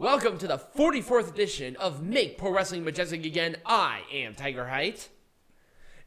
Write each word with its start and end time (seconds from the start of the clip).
Welcome 0.00 0.38
to 0.38 0.46
the 0.46 0.56
44th 0.56 1.28
edition 1.28 1.76
of 1.76 2.02
Make 2.02 2.38
Pro 2.38 2.54
Wrestling 2.54 2.84
Majestic 2.84 3.26
Again. 3.26 3.56
I 3.66 4.00
am 4.10 4.34
Tiger 4.34 4.66
Height. 4.66 5.10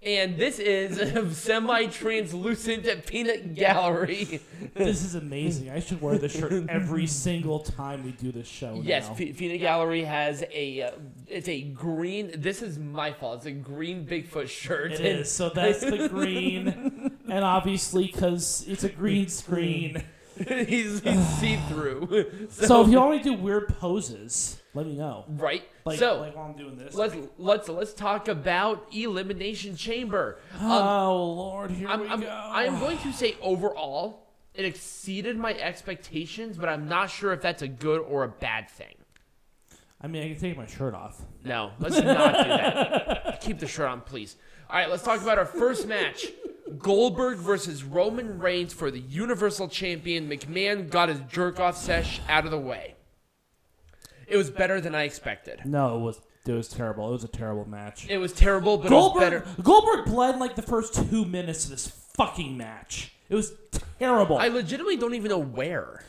And 0.01 0.35
this 0.35 0.57
is 0.57 0.97
a 1.15 1.31
semi 1.31 1.85
translucent 1.85 3.05
peanut 3.05 3.53
gallery. 3.53 4.41
This 4.73 5.03
is 5.03 5.13
amazing. 5.13 5.69
I 5.69 5.79
should 5.79 6.01
wear 6.01 6.17
this 6.17 6.35
shirt 6.35 6.67
every 6.69 7.05
single 7.05 7.59
time 7.59 8.03
we 8.03 8.13
do 8.13 8.31
this 8.31 8.47
show. 8.47 8.81
Yes, 8.83 9.09
now. 9.09 9.13
P- 9.13 9.33
Peanut 9.33 9.59
Gallery 9.59 10.01
has 10.05 10.43
a 10.51 10.81
uh, 10.81 10.91
it's 11.27 11.47
a 11.47 11.61
green. 11.61 12.31
This 12.41 12.63
is 12.63 12.79
my 12.79 13.13
fault. 13.13 13.37
It's 13.37 13.45
a 13.45 13.51
green 13.51 14.07
Bigfoot 14.07 14.49
shirt. 14.49 14.93
it 14.93 15.01
is. 15.01 15.31
So 15.31 15.51
that's 15.51 15.81
the 15.81 16.09
green, 16.09 17.11
and 17.29 17.45
obviously 17.45 18.07
because 18.07 18.65
it's 18.67 18.83
a 18.83 18.89
green 18.89 19.27
screen. 19.27 20.03
he's 20.47 21.01
he's 21.01 21.27
see 21.39 21.57
through. 21.67 22.47
So 22.51 22.81
if 22.83 22.89
you 22.89 22.99
to 23.17 23.23
do 23.23 23.33
weird 23.33 23.67
poses, 23.79 24.61
let 24.73 24.85
me 24.85 24.95
know. 24.95 25.25
right. 25.27 25.63
Like, 25.85 25.99
so 25.99 26.19
like 26.19 26.35
while 26.35 26.45
I'm 26.45 26.57
doing 26.57 26.77
this. 26.77 26.93
let's 26.95 27.15
let's 27.37 27.69
let's 27.69 27.93
talk 27.93 28.27
about 28.27 28.87
Elimination 28.93 29.75
Chamber. 29.75 30.39
Um, 30.59 30.71
oh 30.71 31.33
Lord, 31.33 31.71
here 31.71 31.87
I'm, 31.87 32.01
we 32.01 32.07
I'm, 32.07 32.21
go. 32.21 32.29
I'm 32.29 32.79
going 32.79 32.97
to 32.99 33.13
say 33.13 33.35
overall, 33.41 34.27
it 34.53 34.65
exceeded 34.65 35.37
my 35.37 35.53
expectations, 35.53 36.57
but 36.57 36.69
I'm 36.69 36.87
not 36.87 37.09
sure 37.09 37.33
if 37.33 37.41
that's 37.41 37.61
a 37.61 37.67
good 37.67 38.01
or 38.01 38.23
a 38.23 38.29
bad 38.29 38.69
thing. 38.69 38.95
I 40.01 40.07
mean, 40.07 40.23
I 40.23 40.33
can 40.33 40.39
take 40.39 40.57
my 40.57 40.65
shirt 40.65 40.93
off. 40.93 41.21
No, 41.45 41.71
let's 41.79 41.95
not 41.95 42.03
do 42.37 42.49
that. 42.49 43.41
Keep 43.41 43.59
the 43.59 43.67
shirt 43.67 43.87
on, 43.87 44.01
please. 44.01 44.35
All 44.69 44.75
right, 44.75 44.89
let's 44.89 45.03
talk 45.03 45.21
about 45.21 45.37
our 45.37 45.45
first 45.45 45.87
match. 45.87 46.27
Goldberg 46.77 47.37
versus 47.37 47.83
Roman 47.83 48.39
Reigns 48.39 48.73
for 48.73 48.89
the 48.89 48.99
Universal 48.99 49.69
Champion. 49.69 50.29
McMahon 50.29 50.89
got 50.89 51.09
his 51.09 51.19
jerk 51.29 51.59
off 51.59 51.77
sesh 51.77 52.21
out 52.27 52.45
of 52.45 52.51
the 52.51 52.59
way. 52.59 52.95
It 54.27 54.37
was 54.37 54.49
better 54.49 54.79
than 54.79 54.95
I 54.95 55.03
expected. 55.03 55.61
No, 55.65 55.97
it 55.97 56.01
was 56.01 56.21
it 56.45 56.53
was 56.53 56.67
terrible. 56.67 57.09
It 57.09 57.13
was 57.13 57.23
a 57.23 57.29
terrible 57.29 57.67
match. 57.67 58.09
It 58.09 58.17
was 58.17 58.33
terrible, 58.33 58.77
but 58.77 58.91
it 58.91 58.95
was 58.95 59.01
Goldberg 59.01 59.21
better. 59.21 59.61
Goldberg 59.61 60.05
bled 60.05 60.39
like 60.39 60.55
the 60.55 60.61
first 60.61 61.09
two 61.09 61.25
minutes 61.25 61.65
of 61.65 61.71
this 61.71 61.87
fucking 61.87 62.57
match. 62.57 63.13
It 63.29 63.35
was 63.35 63.53
terrible. 63.99 64.37
I 64.37 64.49
legitimately 64.49 64.97
don't 64.97 65.15
even 65.15 65.29
know 65.29 65.39
where. 65.39 66.03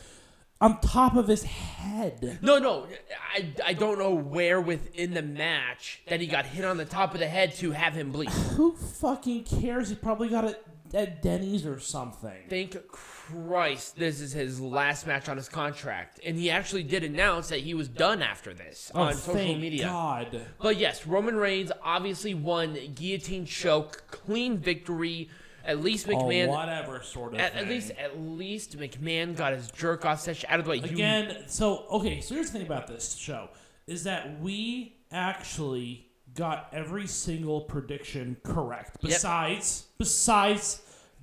On 0.61 0.79
top 0.79 1.15
of 1.15 1.27
his 1.27 1.43
head. 1.43 2.39
No, 2.41 2.57
no, 2.59 2.87
I, 3.33 3.53
I 3.65 3.73
don't 3.73 3.99
know 3.99 4.13
where 4.15 4.61
within 4.61 5.13
the 5.13 5.21
match 5.21 6.01
that 6.07 6.21
he 6.21 6.27
got 6.27 6.45
hit 6.45 6.63
on 6.63 6.77
the 6.77 6.85
top 6.85 7.13
of 7.13 7.19
the 7.19 7.27
head 7.27 7.53
to 7.55 7.71
have 7.71 7.93
him 7.93 8.11
bleed. 8.11 8.29
Who 8.29 8.73
fucking 8.75 9.43
cares? 9.43 9.89
He 9.89 9.95
probably 9.95 10.29
got 10.29 10.45
it 10.45 10.65
at 10.93 11.21
Denny's 11.21 11.65
or 11.65 11.79
something. 11.79 12.43
Thank 12.49 12.77
Christ, 12.87 13.97
this 13.97 14.21
is 14.21 14.31
his 14.31 14.61
last 14.61 15.05
match 15.05 15.27
on 15.27 15.35
his 15.35 15.49
contract, 15.49 16.19
and 16.25 16.37
he 16.37 16.49
actually 16.49 16.83
did 16.83 17.03
announce 17.03 17.49
that 17.49 17.59
he 17.59 17.73
was 17.73 17.87
done 17.89 18.21
after 18.21 18.53
this 18.53 18.91
Oh, 18.95 19.01
on 19.01 19.13
social 19.15 19.33
thank 19.33 19.59
media. 19.59 19.85
God. 19.87 20.41
But 20.61 20.77
yes, 20.77 21.05
Roman 21.05 21.35
Reigns 21.35 21.71
obviously 21.83 22.33
won 22.33 22.77
guillotine 22.95 23.45
choke, 23.45 24.03
clean 24.09 24.57
victory. 24.57 25.29
At 25.65 25.81
least 25.81 26.07
McMahon, 26.07 26.47
whatever 26.47 27.01
sort 27.01 27.33
of 27.33 27.39
at, 27.39 27.53
thing. 27.53 27.63
at 27.63 27.69
least 27.69 27.91
at 27.91 28.19
least 28.19 28.77
McMahon 28.77 29.35
got 29.35 29.53
his 29.53 29.69
jerk 29.71 30.05
off 30.05 30.21
session 30.21 30.47
out 30.51 30.59
of 30.59 30.65
the 30.65 30.71
way. 30.71 30.77
You- 30.77 30.83
Again, 30.83 31.43
so 31.47 31.85
okay, 31.89 32.21
so 32.21 32.35
here's 32.35 32.51
the 32.51 32.59
thing 32.59 32.67
about 32.67 32.87
this 32.87 33.15
show 33.15 33.49
is 33.87 34.03
that 34.03 34.39
we 34.39 34.97
actually 35.11 36.07
got 36.33 36.69
every 36.73 37.07
single 37.07 37.61
prediction 37.61 38.37
correct. 38.43 38.97
Besides 39.01 39.85
besides 39.97 40.81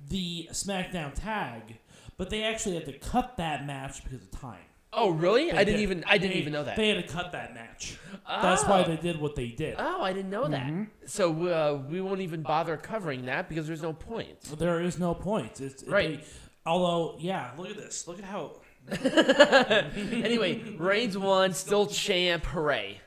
the 0.09 0.49
SmackDown 0.51 1.13
tag. 1.13 1.77
But 2.15 2.29
they 2.29 2.43
actually 2.43 2.75
had 2.75 2.85
to 2.85 2.93
cut 2.93 3.37
that 3.37 3.65
match 3.65 4.03
because 4.03 4.21
of 4.21 4.31
time. 4.31 4.59
Oh 4.95 5.09
really? 5.09 5.51
They 5.51 5.57
I 5.57 5.63
didn't 5.63 5.77
did. 5.77 5.83
even 5.83 6.03
I 6.07 6.17
didn't 6.17 6.33
They- 6.33 6.39
even 6.39 6.53
know 6.53 6.63
that. 6.63 6.75
They 6.75 6.89
had 6.89 7.05
to 7.07 7.13
cut 7.13 7.31
that 7.31 7.53
match. 7.53 7.97
That's 8.27 8.63
why 8.65 8.81
Oh. 8.81 8.87
they 8.87 8.95
did 8.97 9.19
what 9.19 9.35
they 9.35 9.47
did. 9.47 9.75
Oh, 9.79 10.01
I 10.01 10.13
didn't 10.13 10.29
know 10.29 10.47
that. 10.47 10.67
Mm-hmm. 10.67 10.83
So 11.05 11.47
uh, 11.47 11.81
we 11.89 11.99
won't 12.01 12.21
even 12.21 12.41
bother 12.43 12.77
covering 12.77 13.25
that 13.25 13.49
because 13.49 13.67
there's 13.67 13.81
no 13.81 13.93
point. 13.93 14.39
There 14.57 14.79
is 14.81 14.99
no 14.99 15.13
point. 15.13 15.59
It's, 15.61 15.83
Right. 15.83 16.19
they- 16.21 16.27
although, 16.65 17.17
yeah, 17.19 17.51
look 17.57 17.69
at 17.71 17.77
this. 17.77 18.07
Look 18.07 18.19
at 18.19 18.25
how. 18.25 18.61
anyway, 18.91 20.61
Reigns 20.77 21.17
won, 21.17 21.53
still 21.53 21.85
champ, 21.87 22.45
hooray. 22.45 22.99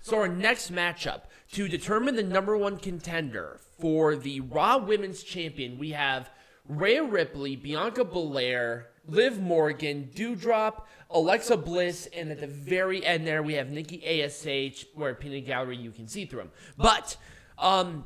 So 0.00 0.16
our 0.18 0.28
next 0.28 0.72
matchup 0.72 1.22
to 1.52 1.68
determine 1.68 2.16
the 2.16 2.22
number 2.22 2.56
one 2.56 2.78
contender 2.78 3.60
for 3.78 4.16
the 4.16 4.40
Raw 4.40 4.78
Women's 4.78 5.22
Champion, 5.22 5.78
we 5.78 5.90
have 5.90 6.30
Rhea 6.66 7.02
Ripley, 7.04 7.56
Bianca 7.56 8.04
Belair, 8.04 8.88
Liv 9.06 9.40
Morgan, 9.40 10.10
Doudrop, 10.14 10.82
Alexa 11.10 11.56
Bliss, 11.56 12.06
and 12.14 12.30
at 12.30 12.40
the 12.40 12.46
very 12.46 13.04
end 13.04 13.26
there 13.26 13.42
we 13.42 13.54
have 13.54 13.70
Nikki 13.70 14.22
Ash, 14.22 14.84
where 14.94 15.14
Peanut 15.14 15.46
Gallery 15.46 15.76
you 15.76 15.90
can 15.90 16.06
see 16.06 16.26
through 16.26 16.40
them. 16.40 16.50
But 16.76 17.16
um, 17.58 18.04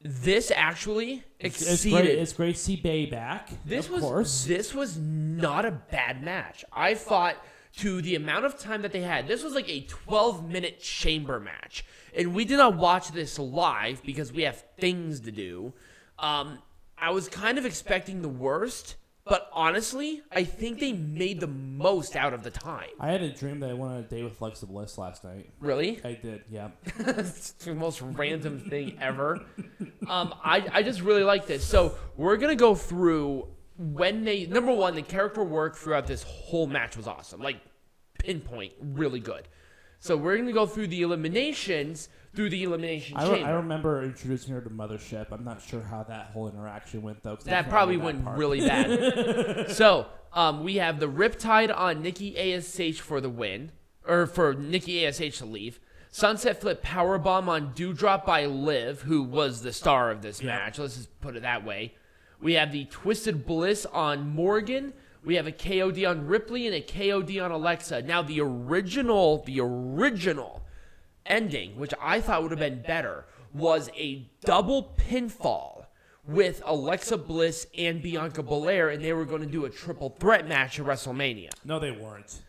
this 0.00 0.50
actually 0.54 1.24
It's 1.38 1.62
exceeded. 1.62 2.02
great. 2.04 2.18
It's 2.18 2.32
great 2.32 2.54
to 2.56 2.60
see 2.60 2.76
Bay 2.76 3.06
back. 3.06 3.50
This 3.64 3.86
of 3.86 3.92
was 3.92 4.02
course. 4.02 4.44
this 4.44 4.74
was 4.74 4.98
not 4.98 5.64
a 5.64 5.70
bad 5.70 6.22
match. 6.22 6.64
I 6.72 6.94
thought 6.94 7.36
to 7.78 8.02
the 8.02 8.16
amount 8.16 8.44
of 8.44 8.58
time 8.58 8.82
that 8.82 8.92
they 8.92 9.00
had, 9.00 9.26
this 9.26 9.42
was 9.42 9.54
like 9.54 9.68
a 9.70 9.80
12 9.82 10.46
minute 10.48 10.78
chamber 10.80 11.40
match, 11.40 11.84
and 12.14 12.34
we 12.34 12.44
did 12.44 12.58
not 12.58 12.76
watch 12.76 13.12
this 13.12 13.38
live 13.38 14.02
because 14.02 14.30
we 14.32 14.42
have 14.42 14.62
things 14.78 15.20
to 15.20 15.30
do. 15.32 15.72
Um, 16.18 16.58
I 16.98 17.10
was 17.10 17.28
kind 17.28 17.56
of 17.58 17.64
expecting 17.64 18.20
the 18.22 18.28
worst, 18.28 18.96
but 19.24 19.48
honestly, 19.52 20.22
I 20.32 20.44
think 20.44 20.80
they 20.80 20.92
made 20.92 21.40
the 21.40 21.46
most 21.46 22.16
out 22.16 22.34
of 22.34 22.42
the 22.42 22.50
time. 22.50 22.88
I 22.98 23.10
had 23.10 23.22
a 23.22 23.30
dream 23.30 23.60
that 23.60 23.70
I 23.70 23.74
went 23.74 23.92
on 23.92 23.98
a 23.98 24.02
date 24.02 24.24
with 24.24 24.40
Alexa 24.40 24.66
Bliss 24.66 24.98
last 24.98 25.22
night. 25.22 25.50
Really, 25.60 26.00
I 26.04 26.14
did, 26.14 26.42
yeah. 26.50 26.70
it's 26.98 27.52
the 27.52 27.74
most 27.74 28.02
random 28.02 28.58
thing 28.58 28.98
ever. 29.00 29.44
Um, 30.08 30.34
I, 30.42 30.66
I 30.72 30.82
just 30.82 31.02
really 31.02 31.22
like 31.22 31.46
this. 31.46 31.64
So 31.64 31.94
we're 32.16 32.36
gonna 32.36 32.56
go 32.56 32.74
through 32.74 33.46
when 33.76 34.24
they 34.24 34.46
number 34.46 34.72
one, 34.72 34.94
the 34.94 35.02
character 35.02 35.42
work 35.44 35.76
throughout 35.76 36.06
this 36.06 36.22
whole 36.24 36.66
match 36.66 36.96
was 36.96 37.06
awesome. 37.06 37.40
Like 37.40 37.60
pinpoint, 38.18 38.72
really 38.80 39.20
good. 39.20 39.48
So 40.00 40.16
we're 40.16 40.36
gonna 40.36 40.52
go 40.52 40.66
through 40.66 40.88
the 40.88 41.02
eliminations 41.02 42.08
through 42.34 42.50
the 42.50 42.62
elimination 42.62 43.16
I, 43.16 43.26
chamber. 43.26 43.46
I 43.46 43.50
remember 43.52 44.02
introducing 44.02 44.54
her 44.54 44.60
to 44.60 44.70
Mothership. 44.70 45.26
I'm 45.30 45.44
not 45.44 45.60
sure 45.62 45.82
how 45.82 46.02
that 46.04 46.30
whole 46.32 46.48
interaction 46.48 47.02
went 47.02 47.22
though. 47.22 47.36
That 47.44 47.68
probably 47.68 47.96
went 47.96 48.24
part. 48.24 48.38
really 48.38 48.60
bad. 48.60 49.70
so 49.70 50.06
um, 50.32 50.64
we 50.64 50.76
have 50.76 50.98
the 50.98 51.08
Riptide 51.08 51.76
on 51.76 52.02
Nikki 52.02 52.38
Ash 52.54 53.00
for 53.00 53.20
the 53.20 53.30
win, 53.30 53.72
or 54.06 54.26
for 54.26 54.54
Nikki 54.54 55.06
Ash 55.06 55.18
to 55.38 55.44
leave. 55.44 55.78
Sunset 56.10 56.60
Flip 56.60 56.82
Powerbomb 56.82 57.48
on 57.48 57.72
Doudrop 57.72 58.26
by 58.26 58.44
Liv, 58.44 59.02
who 59.02 59.22
was 59.22 59.62
the 59.62 59.72
star 59.72 60.10
of 60.10 60.20
this 60.20 60.42
Yeah. 60.42 60.56
match. 60.58 60.78
Let's 60.78 60.96
just 60.96 61.20
put 61.20 61.36
it 61.36 61.42
that 61.42 61.64
way. 61.64 61.94
We 62.40 62.54
have 62.54 62.72
the 62.72 62.84
Twisted 62.86 63.46
Bliss 63.46 63.86
on 63.86 64.28
Morgan. 64.28 64.92
We 65.24 65.36
have 65.36 65.46
a 65.46 65.52
KOD 65.52 66.04
on 66.04 66.26
Ripley 66.26 66.66
and 66.66 66.74
a 66.74 66.82
KOD 66.82 67.38
on 67.42 67.50
Alexa. 67.50 68.02
Now 68.02 68.20
the 68.22 68.40
original, 68.40 69.42
the 69.46 69.60
original 69.60 70.62
ending, 71.26 71.76
which 71.78 71.94
I 72.00 72.20
thought 72.20 72.42
would 72.42 72.50
have 72.52 72.60
been 72.60 72.82
better, 72.82 73.26
was 73.52 73.90
a 73.96 74.28
double 74.44 74.94
pinfall 75.08 75.86
with 76.26 76.62
Alexa 76.64 77.18
Bliss 77.18 77.66
and 77.76 78.00
Bianca 78.00 78.42
Belair, 78.42 78.88
and 78.90 79.02
they 79.04 79.12
were 79.12 79.24
going 79.24 79.42
to 79.42 79.46
do 79.48 79.64
a 79.64 79.70
triple 79.70 80.10
threat 80.20 80.46
match 80.48 80.78
at 80.78 80.86
WrestleMania. 80.86 81.50
No, 81.64 81.78
they 81.78 81.90
weren't. 81.90 82.40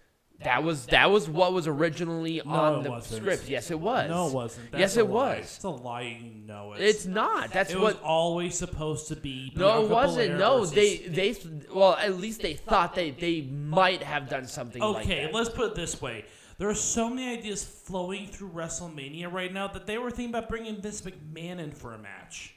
That 0.44 0.62
was 0.62 0.88
that 0.88 1.10
was 1.10 1.30
what 1.30 1.54
was 1.54 1.68
originally 1.68 2.42
on 2.42 2.82
it 2.82 2.84
the 2.84 2.90
wasn't. 2.92 3.22
script. 3.22 3.48
Yes, 3.48 3.72
it 3.72 3.80
was. 3.80 4.10
No, 4.10 4.28
it 4.28 4.34
wasn't. 4.34 4.72
That's 4.72 4.80
yes, 4.82 4.98
it 4.98 5.08
was. 5.08 5.40
It's 5.40 5.64
a 5.64 5.70
lie. 5.70 6.20
You 6.22 6.46
know 6.46 6.74
it. 6.74 6.82
It's 6.82 7.06
not. 7.06 7.52
That's 7.52 7.72
it 7.72 7.80
what. 7.80 7.94
was 7.96 8.04
always 8.04 8.54
supposed 8.58 9.08
to 9.08 9.16
be. 9.16 9.54
no, 9.56 9.86
it 9.86 9.90
wasn't. 9.90 10.34
Belair 10.34 10.38
No, 10.40 10.66
they 10.66 10.98
they 10.98 11.36
well 11.74 11.94
at 11.94 12.18
least 12.18 12.42
they 12.42 12.56
thought 12.56 12.94
they 12.94 13.12
they 13.12 13.42
might 13.44 14.04
have 14.04 14.28
done 14.28 14.46
something 14.46 14.82
like 14.82 15.06
Okay, 15.06 15.26
that. 15.26 15.34
let's 15.34 15.50
put 15.50 15.68
it 15.72 15.76
this 15.76 16.02
way. 16.02 16.26
There 16.58 16.70
are 16.70 16.76
so 16.76 17.10
many 17.10 17.38
ideas 17.38 17.64
flowing 17.64 18.28
through 18.28 18.50
WrestleMania 18.50 19.32
right 19.32 19.52
now 19.52 19.68
that 19.70 19.86
they 19.86 19.98
were 19.98 20.12
thinking 20.12 20.30
about 20.30 20.50
bringing 20.50 20.82
Vince 20.82 21.02
McMahon 21.02 21.60
in 21.60 21.72
for 21.72 21.94
a 21.94 21.98
match. 21.98 22.56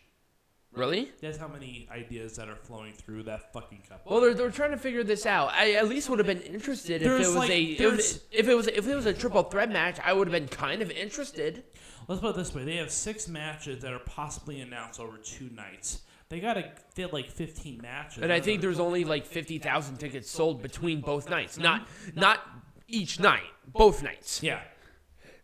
Really? 0.72 1.10
That's 1.22 1.38
how 1.38 1.48
many 1.48 1.88
ideas 1.90 2.37
that 2.37 2.48
are 2.50 2.56
flowing 2.56 2.93
through 2.93 3.22
that 3.25 3.50
fucking 3.54 3.84
couple. 3.88 4.12
Well, 4.12 4.20
they're, 4.20 4.34
they're 4.34 4.50
trying 4.50 4.72
to 4.72 4.76
figure 4.76 5.02
this 5.02 5.25
out. 5.25 5.52
I 5.54 5.72
at 5.72 5.88
least 5.88 6.10
would 6.10 6.19
have 6.19 6.26
been 6.26 6.43
interested 6.43 7.00
if 7.00 7.08
There's 7.08 7.26
it 7.28 7.28
was 7.28 7.37
like- 7.37 7.50
a 7.50 7.62
if, 7.62 8.19
if 8.31 8.48
it 8.48 8.54
was 8.54 8.66
if 8.66 8.87
it 8.87 8.94
was 8.94 9.06
a 9.06 9.14
triple 9.14 9.44
threat 9.44 9.70
match. 9.70 9.98
I 10.04 10.12
would 10.12 10.28
have 10.28 10.32
been 10.32 10.48
kind 10.48 10.82
of 10.82 10.90
interested. 10.90 11.64
Let's 12.08 12.20
put 12.20 12.31
it 12.31 12.37
this 12.37 12.54
way: 12.54 12.64
they 12.64 12.76
have 12.76 12.90
six 12.90 13.26
matches 13.26 13.81
that 13.82 13.93
are 13.94 14.00
possibly 14.00 14.60
announced 14.60 15.00
over 15.00 15.16
two 15.16 15.48
nights. 15.48 16.02
They 16.28 16.40
gotta 16.40 16.72
fit 16.93 17.10
like 17.12 17.31
15 17.31 17.81
matches. 17.81 18.22
And 18.22 18.31
I 18.32 18.40
think 18.40 18.60
there's 18.60 18.81
only 18.81 19.04
like 19.04 19.25
fifty 19.25 19.58
thousand 19.58 19.96
tickets 19.96 20.31
sold 20.31 20.60
between 20.60 21.00
both 21.00 21.31
nights. 21.31 21.56
Not 21.58 21.88
not 22.14 22.40
each 22.87 23.19
night, 23.19 23.44
both 23.66 24.02
nights. 24.02 24.42
yeah. 24.42 24.60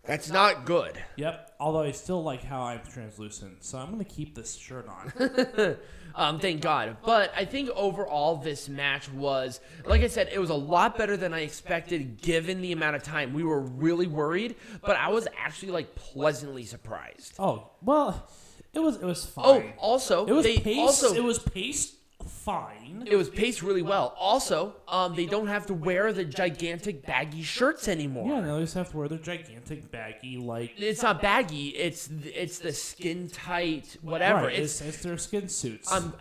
That's 0.04 0.30
not 0.30 0.64
good. 0.64 1.00
Yep. 1.14 1.54
Although 1.60 1.82
I 1.82 1.92
still 1.92 2.24
like 2.24 2.42
how 2.42 2.62
I'm 2.62 2.80
translucent, 2.90 3.62
so 3.64 3.78
I'm 3.78 3.92
gonna 3.92 4.02
keep 4.02 4.34
this 4.34 4.56
shirt 4.56 4.88
on. 4.88 5.76
Um, 6.14 6.38
thank 6.38 6.60
God. 6.60 6.96
But 7.04 7.32
I 7.34 7.44
think 7.44 7.70
overall, 7.70 8.36
this 8.36 8.68
match 8.68 9.10
was, 9.10 9.60
like 9.86 10.02
I 10.02 10.08
said, 10.08 10.28
it 10.32 10.38
was 10.38 10.50
a 10.50 10.54
lot 10.54 10.98
better 10.98 11.16
than 11.16 11.32
I 11.32 11.40
expected 11.40 12.20
given 12.20 12.60
the 12.60 12.72
amount 12.72 12.96
of 12.96 13.02
time. 13.02 13.32
We 13.32 13.42
were 13.44 13.60
really 13.60 14.06
worried, 14.06 14.56
but 14.82 14.96
I 14.96 15.08
was 15.08 15.26
actually 15.38 15.72
like 15.72 15.94
pleasantly 15.94 16.64
surprised. 16.64 17.34
oh 17.38 17.70
well, 17.80 18.28
it 18.74 18.80
was 18.80 18.96
it 18.96 19.04
was 19.04 19.24
fun. 19.24 19.44
Oh, 19.46 19.62
also, 19.78 20.26
it 20.26 20.32
was 20.32 20.44
they 20.44 20.58
paced. 20.58 20.80
also 20.80 21.14
it 21.14 21.24
was 21.24 21.38
paced 21.38 21.94
fine. 22.26 23.04
it 23.06 23.16
was 23.16 23.28
paced 23.30 23.62
really 23.62 23.82
well. 23.82 24.14
Also, 24.18 24.74
um, 24.88 25.14
they 25.14 25.26
don't 25.26 25.46
have 25.48 25.66
to 25.66 25.74
wear 25.74 26.12
the 26.12 26.24
gigantic 26.24 27.04
baggy 27.06 27.42
shirts 27.42 27.88
anymore. 27.88 28.28
Yeah, 28.28 28.40
they 28.40 28.50
always 28.50 28.72
have 28.74 28.90
to 28.90 28.96
wear 28.96 29.08
their 29.08 29.18
gigantic 29.18 29.90
baggy 29.90 30.36
like. 30.36 30.72
It's 30.76 31.02
not 31.02 31.20
baggy. 31.22 31.68
It's 31.68 32.08
it's 32.24 32.58
the 32.58 32.72
skin 32.72 33.28
tight 33.28 33.96
whatever. 34.02 34.46
Right, 34.46 34.58
It's 34.58 34.80
it's, 34.80 34.94
it's 34.96 35.02
their 35.02 35.18
skin 35.18 35.48
suits. 35.48 35.90
um, 35.92 36.14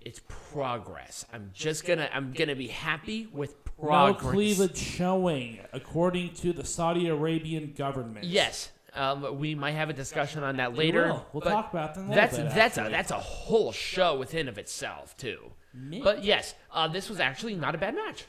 it's 0.00 0.20
progress. 0.52 1.24
I'm 1.32 1.50
just 1.54 1.84
gonna 1.86 2.08
I'm 2.12 2.32
gonna 2.32 2.56
be 2.56 2.68
happy 2.68 3.28
with 3.32 3.62
progress. 3.64 4.22
no 4.24 4.30
cleavage 4.30 4.76
showing, 4.76 5.60
according 5.72 6.34
to 6.34 6.52
the 6.52 6.64
Saudi 6.64 7.08
Arabian 7.08 7.72
government. 7.76 8.24
Yes. 8.24 8.70
Um, 8.94 9.38
we 9.38 9.54
might 9.54 9.72
have 9.72 9.90
a 9.90 9.92
discussion 9.92 10.42
on 10.42 10.56
that 10.56 10.74
later. 10.74 11.06
will. 11.08 11.26
We'll 11.32 11.40
talk 11.42 11.72
about 11.72 11.96
a 11.96 12.06
That's 12.08 12.36
bit, 12.38 12.54
that's 12.54 12.78
a 12.78 12.88
that's 12.90 13.10
a 13.10 13.18
whole 13.18 13.70
show 13.72 14.18
within 14.18 14.48
of 14.48 14.58
itself 14.58 15.16
too. 15.16 15.52
Me- 15.74 16.00
But 16.02 16.24
yes, 16.24 16.54
uh, 16.72 16.88
this 16.88 17.08
was 17.08 17.20
actually 17.20 17.54
not 17.54 17.74
a 17.74 17.78
bad 17.78 17.94
match. 17.94 18.24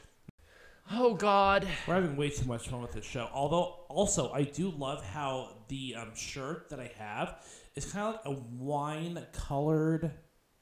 Oh 0.92 1.14
God. 1.14 1.66
We're 1.86 1.94
having 1.94 2.16
way 2.16 2.30
too 2.30 2.46
much 2.46 2.68
fun 2.68 2.82
with 2.82 2.92
this 2.92 3.04
show. 3.04 3.28
Although, 3.32 3.76
also, 3.88 4.32
I 4.32 4.42
do 4.42 4.70
love 4.70 5.04
how 5.04 5.50
the 5.68 5.94
um, 5.96 6.14
shirt 6.16 6.68
that 6.70 6.80
I 6.80 6.90
have 6.98 7.36
is 7.76 7.90
kind 7.92 8.08
of 8.08 8.14
like 8.14 8.38
a 8.38 8.42
wine 8.58 9.24
colored. 9.32 10.10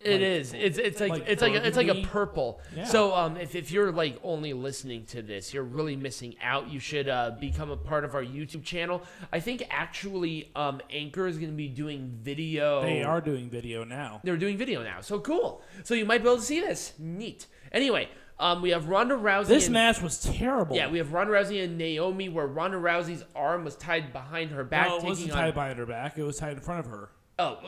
It 0.01 0.13
Like- 0.13 0.21
is. 0.21 0.53
It's 0.55 0.79
it's 0.79 1.01
like, 1.01 1.11
like 1.11 1.25
it's 1.27 1.43
like 1.43 1.55
a, 1.55 1.67
it's 1.67 1.77
like 1.77 1.89
a 1.89 2.03
purple. 2.03 2.61
Yeah. 2.77 2.85
So 2.85 3.13
um, 3.15 3.37
if, 3.37 3.57
if 3.57 3.73
you're 3.73 3.91
like 3.91 4.21
only 4.23 4.53
listening 4.53 5.07
to 5.07 5.23
this, 5.23 5.53
you're 5.53 5.65
really 5.65 5.97
missing 5.97 6.37
out. 6.41 6.71
You 6.71 6.79
should 6.79 7.09
uh, 7.09 7.33
become 7.41 7.71
a 7.71 7.77
part 7.77 8.05
of 8.05 8.15
our 8.15 8.23
YouTube 8.23 8.63
channel. 8.63 9.03
I 9.33 9.41
think 9.41 9.65
actually 9.71 10.53
um, 10.55 10.81
Anchor 10.91 11.27
is 11.27 11.37
going 11.37 11.51
to 11.51 11.57
be 11.57 11.67
doing 11.67 12.17
video. 12.23 12.83
They 12.83 13.03
are 13.03 13.21
doing 13.21 13.51
video 13.51 13.83
now. 13.83 14.21
They're 14.23 14.37
doing 14.37 14.57
video 14.57 14.85
now. 14.85 15.01
So 15.01 15.19
cool. 15.19 15.63
So 15.83 15.95
you 15.95 16.05
might 16.05 16.23
be 16.23 16.29
able 16.29 16.37
to 16.39 16.43
see 16.45 16.61
this. 16.61 16.93
Neat. 17.01 17.47
Anyway, 17.73 18.09
um, 18.39 18.63
we 18.63 18.71
have 18.71 18.89
Ronda 18.89 19.17
Rousey. 19.17 19.47
This 19.49 19.67
and, 19.67 19.75
match 19.75 20.01
was 20.01 20.23
terrible. 20.23 20.77
Yeah, 20.77 20.89
we 20.89 20.99
have 20.99 21.13
Ronda 21.13 21.33
Rousey 21.33 21.65
and 21.65 21.77
Naomi, 21.77 22.29
where 22.29 22.47
Ronda 22.47 22.77
Rousey's 22.77 23.25
arm 23.35 23.65
was 23.65 23.75
tied 23.75 24.13
behind 24.13 24.53
her 24.53 24.63
back, 24.63 24.89
no, 24.91 24.99
it 24.99 25.03
wasn't 25.03 25.33
on. 25.33 25.39
tied 25.39 25.55
behind 25.55 25.79
her 25.81 25.87
back. 25.87 26.17
It 26.17 26.23
was 26.23 26.37
tied 26.39 26.53
in 26.53 26.61
front 26.61 26.87
of 26.87 26.93
her. 26.93 27.11
oh, 27.41 27.59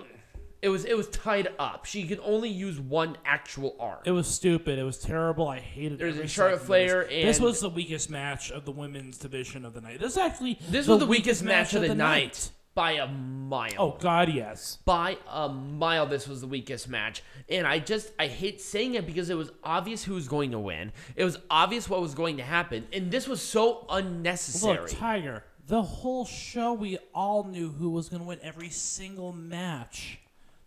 it 0.63 0.69
was 0.69 0.85
it 0.85 0.97
was 0.97 1.09
tied 1.09 1.49
up. 1.59 1.85
She 1.85 2.07
could 2.07 2.21
only 2.23 2.51
use 2.51 2.79
one 2.79 3.17
actual 3.25 3.77
arm. 3.81 3.99
It 4.05 4.13
was 4.13 4.27
stupid. 4.27 4.79
It 4.79 4.85
was 4.85 4.99
terrible. 4.99 5.49
I 5.49 5.59
hated. 5.59 5.99
There's 5.99 6.19
a 6.19 6.27
Charlotte 6.27 6.63
Flair 6.63 7.05
this. 7.05 7.39
This 7.39 7.41
was 7.41 7.61
the 7.61 7.71
weakest 7.71 8.11
match 8.11 8.51
of 8.51 8.65
the 8.65 8.73
women's 8.73 9.19
division 9.19 9.65
of 9.65 9.75
the 9.75 9.81
night. 9.81 10.01
This 10.01 10.13
is 10.13 10.19
actually 10.19 10.59
This 10.69 10.87
was 10.87 11.01
the 11.01 11.07
weakest 11.07 11.43
match 11.43 11.75
of 11.75 11.83
the 11.83 11.95
night 11.95 12.51
by 12.75 12.93
a 12.93 13.09
mile. 13.09 13.73
Oh 13.79 13.97
God, 14.01 14.33
yes. 14.33 14.79
by 14.85 15.19
a 15.29 15.49
mile 15.49 16.07
this 16.07 16.29
was 16.29 16.41
the 16.41 16.47
weakest 16.47 16.89
match 16.89 17.23
and 17.49 17.67
i 17.67 17.81
just 17.81 18.13
i 18.19 18.29
hate 18.29 18.61
saying 18.61 18.95
it 18.95 19.07
because 19.07 19.29
it 19.29 19.37
was 19.37 19.51
obvious 19.65 20.05
who 20.05 20.15
was 20.15 20.29
going 20.29 20.53
to 20.53 20.59
win 20.59 20.93
it 21.17 21.25
was 21.25 21.37
obvious 21.51 21.91
what 21.91 22.01
was 22.01 22.15
going 22.15 22.37
to 22.37 22.45
happen 22.45 22.87
and 22.93 23.11
this 23.11 23.27
was 23.27 23.43
so 23.43 23.85
unnecessary 23.91 24.79
Look, 24.79 24.91
Tiger. 24.91 25.45
The 25.67 25.83
whole 25.83 26.25
show, 26.25 26.73
we 26.73 26.99
all 27.15 27.45
knew 27.45 27.69
who 27.69 27.91
was 27.91 28.09
going 28.09 28.23
to 28.23 28.27
win 28.27 28.41
every 28.43 28.71
single 28.71 29.33
match, 29.33 30.19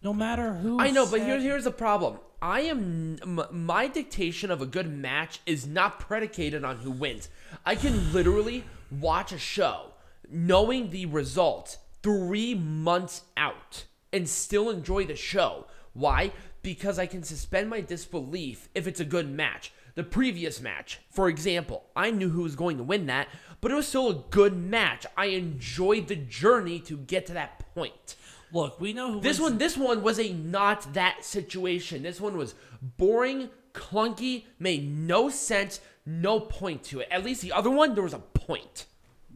no 0.04 0.14
matter 0.14 0.54
who. 0.54 0.80
i 0.80 0.90
know 0.92 1.06
but 1.06 1.20
said- 1.20 1.28
here's 1.28 1.44
here's 1.44 1.64
the 1.64 1.72
problem. 1.72 2.20
I 2.42 2.62
am 2.62 3.18
m- 3.22 3.48
my 3.52 3.88
dictation 3.88 4.52
of 4.52 4.62
a 4.62 4.66
good 4.66 4.92
match 4.92 5.40
is 5.46 5.66
not 5.66 6.02
predicated 6.02 6.66
on 6.66 6.80
who 6.80 6.92
wins. 6.92 7.30
I 7.66 7.76
can 7.76 8.12
literally 8.12 8.66
watch 8.92 9.32
a 9.32 9.38
show 9.38 9.92
knowing 10.30 10.90
the 10.90 11.06
result 11.06 11.78
three 12.02 12.54
months 12.54 13.22
out 13.38 13.86
and 14.12 14.28
still 14.28 14.70
enjoy 14.70 15.06
the 15.06 15.16
show. 15.16 15.68
Why? 15.94 16.34
Because 16.64 17.00
i 17.00 17.06
can 17.06 17.24
suspend 17.24 17.70
my 17.70 17.80
disbelief 17.80 18.68
if 18.76 18.88
it's 18.88 19.00
a 19.00 19.06
good 19.06 19.30
match. 19.32 19.72
The 19.96 20.04
previous 20.04 20.60
match 20.60 21.00
for 21.12 21.30
example 21.30 21.86
i 21.96 22.10
knew 22.12 22.30
who 22.30 22.42
was 22.42 22.56
going 22.56 22.78
to 22.78 22.84
win 22.84 23.06
that 23.06 23.28
but 23.62 23.72
it 23.72 23.76
was 23.76 23.88
still 23.88 24.10
a 24.10 24.24
good 24.32 24.58
match. 24.58 25.06
I 25.16 25.28
enjoyed 25.28 26.08
the 26.10 26.18
journey 26.18 26.80
to 26.82 26.98
get 26.98 27.26
to 27.28 27.34
that 27.34 27.74
point 27.74 28.16
Look, 28.54 28.80
we 28.80 28.94
know 28.94 29.14
who 29.14 29.20
this 29.20 29.40
wins- 29.40 29.52
one, 29.52 29.58
this 29.58 29.76
one 29.78 30.04
was 30.04 30.20
a 30.20 30.32
not 30.32 30.94
that 30.94 31.26
situation. 31.26 32.04
This 32.04 32.22
one 32.22 32.38
was 32.38 32.54
boring, 32.82 33.50
clunky, 33.74 34.46
made 34.60 34.88
no 34.88 35.30
sense, 35.30 35.82
no 36.06 36.40
point 36.40 36.84
to 36.86 37.00
it. 37.00 37.08
At 37.12 37.24
least 37.26 37.42
the 37.42 37.52
other 37.52 37.72
one, 37.72 37.96
there 37.96 38.04
was 38.04 38.14
a 38.14 38.20
point. 38.20 38.86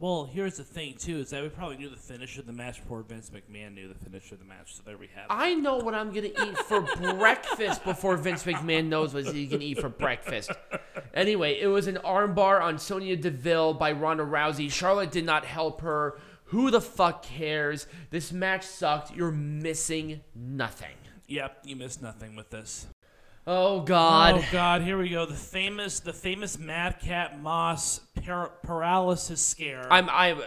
Well, 0.00 0.26
here's 0.32 0.56
the 0.56 0.62
thing 0.62 0.94
too: 0.94 1.18
is 1.18 1.30
that 1.30 1.42
we 1.42 1.48
probably 1.48 1.76
knew 1.78 1.90
the 1.90 1.96
finish 1.96 2.38
of 2.38 2.46
the 2.46 2.52
match 2.52 2.80
before 2.80 3.02
Vince 3.02 3.30
McMahon 3.30 3.74
knew 3.74 3.88
the 3.88 3.96
finish 3.96 4.30
of 4.30 4.38
the 4.38 4.44
match. 4.44 4.76
So 4.76 4.82
there 4.86 4.96
we 4.96 5.08
have. 5.16 5.24
it. 5.24 5.30
I 5.30 5.54
know 5.54 5.78
what 5.78 5.92
I'm 5.92 6.12
gonna 6.12 6.28
eat 6.28 6.56
for 6.56 6.82
breakfast 6.82 7.82
before 7.82 8.16
Vince 8.16 8.44
McMahon 8.44 8.86
knows 8.86 9.12
what 9.12 9.26
he 9.26 9.48
can 9.48 9.60
eat 9.60 9.80
for 9.80 9.88
breakfast. 9.88 10.52
Anyway, 11.14 11.58
it 11.60 11.66
was 11.66 11.88
an 11.88 11.96
armbar 12.04 12.60
on 12.62 12.78
Sonya 12.78 13.16
Deville 13.16 13.74
by 13.74 13.90
Ronda 13.90 14.22
Rousey. 14.24 14.70
Charlotte 14.70 15.10
did 15.10 15.24
not 15.24 15.44
help 15.44 15.80
her. 15.80 16.20
Who 16.48 16.70
the 16.70 16.80
fuck 16.80 17.22
cares? 17.22 17.86
This 18.10 18.32
match 18.32 18.64
sucked. 18.64 19.14
You're 19.14 19.30
missing 19.32 20.20
nothing. 20.34 20.94
Yep, 21.26 21.58
you 21.64 21.76
missed 21.76 22.00
nothing 22.02 22.36
with 22.36 22.48
this. 22.50 22.86
Oh 23.46 23.80
God. 23.80 24.36
Oh 24.36 24.44
God, 24.52 24.82
here 24.82 24.98
we 24.98 25.08
go. 25.08 25.26
The 25.26 25.34
famous, 25.34 26.00
the 26.00 26.12
famous 26.12 26.58
Madcap 26.58 27.38
Moss 27.38 28.00
par- 28.24 28.52
paralysis 28.62 29.40
scare. 29.40 29.90
I'm 29.90 30.08
I'm 30.10 30.40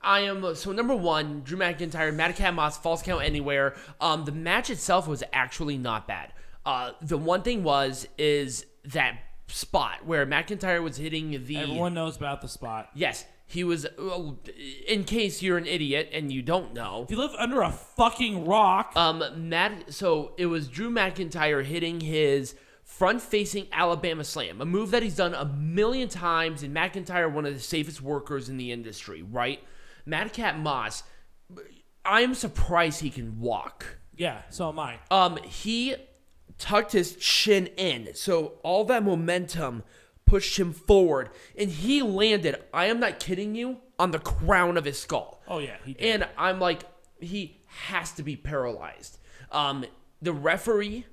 I 0.00 0.20
am 0.20 0.54
so 0.54 0.72
number 0.72 0.94
one, 0.94 1.42
Drew 1.42 1.58
McIntyre, 1.58 2.14
Madcap 2.14 2.54
Moss, 2.54 2.76
falls 2.78 3.02
count 3.02 3.22
anywhere. 3.24 3.74
Um, 4.00 4.24
the 4.24 4.32
match 4.32 4.70
itself 4.70 5.06
was 5.06 5.22
actually 5.32 5.78
not 5.78 6.08
bad. 6.08 6.32
Uh, 6.64 6.92
the 7.00 7.18
one 7.18 7.42
thing 7.42 7.62
was 7.64 8.06
is 8.18 8.66
that 8.84 9.18
spot 9.48 10.06
where 10.06 10.26
McIntyre 10.26 10.82
was 10.82 10.96
hitting 10.96 11.44
the 11.44 11.56
Everyone 11.58 11.94
knows 11.94 12.16
about 12.16 12.40
the 12.42 12.48
spot. 12.48 12.88
yes 12.94 13.24
he 13.52 13.64
was 13.64 13.86
in 14.86 15.04
case 15.04 15.42
you're 15.42 15.58
an 15.58 15.66
idiot 15.66 16.08
and 16.12 16.32
you 16.32 16.42
don't 16.42 16.72
know 16.72 17.02
If 17.04 17.10
you 17.10 17.18
live 17.18 17.34
under 17.38 17.60
a 17.62 17.70
fucking 17.70 18.46
rock, 18.46 18.92
um, 18.96 19.22
Matt. 19.36 19.92
So 19.92 20.32
it 20.38 20.46
was 20.46 20.68
Drew 20.68 20.90
McIntyre 20.90 21.64
hitting 21.64 22.00
his 22.00 22.54
front-facing 22.84 23.68
Alabama 23.72 24.24
Slam, 24.24 24.60
a 24.60 24.64
move 24.64 24.90
that 24.90 25.02
he's 25.02 25.16
done 25.16 25.34
a 25.34 25.44
million 25.44 26.08
times, 26.08 26.62
and 26.62 26.74
McIntyre, 26.74 27.30
one 27.32 27.46
of 27.46 27.54
the 27.54 27.60
safest 27.60 28.02
workers 28.02 28.48
in 28.48 28.56
the 28.56 28.72
industry, 28.72 29.22
right? 29.22 29.60
Madcap 30.06 30.56
Moss. 30.56 31.02
I 32.04 32.22
am 32.22 32.34
surprised 32.34 33.00
he 33.00 33.10
can 33.10 33.38
walk. 33.38 33.98
yeah, 34.16 34.42
so 34.50 34.68
am 34.68 34.78
I. 34.78 34.98
Um, 35.10 35.38
he 35.44 35.94
tucked 36.58 36.92
his 36.92 37.16
chin 37.16 37.66
in, 37.76 38.14
so 38.14 38.54
all 38.62 38.84
that 38.86 39.04
momentum 39.04 39.84
pushed 40.32 40.58
him 40.58 40.72
forward, 40.72 41.28
and 41.58 41.68
he 41.68 42.00
landed. 42.00 42.56
I 42.72 42.86
am 42.86 42.98
not 42.98 43.20
kidding 43.20 43.54
you 43.54 43.80
on 43.98 44.12
the 44.12 44.18
crown 44.18 44.78
of 44.78 44.86
his 44.86 44.98
skull. 44.98 45.42
Oh 45.46 45.58
yeah, 45.58 45.76
he 45.84 45.92
did. 45.92 46.02
And 46.02 46.28
I'm 46.38 46.58
like, 46.58 46.84
he 47.20 47.60
has 47.66 48.12
to 48.12 48.22
be 48.22 48.34
paralyzed. 48.34 49.18
Um, 49.50 49.84
the 50.22 50.32
referee, 50.32 51.04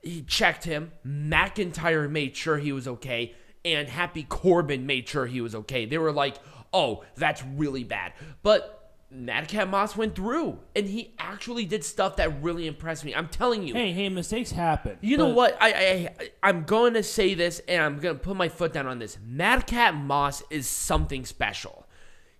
he 0.00 0.22
checked 0.22 0.64
him. 0.64 0.92
McIntyre 1.06 2.10
made 2.10 2.34
sure 2.34 2.56
he 2.56 2.72
was 2.72 2.88
okay, 2.88 3.34
and 3.62 3.90
Happy 3.90 4.22
Corbin 4.22 4.86
made 4.86 5.06
sure 5.06 5.26
he 5.26 5.42
was 5.42 5.54
okay. 5.54 5.84
They 5.84 5.98
were 5.98 6.10
like, 6.10 6.36
oh, 6.72 7.04
that's 7.16 7.44
really 7.44 7.84
bad. 7.84 8.14
But 8.42 8.83
Madcap 9.14 9.68
Moss 9.68 9.96
went 9.96 10.14
through, 10.14 10.58
and 10.74 10.86
he 10.86 11.14
actually 11.18 11.64
did 11.64 11.84
stuff 11.84 12.16
that 12.16 12.42
really 12.42 12.66
impressed 12.66 13.04
me. 13.04 13.14
I'm 13.14 13.28
telling 13.28 13.66
you. 13.66 13.74
hey, 13.74 13.92
hey, 13.92 14.08
mistakes 14.08 14.50
happen. 14.50 14.98
You 15.00 15.16
know 15.16 15.28
what? 15.28 15.56
I, 15.60 16.10
I 16.18 16.30
I'm 16.42 16.64
going 16.64 16.94
to 16.94 17.02
say 17.02 17.34
this, 17.34 17.60
and 17.68 17.82
I'm 17.82 17.98
going 17.98 18.16
to 18.16 18.20
put 18.20 18.36
my 18.36 18.48
foot 18.48 18.72
down 18.72 18.86
on 18.86 18.98
this. 18.98 19.18
Madcap 19.24 19.94
Moss 19.94 20.42
is 20.50 20.66
something 20.66 21.24
special. 21.24 21.86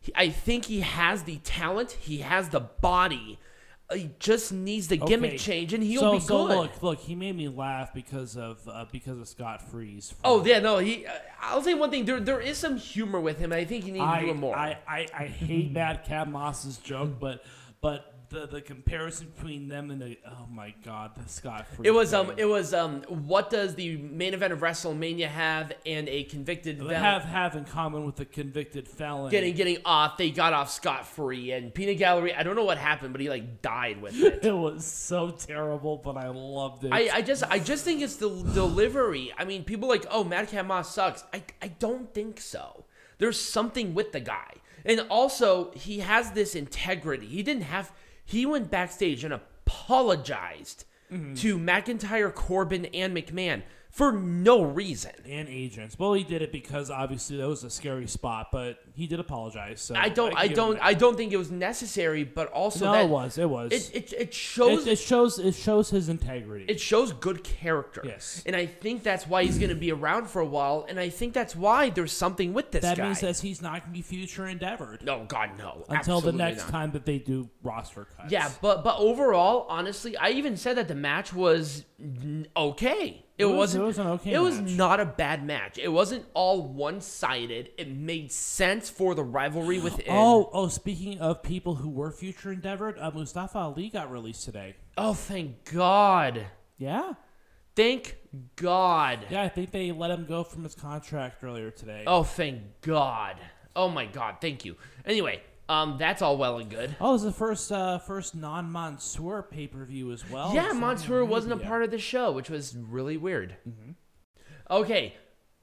He, 0.01 0.13
I 0.15 0.29
think 0.29 0.67
he 0.67 0.81
has 0.81 1.23
the 1.23 1.37
talent. 1.39 1.93
He 1.93 2.19
has 2.19 2.49
the 2.51 2.61
body. 2.61 3.39
He 3.93 4.11
just 4.19 4.51
needs 4.51 4.89
the 4.89 4.97
gimmick 4.97 5.33
Okay. 5.33 5.39
change, 5.39 5.75
and 5.75 5.83
he'll 5.83 6.01
so, 6.01 6.13
be 6.13 6.21
so 6.21 6.47
good. 6.47 6.57
look, 6.57 6.83
look, 6.83 6.99
he 7.01 7.15
made 7.15 7.37
me 7.37 7.49
laugh 7.49 7.93
because 7.93 8.35
of 8.37 8.67
uh, 8.67 8.87
because 8.91 9.19
of 9.19 9.29
Scott 9.29 9.61
Freeze. 9.71 10.11
from- 10.11 10.21
oh 10.25 10.45
yeah, 10.45 10.59
no. 10.59 10.79
He. 10.79 11.07
Uh, 11.07 11.13
I'll 11.43 11.61
say 11.63 11.75
one 11.75 11.91
thing. 11.91 12.07
There 12.07 12.19
there 12.19 12.41
is 12.41 12.57
some 12.57 12.77
humor 12.79 13.21
with 13.21 13.39
him. 13.39 13.53
and 13.53 13.61
I 13.61 13.67
think 13.67 13.85
he 13.85 13.91
needs 13.91 14.03
to 14.05 14.09
I, 14.09 14.21
do 14.23 14.31
it 14.31 14.37
more. 14.37 14.57
I, 14.57 14.79
I, 14.89 15.07
I 15.15 15.27
hate 15.27 15.71
Madcap 15.73 16.29
Moss's 16.29 16.79
joke, 16.79 17.21
but 17.21 17.45
but 17.83 18.14
the 18.35 18.47
the 18.47 18.61
comparison 18.61 19.33
between 19.35 19.69
them 19.69 19.91
and 19.91 20.03
the 20.03 20.19
oh 20.29 20.47
my 20.51 20.75
god, 20.85 21.13
the 21.17 21.29
Scott 21.29 21.67
Free. 21.69 21.87
It 21.87 21.93
was 21.93 22.13
um 22.13 22.33
it 22.37 22.45
was 22.45 22.75
um 22.75 23.03
what 23.09 23.49
does 23.49 23.75
the 23.75 23.97
main 23.97 24.35
event 24.35 24.53
of 24.53 24.61
WrestleMania 24.61 25.29
have 25.29 25.73
and 25.87 26.09
a 26.09 26.25
convicted 26.25 26.79
felon 26.79 26.95
have 26.97 27.23
have 27.23 27.57
in 27.57 27.65
common 27.65 28.05
with 28.05 28.17
the 28.17 28.25
convicted 28.25 28.87
felon. 28.89 29.31
getting 29.31 29.55
getting 29.55 29.79
off 29.85 30.19
they 30.19 30.31
got 30.31 30.53
off 30.53 30.71
scot 30.71 31.07
free 31.07 31.53
and 31.53 31.73
Peanut 31.73 31.99
Gallery 31.99 32.35
I 32.35 32.43
don't 32.43 32.57
know 32.57 32.65
what 32.65 32.79
happened 32.79 33.13
but 33.13 33.21
he 33.21 33.31
like 33.31 33.63
died 33.63 34.03
with 34.03 34.21
it. 34.21 34.41
it 34.45 34.53
was 34.53 34.85
so 34.85 35.31
terrible, 35.31 35.97
but 35.97 36.17
I 36.17 36.29
loved 36.29 36.85
it. 36.85 36.93
I, 36.93 37.09
I 37.15 37.23
just 37.23 37.45
I 37.45 37.59
just 37.59 37.85
think 37.85 38.03
it's 38.03 38.17
the 38.17 38.29
delivery. 38.29 39.33
I 39.39 39.45
mean, 39.45 39.65
people 39.65 39.89
like, 39.89 40.05
oh, 40.11 40.25
Madcap 40.25 40.67
Moss 40.67 40.93
sucks. 40.93 41.25
I, 41.33 41.43
I 41.63 41.69
don't 41.69 42.13
think 42.13 42.41
so. 42.41 42.85
There's 43.19 43.41
something 43.41 43.95
with 43.95 44.13
the 44.13 44.21
guy. 44.21 44.55
And 44.85 45.01
also, 45.09 45.71
he 45.73 46.01
has 46.01 46.33
this 46.33 46.55
integrity. 46.55 47.27
He 47.27 47.43
didn't 47.43 47.63
have 47.63 47.93
he 48.25 48.47
went 48.47 48.71
backstage 48.71 49.25
and 49.25 49.35
apologized 49.35 50.85
mm-hmm. 51.13 51.35
to 51.35 51.59
McIntyre, 51.59 52.33
Corbin, 52.35 52.87
and 52.87 53.17
McMahon 53.17 53.63
for 53.91 54.13
no 54.13 54.63
reason. 54.63 55.13
and 55.29 55.49
agents. 55.49 55.99
Well, 55.99 56.15
he 56.15 56.25
did 56.25 56.43
it 56.43 56.51
because 56.51 56.91
obviously 56.91 57.37
that 57.37 57.49
was 57.49 57.63
a 57.63 57.71
scary 57.71 58.09
spot, 58.09 58.49
but 58.51 58.84
he 58.97 59.09
did 59.09 59.19
apologize. 59.19 59.81
So 59.81 59.97
I 59.97 60.09
don't 60.09 60.37
I 60.37 60.47
him 60.47 60.55
don't. 60.55 60.79
I 60.81 60.95
don't 60.95 61.17
think 61.17 61.33
it 61.33 61.37
was 61.37 61.51
necessary, 61.51 62.23
but 62.23 62.49
also 62.53 62.85
no, 62.85 62.93
that 62.93 63.05
it 63.05 63.09
was. 63.11 63.39
It 63.39 63.51
was. 63.51 63.73
it, 63.73 63.91
it, 63.93 64.13
it 64.13 64.35
shows 64.35 64.87
it, 64.87 64.93
it 64.93 64.99
shows. 64.99 65.39
It 65.41 65.55
shows 65.55 65.91
his 65.91 66.09
integrity. 66.09 66.67
it 66.69 66.81
shows 66.81 67.13
good 67.13 67.43
character. 67.43 68.03
Yes. 68.05 68.43
And 68.47 68.55
I 68.55 68.67
think 68.67 69.03
that's 69.03 69.27
why 69.27 69.43
he's 69.43 69.59
going 69.59 69.71
to 69.71 69.75
be 69.75 69.91
around 69.91 70.29
for 70.31 70.41
a 70.41 70.47
while. 70.47 70.87
And 70.89 71.01
I 71.01 71.09
think 71.09 71.35
that's 71.35 71.57
why 71.57 71.91
there's 71.91 72.13
something 72.13 72.55
with 72.55 72.71
this 72.71 72.83
that 72.83 72.97
guy. 72.97 73.05
means 73.07 73.21
that 73.21 73.37
he's 73.39 73.61
not 73.61 73.73
going 73.73 73.83
to 73.83 73.89
be 73.91 74.03
future 74.03 74.47
endeavored 74.47 75.03
no, 75.05 75.25
God, 75.27 75.51
no. 75.59 75.85
until 75.89 76.21
the 76.21 76.33
next 76.33 76.63
not. 76.63 76.71
time 76.71 76.93
that 76.93 77.05
they 77.05 77.19
do 77.19 77.51
roster 77.65 78.05
cuts. 78.17 78.31
Yeah, 78.31 78.49
but 78.63 78.85
but 78.85 78.97
overall, 78.99 79.67
honestly, 79.69 80.17
I 80.17 80.31
even 80.31 80.57
said 80.57 80.77
that 80.77 80.87
the 80.87 80.95
match 80.95 81.33
was 81.33 81.85
okay. 82.57 83.25
It, 83.37 83.43
It 83.43 83.47
was- 83.47 83.57
wasn't. 83.57 83.83
it 83.83 83.87
was 83.87 83.99
an 83.99 84.07
okay 84.07 84.33
It 84.33 84.39
was 84.39 84.61
not 84.61 85.01
a 85.01 85.05
bad 85.05 85.45
match. 85.45 85.79
It 85.79 85.89
wasn't 85.89 86.27
all 86.35 86.63
one 86.63 87.01
sided. 87.01 87.71
It 87.77 87.91
made 87.91 88.31
sense 88.31 88.84
for 88.91 89.15
the 89.15 89.23
rivalry 89.25 89.81
within. 89.81 90.07
Oh, 90.09 90.51
oh! 90.53 90.69
Speaking 90.69 91.19
of 91.21 91.43
people 91.43 91.77
who 91.77 91.89
were 91.91 92.11
future 92.11 92.53
endeavored, 92.53 92.99
uh, 92.99 93.11
Mustafa 93.13 93.59
Ali 93.59 93.89
got 93.89 94.11
released 94.11 94.45
today. 94.45 94.77
oh, 94.99 95.15
thank 95.15 95.65
God. 95.73 96.47
Yeah, 96.79 97.15
Thank 97.77 98.17
God. 98.57 99.27
yeah. 99.31 99.43
I 99.43 99.49
think 99.49 99.71
they 99.71 99.91
let 99.93 100.11
him 100.11 100.27
go 100.27 100.45
from 100.45 100.65
his 100.65 100.75
contract 100.75 101.43
earlier 101.43 101.71
today. 101.71 102.05
Oh, 102.07 102.23
thank 102.23 102.61
God. 102.83 103.37
Oh 103.77 103.89
my 103.89 104.07
God. 104.07 104.37
Thank 104.41 104.65
you. 104.65 104.77
Anyway, 105.05 105.41
um, 105.69 105.97
that's 105.99 106.23
all 106.23 106.37
well 106.37 106.59
and 106.59 106.71
good. 106.71 106.95
Oh, 107.01 107.11
it 107.11 107.13
was 107.13 107.23
the 107.25 107.33
first 107.33 107.73
uh, 107.73 107.99
first 107.99 108.35
non 108.35 108.71
Mansoor 108.71 109.43
pay 109.43 109.67
per 109.67 109.85
view 109.85 110.13
as 110.13 110.29
well. 110.31 110.55
yeah, 110.55 110.73
Mansoor 110.73 111.25
wasn't 111.25 111.53
a 111.55 111.65
part 111.65 111.83
of 111.83 111.91
the 111.91 111.99
show, 111.99 112.31
which 112.33 112.51
was 112.51 112.77
really 112.77 113.17
weird. 113.17 113.57
Mm-hmm. 113.69 113.93
Okay, 114.71 115.15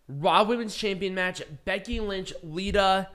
Raw 0.08 0.43
Women's 0.43 0.75
Champion 0.75 1.13
match: 1.15 1.41
Becky 1.65 2.00
Lynch, 2.00 2.34
Lita. 2.43 3.10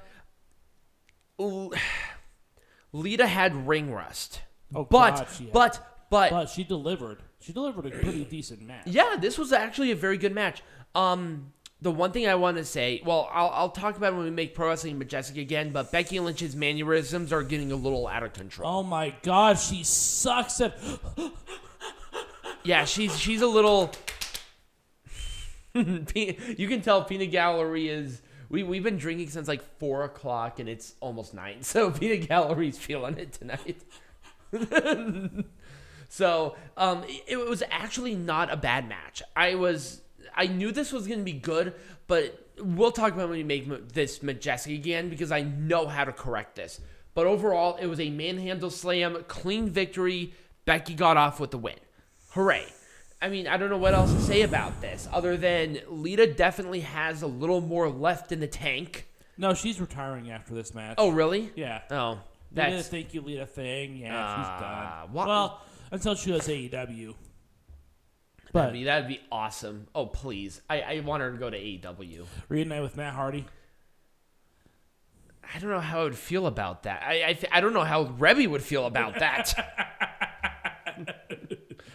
Lita 2.93 3.27
had 3.27 3.67
ring 3.69 3.93
rust, 3.93 4.41
Oh, 4.75 4.85
but 4.85 5.17
God, 5.17 5.29
she 5.37 5.45
had- 5.45 5.53
but 5.53 6.07
but 6.11 6.31
but 6.31 6.49
she 6.49 6.65
delivered. 6.65 7.19
She 7.41 7.53
delivered 7.53 7.87
a 7.87 7.91
pretty 7.91 8.25
decent 8.25 8.63
match. 8.63 8.87
yeah, 8.87 9.17
this 9.21 9.37
was 9.39 9.53
actually 9.53 9.91
a 9.91 9.97
very 9.97 10.17
good 10.19 10.35
match. 10.35 10.63
Um, 10.95 11.53
the 11.83 11.91
one 11.93 12.11
thing 12.11 12.27
I 12.27 12.35
want 12.37 12.57
to 12.57 12.65
say, 12.65 13.03
well, 13.05 13.29
I'll, 13.33 13.51
I'll 13.51 13.69
talk 13.69 13.97
about 13.99 14.15
it 14.15 14.17
when 14.17 14.25
we 14.25 14.31
make 14.31 14.55
pro 14.55 14.69
wrestling 14.69 14.99
majestic 14.99 15.37
again, 15.37 15.71
but 15.73 15.93
Becky 15.93 16.19
Lynch's 16.19 16.57
mannerisms 16.57 17.33
are 17.33 17.43
getting 17.43 17.71
a 17.71 17.77
little 17.77 18.07
out 18.09 18.23
of 18.23 18.33
control. 18.33 18.69
Oh 18.79 18.83
my 18.83 19.15
God, 19.23 19.59
she 19.59 19.85
sucks 19.85 20.61
at. 20.63 20.77
Yeah, 22.65 22.85
she's 22.87 23.17
she's 23.19 23.43
a 23.43 23.47
little. 23.47 23.93
You 26.15 26.69
can 26.69 26.81
tell 26.81 27.05
Peanut 27.05 27.31
Gallery 27.31 27.89
is. 27.89 28.23
We 28.49 28.63
we've 28.63 28.83
been 28.83 28.97
drinking 28.97 29.31
since 29.31 29.49
like 29.49 29.63
four 29.79 30.05
o'clock 30.05 30.61
and 30.61 30.69
it's 30.69 30.95
almost 31.01 31.35
nine, 31.35 31.63
so 31.63 31.91
Peanut 31.91 32.29
Gallery's 32.29 32.79
feeling 32.79 33.19
it 33.19 33.33
tonight. 33.33 33.83
so 36.09 36.57
um, 36.77 37.05
it, 37.05 37.25
it 37.27 37.49
was 37.49 37.63
actually 37.71 38.15
not 38.15 38.53
a 38.53 38.57
bad 38.57 38.89
match. 38.89 39.23
I 39.35 39.57
was 39.57 40.01
I 40.35 40.47
knew 40.47 40.73
this 40.73 40.93
was 40.93 41.07
gonna 41.07 41.23
be 41.23 41.33
good, 41.33 41.75
but 42.07 42.49
we'll 42.59 42.93
talk 42.93 43.13
about 43.13 43.29
when 43.29 43.39
we 43.39 43.45
make 43.45 43.93
this 43.93 44.23
majestic 44.23 44.73
again 44.75 45.11
because 45.11 45.33
I 45.33 45.43
know 45.43 45.89
how 45.89 46.05
to 46.05 46.13
correct 46.13 46.57
this. 46.57 46.81
But 47.15 47.27
overall, 47.27 47.77
it 47.77 47.87
was 47.87 47.99
a 47.99 48.11
manhandle 48.11 48.71
slam, 48.71 49.25
clean 49.27 49.71
victory. 49.71 50.35
Becky 50.67 50.95
got 50.95 51.17
off 51.17 51.41
with 51.41 51.51
the 51.51 51.59
win. 51.59 51.77
Hooray. 52.31 52.67
I 53.21 53.29
mean, 53.29 53.47
I 53.49 53.57
don't 53.57 53.71
know 53.71 53.79
what 53.79 53.95
else 53.95 54.13
to 54.13 54.21
say 54.21 54.43
about 54.43 54.81
this 54.81 55.09
other 55.13 55.37
than 55.37 55.79
Lita 55.89 56.27
definitely 56.27 56.81
has 56.81 57.23
a 57.23 57.27
little 57.27 57.61
more 57.61 57.89
left 57.89 58.31
in 58.33 58.41
the 58.41 58.47
tank. 58.47 59.07
No, 59.39 59.55
she's 59.55 59.81
retiring 59.81 60.31
after 60.31 60.55
this 60.55 60.75
match. 60.75 60.97
Oh, 60.99 61.11
really? 61.11 61.51
yeah. 61.57 61.81
Oh, 61.91 62.19
They 62.53 62.63
did 62.65 62.73
a 62.73 62.77
that's 62.77 62.89
thank 62.89 63.15
you 63.15 63.21
Lita 63.23 63.47
thing. 63.47 63.97
Yeah, 63.97 64.13
Ah, 64.17 64.37
she's 64.37 64.61
done. 65.07 65.13
what- 65.15 65.29
Well, 65.29 65.61
until 65.91 66.15
she 66.15 66.31
does 66.31 66.47
AEW. 66.49 67.15
But 68.53 68.61
that'd 68.61 68.73
be, 68.75 68.85
that'd 68.85 69.09
be 69.09 69.21
awesome. 69.33 69.87
Oh, 69.95 70.07
please. 70.07 70.61
I, 70.71 70.81
I 70.81 71.01
want 71.01 71.23
her 71.23 71.31
to 71.33 71.37
go 71.39 71.51
to 71.51 71.57
AEW. 71.59 72.25
reunite 72.49 72.83
with 72.83 72.97
Matt 72.97 73.15
Hardy. 73.15 73.45
I 75.55 75.59
don't 75.59 75.71
know 75.71 75.81
how 75.81 76.01
I 76.01 76.05
would 76.05 76.17
feel 76.17 76.47
about 76.47 76.83
that. 76.85 77.03
I 77.03 77.25
I, 77.29 77.33
th- 77.35 77.51
I 77.53 77.61
don't 77.61 77.73
know 77.73 77.85
how 77.85 78.05
Reby 78.07 78.49
would 78.49 78.63
feel 78.63 78.87
about 78.87 79.19
that. 79.21 79.55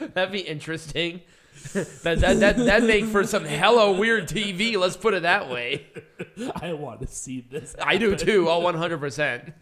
That'd 0.13 0.31
be 0.31 0.39
interesting. 0.39 1.21
that 1.73 2.19
that 2.21 2.39
that 2.39 2.57
that'd 2.57 2.87
make 2.87 3.05
for 3.05 3.23
some 3.23 3.45
hella 3.45 3.91
weird 3.91 4.27
TV. 4.27 4.77
Let's 4.77 4.97
put 4.97 5.13
it 5.13 5.23
that 5.23 5.49
way. 5.49 5.85
I 6.61 6.73
want 6.73 7.01
to 7.01 7.07
see 7.07 7.41
this. 7.41 7.75
I 7.79 7.97
do 7.97 8.15
too. 8.15 8.49
Oh, 8.49 8.59
one 8.59 8.73
hundred 8.73 8.99
percent. 8.99 9.53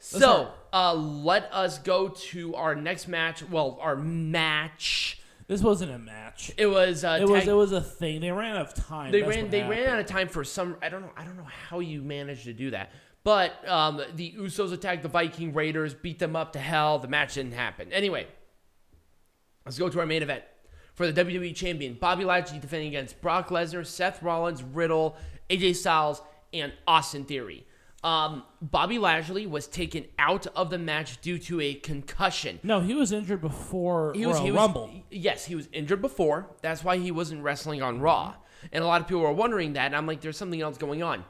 So, 0.00 0.50
uh, 0.72 0.94
let 0.94 1.50
us 1.52 1.78
go 1.78 2.08
to 2.08 2.54
our 2.54 2.74
next 2.74 3.08
match. 3.08 3.42
Well, 3.48 3.78
our 3.82 3.96
match. 3.96 5.20
this 5.48 5.60
wasn't 5.60 5.90
a 5.92 5.98
match. 5.98 6.52
It 6.56 6.66
was. 6.66 7.04
Uh, 7.04 7.18
It 7.20 7.28
was 7.28 7.40
tag- 7.40 7.48
it 7.48 7.54
was 7.54 7.72
a 7.72 7.80
thing. 7.82 8.20
They 8.20 8.30
ran 8.32 8.56
out 8.56 8.66
of 8.68 8.74
time. 8.74 9.12
they 9.12 9.20
That's 9.20 9.36
ran 9.36 9.50
they 9.50 9.62
ran 9.62 9.88
out 9.88 9.98
of 9.98 10.06
time 10.06 10.28
for 10.28 10.44
some 10.44 10.76
I 10.80 10.88
don't 10.88 11.02
know 11.02 11.10
I 11.16 11.24
don't 11.24 11.36
know 11.36 11.48
how 11.68 11.80
you 11.80 12.00
managed 12.00 12.44
to 12.44 12.52
do 12.54 12.70
that. 12.70 12.90
But 13.24 13.68
um, 13.68 14.00
the 14.16 14.32
Usos 14.32 14.72
attacked 14.72 15.02
the 15.02 15.08
Viking 15.08 15.52
Raiders, 15.52 15.94
beat 15.94 16.18
them 16.18 16.34
up 16.34 16.54
to 16.54 16.58
hell. 16.58 16.98
The 16.98 17.06
match 17.06 17.34
didn't 17.34 17.52
happen. 17.52 17.92
Anyway, 17.92 18.26
let's 19.64 19.78
go 19.78 19.88
to 19.88 20.00
our 20.00 20.06
main 20.06 20.22
event 20.22 20.42
for 20.94 21.10
the 21.10 21.24
WWE 21.24 21.54
Champion 21.54 21.94
Bobby 21.94 22.24
Lashley 22.24 22.58
defending 22.58 22.88
against 22.88 23.20
Brock 23.20 23.48
Lesnar, 23.48 23.86
Seth 23.86 24.22
Rollins, 24.22 24.62
Riddle, 24.62 25.16
AJ 25.50 25.76
Styles, 25.76 26.22
and 26.52 26.72
Austin 26.86 27.24
Theory. 27.24 27.66
Um, 28.04 28.42
Bobby 28.60 28.98
Lashley 28.98 29.46
was 29.46 29.68
taken 29.68 30.06
out 30.18 30.48
of 30.48 30.70
the 30.70 30.78
match 30.78 31.20
due 31.20 31.38
to 31.38 31.60
a 31.60 31.74
concussion. 31.74 32.58
No, 32.64 32.80
he 32.80 32.94
was 32.94 33.12
injured 33.12 33.40
before 33.40 34.12
He 34.14 34.26
was, 34.26 34.38
he 34.40 34.50
was, 34.50 34.58
Rumble. 34.58 34.90
Yes, 35.10 35.44
he 35.44 35.54
was 35.54 35.68
injured 35.72 36.02
before. 36.02 36.48
That's 36.62 36.82
why 36.82 36.98
he 36.98 37.12
wasn't 37.12 37.42
wrestling 37.42 37.80
on 37.80 38.00
Raw. 38.00 38.34
And 38.72 38.82
a 38.82 38.86
lot 38.86 39.00
of 39.00 39.06
people 39.06 39.22
were 39.22 39.32
wondering 39.32 39.74
that. 39.74 39.86
And 39.86 39.96
I'm 39.96 40.06
like, 40.06 40.20
there's 40.20 40.36
something 40.36 40.60
else 40.60 40.78
going 40.78 41.02
on. 41.02 41.24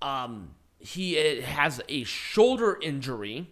Um, 0.00 0.54
he 0.78 1.18
uh, 1.18 1.42
has 1.42 1.82
a 1.88 2.04
shoulder 2.04 2.78
injury. 2.80 3.50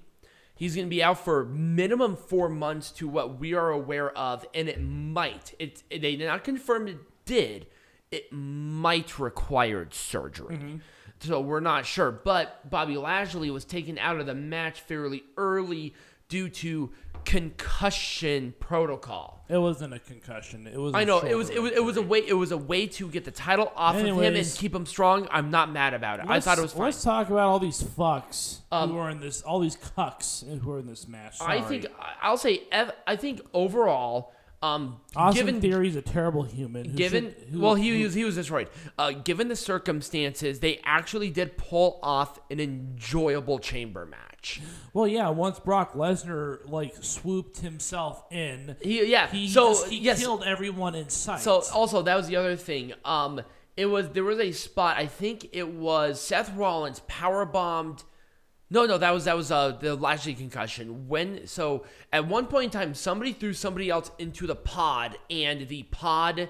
He's 0.59 0.75
going 0.75 0.87
to 0.87 0.91
be 0.91 1.03
out 1.03 1.25
for 1.25 1.45
minimum 1.45 2.17
four 2.17 2.49
months 2.49 2.91
to 2.93 3.07
what 3.07 3.39
we 3.39 3.55
are 3.55 3.71
aware 3.71 4.11
of, 4.19 4.45
and 4.53 4.69
it 4.69 4.83
might. 4.83 5.55
It, 5.61 5.85
they 5.89 6.17
did 6.17 6.27
not 6.27 6.43
confirm 6.43 6.89
it 6.89 6.99
did. 7.25 7.67
It 8.11 8.33
might 8.33 9.19
require 9.21 9.87
surgery. 9.91 10.57
Mm-hmm. 10.57 10.77
So 11.21 11.41
we're 11.41 11.61
not 11.61 11.87
sure. 11.87 12.11
But 12.11 12.69
Bobby 12.69 12.97
Lashley 12.97 13.51
was 13.51 13.65
taken 13.65 13.99
out 13.99 14.19
of 14.19 14.27
the 14.27 14.35
match 14.35 14.81
fairly 14.81 15.23
early 15.37 15.95
due 16.29 16.49
to 16.49 16.91
concussion 17.25 18.55
protocol. 18.61 19.45
It 19.49 19.57
wasn't 19.59 19.95
a 19.95 19.99
concussion. 19.99 20.67
It 20.67 20.79
was. 20.79 20.95
I 20.95 21.05
know 21.05 21.21
it 21.21 21.35
was 21.35 21.49
it 21.49 21.63
was 21.63 21.73
it 21.73 21.83
was 21.83 21.97
a 21.97 22.03
way 22.03 22.19
it 22.27 22.35
was 22.35 22.53
a 22.53 22.57
way 22.57 22.87
to 22.87 23.09
get 23.09 23.25
the 23.25 23.31
title 23.31 23.73
off 23.75 23.97
of 23.97 24.03
him 24.03 24.19
and 24.19 24.55
keep 24.57 24.75
him 24.75 24.85
strong. 24.85 25.27
I'm 25.31 25.51
not 25.51 25.73
mad 25.73 25.95
about 25.95 26.21
it. 26.21 26.27
I 26.29 26.41
thought 26.41 26.59
it 26.59 26.63
was 26.63 26.73
fine. 26.73 26.83
Let's 26.85 27.03
talk 27.03 27.29
about 27.29 27.49
all 27.49 27.59
these 27.59 27.83
fucks 27.83 28.59
Um, 28.71 28.91
who 28.91 28.99
are 28.99 29.11
in 29.11 29.21
this. 29.21 29.41
All 29.43 29.61
these 29.61 29.77
cucks 29.77 30.47
who 30.61 30.73
are 30.73 30.79
in 30.79 30.87
this 30.87 31.09
match. 31.09 31.37
I 31.41 31.63
think 31.63 31.87
I'll 32.21 32.37
say 32.37 32.63
I 33.07 33.17
think 33.17 33.41
overall, 33.55 34.33
um, 34.63 35.01
Austin 35.15 35.47
given 35.47 35.61
Theory 35.61 35.89
is 35.89 35.97
a 35.97 36.03
terrible 36.03 36.43
human. 36.43 36.85
who 36.85 36.97
given 36.97 37.35
should- 37.35 37.49
who- 37.53 37.61
well 37.61 37.75
he 37.77 37.91
who- 37.99 38.05
was 38.05 38.15
he 38.15 38.25
was 38.25 38.35
destroyed. 38.35 38.69
Uh, 38.99 39.13
given 39.13 39.49
the 39.49 39.57
circumstances, 39.57 40.61
they 40.61 40.81
actually 40.85 41.31
did 41.31 41.57
pull 41.57 41.99
off 42.03 42.39
an 42.51 42.59
enjoyable 42.61 43.59
chamber 43.59 44.05
match. 44.07 44.61
Well, 44.93 45.07
yeah. 45.07 45.29
Once 45.31 45.59
Brock 45.61 45.95
Lesnar 45.95 46.61
like 46.69 46.95
swooped 47.03 47.59
himself 47.59 48.25
in, 48.33 48.77
He 48.81 49.05
yeah. 49.11 49.29
he 49.29 49.49
so 49.49 49.71
just, 49.71 49.87
he 49.89 49.99
yes. 49.99 50.21
killed 50.21 50.43
everyone 50.45 50.95
in 50.95 51.09
sight. 51.09 51.41
So 51.41 51.63
also 51.73 52.03
that 52.03 52.17
was 52.17 52.27
the 52.29 52.37
other 52.37 52.57
thing. 52.57 52.93
Um, 53.05 53.41
it 53.77 53.87
was 53.87 54.09
there 54.11 54.25
was 54.25 54.39
a 54.41 54.51
spot. 54.53 54.97
I 54.97 55.07
think 55.07 55.49
it 55.53 55.69
was 55.69 56.21
Seth 56.21 56.53
Rollins 56.57 57.01
power 57.07 57.45
bombed 57.45 58.03
No, 58.71 58.85
no, 58.85 58.99
that 58.99 59.15
was 59.15 59.25
that 59.25 59.37
was 59.37 59.51
uh 59.51 59.73
the 59.73 59.95
Lashley 59.95 60.35
concussion. 60.35 61.09
When 61.09 61.47
so 61.47 61.85
at 62.13 62.27
one 62.27 62.47
point 62.47 62.67
in 62.67 62.71
time, 62.71 62.95
somebody 62.95 63.33
threw 63.33 63.53
somebody 63.55 63.89
else 63.89 64.11
into 64.19 64.47
the 64.47 64.57
pod, 64.57 65.17
and 65.31 65.69
the 65.69 65.85
pod 65.85 66.49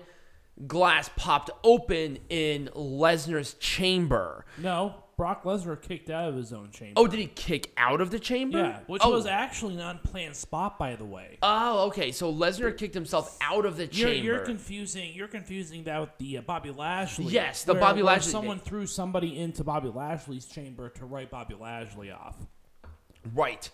glass 0.67 1.11
popped 1.17 1.51
open 1.63 2.19
in 2.29 2.69
Lesnar's 2.75 3.55
chamber. 3.55 4.45
No, 4.57 4.95
Brock 5.19 5.43
Lesnar 5.43 5.83
kicked 5.83 6.11
out 6.11 6.29
of 6.29 6.37
his 6.37 6.53
own 6.53 6.71
chamber. 6.71 6.95
Oh, 6.97 7.09
did 7.09 7.19
he 7.19 7.27
kick 7.27 7.73
out 7.77 8.01
of 8.01 8.13
the 8.13 8.21
chamber? 8.21 8.59
yeah, 8.59 8.79
which 8.87 9.03
oh. 9.05 9.11
was 9.11 9.27
actually 9.27 9.75
an 9.75 9.81
unplanned 9.81 10.37
spot, 10.37 10.79
by 10.79 10.95
the 10.95 11.05
way. 11.05 11.39
Oh, 11.43 11.89
okay. 11.89 12.13
So 12.13 12.33
Lesnar 12.33 12.75
kicked 12.79 12.95
himself 12.95 13.37
out 13.41 13.67
of 13.67 13.77
the 13.77 13.87
You're, 13.87 14.11
chamber. 14.11 14.25
you're 14.25 14.39
confusing. 14.39 15.13
You're 15.13 15.27
confusing 15.27 15.83
that 15.85 16.01
with 16.01 16.11
the 16.19 16.39
uh, 16.39 16.43
Bobby 16.43 16.71
Lashley. 16.71 17.25
Yes, 17.27 17.65
the 17.65 17.73
where- 17.73 17.81
Bobby 17.81 18.03
where 18.03 18.15
Lashley- 18.15 18.31
Someone 18.31 18.61
threw 18.61 18.87
somebody 18.87 19.37
into 19.37 19.65
Bobby 19.65 19.89
Lashley's 19.89 20.47
chamber 20.47 20.89
to 20.91 21.05
write 21.05 21.31
Bobby 21.31 21.57
Lashley 21.59 22.13
off. 22.13 22.37
right. 23.35 23.69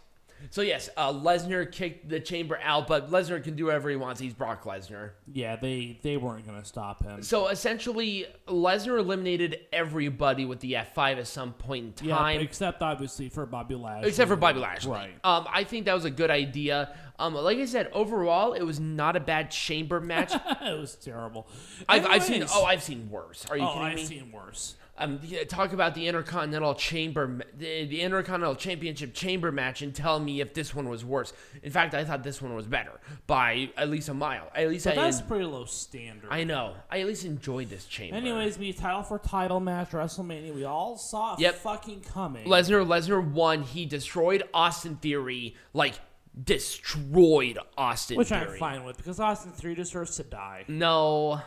So 0.51 0.63
yes, 0.63 0.89
uh, 0.97 1.13
Lesnar 1.13 1.71
kicked 1.71 2.09
the 2.09 2.21
chamber 2.21 2.59
out, 2.63 2.87
but 2.87 3.11
Lesnar 3.11 3.43
can 3.43 3.57
do 3.57 3.67
whatever 3.67 3.91
he 3.91 3.97
wants. 3.97 4.21
He's 4.21 4.35
Brock 4.35 4.65
Lesnar. 4.65 5.11
Yeah, 5.33 5.57
they 5.57 5.99
they 6.03 6.17
weren't 6.17 6.47
gonna 6.47 6.65
stop 6.65 7.03
him. 7.03 7.23
So 7.23 7.49
essentially, 7.49 8.27
Lesnar 8.47 8.99
eliminated 8.99 9.61
everybody 9.73 10.45
with 10.45 10.61
the 10.61 10.73
F5 10.75 11.19
at 11.19 11.27
some 11.27 11.53
point 11.55 12.01
in 12.03 12.09
Yeah, 12.09 12.17
time. 12.17 12.41
except 12.41 12.83
obviously 12.83 13.29
for 13.29 13.47
Bobby 13.47 13.75
Lashley. 13.75 14.09
Except 14.09 14.29
for 14.29 14.37
Bobby 14.37 14.61
Lashley. 14.61 14.93
Right. 14.93 15.15
Um, 15.25 15.47
I 15.53 15.65
think 15.65 15.87
that 15.87 15.95
was 15.95 16.05
a 16.05 16.11
good 16.11 16.31
idea. 16.31 16.95
Um, 17.19 17.35
like 17.35 17.59
I 17.59 17.65
said, 17.67 17.89
overall, 17.93 18.55
it 18.55 18.63
was 18.63 18.81
not 18.81 19.15
a 19.17 19.21
bad 19.21 19.51
chamber 19.51 20.01
match. 20.01 20.33
it 20.63 20.79
was 20.81 20.97
terrible. 20.97 21.47
I've, 21.89 22.05
I've 22.07 22.25
seen. 22.25 22.45
Oh, 22.53 22.65
I've 22.65 22.83
seen 22.83 23.09
worse. 23.09 23.47
Are 23.49 23.57
you 23.57 23.65
kidding? 23.65 23.79
oh, 23.79 23.85
kidding 23.85 23.87
I've 23.87 23.97
me? 23.97 24.05
seen 24.05 24.33
worse. 24.33 24.75
Um, 24.97 25.19
yeah, 25.25 25.43
talk 25.43 25.73
about 25.73 25.97
the 25.97 26.07
Intercontinental 26.07 26.75
Chamber, 26.77 27.41
the, 27.59 27.85
the 27.87 28.01
Intercontinental 28.01 28.55
Championship 28.55 29.13
Chamber 29.13 29.51
match, 29.51 29.83
and 29.83 29.93
tell 29.93 30.21
me 30.21 30.41
if 30.41 30.55
this 30.55 30.73
one 30.73 30.89
was 30.89 31.05
worse. 31.05 31.33
In 31.65 31.73
fact, 31.73 31.95
I 31.95 32.05
thought 32.05 32.23
this 32.23 32.41
one 32.41 32.55
was 32.55 32.67
better 32.67 32.93
by 33.27 33.71
at 33.77 33.91
least 33.91 34.09
a 34.09 34.15
mile. 34.15 34.53
At 34.55 34.69
least 34.69 34.85
But 34.85 34.97
I. 34.97 35.03
that's 35.03 35.21
pretty 35.21 35.47
low 35.47 35.65
standard. 35.65 36.29
I 36.31 36.45
know. 36.45 36.77
I 36.89 37.01
at 37.01 37.07
least 37.09 37.25
enjoyed 37.25 37.71
this 37.71 37.87
chamber. 37.87 38.17
Anyways, 38.17 38.57
we 38.57 38.73
title 38.73 39.03
for 39.03 39.19
title 39.19 39.59
match 39.59 39.91
WrestleMania. 39.91 40.55
We 40.55 40.63
all 40.65 40.97
saw 40.97 41.35
it 41.35 41.41
Yep. 41.41 41.55
fucking 41.57 42.01
coming. 42.03 42.47
Lesnar 42.47 42.87
Lesnar 42.87 43.27
won. 43.29 43.63
He 43.63 43.87
destroyed 43.87 44.45
Austin 44.55 44.95
Theory, 44.97 45.57
like 45.73 45.95
destroyed 46.41 47.59
Austin 47.77 48.17
which 48.17 48.29
Theory. 48.29 48.53
I'm 48.55 48.59
fine 48.59 48.85
with 48.85 48.97
because 48.97 49.21
Austin 49.21 49.53
Theory 49.53 49.75
deserves 49.75 50.17
to 50.17 50.23
die. 50.25 50.65
No, 50.69 51.41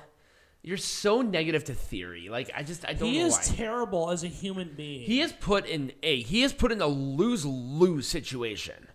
you're 0.68 0.78
so 0.78 1.22
negative 1.22 1.64
to 1.66 1.74
Theory. 1.74 2.28
Like 2.30 2.52
I 2.56 2.64
just 2.64 2.86
I 2.88 2.94
don't 2.94 3.10
He 3.10 3.20
know 3.20 3.26
is 3.28 3.34
why. 3.36 3.56
terrible 3.56 4.10
as 4.12 4.24
a 4.24 4.28
human 4.28 4.74
being. 4.76 5.02
he 5.06 5.22
is 5.22 5.32
put 5.32 5.66
in 5.66 5.92
a 6.04 6.22
he 6.22 6.44
is 6.44 6.52
put 6.54 6.72
in 6.72 6.82
a 6.82 6.88
lose 6.88 7.46
lose 7.46 8.08
situation. 8.08 8.88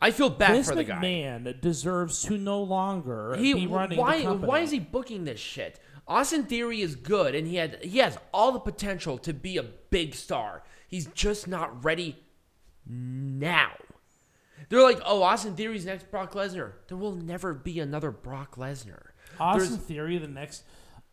I 0.00 0.10
feel 0.10 0.30
bad 0.30 0.52
Vince 0.54 0.68
for 0.68 0.74
the 0.74 0.82
guy. 0.84 0.96
McMahon 0.96 1.60
deserves 1.60 2.22
to 2.24 2.36
no 2.36 2.60
longer 2.60 3.36
He 3.38 3.54
be 3.54 3.66
running 3.68 3.98
why 3.98 4.18
the 4.18 4.24
company. 4.24 4.48
why 4.48 4.58
is 4.60 4.70
he 4.72 4.80
booking 4.80 5.24
this 5.24 5.38
shit? 5.38 5.78
Austin 6.08 6.42
Theory 6.44 6.80
is 6.82 6.96
good 6.96 7.34
and 7.36 7.46
he 7.46 7.54
had 7.56 7.78
he 7.84 7.98
has 7.98 8.18
all 8.34 8.50
the 8.50 8.58
potential 8.58 9.16
to 9.18 9.32
be 9.32 9.56
a 9.56 9.62
big 9.62 10.14
star. 10.14 10.64
He's 10.88 11.06
just 11.06 11.46
not 11.46 11.84
ready 11.84 12.16
now. 12.86 13.72
They're 14.68 14.82
like, 14.82 15.00
oh, 15.04 15.22
Austin 15.22 15.54
Theory's 15.54 15.84
next 15.84 16.10
Brock 16.10 16.32
Lesnar. 16.32 16.72
There 16.88 16.96
will 16.96 17.14
never 17.14 17.52
be 17.54 17.78
another 17.80 18.10
Brock 18.10 18.56
Lesnar. 18.56 19.08
Austin 19.38 19.70
There's- 19.70 19.84
Theory 19.86 20.18
the 20.18 20.28
next? 20.28 20.64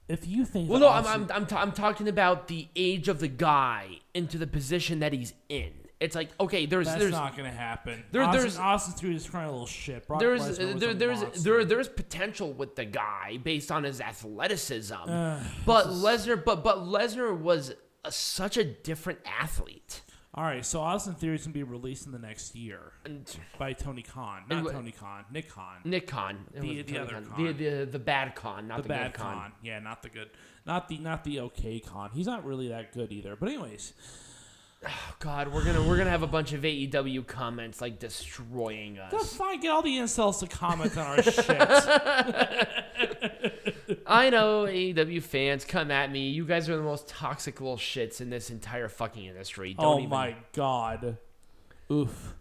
If 0.10 0.28
you 0.28 0.44
think 0.44 0.70
Well, 0.70 0.80
that 0.80 0.86
no, 1.04 1.10
I'm, 1.12 1.22
I'm, 1.24 1.32
I'm, 1.32 1.46
ta- 1.46 1.62
I'm 1.62 1.72
talking 1.72 2.08
about 2.08 2.48
the 2.48 2.68
age 2.76 3.08
of 3.08 3.20
the 3.20 3.28
guy 3.28 4.00
into 4.16 4.40
the 4.40 4.48
position 4.48 5.00
that 5.00 5.14
he's 5.14 5.34
in. 5.48 5.72
It's 6.00 6.16
like, 6.16 6.30
okay, 6.40 6.66
there's, 6.66 6.88
that's 6.88 7.00
there's, 7.00 7.12
not 7.12 7.38
going 7.38 7.50
to 7.50 7.56
happen. 7.56 8.04
There- 8.12 8.24
Austin, 8.24 8.40
there's- 8.40 8.58
Austin 8.58 8.94
Theory 8.96 9.16
is 9.16 9.30
crying 9.30 9.50
a 9.50 9.52
little 9.52 9.68
shit. 9.68 10.08
Brock 10.08 10.20
there's, 10.20 10.58
there, 10.58 10.94
there's, 10.94 11.22
monster. 11.22 11.42
there, 11.42 11.66
there's 11.66 11.88
potential 11.90 12.54
with 12.54 12.76
the 12.76 12.86
guy 12.86 13.38
based 13.44 13.72
on 13.72 13.84
his 13.84 14.02
athleticism. 14.02 14.94
Ugh, 14.94 15.42
but 15.66 15.88
Lesnar, 15.88 16.44
but, 16.44 16.64
but 16.64 16.80
Lesnar 16.80 17.38
was 17.38 17.76
a, 18.04 18.12
such 18.12 18.58
a 18.58 18.64
different 18.64 19.20
athlete. 19.26 20.02
All 20.36 20.44
right, 20.44 20.64
so 20.64 20.80
Austin 20.80 21.16
Theory 21.16 21.36
is 21.36 21.42
going 21.42 21.54
to 21.54 21.58
be 21.58 21.64
released 21.64 22.06
in 22.06 22.12
the 22.12 22.20
next 22.20 22.56
year 22.56 22.94
by 23.58 23.74
Tony 23.74 24.04
Khan, 24.04 24.44
not 24.48 24.64
wh- 24.64 24.72
Tony 24.72 24.92
Khan, 24.92 25.26
Nick 25.32 25.50
Khan, 25.50 25.78
Nick 25.84 26.06
Khan, 26.08 26.46
It 26.54 26.62
The- 26.62 26.68
wasn't 26.68 26.88
the 26.88 26.94
Tony 26.94 27.00
other 27.18 27.22
Khan. 27.28 27.46
The, 27.46 27.54
the 27.54 27.86
the 27.92 28.00
bad 28.00 28.36
Khan, 28.36 28.68
not 28.68 28.78
the, 28.78 28.84
the, 28.84 28.90
bad 28.90 29.14
good 29.14 29.22
Khan. 29.22 29.36
Khan. 29.38 29.52
Yeah, 29.64 29.80
not 29.80 30.04
the 30.04 30.10
good, 30.10 30.30
not 30.68 30.88
the 30.88 31.00
not 31.00 31.24
the 31.24 31.40
okay 31.42 31.80
Khan. 31.80 32.12
He's 32.14 32.28
not 32.28 32.46
really 32.46 32.68
that 32.70 32.94
good 32.94 33.12
either. 33.12 33.36
But 33.36 33.50
anyways, 33.50 33.94
Oh, 34.88 35.14
God, 35.20 35.52
we're 35.52 35.66
gonna 35.66 35.82
we're 35.86 35.98
gonna 35.98 36.10
have 36.12 36.24
a 36.24 36.28
bunch 36.28 36.54
of 36.54 36.62
AEW 36.62 37.26
comments 37.28 37.82
like 37.82 38.00
destroying 38.00 38.98
us. 39.00 39.12
that's 39.12 39.36
fine. 39.36 39.60
Get 39.60 39.72
all 39.72 39.82
the 39.82 39.98
incels 39.98 40.40
to 40.40 40.48
comment 40.48 40.96
on 40.96 41.06
our 41.08 41.22
shit. 41.24 41.36
I 44.10 44.32
know 44.32 44.66
AEW 44.66 45.22
fans 45.22 45.66
come 45.66 45.92
at 45.92 46.12
me. 46.12 46.30
You 46.30 46.44
guys 46.44 46.68
are 46.68 46.76
the 46.76 46.82
most 46.82 47.08
toxic 47.08 47.62
little 47.62 47.78
shits 47.78 48.22
in 48.22 48.32
this 48.32 48.50
entire 48.50 48.90
fucking 48.90 49.24
industry. 49.24 49.76
Don't 49.76 49.86
oh 49.86 49.98
even, 50.00 50.10
my 50.10 50.36
god. 50.54 51.18
Oof. 51.92 52.34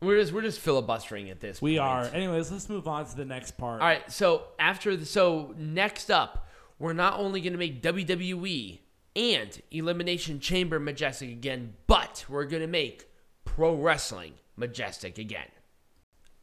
We're 0.00 0.20
just 0.20 0.32
we're 0.32 0.42
just 0.42 0.60
filibustering 0.60 1.30
at 1.30 1.40
this. 1.40 1.60
We 1.60 1.78
point. 1.78 1.80
are. 1.80 2.04
Anyways, 2.04 2.52
let's 2.52 2.68
move 2.68 2.86
on 2.86 3.06
to 3.06 3.16
the 3.16 3.24
next 3.24 3.58
part. 3.58 3.80
All 3.80 3.88
right. 3.88 4.10
So 4.10 4.44
after 4.58 4.96
the 4.96 5.04
so 5.04 5.52
next 5.58 6.10
up, 6.10 6.46
we're 6.78 6.92
not 6.92 7.18
only 7.18 7.40
gonna 7.40 7.56
make 7.58 7.82
WWE 7.82 8.78
and 9.16 9.62
Elimination 9.72 10.38
Chamber 10.38 10.78
majestic 10.78 11.30
again, 11.30 11.74
but 11.88 12.24
we're 12.28 12.44
gonna 12.44 12.68
make 12.68 13.08
pro 13.44 13.74
wrestling 13.74 14.34
majestic 14.56 15.18
again. 15.18 15.48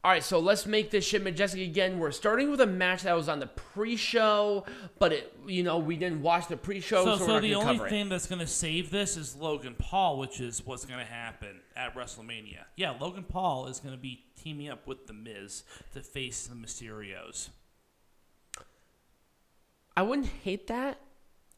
All 0.04 0.10
right, 0.10 0.22
so 0.22 0.38
let's 0.38 0.66
make 0.66 0.90
this 0.90 1.02
shit 1.02 1.24
majestic 1.24 1.62
again. 1.62 1.98
We're 1.98 2.10
starting 2.10 2.50
with 2.50 2.60
a 2.60 2.66
match 2.66 3.04
that 3.04 3.14
was 3.16 3.26
on 3.26 3.40
the 3.40 3.46
pre-show, 3.46 4.66
but 4.98 5.14
it, 5.14 5.34
you 5.46 5.62
know, 5.62 5.78
we 5.78 5.96
didn't 5.96 6.20
watch 6.20 6.46
the 6.46 6.58
pre-show, 6.58 7.04
so, 7.04 7.16
So, 7.16 7.20
we're 7.22 7.26
so 7.26 7.32
not 7.32 7.42
the 7.42 7.52
gonna 7.52 7.64
only 7.64 7.76
cover 7.78 7.86
it. 7.86 7.90
thing 7.90 8.08
that's 8.10 8.26
going 8.26 8.40
to 8.40 8.46
save 8.46 8.90
this 8.90 9.16
is 9.16 9.34
Logan 9.34 9.74
Paul, 9.78 10.18
which 10.18 10.40
is 10.42 10.60
what's 10.66 10.84
going 10.84 11.00
to 11.00 11.10
happen 11.10 11.62
at 11.74 11.94
WrestleMania. 11.96 12.64
Yeah, 12.76 12.90
Logan 13.00 13.24
Paul 13.26 13.66
is 13.68 13.80
going 13.80 13.94
to 13.94 14.00
be 14.00 14.26
teaming 14.38 14.68
up 14.68 14.86
with 14.86 15.06
The 15.06 15.14
Miz 15.14 15.62
to 15.94 16.02
face 16.02 16.46
the 16.48 16.54
Mysterios. 16.54 17.48
I 19.96 20.02
wouldn't 20.02 20.28
hate 20.44 20.66
that. 20.66 21.00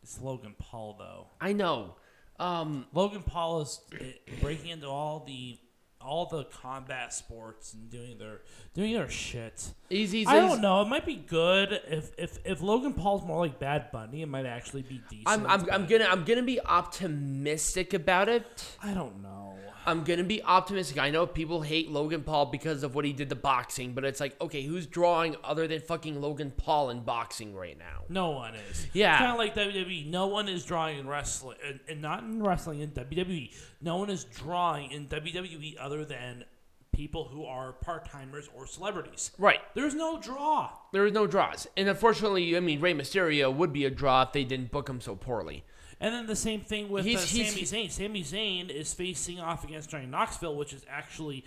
It's 0.04 0.20
Logan 0.20 0.54
Paul, 0.56 0.94
though. 1.00 1.26
I 1.40 1.52
know. 1.52 1.96
Um, 2.38 2.87
Logan 2.92 3.24
Paul 3.24 3.62
is 3.62 3.80
eh, 4.00 4.12
breaking 4.40 4.70
into 4.70 4.87
all 4.87 5.24
the 5.26 5.59
all 6.07 6.27
the 6.27 6.45
combat 6.45 7.12
sports 7.12 7.75
and 7.75 7.90
doing 7.90 8.19
their 8.19 8.40
doing 8.75 8.95
their 8.95 9.09
shit. 9.09 9.73
he's, 10.12 10.27
I 10.29 10.37
don't 10.37 10.61
know. 10.61 10.83
It 10.83 10.88
might 10.88 11.05
be 11.05 11.16
good 11.16 11.81
if 11.88 12.12
if 12.16 12.38
if 12.45 12.62
Logan 12.62 12.95
Paul's 12.95 13.25
more 13.25 13.40
like 13.40 13.59
Bad 13.59 13.90
Bunny. 13.90 14.23
It 14.23 14.29
might 14.29 14.47
actually 14.47 14.83
be 14.83 15.03
decent. 15.11 15.27
I'm, 15.27 15.47
I'm, 15.47 15.71
I'm 15.71 15.87
gonna 15.87 16.07
I'm 16.09 16.25
gonna 16.25 16.42
be 16.42 16.61
optimistic 16.61 17.92
about 17.92 18.29
it. 18.29 18.77
I 18.83 18.95
don't 18.95 19.23
know. 19.23 19.59
I'm 19.87 20.03
gonna 20.03 20.25
be 20.25 20.42
optimistic. 20.42 20.99
I 20.99 21.11
know 21.11 21.27
people 21.27 21.62
hate 21.62 21.90
Logan 21.90 22.22
Paul 22.22 22.46
because 22.46 22.83
of 22.83 22.94
what 22.94 23.05
he 23.05 23.12
did 23.12 23.29
to 23.29 23.37
boxing, 23.37 23.92
but 23.92 24.05
it's 24.05 24.18
like, 24.18 24.38
okay, 24.40 24.62
who's 24.62 24.87
drawing 24.87 25.37
other 25.44 25.68
than 25.68 25.81
fucking 25.81 26.20
Logan 26.20 26.51
Paul 26.51 26.90
in 26.90 27.01
boxing 27.01 27.55
right 27.55 27.79
now? 27.79 28.03
No 28.09 28.31
one 28.31 28.55
is. 28.70 28.87
Yeah. 28.92 29.16
kind 29.18 29.33
of 29.33 29.38
like 29.38 29.55
WWE. 29.55 30.11
No 30.11 30.27
one 30.27 30.49
is 30.49 30.64
drawing 30.64 30.99
in 30.99 31.07
wrestling, 31.07 31.57
and, 31.64 31.81
and 31.88 32.03
not 32.03 32.25
in 32.25 32.42
wrestling 32.42 32.81
in 32.81 32.90
WWE. 32.90 33.55
No 33.81 33.96
one 33.99 34.11
is 34.11 34.25
drawing 34.25 34.90
in 34.90 35.07
WWE 35.07 35.77
other 35.79 36.05
than 36.05 36.44
people 36.92 37.29
who 37.29 37.44
are 37.44 37.72
part 37.72 38.11
timers 38.11 38.49
or 38.57 38.66
celebrities. 38.66 39.31
Right. 39.38 39.61
There's 39.75 39.94
no 39.94 40.18
draw. 40.18 40.70
There 40.92 41.07
is 41.07 41.12
no 41.12 41.27
draws, 41.27 41.68
and 41.77 41.88
unfortunately, 41.88 42.57
I 42.57 42.61
mean, 42.61 42.81
Rey 42.81 42.94
Mysterio 42.94 43.55
would 43.55 43.72
be 43.72 43.85
a 43.85 43.90
draw 43.90 44.22
if 44.22 44.33
they 44.33 44.44
didn't 44.44 44.72
book 44.72 44.88
him 44.88 45.01
so 45.01 45.14
poorly. 45.14 45.62
And 46.00 46.14
then 46.14 46.26
the 46.26 46.37
same 46.37 46.61
thing 46.61 46.88
with 46.90 47.04
He's- 47.06 47.22
uh, 47.22 47.26
he's- 47.26 47.50
Sami 47.52 47.62
Zayn. 47.87 47.90
Sami 47.90 48.22
Zayn 48.22 48.68
is 48.70 48.92
facing 48.92 49.40
off 49.40 49.64
against 49.64 49.88
Johnny 49.90 50.06
Knoxville, 50.06 50.54
which 50.56 50.72
is 50.74 50.85
actually 50.88 51.44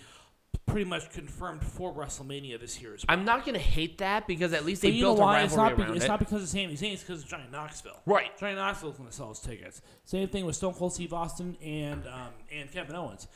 pretty 0.66 0.84
much 0.88 1.10
confirmed 1.10 1.64
for 1.64 1.92
WrestleMania 1.94 2.58
this 2.60 2.80
year 2.80 2.94
as 2.94 3.04
well. 3.06 3.16
I'm 3.16 3.24
not 3.24 3.44
gonna 3.44 3.58
hate 3.58 3.98
that 3.98 4.26
because 4.26 4.52
at 4.52 4.64
least 4.64 4.82
they 4.82 4.90
But 4.90 4.96
know 4.96 5.00
built 5.14 5.18
a 5.18 5.22
why? 5.22 5.40
It's 5.42 5.54
rivalry 5.54 5.78
not, 5.84 5.92
be- 5.92 5.96
it's 5.96 6.04
it. 6.04 6.08
not 6.08 6.18
because 6.18 6.42
of 6.42 6.48
Sami 6.48 6.74
Zayn. 6.76 6.92
It's 6.92 7.02
because 7.02 7.22
of 7.22 7.28
Johnny 7.28 7.44
Knoxville. 7.50 8.00
Right. 8.06 8.36
Johnny 8.38 8.54
Knoxville's 8.56 8.96
going 8.96 9.08
to 9.08 9.14
sell 9.14 9.28
his 9.30 9.38
tickets. 9.40 9.82
Same 10.04 10.28
thing 10.28 10.44
with 10.46 10.56
Stone 10.56 10.74
Cold 10.74 10.92
Steve 10.92 11.12
Austin 11.12 11.56
and 11.62 12.06
um, 12.06 12.32
and 12.52 12.70
Kevin 12.72 12.94
Owens. 12.96 13.26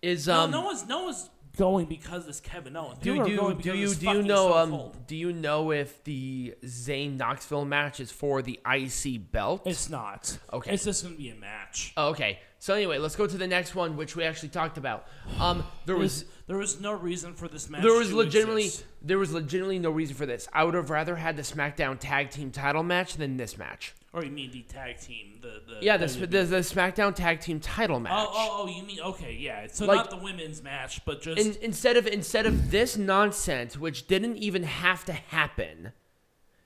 Is 0.00 0.26
No, 0.26 0.40
um 0.42 0.50
no 0.50 0.62
one's 0.62 0.86
no 0.86 1.04
one's 1.04 1.30
going 1.56 1.86
because 1.86 2.26
it's 2.28 2.40
Kevin 2.40 2.76
Owens. 2.76 2.98
do 3.00 3.12
People 3.14 3.28
you 3.28 3.54
do 3.54 3.74
you 3.74 3.94
do 3.94 4.10
you 4.10 4.22
know 4.22 4.54
um 4.54 4.92
do 5.06 5.16
you 5.16 5.32
know 5.32 5.70
if 5.70 6.02
the 6.04 6.54
Zayn 6.64 7.16
Knoxville 7.16 7.64
match 7.64 8.00
is 8.00 8.10
for 8.10 8.42
the 8.42 8.58
IC 8.66 9.30
belt? 9.30 9.62
It's 9.66 9.88
not. 9.88 10.38
Okay. 10.52 10.72
It's 10.72 10.84
just 10.84 11.02
going 11.02 11.14
to 11.14 11.20
be 11.20 11.30
a 11.30 11.34
match. 11.34 11.92
Oh, 11.96 12.08
okay. 12.08 12.38
So 12.62 12.74
anyway, 12.74 12.98
let's 12.98 13.16
go 13.16 13.26
to 13.26 13.36
the 13.36 13.48
next 13.48 13.74
one, 13.74 13.96
which 13.96 14.14
we 14.14 14.22
actually 14.22 14.50
talked 14.50 14.78
about. 14.78 15.08
Um, 15.40 15.64
there 15.84 15.96
was 15.96 16.26
there 16.46 16.56
was 16.56 16.80
no 16.80 16.92
reason 16.92 17.34
for 17.34 17.48
this 17.48 17.68
match. 17.68 17.82
there 17.82 17.92
was 17.92 18.12
legitimately 18.12 18.66
exist. 18.66 18.84
there 19.02 19.18
was 19.18 19.32
legitimately 19.32 19.80
no 19.80 19.90
reason 19.90 20.14
for 20.14 20.26
this. 20.26 20.46
I 20.52 20.62
would 20.62 20.74
have 20.74 20.88
rather 20.88 21.16
had 21.16 21.34
the 21.34 21.42
SmackDown 21.42 21.98
Tag 21.98 22.30
Team 22.30 22.52
Title 22.52 22.84
match 22.84 23.14
than 23.14 23.36
this 23.36 23.58
match. 23.58 23.96
Or 24.12 24.22
you 24.24 24.30
mean 24.30 24.52
the 24.52 24.62
tag 24.62 25.00
team? 25.00 25.40
The, 25.40 25.60
the 25.66 25.78
Yeah, 25.84 25.96
the, 25.96 26.06
the, 26.06 26.44
the 26.44 26.58
SmackDown 26.58 27.16
Tag 27.16 27.40
Team 27.40 27.58
Title 27.58 27.98
match. 27.98 28.12
Oh, 28.14 28.30
oh, 28.32 28.58
oh, 28.62 28.68
you 28.68 28.84
mean 28.84 29.00
okay, 29.00 29.32
yeah. 29.32 29.66
So 29.66 29.84
Like- 29.86 29.96
not 29.96 30.10
the 30.10 30.18
women's 30.18 30.62
match, 30.62 31.04
but 31.04 31.20
just 31.20 31.44
In, 31.44 31.56
instead 31.62 31.96
of 31.96 32.06
instead 32.06 32.46
of 32.46 32.70
this 32.70 32.96
nonsense, 32.96 33.76
which 33.76 34.06
didn't 34.06 34.36
even 34.36 34.62
have 34.62 35.04
to 35.06 35.12
happen, 35.12 35.94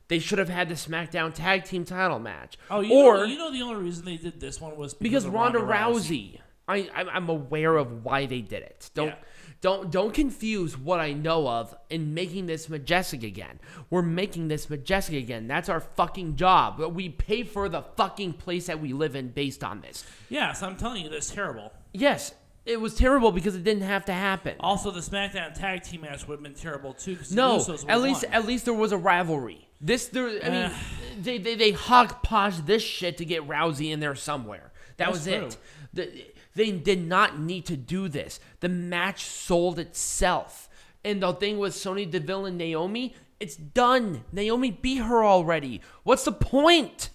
they 0.08 0.18
should 0.18 0.38
have 0.38 0.48
had 0.48 0.68
the 0.68 0.74
SmackDown 0.74 1.34
Tag 1.34 1.64
Team 1.64 1.84
Title 1.84 2.18
match. 2.18 2.56
oh, 2.70 2.80
you 2.80 2.94
or 2.94 3.16
know, 3.18 3.24
you 3.24 3.38
know 3.38 3.52
the 3.52 3.62
only 3.62 3.82
reason 3.84 4.04
they 4.04 4.16
did 4.16 4.40
this 4.40 4.60
one 4.60 4.76
was 4.76 4.94
because 4.94 5.24
of 5.24 5.32
Ronda, 5.32 5.58
Rousey. 5.58 6.40
I 6.68 6.88
I'm, 6.94 7.28
aware 7.28 7.76
of 7.76 8.04
why 8.04 8.26
they 8.26 8.40
did 8.40 8.62
it. 8.62 8.90
Don't 8.94 9.08
Yeah. 9.08 9.14
don't 9.60 9.90
don't 9.90 10.12
confuse 10.12 10.76
what 10.76 10.98
I 10.98 11.12
know 11.12 11.46
of 11.48 11.76
in 11.90 12.12
making 12.12 12.46
this 12.46 12.68
majestic 12.68 13.22
again. 13.22 13.60
We're 13.88 14.02
making 14.02 14.48
this 14.48 14.68
majestic 14.68 15.22
again. 15.22 15.46
That's 15.46 15.68
our 15.68 15.80
fucking 15.80 16.34
job. 16.34 16.80
We 16.80 17.08
pay 17.08 17.44
for 17.44 17.68
the 17.68 17.82
fucking 17.96 18.32
place 18.34 18.66
that 18.66 18.80
we 18.80 18.92
live 18.92 19.14
in 19.14 19.28
based 19.28 19.62
on 19.62 19.80
this. 19.80 20.04
Yeah, 20.28 20.52
so 20.54 20.66
I'm 20.66 20.76
telling 20.76 21.04
you, 21.04 21.08
that's 21.08 21.30
terrible. 21.30 21.72
Yes, 21.92 22.34
it 22.64 22.80
was 22.80 22.96
terrible 22.96 23.30
because 23.30 23.54
it 23.54 23.62
didn't 23.62 23.84
have 23.84 24.04
to 24.06 24.12
happen. 24.12 24.56
Also, 24.58 24.90
the 24.90 24.98
SmackDown 25.00 25.54
tag 25.54 25.84
team 25.84 26.00
match 26.00 26.26
would 26.26 26.34
have 26.34 26.42
been 26.42 26.54
terrible 26.54 26.94
too. 26.94 27.16
No, 27.30 27.64
at 27.88 28.00
least 28.00 28.24
won. 28.24 28.32
at 28.34 28.44
least 28.44 28.64
there 28.64 28.74
was 28.74 28.90
a 28.90 28.98
rivalry. 28.98 29.65
This 29.80 30.06
there, 30.08 30.28
I 30.44 30.50
mean, 30.50 30.70
they 31.22 31.38
they 31.38 31.54
they 31.54 31.72
hodgepodge 31.72 32.66
this 32.66 32.82
shit 32.82 33.18
to 33.18 33.24
get 33.24 33.46
Rousey 33.46 33.92
in 33.92 34.00
there 34.00 34.14
somewhere. 34.14 34.72
That 34.96 35.06
That's 35.06 35.18
was 35.18 35.26
it. 35.26 35.56
The, 35.92 36.26
they 36.54 36.70
did 36.72 37.06
not 37.06 37.38
need 37.38 37.66
to 37.66 37.76
do 37.76 38.08
this. 38.08 38.40
The 38.60 38.68
match 38.68 39.24
sold 39.24 39.78
itself. 39.78 40.68
And 41.04 41.22
the 41.22 41.32
thing 41.34 41.58
with 41.58 41.74
Sonya 41.74 42.06
Deville 42.06 42.46
and 42.46 42.58
Naomi, 42.58 43.14
it's 43.38 43.54
done. 43.54 44.24
Naomi 44.32 44.70
beat 44.70 44.96
her 45.02 45.22
already. 45.22 45.82
What's 46.02 46.24
the 46.24 46.32
point? 46.32 47.10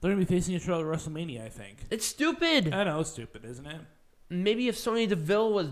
they're 0.00 0.12
gonna 0.12 0.24
be 0.24 0.26
facing 0.26 0.54
each 0.54 0.68
other 0.68 0.92
at 0.92 0.98
WrestleMania. 0.98 1.44
I 1.44 1.48
think. 1.48 1.78
It's 1.90 2.04
stupid. 2.04 2.74
I 2.74 2.84
know 2.84 3.00
it's 3.00 3.10
stupid, 3.10 3.44
isn't 3.46 3.66
it? 3.66 3.80
Maybe 4.28 4.68
if 4.68 4.76
Sonya 4.76 5.06
Deville 5.06 5.52
was, 5.52 5.68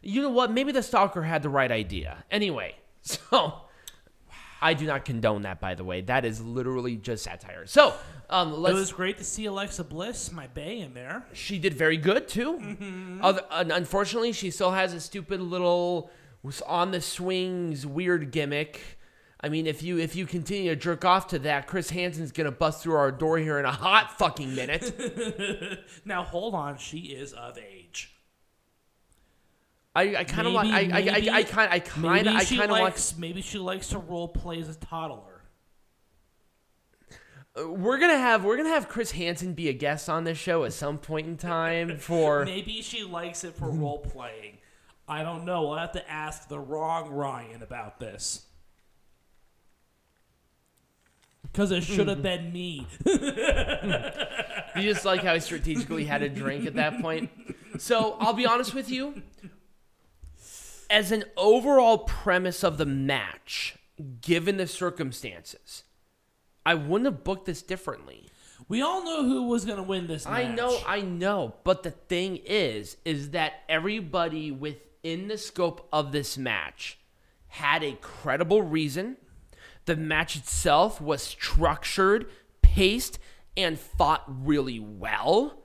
you 0.00 0.22
know 0.22 0.30
what? 0.30 0.50
Maybe 0.50 0.72
the 0.72 0.82
stalker 0.82 1.22
had 1.22 1.42
the 1.42 1.50
right 1.50 1.70
idea. 1.70 2.24
Anyway, 2.30 2.76
so 3.02 3.65
I 4.60 4.74
do 4.74 4.86
not 4.86 5.04
condone 5.04 5.42
that. 5.42 5.60
By 5.60 5.74
the 5.74 5.84
way, 5.84 6.00
that 6.02 6.24
is 6.24 6.40
literally 6.40 6.96
just 6.96 7.24
satire. 7.24 7.66
So 7.66 7.94
um, 8.30 8.52
It 8.54 8.72
was 8.72 8.92
great 8.92 9.18
to 9.18 9.24
see 9.24 9.44
Alexa 9.46 9.84
Bliss, 9.84 10.32
my 10.32 10.46
bay, 10.46 10.80
in 10.80 10.94
there. 10.94 11.26
she 11.32 11.58
did 11.58 11.74
very 11.74 11.96
good 11.96 12.26
too. 12.28 13.18
Other, 13.22 13.42
un- 13.50 13.70
unfortunately, 13.70 14.32
she 14.32 14.50
still 14.50 14.72
has 14.72 14.92
a 14.94 15.00
stupid 15.00 15.40
little 15.40 16.10
was 16.42 16.62
on 16.62 16.90
the 16.92 17.00
swings 17.00 17.86
weird 17.86 18.30
gimmick. 18.30 18.80
I 19.40 19.48
mean, 19.50 19.66
if 19.66 19.82
you 19.82 19.98
if 19.98 20.16
you 20.16 20.24
continue 20.26 20.70
to 20.70 20.76
jerk 20.76 21.04
off 21.04 21.26
to 21.28 21.38
that, 21.40 21.66
Chris 21.66 21.90
Hansen's 21.90 22.32
gonna 22.32 22.50
bust 22.50 22.82
through 22.82 22.94
our 22.94 23.12
door 23.12 23.36
here 23.38 23.58
in 23.58 23.64
a 23.66 23.70
hot 23.72 24.16
fucking 24.18 24.54
minute. 24.54 25.80
Now 26.04 26.22
hold 26.24 26.54
on, 26.54 26.78
she 26.78 26.98
is 27.00 27.32
of 27.32 27.58
age. 27.58 28.15
I, 29.96 30.16
I 30.18 30.24
kind 30.24 30.46
of 30.46 30.52
want 30.52 30.68
I 30.68 30.80
I 30.80 30.86
Maybe- 30.86 31.30
I, 31.30 31.36
I 31.38 31.42
kind 31.42 31.72
I 31.72 31.78
kind 31.80 32.26
Maybe 32.26 32.28
I 32.36 32.44
she 32.44 32.56
kind 32.58 32.70
of 32.70 32.78
want 32.78 32.84
likes. 32.84 33.16
Maybe 33.16 33.40
she 33.40 33.58
likes 33.58 33.88
to 33.88 33.98
role 33.98 34.28
play 34.28 34.60
as 34.60 34.68
a 34.68 34.74
toddler. 34.74 35.40
Uh, 37.58 37.68
we're 37.70 37.98
gonna 37.98 38.18
have 38.18 38.44
we're 38.44 38.58
gonna 38.58 38.68
have 38.68 38.88
Chris 38.88 39.12
Hansen 39.12 39.54
be 39.54 39.68
a 39.68 39.72
guest 39.72 40.08
on 40.10 40.24
this 40.24 40.36
show 40.36 40.64
at 40.64 40.74
some 40.74 40.98
point 40.98 41.26
in 41.26 41.36
time 41.38 41.96
for 41.98 42.44
Maybe 42.44 42.82
she 42.82 43.04
likes 43.04 43.42
it 43.42 43.54
for 43.54 43.70
role 43.70 43.98
playing. 44.00 44.58
I 45.08 45.22
don't 45.22 45.44
know. 45.44 45.62
We'll 45.68 45.78
have 45.78 45.92
to 45.92 46.10
ask 46.10 46.48
the 46.48 46.58
wrong 46.58 47.10
Ryan 47.10 47.62
about 47.62 47.98
this. 47.98 48.42
Because 51.42 51.70
it 51.70 51.84
should 51.84 52.08
have 52.08 52.22
been 52.24 52.52
me. 52.52 52.86
you 53.06 54.82
just 54.82 55.04
like 55.06 55.22
how 55.22 55.32
he 55.32 55.40
strategically 55.40 56.04
had 56.04 56.22
a 56.22 56.28
drink 56.28 56.66
at 56.66 56.74
that 56.74 57.00
point. 57.00 57.30
So 57.78 58.16
I'll 58.18 58.32
be 58.32 58.46
honest 58.46 58.72
with 58.72 58.90
you. 58.90 59.20
As 60.88 61.12
an 61.12 61.24
overall 61.36 61.98
premise 61.98 62.62
of 62.62 62.78
the 62.78 62.86
match, 62.86 63.76
given 64.20 64.56
the 64.56 64.66
circumstances, 64.66 65.82
I 66.64 66.74
wouldn't 66.74 67.06
have 67.06 67.24
booked 67.24 67.46
this 67.46 67.62
differently. 67.62 68.26
We 68.68 68.82
all 68.82 69.04
know 69.04 69.24
who 69.24 69.44
was 69.44 69.64
going 69.64 69.76
to 69.76 69.82
win 69.82 70.06
this 70.06 70.24
match. 70.24 70.32
I 70.32 70.54
know, 70.54 70.78
I 70.86 71.00
know, 71.00 71.54
but 71.64 71.82
the 71.82 71.90
thing 71.90 72.40
is, 72.44 72.96
is 73.04 73.30
that 73.30 73.62
everybody 73.68 74.50
within 74.50 75.28
the 75.28 75.38
scope 75.38 75.88
of 75.92 76.12
this 76.12 76.36
match 76.36 76.98
had 77.48 77.82
a 77.84 77.98
credible 78.00 78.62
reason. 78.62 79.16
The 79.84 79.96
match 79.96 80.36
itself 80.36 81.00
was 81.00 81.22
structured, 81.22 82.28
paced, 82.62 83.18
and 83.56 83.78
fought 83.78 84.24
really 84.26 84.80
well. 84.80 85.62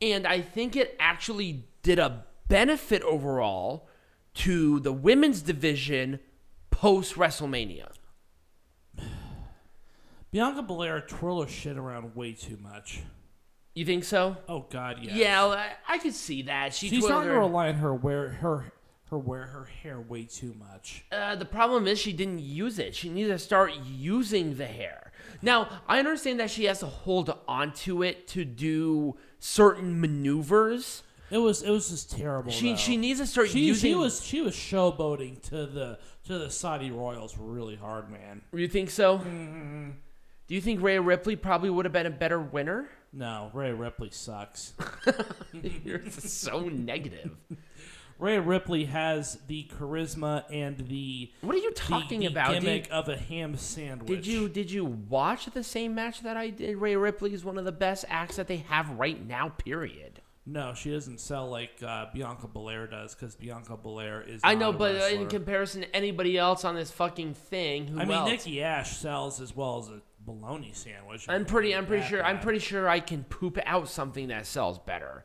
And 0.00 0.26
I 0.26 0.40
think 0.40 0.76
it 0.76 0.96
actually 1.00 1.64
did 1.82 1.98
a 1.98 2.24
benefit 2.48 3.02
overall 3.02 3.88
to 4.34 4.80
the 4.80 4.92
women's 4.92 5.42
division 5.42 6.20
post 6.70 7.14
WrestleMania. 7.14 7.88
Bianca 10.30 10.62
Belair 10.62 11.00
twirl 11.00 11.42
her 11.42 11.48
shit 11.48 11.76
around 11.76 12.14
way 12.16 12.32
too 12.32 12.58
much. 12.60 13.00
You 13.74 13.84
think 13.84 14.04
so? 14.04 14.36
Oh 14.48 14.66
God, 14.70 14.98
yes. 15.02 15.14
Yeah, 15.14 15.44
I, 15.46 15.72
I 15.88 15.98
could 15.98 16.14
see 16.14 16.42
that. 16.42 16.74
She 16.74 16.88
She's 16.88 17.04
starting 17.04 17.28
to 17.28 17.34
her- 17.34 17.40
rely 17.40 17.68
on 17.68 17.74
her 17.74 17.94
wear 17.94 18.28
her 18.28 18.72
her 19.10 19.18
wear 19.18 19.46
her 19.46 19.64
hair 19.82 20.00
way 20.00 20.24
too 20.24 20.54
much. 20.58 21.04
Uh, 21.12 21.36
the 21.36 21.44
problem 21.44 21.86
is 21.86 21.98
she 21.98 22.12
didn't 22.12 22.38
use 22.40 22.78
it. 22.78 22.94
She 22.94 23.08
needs 23.08 23.28
to 23.28 23.38
start 23.38 23.72
using 23.84 24.56
the 24.56 24.66
hair. 24.66 25.12
Now, 25.42 25.68
I 25.88 25.98
understand 25.98 26.40
that 26.40 26.50
she 26.50 26.64
has 26.64 26.80
to 26.80 26.86
hold 26.86 27.36
onto 27.46 28.02
it 28.02 28.26
to 28.28 28.44
do 28.44 29.16
certain 29.38 30.00
maneuvers. 30.00 31.02
It 31.30 31.38
was 31.38 31.62
it 31.62 31.70
was 31.70 31.88
just 31.90 32.10
terrible. 32.16 32.52
She 32.52 32.70
though. 32.70 32.76
she 32.76 32.96
needs 32.96 33.20
to 33.20 33.26
start 33.26 33.48
she, 33.48 33.60
using. 33.60 33.90
she 33.90 33.94
was 33.94 34.22
she 34.24 34.40
was 34.40 34.54
showboating 34.54 35.40
to 35.48 35.66
the 35.66 35.98
to 36.26 36.38
the 36.38 36.50
Saudi 36.50 36.90
royals 36.90 37.36
really 37.38 37.76
hard, 37.76 38.10
man. 38.10 38.42
You 38.52 38.68
think 38.68 38.90
so? 38.90 39.18
Mm-hmm. 39.18 39.90
Do 40.46 40.54
you 40.54 40.60
think 40.60 40.82
Rhea 40.82 41.00
Ripley 41.00 41.36
probably 41.36 41.70
would 41.70 41.86
have 41.86 41.92
been 41.92 42.06
a 42.06 42.10
better 42.10 42.38
winner? 42.38 42.88
No, 43.12 43.50
Rhea 43.54 43.74
Ripley 43.74 44.10
sucks. 44.10 44.74
You're 45.84 46.08
so 46.10 46.60
negative. 46.68 47.36
Rhea 48.18 48.40
Ripley 48.40 48.84
has 48.84 49.38
the 49.48 49.68
charisma 49.76 50.44
and 50.50 50.78
the 50.88 51.32
What 51.40 51.54
are 51.56 51.58
you 51.58 51.70
the, 51.70 51.76
talking 51.80 52.20
the 52.20 52.26
about? 52.26 52.52
gimmick 52.52 52.84
Did, 52.84 52.92
of 52.92 53.08
a 53.08 53.16
ham 53.16 53.56
sandwich. 53.56 54.06
did 54.06 54.26
you 54.26 54.48
did 54.48 54.70
you 54.70 54.84
watch 54.84 55.46
the 55.46 55.64
same 55.64 55.94
match 55.94 56.22
that 56.22 56.36
I 56.36 56.50
did? 56.50 56.76
Rhea 56.76 56.98
Ripley 56.98 57.34
is 57.34 57.44
one 57.44 57.58
of 57.58 57.64
the 57.64 57.72
best 57.72 58.04
acts 58.08 58.36
that 58.36 58.46
they 58.46 58.58
have 58.68 58.90
right 58.90 59.24
now. 59.26 59.48
Period. 59.48 60.20
No, 60.46 60.74
she 60.74 60.90
doesn't 60.90 61.20
sell 61.20 61.48
like 61.48 61.82
uh, 61.82 62.06
Bianca 62.12 62.46
Belair 62.46 62.86
does 62.86 63.14
because 63.14 63.34
Bianca 63.34 63.76
Belair 63.76 64.20
is. 64.20 64.42
I 64.44 64.54
know, 64.54 64.72
but 64.72 64.96
uh, 64.96 65.06
in 65.06 65.26
comparison 65.28 65.82
to 65.82 65.96
anybody 65.96 66.36
else 66.36 66.64
on 66.64 66.74
this 66.74 66.90
fucking 66.90 67.32
thing, 67.34 67.86
who 67.86 67.98
I 67.98 68.04
mean, 68.04 68.18
else? 68.18 68.28
Nikki 68.28 68.62
Ash 68.62 68.96
sells 68.96 69.40
as 69.40 69.56
well 69.56 69.78
as 69.78 69.88
a 69.88 70.02
bologna 70.20 70.72
sandwich. 70.74 71.24
I'm 71.28 71.46
pretty. 71.46 71.74
I'm 71.74 71.86
pretty 71.86 72.06
sure. 72.06 72.22
I'm 72.22 72.40
pretty 72.40 72.58
sure 72.58 72.88
I 72.88 73.00
can 73.00 73.24
poop 73.24 73.58
out 73.64 73.88
something 73.88 74.28
that 74.28 74.46
sells 74.46 74.78
better. 74.78 75.24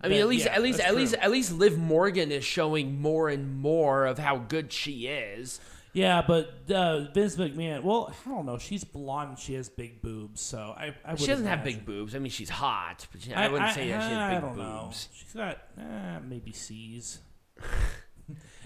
I 0.00 0.08
mean, 0.08 0.18
But, 0.18 0.22
at 0.22 0.28
least, 0.28 0.46
yeah, 0.46 0.54
at 0.54 0.62
least, 0.62 0.80
at 0.80 0.94
least, 0.94 1.14
at 1.14 1.30
least, 1.30 1.52
Liv 1.52 1.76
Morgan 1.76 2.30
is 2.30 2.44
showing 2.44 3.00
more 3.00 3.28
and 3.28 3.58
more 3.58 4.06
of 4.06 4.18
how 4.18 4.36
good 4.36 4.72
she 4.72 5.06
is. 5.06 5.60
Yeah, 5.94 6.22
but 6.26 6.70
uh, 6.70 7.06
Vince 7.12 7.36
McMahon. 7.36 7.82
Well, 7.82 8.14
I 8.26 8.28
don't 8.28 8.46
know. 8.46 8.58
She's 8.58 8.84
blonde. 8.84 9.30
and 9.30 9.38
She 9.38 9.54
has 9.54 9.68
big 9.68 10.02
boobs, 10.02 10.40
so 10.40 10.74
I. 10.76 10.94
I 11.04 11.16
She 11.16 11.26
doesn't 11.26 11.46
have 11.46 11.64
big 11.64 11.84
boobs. 11.86 12.14
I 12.14 12.18
mean, 12.18 12.30
she's 12.30 12.50
hot, 12.50 13.06
but 13.10 13.22
she, 13.22 13.32
I, 13.32 13.48
wouldn't 13.48 13.72
say 13.72 13.88
that 13.90 14.08
she 14.08 14.14
I 14.14 14.30
has 14.30 14.34
big 14.34 14.48
don't 14.48 14.58
know. 14.58 14.82
boobs. 14.84 15.08
She's 15.12 15.32
got 15.32 15.58
uh, 15.78 16.20
maybe 16.28 16.52
C's. 16.52 17.20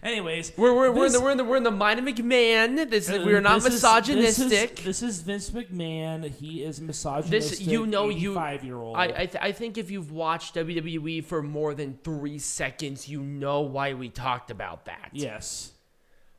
Anyways, 0.02 0.52
We're, 0.56 0.74
we're, 0.74 0.90
we're, 0.90 1.06
in 1.06 1.12
the, 1.12 1.20
we're 1.20 1.30
in 1.30 1.36
the 1.38 1.44
we're 1.44 1.56
in 1.58 1.62
the 1.62 1.70
mind 1.70 2.00
of 2.00 2.04
McMahon. 2.04 2.90
This 2.90 3.08
is, 3.08 3.20
uh, 3.20 3.24
we 3.24 3.34
are 3.34 3.40
not 3.40 3.54
this 3.62 3.66
is- 3.66 3.72
misogynistic. 3.74 4.74
This 4.82 5.00
is, 5.00 5.22
this 5.22 5.48
is 5.48 5.50
Vince 5.50 5.50
McMahon. 5.50 6.28
He 6.28 6.64
is 6.64 6.80
misogynistic. 6.80 7.58
This- 7.58 7.60
you 7.60 7.86
know, 7.86 8.08
you- 8.08 8.34
five 8.34 8.64
year 8.64 8.78
old. 8.78 8.96
I 8.96 9.04
I, 9.04 9.26
th- 9.26 9.36
I 9.40 9.52
think 9.52 9.78
if 9.78 9.92
you've 9.92 10.10
watched 10.10 10.56
WWE 10.56 11.24
for 11.24 11.40
more 11.40 11.72
than 11.74 12.00
three 12.02 12.40
seconds, 12.40 13.08
you 13.08 13.22
know 13.22 13.60
why 13.60 13.94
we 13.94 14.08
talked 14.08 14.50
about 14.50 14.86
that. 14.86 15.10
yes. 15.12 15.70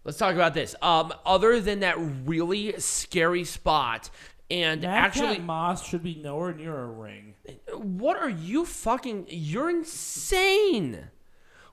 Let's 0.03 0.17
talk 0.17 0.35
about 0.35 0.53
this. 0.53 0.75
Um, 0.81 1.13
other 1.25 1.59
than 1.61 1.79
that 1.79 1.95
really 2.25 2.73
scary 2.79 3.45
spot, 3.45 4.09
and 4.51 4.81
Madcap 4.81 5.05
actually, 5.05 5.39
Moss 5.39 5.87
should 5.87 6.03
be 6.03 6.15
nowhere 6.15 6.53
near 6.53 6.77
a 6.77 6.85
ring. 6.87 7.35
what 7.73 8.17
are 8.17 8.29
you 8.29 8.65
fucking? 8.65 9.27
You're 9.29 9.69
insane. 9.69 11.09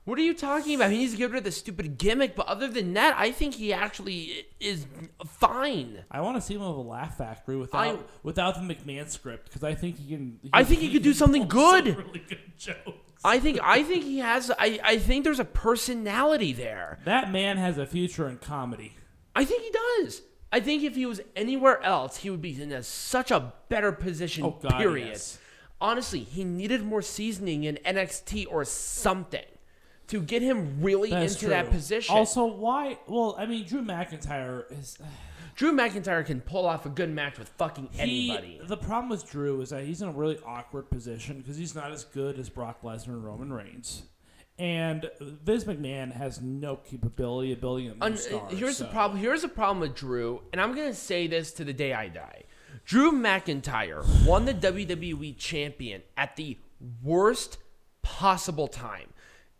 What 0.03 0.17
are 0.17 0.23
you 0.23 0.33
talking 0.33 0.73
about? 0.75 0.89
He 0.89 0.97
needs 0.97 1.11
to 1.11 1.17
get 1.17 1.29
rid 1.29 1.37
of 1.39 1.43
the 1.43 1.51
stupid 1.51 1.99
gimmick, 1.99 2.35
but 2.35 2.47
other 2.47 2.67
than 2.67 2.93
that, 2.93 3.15
I 3.17 3.31
think 3.31 3.53
he 3.53 3.71
actually 3.71 4.47
is 4.59 4.87
fine. 5.27 6.03
I 6.09 6.21
want 6.21 6.37
to 6.37 6.41
see 6.41 6.55
him 6.55 6.61
with 6.61 6.69
a 6.69 6.73
Laugh 6.89 7.17
Factory 7.19 7.55
without 7.55 7.95
I- 7.95 7.99
without 8.23 8.55
the 8.55 8.61
McMahon 8.61 9.07
script 9.09 9.45
because 9.45 9.63
I 9.63 9.75
think 9.75 9.99
he 9.99 10.09
can. 10.15 10.39
I 10.51 10.63
think 10.63 10.81
he 10.81 10.91
could 10.91 11.03
do 11.03 11.13
something 11.13 11.47
pull 11.47 11.71
some 11.71 11.83
good. 11.83 11.97
Really 11.97 12.23
good 12.27 12.39
jokes. 12.57 12.97
I 13.23 13.39
think 13.39 13.59
I 13.61 13.83
think 13.83 14.03
he 14.03 14.17
has 14.17 14.49
I, 14.57 14.79
I 14.83 14.97
think 14.97 15.23
there's 15.23 15.39
a 15.39 15.45
personality 15.45 16.53
there. 16.53 16.97
That 17.05 17.31
man 17.31 17.57
has 17.57 17.77
a 17.77 17.85
future 17.85 18.27
in 18.27 18.37
comedy. 18.37 18.95
I 19.35 19.45
think 19.45 19.61
he 19.61 19.71
does. 20.01 20.23
I 20.51 20.59
think 20.59 20.83
if 20.83 20.95
he 20.95 21.05
was 21.05 21.21
anywhere 21.35 21.81
else, 21.83 22.17
he 22.17 22.29
would 22.29 22.41
be 22.41 22.59
in 22.59 22.71
a, 22.71 22.83
such 22.83 23.31
a 23.31 23.53
better 23.69 23.91
position. 23.91 24.43
Oh, 24.43 24.57
God, 24.61 24.77
period. 24.77 25.07
yes. 25.09 25.37
Honestly, 25.79 26.19
he 26.19 26.43
needed 26.43 26.83
more 26.83 27.01
seasoning 27.01 27.63
in 27.63 27.79
NXT 27.85 28.47
or 28.49 28.65
something 28.65 29.45
to 30.11 30.21
get 30.21 30.41
him 30.41 30.77
really 30.81 31.09
That's 31.09 31.33
into 31.33 31.45
true. 31.47 31.49
that 31.49 31.69
position. 31.71 32.15
Also, 32.15 32.45
why? 32.45 32.99
Well, 33.07 33.35
I 33.37 33.45
mean, 33.45 33.65
Drew 33.65 33.81
McIntyre 33.83 34.71
is. 34.71 34.97
Drew 35.55 35.73
McIntyre 35.75 36.25
can 36.25 36.39
pull 36.41 36.65
off 36.65 36.85
a 36.85 36.89
good 36.89 37.09
match 37.09 37.37
with 37.37 37.49
fucking 37.49 37.89
He, 37.91 38.31
anybody. 38.31 38.61
the 38.63 38.77
problem 38.77 39.09
with 39.09 39.29
Drew 39.29 39.59
is 39.61 39.69
that 39.69 39.83
he's 39.83 40.01
in 40.01 40.07
a 40.07 40.11
really 40.11 40.39
awkward 40.45 40.89
position 40.89 41.37
because 41.39 41.57
he's 41.57 41.75
not 41.75 41.91
as 41.91 42.03
good 42.05 42.39
as 42.39 42.49
Brock 42.49 42.81
Lesnar 42.83 43.07
and 43.09 43.23
Roman 43.25 43.51
Reigns. 43.51 44.03
And 44.57 45.09
Vince 45.19 45.65
McMahon 45.65 46.13
has 46.13 46.41
no 46.41 46.77
capability 46.77 47.51
of 47.51 47.59
building 47.61 47.89
a 47.89 48.03
Un- 48.03 48.15
star. 48.17 48.47
here's 48.49 48.77
so- 48.77 48.85
the 48.85 48.89
problem. 48.91 49.19
Here's 49.19 49.41
the 49.41 49.47
problem 49.49 49.79
with 49.81 49.93
Drew, 49.95 50.41
and 50.51 50.61
I'm 50.61 50.73
gonna 50.73 50.93
say 50.93 51.27
this 51.27 51.51
to 51.53 51.63
the 51.65 51.73
day 51.73 51.93
I 51.93 52.07
die. 52.07 52.43
Drew 52.85 53.11
McIntyre 53.11 54.03
won 54.25 54.45
the 54.45 54.53
WWE 54.53 55.33
champion 55.37 56.01
at 56.17 56.35
the 56.37 56.57
worst 57.03 57.57
possible 58.01 58.67
time. 58.67 59.10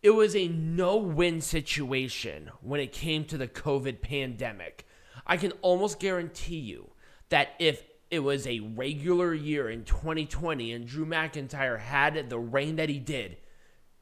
It 0.04 0.12
was 0.12 0.36
a 0.36 0.48
no-win 0.48 1.42
situation 1.42 2.50
when 2.62 2.80
it 2.80 2.92
came 2.92 3.24
to 3.26 3.38
the 3.38 3.48
COVID 3.48 4.02
pandemic. 4.02 4.88
I 5.28 5.38
can 5.38 5.52
almost 5.62 6.00
guarantee 6.00 6.58
you 6.58 6.90
that 7.30 7.50
if 7.60 7.84
it 8.10 8.20
was 8.20 8.48
a 8.48 8.60
regular 8.60 9.34
year 9.34 9.70
in 9.70 9.84
2020 9.84 10.74
and 10.74 10.88
Drew 10.88 11.06
McIntyre 11.06 11.80
had 11.80 12.30
the 12.30 12.40
reign 12.40 12.78
that 12.78 12.90
he 12.90 12.98
did, 12.98 13.38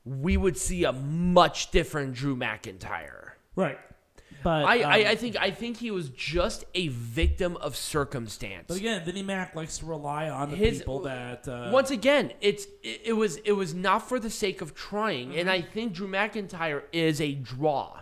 we 0.06 0.38
would 0.38 0.58
see 0.58 0.86
a 0.86 0.94
much 0.94 1.70
different 1.72 2.14
Drew 2.14 2.36
McIntyre. 2.36 3.32
Right. 3.56 3.78
But 4.43 4.65
I, 4.65 4.82
um, 4.82 4.91
I, 4.91 4.95
I 5.12 5.15
think 5.15 5.36
I 5.38 5.52
think 5.52 5.78
he 5.78 5.91
was 5.91 6.10
just 6.10 6.65
a 6.73 6.88
victim 6.89 7.58
of 7.58 7.75
circumstance. 7.75 8.65
But 8.67 8.78
again, 8.78 9.04
Vinnie 9.04 9.23
Mac 9.23 9.56
likes 9.56 9.80
to 9.80 9.86
rely 9.86 10.30
on 10.30 10.52
the 10.52 10.56
His- 10.56 10.80
people 10.80 10.99
that. 11.02 11.47
Uh, 11.47 11.69
Once 11.71 11.91
again, 11.91 12.32
it's 12.41 12.65
it, 12.84 13.02
it 13.06 13.13
was 13.13 13.38
it 13.38 13.54
was 13.54 13.73
not 13.73 14.08
for 14.08 14.19
the 14.19 14.30
sake 14.30 14.62
of 14.62 14.73
trying, 14.75 15.36
and 15.38 15.49
I 15.49 15.62
think 15.62 15.93
Drew 15.93 16.08
McIntyre 16.08 16.84
is 16.91 17.19
a 17.21 17.34
draw. 17.34 18.02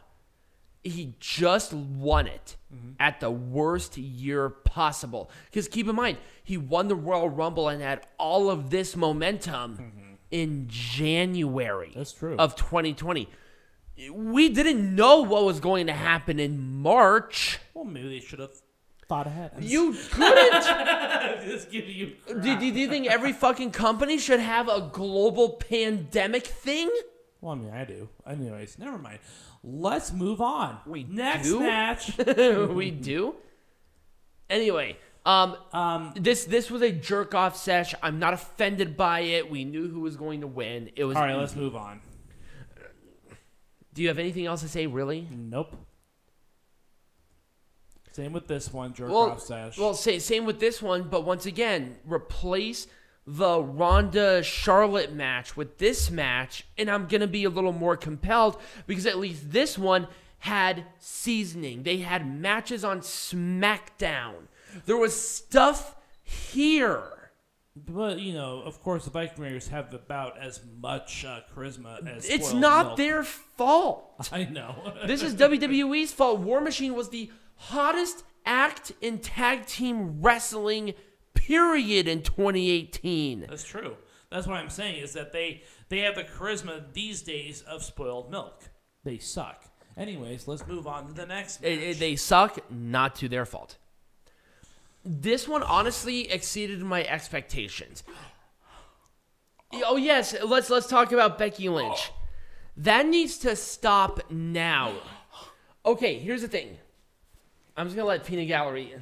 He 0.84 1.16
just 1.20 1.74
won 1.74 2.28
it 2.28 2.56
at 2.98 3.20
the 3.20 3.30
worst 3.32 3.98
year 3.98 4.50
possible. 4.50 5.30
Because 5.46 5.68
keep 5.68 5.88
in 5.90 5.96
mind, 5.96 6.18
he 6.44 6.56
won 6.58 6.88
the 6.88 6.96
Royal 6.96 7.30
Rumble 7.30 7.68
and 7.68 7.82
had 7.82 8.06
all 8.18 8.50
of 8.50 8.70
this 8.70 8.96
momentum 8.96 9.92
in 10.32 10.66
January. 10.70 11.92
That's 11.96 12.14
true. 12.14 12.36
Of 12.38 12.56
2020. 12.56 13.28
We 14.12 14.50
didn't 14.50 14.96
know 14.96 15.22
what 15.22 15.44
was 15.44 15.60
going 15.60 15.88
to 15.88 15.94
happen 15.94 16.40
in 16.40 16.82
March. 16.82 17.60
well, 17.74 17.86
maybe 17.86 18.10
they 18.10 18.20
should 18.26 18.40
have 18.40 18.52
thought 19.10 19.26
ahead. 19.28 19.52
You 19.60 19.96
couldn't. 20.12 20.64
just 21.46 21.72
giving 21.72 21.96
you. 21.96 22.14
Do, 22.28 22.42
do, 22.42 22.60
do 22.60 22.80
you 22.80 22.88
think 22.90 23.08
every 23.08 23.34
fucking 23.34 23.72
company 23.72 24.18
should 24.18 24.40
have 24.40 24.68
a 24.70 24.90
global 24.94 25.50
pandemic 25.54 26.46
thing? 26.46 26.92
Well, 27.42 27.54
I 27.54 27.56
mean, 27.56 27.72
I 27.72 27.86
do. 27.86 28.10
Anyways, 28.28 28.78
never 28.78 28.98
mind. 28.98 29.20
Let's 29.64 30.12
move 30.12 30.42
on. 30.42 30.78
We 30.86 31.04
Next 31.04 31.48
do? 31.48 31.60
match. 31.60 32.18
we 32.28 32.92
do. 32.92 33.36
Anyway, 34.50 34.98
um, 35.26 35.56
Um, 35.74 36.14
this 36.16 36.46
this 36.46 36.70
was 36.72 36.82
a 36.82 36.92
jerk 36.92 37.34
off 37.36 37.56
sesh. 37.58 37.94
I'm 38.02 38.20
not 38.20 38.34
offended 38.34 38.96
by 38.96 39.22
it. 39.22 39.50
We 39.50 39.66
knew 39.66 39.88
who 39.90 40.00
was 40.02 40.16
going 40.16 40.42
to 40.42 40.48
win. 40.48 40.90
It 40.96 41.04
was. 41.06 41.18
all 41.18 41.24
right, 41.24 41.36
let's 41.36 41.56
move 41.56 41.76
on. 41.76 42.00
Do 43.98 44.04
you 44.04 44.10
have 44.10 44.20
anything 44.20 44.46
else 44.46 44.62
to 44.62 44.70
say? 44.70 44.86
Really? 44.86 45.28
Nope. 45.32 45.76
Same 48.12 48.32
with 48.32 48.46
this 48.46 48.72
one, 48.72 48.94
jerk 48.94 49.10
Well, 49.10 49.32
off 49.32 49.42
sash. 49.42 49.76
well, 49.76 49.96
say, 49.96 50.20
same 50.20 50.46
with 50.46 50.60
this 50.60 50.84
one. 50.84 51.10
But 51.10 51.26
once 51.26 51.48
again, 51.48 51.98
replace 52.06 52.86
the 53.26 53.60
Ronda 53.60 54.44
Charlotte 54.44 55.14
match 55.14 55.58
with 55.58 55.80
this 55.80 56.12
match, 56.12 56.64
and 56.78 56.92
I'm 56.92 57.08
gonna 57.08 57.26
be 57.26 57.44
a 57.46 57.50
little 57.50 57.74
more 57.74 57.98
compelled 57.98 58.62
because 58.86 59.08
at 59.08 59.18
least 59.18 59.52
this 59.52 59.80
one 59.80 60.08
had 60.38 60.86
seasoning. 61.00 61.82
They 61.82 61.98
had 61.98 62.32
matches 62.40 62.84
on 62.84 63.00
SmackDown. 63.00 64.46
There 64.86 64.98
was 64.98 65.20
stuff 65.20 65.96
here. 66.24 67.17
But 67.86 68.20
you 68.20 68.34
know, 68.34 68.62
of 68.66 68.82
course, 68.82 69.06
the 69.06 69.12
Viking 69.12 69.44
Raiders 69.44 69.68
have 69.70 69.94
about 69.94 70.38
as 70.38 70.62
much 70.82 71.26
uh, 71.26 71.42
charisma 71.54 72.06
as. 72.08 72.30
It's 72.30 72.54
not 72.54 72.86
milk. 72.86 72.98
their 72.98 73.24
fault. 73.24 74.30
I 74.32 74.46
know. 74.46 74.94
This 75.06 75.22
is 75.22 75.36
WWE's 75.36 76.12
fault. 76.12 76.40
War 76.40 76.62
Machine 76.62 76.94
was 76.96 77.10
the 77.10 77.32
hottest 77.56 78.24
act 78.46 78.92
in 79.02 79.20
tag 79.20 79.66
team 79.66 80.22
wrestling, 80.22 80.94
period, 81.34 82.08
in 82.08 82.22
2018. 82.24 83.46
That's 83.50 83.64
true. 83.64 83.96
That's 84.32 84.48
what 84.48 84.58
I'm 84.58 84.70
saying 84.70 85.02
is 85.02 85.14
that 85.14 85.32
they 85.32 85.64
they 85.90 86.00
have 86.00 86.16
the 86.16 86.24
charisma 86.24 86.94
these 86.94 87.22
days 87.22 87.62
of 87.62 87.84
spoiled 87.84 88.30
milk. 88.32 88.64
They 89.04 89.18
suck. 89.20 89.64
Anyways, 89.96 90.48
let's 90.48 90.68
move 90.68 90.86
on 90.86 91.08
to 91.08 91.14
the 91.14 91.26
next. 91.26 91.64
It- 91.64 91.80
it- 91.82 92.00
they 92.00 92.16
suck, 92.16 92.60
not 92.70 93.16
to 93.16 93.28
their 93.30 93.46
fault. 93.46 93.78
This 95.10 95.48
one 95.48 95.64
honestly 95.64 96.30
exceeded 96.30 96.82
my 96.82 97.02
expectations. 97.06 98.04
Oh 99.74 99.96
yes, 99.96 100.36
let's 100.44 100.70
let's 100.70 100.88
talk 100.88 101.14
about 101.14 101.38
Becky 101.38 101.70
Lynch. 101.70 102.12
That 102.76 103.08
needs 103.08 103.38
to 103.40 103.56
stop 103.56 104.30
now. 104.30 104.92
Okay, 105.86 106.20
here's 106.20 106.42
the 106.42 106.50
thing. 106.50 106.78
I'm 107.78 107.88
just 107.88 107.96
gonna 107.96 108.08
let 108.08 108.26
Peanut 108.26 108.50
Gallery 108.50 108.92
in. 108.92 109.02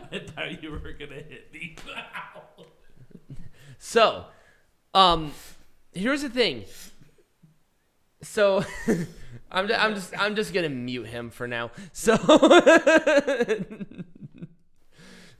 I 0.12 0.18
thought 0.20 0.62
you 0.62 0.70
were 0.70 0.92
gonna 0.92 1.14
hit 1.14 1.52
me. 1.52 1.76
So, 3.78 4.24
um, 4.94 5.32
here's 5.92 6.22
the 6.22 6.30
thing. 6.30 6.64
So, 8.22 8.64
I'm 9.50 9.68
just, 9.68 9.84
I'm 9.84 9.94
just 9.94 10.18
I'm 10.18 10.34
just 10.34 10.54
gonna 10.54 10.70
mute 10.70 11.06
him 11.06 11.30
for 11.30 11.46
now. 11.46 11.70
So, 11.92 12.16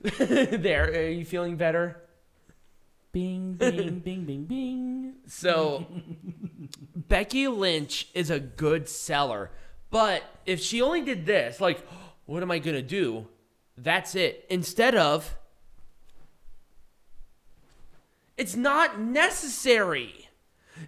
there. 0.17 0.91
Are 0.91 1.09
you 1.09 1.25
feeling 1.25 1.55
better? 1.57 2.07
bing, 3.17 3.53
bing, 3.53 3.99
bing, 3.99 4.25
bing, 4.25 4.45
bing. 4.45 5.13
So, 5.25 5.87
Becky 6.95 7.47
Lynch 7.47 8.07
is 8.13 8.29
a 8.29 8.39
good 8.39 8.87
seller, 8.87 9.49
but 9.89 10.21
if 10.45 10.61
she 10.61 10.83
only 10.83 11.01
did 11.01 11.25
this, 11.25 11.59
like, 11.59 11.83
what 12.25 12.43
am 12.43 12.51
I 12.51 12.59
gonna 12.59 12.83
do? 12.83 13.27
That's 13.75 14.13
it. 14.13 14.45
Instead 14.49 14.93
of, 14.95 15.35
it's 18.37 18.55
not 18.55 18.99
necessary. 18.99 20.29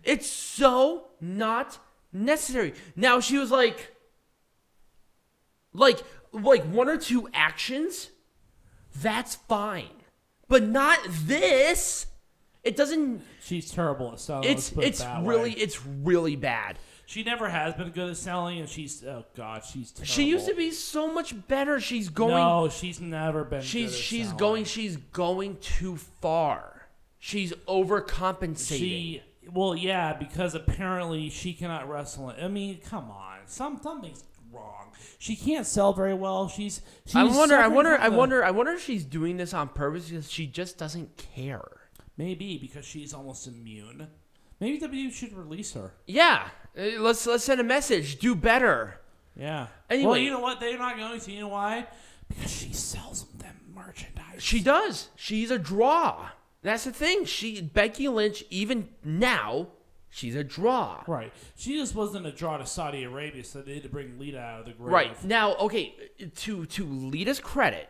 It's 0.04 0.30
so 0.30 1.08
not 1.20 1.80
necessary. 2.14 2.76
Now 2.96 3.20
she 3.20 3.40
was 3.40 3.50
like, 3.50 3.96
like, 5.74 6.04
like 6.32 6.64
one 6.66 6.90
or 6.90 6.98
two 6.98 7.28
actions. 7.34 8.12
That's 8.96 9.36
fine, 9.36 10.04
but 10.48 10.64
not 10.64 11.00
this. 11.10 12.08
It 12.64 12.76
doesn't. 12.76 13.22
She's 13.42 13.72
terrible 13.72 14.12
at 14.12 14.20
selling. 14.20 14.50
It's 14.50 14.72
it 14.74 14.80
it's 14.80 15.06
really 15.22 15.52
way. 15.52 15.56
it's 15.58 15.86
really 15.86 16.36
bad. 16.36 16.78
She 17.06 17.24
never 17.24 17.50
has 17.50 17.74
been 17.74 17.90
good 17.90 18.12
at 18.12 18.18
selling, 18.18 18.60
and 18.60 18.70
she's 18.70 19.04
oh 19.04 19.26
god, 19.36 19.64
she's 19.64 19.92
terrible. 19.92 20.12
She 20.12 20.24
used 20.26 20.48
to 20.48 20.54
be 20.54 20.72
so 20.72 21.12
much 21.12 21.34
better. 21.48 21.80
She's 21.80 22.10
going. 22.10 22.36
No, 22.36 22.70
she's 22.70 23.00
never 23.02 23.44
been. 23.44 23.62
she's 23.62 23.96
she's 23.96 24.26
selling. 24.26 24.38
going. 24.38 24.66
She's 24.66 24.98
going 24.98 25.58
too 25.58 25.96
far. 25.96 26.88
She's 27.18 27.52
overcompensating. 27.68 28.78
She 28.78 29.22
well, 29.52 29.76
yeah, 29.76 30.14
because 30.14 30.56
apparently 30.56 31.30
she 31.30 31.54
cannot 31.54 31.90
wrestle. 31.90 32.34
I 32.40 32.48
mean, 32.48 32.80
come 32.82 33.10
on, 33.10 33.40
some 33.46 33.80
something's 33.82 34.24
wrong. 34.52 34.92
She 35.18 35.36
can't 35.36 35.66
sell 35.66 35.94
very 35.94 36.14
well. 36.14 36.48
She's. 36.48 36.82
she's 37.06 37.16
I 37.16 37.24
wonder. 37.24 37.56
I 37.58 37.68
wonder. 37.68 38.00
I 38.00 38.10
the- 38.10 38.16
wonder. 38.18 38.44
I 38.44 38.52
wonder 38.52 38.74
if 38.74 38.84
she's 38.84 39.04
doing 39.06 39.38
this 39.38 39.54
on 39.54 39.70
purpose 39.70 40.10
because 40.10 40.32
she 40.32 40.48
just 40.48 40.78
doesn't 40.78 41.18
care. 41.18 41.64
Maybe 42.18 42.58
because 42.58 42.86
she's 42.86 43.14
almost 43.14 43.48
immune. 43.48 44.08
Maybe 44.60 44.78
W 44.80 45.10
should 45.12 45.34
release 45.34 45.74
her. 45.74 45.94
Yeah. 46.06 46.50
Uh, 46.78 47.00
Let's 47.00 47.26
let's 47.26 47.44
send 47.46 47.62
a 47.62 47.64
message. 47.64 48.20
Do 48.20 48.36
better. 48.36 49.00
Yeah. 49.36 49.68
Anyway. 49.90 50.10
well, 50.10 50.18
you 50.18 50.32
know 50.32 50.40
what? 50.42 50.60
They're 50.60 50.78
not 50.78 50.98
going 50.98 51.20
to. 51.20 51.32
You 51.32 51.42
know 51.42 51.48
why? 51.50 51.88
Because 52.28 52.52
she 52.52 52.74
sells 52.74 53.24
them 53.40 53.56
merchandise. 53.74 54.42
She 54.44 54.62
does. 54.62 55.10
She's 55.16 55.50
a 55.50 55.58
draw. 55.58 56.30
That's 56.62 56.84
the 56.84 56.92
thing. 56.92 57.24
She 57.26 57.62
Becky 57.62 58.08
Lynch 58.10 58.44
even 58.50 58.90
now 59.04 59.68
She's 60.10 60.36
a 60.36 60.44
draw. 60.44 61.04
Right. 61.08 61.32
She 61.56 61.76
just 61.76 61.94
wasn't 61.94 62.26
a 62.26 62.32
draw 62.32 62.58
to 62.58 62.66
Saudi 62.66 63.04
Arabia, 63.04 63.44
so 63.44 63.62
they 63.62 63.76
had 63.76 63.84
to 63.84 63.90
bring 63.90 64.18
Lita 64.18 64.40
out 64.40 64.62
of 64.62 64.66
the 64.66 64.72
grave. 64.74 64.92
Right. 64.92 65.24
Now, 65.24 65.56
okay, 65.58 65.96
to 66.38 66.66
to 66.66 66.86
Lita's 66.86 67.40
credit, 67.40 67.90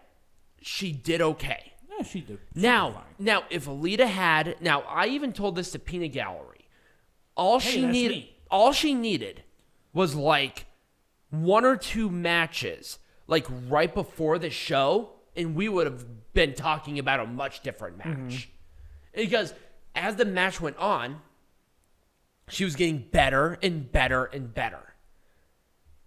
she 0.62 0.92
did 0.92 1.22
okay. 1.22 1.74
Yeah, 1.90 2.04
she 2.04 2.22
did. 2.22 2.40
She 2.54 2.60
Now, 2.62 3.04
did 3.18 3.26
now 3.26 3.44
if 3.50 3.68
Lita 3.68 4.08
had 4.08 4.58
now 4.62 4.82
I 4.82 5.08
even 5.08 5.32
told 5.34 5.56
this 5.56 5.72
to 5.72 5.80
Peanut 5.80 6.12
Gallery. 6.12 6.68
All 7.36 7.60
Hey, 7.60 7.72
she 7.72 7.86
needed 7.86 8.12
me. 8.18 8.36
all 8.52 8.74
she 8.74 8.94
needed 8.94 9.44
was 9.94 10.14
like 10.16 10.66
one 11.30 11.64
or 11.64 11.78
two 11.78 12.10
matches 12.10 13.00
like 13.28 13.46
right 13.70 13.94
before 13.94 14.38
the 14.40 14.50
show 14.50 15.12
and 15.38 15.56
we 15.56 15.70
would 15.70 15.86
have 15.88 16.34
been 16.34 16.54
talking 16.54 17.00
about 17.00 17.20
a 17.22 17.26
much 17.26 17.62
different 17.62 17.98
match. 17.98 18.08
Mm-hmm. 18.08 18.50
Because 19.22 19.54
as 19.96 20.16
the 20.18 20.26
match 20.26 20.60
went 20.60 20.76
on, 20.78 21.22
she 22.50 22.64
was 22.66 22.76
getting 22.76 23.00
better 23.12 23.58
and 23.62 23.92
better 23.92 24.26
and 24.26 24.54
better. 24.54 24.94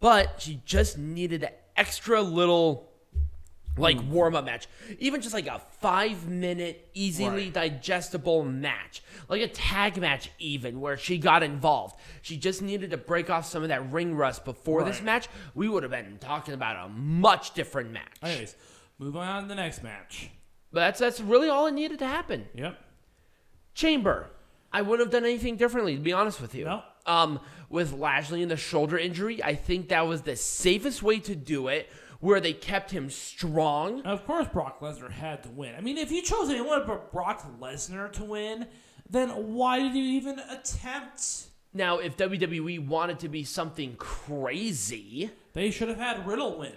But 0.00 0.40
she 0.42 0.60
just 0.64 0.98
needed 0.98 1.42
an 1.44 1.50
extra 1.76 2.20
little 2.22 2.88
like 3.78 3.98
Hmm. 3.98 4.10
warm 4.10 4.34
up 4.36 4.44
match. 4.44 4.66
Even 4.98 5.22
just 5.22 5.32
like 5.32 5.46
a 5.46 5.58
five 5.80 6.28
minute, 6.28 6.90
easily 6.92 7.44
Right. 7.44 7.52
digestible 7.54 8.44
match. 8.44 9.02
Like 9.30 9.40
a 9.40 9.48
tag 9.48 9.96
match, 9.96 10.30
even 10.38 10.78
where 10.80 10.98
she 10.98 11.16
got 11.16 11.42
involved. 11.42 11.98
She 12.20 12.36
just 12.36 12.60
needed 12.60 12.90
to 12.90 12.98
break 12.98 13.30
off 13.30 13.46
some 13.46 13.62
of 13.62 13.70
that 13.70 13.90
ring 13.90 14.14
rust 14.14 14.44
before 14.44 14.84
this 14.84 15.00
match. 15.00 15.26
We 15.54 15.70
would 15.70 15.84
have 15.84 15.92
been 15.92 16.18
talking 16.18 16.52
about 16.52 16.84
a 16.84 16.88
much 16.90 17.54
different 17.54 17.92
match. 17.92 18.18
Anyways, 18.22 18.56
move 18.98 19.16
on 19.16 19.42
to 19.42 19.48
the 19.48 19.54
next 19.54 19.82
match. 19.82 20.28
But 20.70 20.80
that's 20.80 21.00
that's 21.00 21.20
really 21.20 21.48
all 21.48 21.66
it 21.66 21.72
needed 21.72 21.98
to 22.00 22.06
happen. 22.06 22.48
Yep. 22.54 22.78
Chamber. 23.74 24.28
I 24.72 24.82
wouldn't 24.82 25.06
have 25.06 25.12
done 25.12 25.28
anything 25.28 25.56
differently, 25.56 25.96
to 25.96 26.00
be 26.00 26.12
honest 26.12 26.40
with 26.40 26.54
you. 26.54 26.64
No. 26.64 26.82
Um, 27.06 27.40
with 27.68 27.92
Lashley 27.92 28.42
and 28.42 28.50
the 28.50 28.56
shoulder 28.56 28.96
injury, 28.98 29.42
I 29.42 29.54
think 29.54 29.88
that 29.88 30.06
was 30.06 30.22
the 30.22 30.36
safest 30.36 31.02
way 31.02 31.18
to 31.20 31.34
do 31.34 31.68
it, 31.68 31.90
where 32.20 32.40
they 32.40 32.52
kept 32.52 32.90
him 32.90 33.10
strong. 33.10 34.02
Of 34.02 34.24
course, 34.26 34.46
Brock 34.48 34.80
Lesnar 34.80 35.10
had 35.10 35.42
to 35.42 35.50
win. 35.50 35.74
I 35.76 35.80
mean, 35.80 35.98
if 35.98 36.12
you 36.12 36.22
chose 36.22 36.48
anyone 36.50 36.84
but 36.86 37.12
Brock 37.12 37.44
Lesnar 37.60 38.12
to 38.12 38.24
win, 38.24 38.66
then 39.10 39.30
why 39.54 39.80
did 39.80 39.94
you 39.94 40.04
even 40.04 40.38
attempt? 40.38 41.46
Now, 41.74 41.98
if 41.98 42.16
WWE 42.16 42.86
wanted 42.86 43.18
to 43.20 43.28
be 43.28 43.44
something 43.44 43.96
crazy, 43.96 45.30
They 45.54 45.70
should 45.70 45.88
have 45.88 45.98
had 45.98 46.26
Riddle 46.26 46.58
win. 46.58 46.72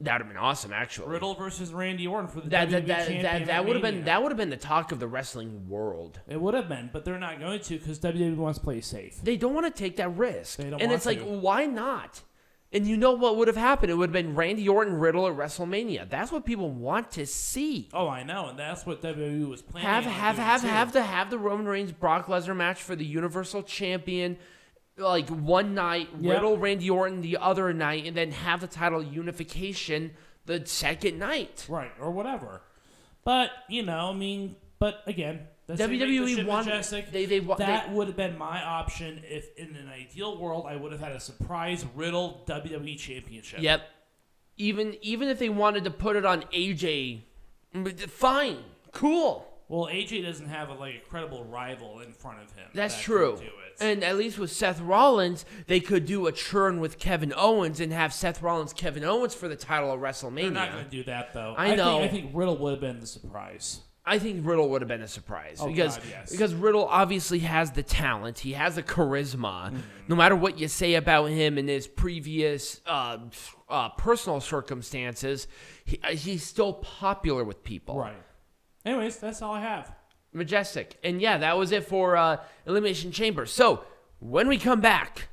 That 0.00 0.12
would 0.12 0.26
have 0.26 0.28
been 0.28 0.36
awesome, 0.36 0.72
actually. 0.72 1.08
Riddle 1.08 1.34
versus 1.34 1.72
Randy 1.72 2.06
Orton 2.06 2.28
for 2.28 2.40
the 2.40 2.50
that 2.50 2.68
WWE 2.68 2.70
that 2.70 2.86
that, 2.86 2.98
champion 3.08 3.22
that, 3.22 3.46
that 3.46 3.66
would 3.66 3.76
have 3.76 3.82
been 3.82 4.04
that 4.04 4.22
would 4.22 4.30
have 4.30 4.36
been 4.36 4.50
the 4.50 4.56
talk 4.56 4.92
of 4.92 5.00
the 5.00 5.08
wrestling 5.08 5.68
world. 5.68 6.20
It 6.28 6.40
would 6.40 6.54
have 6.54 6.68
been, 6.68 6.90
but 6.92 7.04
they're 7.04 7.18
not 7.18 7.40
going 7.40 7.60
to 7.60 7.78
because 7.78 7.98
WWE 7.98 8.36
wants 8.36 8.58
to 8.58 8.64
play 8.64 8.80
safe. 8.80 9.20
They 9.22 9.36
don't 9.36 9.54
want 9.54 9.66
to 9.66 9.72
take 9.72 9.96
that 9.96 10.16
risk, 10.16 10.58
They 10.58 10.70
don't 10.70 10.80
and 10.80 10.92
it's 10.92 11.06
like, 11.06 11.20
why 11.20 11.66
not? 11.66 12.22
And 12.70 12.86
you 12.86 12.98
know 12.98 13.12
what 13.12 13.36
would 13.36 13.48
have 13.48 13.56
happened? 13.56 13.90
It 13.90 13.94
would 13.94 14.10
have 14.10 14.12
been 14.12 14.34
Randy 14.34 14.68
Orton 14.68 14.98
Riddle 14.98 15.26
at 15.26 15.34
WrestleMania. 15.34 16.08
That's 16.08 16.30
what 16.30 16.44
people 16.44 16.70
want 16.70 17.10
to 17.12 17.24
see. 17.24 17.88
Oh, 17.94 18.08
I 18.08 18.24
know, 18.24 18.48
and 18.48 18.58
that's 18.58 18.84
what 18.84 19.00
WWE 19.00 19.48
was 19.48 19.62
planning. 19.62 19.88
have 19.88 20.06
on 20.06 20.12
have 20.12 20.36
doing, 20.36 20.46
have 20.46 20.60
too. 20.60 20.66
have 20.66 20.92
the 20.92 21.02
have 21.02 21.30
the 21.30 21.38
Roman 21.38 21.66
Reigns 21.66 21.92
Brock 21.92 22.26
Lesnar 22.26 22.54
match 22.54 22.82
for 22.82 22.94
the 22.94 23.06
Universal 23.06 23.62
Champion, 23.62 24.36
like 24.98 25.28
one 25.28 25.74
night, 25.74 26.08
Yep. 26.20 26.34
Riddle 26.34 26.58
Randy 26.58 26.90
Orton 26.90 27.20
the 27.20 27.36
other 27.38 27.72
night, 27.72 28.06
and 28.06 28.16
then 28.16 28.32
have 28.32 28.60
the 28.60 28.66
title 28.66 29.02
unification 29.02 30.12
the 30.46 30.64
second 30.66 31.18
night. 31.18 31.66
right 31.68 31.92
or 32.00 32.10
whatever. 32.10 32.62
But 33.24 33.50
you 33.68 33.82
know, 33.82 34.10
I 34.10 34.14
mean, 34.14 34.56
but 34.78 35.02
again, 35.06 35.46
that's 35.66 35.80
how 35.80 35.86
you 35.86 35.98
make 35.98 36.36
the 36.36 36.42
WWE 36.42 36.46
wanted 36.46 36.70
majestic. 36.70 37.12
they 37.12 37.26
they 37.26 37.40
that 37.40 37.88
they, 37.88 37.94
would 37.94 38.06
have 38.06 38.16
been 38.16 38.38
my 38.38 38.62
option 38.62 39.22
if, 39.24 39.54
in 39.56 39.76
an 39.76 39.88
ideal 39.88 40.38
world, 40.40 40.66
I 40.66 40.76
would 40.76 40.92
have 40.92 41.00
had 41.00 41.12
a 41.12 41.20
surprise 41.20 41.84
Riddle 41.94 42.42
WWE 42.46 42.98
Championship. 42.98 43.60
Yep. 43.60 43.82
Even 44.56 44.96
even 45.02 45.28
if 45.28 45.38
they 45.38 45.50
wanted 45.50 45.84
to 45.84 45.90
put 45.90 46.16
it 46.16 46.24
on 46.24 46.42
AJ, 46.54 47.20
fine, 48.08 48.58
cool. 48.92 49.46
Well, 49.68 49.86
AJ 49.92 50.24
doesn't 50.24 50.48
have 50.48 50.70
a, 50.70 50.74
like 50.74 50.94
a 50.94 51.10
credible 51.10 51.44
rival 51.44 52.00
in 52.00 52.12
front 52.12 52.40
of 52.42 52.50
him. 52.52 52.68
That's 52.74 52.94
that 52.96 53.02
true. 53.02 53.32
could 53.32 53.40
Do 53.40 53.46
it. 53.46 53.52
And 53.80 54.02
at 54.02 54.16
least 54.16 54.38
with 54.38 54.50
Seth 54.50 54.80
Rollins, 54.80 55.44
they 55.66 55.78
could 55.78 56.06
do 56.06 56.26
a 56.26 56.32
churn 56.32 56.80
with 56.80 56.98
Kevin 56.98 57.32
Owens 57.36 57.78
and 57.78 57.92
have 57.92 58.12
Seth 58.12 58.42
Rollins, 58.42 58.72
Kevin 58.72 59.04
Owens 59.04 59.34
for 59.34 59.46
the 59.46 59.56
title 59.56 59.92
of 59.92 60.00
WrestleMania. 60.00 60.42
They're 60.42 60.50
not 60.50 60.72
going 60.72 60.84
to 60.84 60.90
do 60.90 61.04
that 61.04 61.34
though. 61.34 61.54
I 61.56 61.74
know. 61.74 62.00
Think, 62.00 62.10
I 62.10 62.14
think 62.14 62.30
Riddle 62.34 62.56
would 62.58 62.70
have 62.72 62.80
been 62.80 63.00
the 63.00 63.06
surprise. 63.06 63.80
I 64.08 64.18
think 64.18 64.46
Riddle 64.46 64.70
would 64.70 64.80
have 64.80 64.88
been 64.88 65.02
a 65.02 65.08
surprise 65.08 65.58
Oh, 65.60 65.66
because 65.66 65.98
God, 65.98 66.06
yes. 66.08 66.30
because 66.30 66.54
Riddle 66.54 66.86
obviously 66.86 67.40
has 67.40 67.72
the 67.72 67.82
talent, 67.82 68.38
he 68.38 68.54
has 68.54 68.76
the 68.76 68.82
charisma. 68.82 69.66
Mm-hmm. 69.66 69.76
No 70.08 70.16
matter 70.16 70.34
what 70.34 70.58
you 70.58 70.66
say 70.66 70.94
about 70.94 71.26
him 71.26 71.58
in 71.58 71.68
his 71.68 71.86
previous 71.86 72.80
uh, 72.86 73.18
uh, 73.68 73.90
personal 73.90 74.40
circumstances, 74.40 75.46
he, 75.84 76.00
uh, 76.02 76.12
he's 76.12 76.42
still 76.42 76.72
popular 76.72 77.44
with 77.44 77.62
people. 77.62 77.98
Right. 77.98 78.14
Anyways, 78.88 79.18
that's 79.18 79.42
all 79.42 79.52
I 79.52 79.60
have. 79.60 79.92
Majestic, 80.32 80.98
and 81.04 81.20
yeah, 81.20 81.36
that 81.36 81.58
was 81.58 81.72
it 81.72 81.84
for 81.84 82.16
uh, 82.16 82.38
Elimination 82.66 83.12
Chamber. 83.12 83.44
So 83.44 83.84
when 84.18 84.48
we 84.48 84.56
come 84.56 84.80
back, 84.80 85.28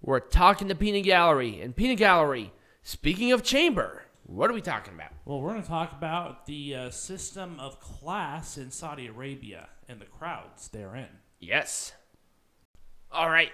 we're 0.00 0.18
talking 0.18 0.66
to 0.66 0.74
Peanut 0.74 1.04
Gallery, 1.04 1.60
and 1.60 1.76
Peanut 1.76 1.98
Gallery. 1.98 2.52
Speaking 2.82 3.30
of 3.30 3.44
Chamber, 3.44 4.02
what 4.24 4.50
are 4.50 4.52
we 4.52 4.60
talking 4.60 4.94
about? 4.94 5.12
Well, 5.24 5.40
we're 5.40 5.50
going 5.50 5.62
to 5.62 5.68
talk 5.68 5.92
about 5.92 6.46
the 6.46 6.74
uh, 6.74 6.90
system 6.90 7.60
of 7.60 7.78
class 7.78 8.58
in 8.58 8.72
Saudi 8.72 9.06
Arabia 9.06 9.68
and 9.88 10.00
the 10.00 10.06
crowds 10.06 10.66
therein. 10.68 11.08
Yes. 11.38 11.92
All 13.12 13.30
right. 13.30 13.52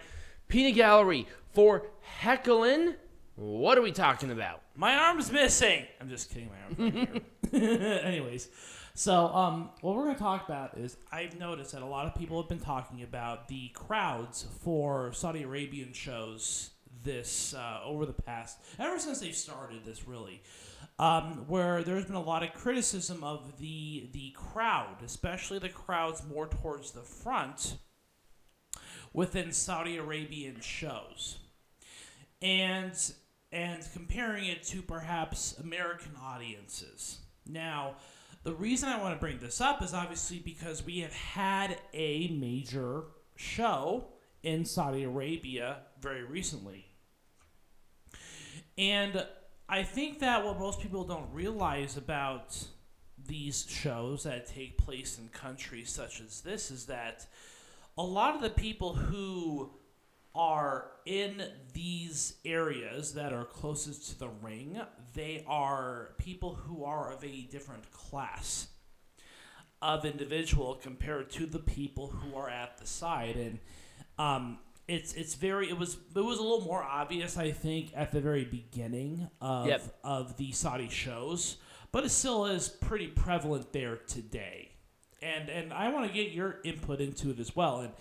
Peanut 0.48 0.74
Gallery 0.74 1.26
for 1.52 1.88
heckling. 2.00 2.94
What 3.36 3.76
are 3.76 3.82
we 3.82 3.92
talking 3.92 4.30
about? 4.30 4.62
My 4.74 4.94
arm's 4.94 5.30
missing. 5.30 5.84
I'm 6.00 6.08
just 6.08 6.30
kidding. 6.30 6.48
My 6.48 6.84
arm's 6.84 6.94
right 6.94 7.08
here. 7.52 8.00
Anyways, 8.04 8.48
so 8.94 9.26
um, 9.28 9.70
what 9.80 9.96
we're 9.96 10.04
going 10.04 10.14
to 10.14 10.20
talk 10.20 10.44
about 10.44 10.78
is 10.78 10.96
I've 11.10 11.38
noticed 11.38 11.72
that 11.72 11.82
a 11.82 11.86
lot 11.86 12.06
of 12.06 12.14
people 12.14 12.40
have 12.40 12.48
been 12.48 12.60
talking 12.60 13.02
about 13.02 13.48
the 13.48 13.68
crowds 13.70 14.46
for 14.62 15.12
Saudi 15.12 15.42
Arabian 15.42 15.92
shows 15.92 16.70
this 17.02 17.54
uh, 17.54 17.80
over 17.84 18.06
the 18.06 18.12
past 18.12 18.58
ever 18.78 18.98
since 18.98 19.20
they 19.20 19.32
started 19.32 19.84
this 19.84 20.06
really. 20.06 20.42
Um, 20.96 21.46
where 21.48 21.82
there's 21.82 22.04
been 22.04 22.14
a 22.14 22.22
lot 22.22 22.44
of 22.44 22.52
criticism 22.54 23.24
of 23.24 23.58
the 23.58 24.08
the 24.12 24.30
crowd, 24.30 25.02
especially 25.04 25.58
the 25.58 25.68
crowds 25.68 26.22
more 26.24 26.46
towards 26.46 26.92
the 26.92 27.02
front 27.02 27.78
within 29.12 29.50
Saudi 29.50 29.96
Arabian 29.96 30.60
shows 30.60 31.38
and 32.40 32.92
and 33.50 33.88
comparing 33.92 34.46
it 34.46 34.62
to 34.64 34.82
perhaps 34.82 35.58
American 35.58 36.12
audiences. 36.22 37.20
Now, 37.46 37.96
the 38.44 38.54
reason 38.54 38.90
I 38.90 39.00
want 39.00 39.14
to 39.14 39.20
bring 39.20 39.38
this 39.38 39.60
up 39.60 39.82
is 39.82 39.94
obviously 39.94 40.38
because 40.38 40.84
we 40.84 41.00
have 41.00 41.14
had 41.14 41.78
a 41.94 42.28
major 42.28 43.04
show 43.36 44.04
in 44.42 44.66
Saudi 44.66 45.04
Arabia 45.04 45.78
very 46.00 46.22
recently. 46.22 46.84
And 48.76 49.26
I 49.68 49.82
think 49.82 50.18
that 50.20 50.44
what 50.44 50.58
most 50.58 50.80
people 50.80 51.04
don't 51.04 51.32
realize 51.32 51.96
about 51.96 52.56
these 53.26 53.66
shows 53.66 54.24
that 54.24 54.46
take 54.46 54.76
place 54.76 55.18
in 55.18 55.28
countries 55.28 55.88
such 55.88 56.20
as 56.20 56.42
this 56.42 56.70
is 56.70 56.84
that 56.86 57.26
a 57.96 58.02
lot 58.02 58.34
of 58.34 58.42
the 58.42 58.50
people 58.50 58.92
who 58.94 59.70
are 60.34 60.90
in 61.06 61.42
these 61.72 62.34
areas 62.44 63.14
that 63.14 63.32
are 63.32 63.44
closest 63.44 64.10
to 64.10 64.18
the 64.18 64.28
ring, 64.42 64.78
they 65.14 65.44
are 65.46 66.10
people 66.18 66.54
who 66.54 66.84
are 66.84 67.12
of 67.12 67.24
a 67.24 67.42
different 67.42 67.90
class 67.92 68.68
of 69.80 70.04
individual 70.04 70.74
compared 70.76 71.30
to 71.30 71.46
the 71.46 71.58
people 71.58 72.08
who 72.08 72.36
are 72.36 72.48
at 72.48 72.78
the 72.78 72.86
side. 72.86 73.36
And 73.36 73.58
um, 74.18 74.58
it's 74.88 75.12
it's 75.14 75.34
very 75.34 75.68
it 75.68 75.78
was 75.78 75.96
it 76.14 76.20
was 76.20 76.38
a 76.38 76.42
little 76.42 76.62
more 76.62 76.82
obvious 76.82 77.36
I 77.36 77.52
think 77.52 77.92
at 77.94 78.12
the 78.12 78.20
very 78.20 78.44
beginning 78.44 79.28
of 79.40 79.66
Yep. 79.66 79.98
of 80.04 80.36
the 80.36 80.52
Saudi 80.52 80.88
shows 80.88 81.56
but 81.92 82.04
it 82.04 82.08
still 82.10 82.46
is 82.46 82.68
pretty 82.68 83.06
prevalent 83.06 83.72
there 83.72 83.96
today. 84.08 84.72
And 85.22 85.48
and 85.48 85.72
I 85.72 85.90
want 85.90 86.06
to 86.08 86.12
get 86.12 86.32
your 86.32 86.58
input 86.64 87.00
into 87.00 87.30
it 87.30 87.38
as 87.38 87.54
well. 87.54 87.80
And 87.80 87.92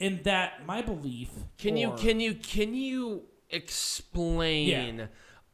in 0.00 0.22
that 0.24 0.66
my 0.66 0.80
belief 0.82 1.28
Can 1.58 1.76
you 1.76 1.92
can 1.96 2.18
you 2.18 2.34
can 2.34 2.74
you 2.74 3.24
explain 3.50 5.08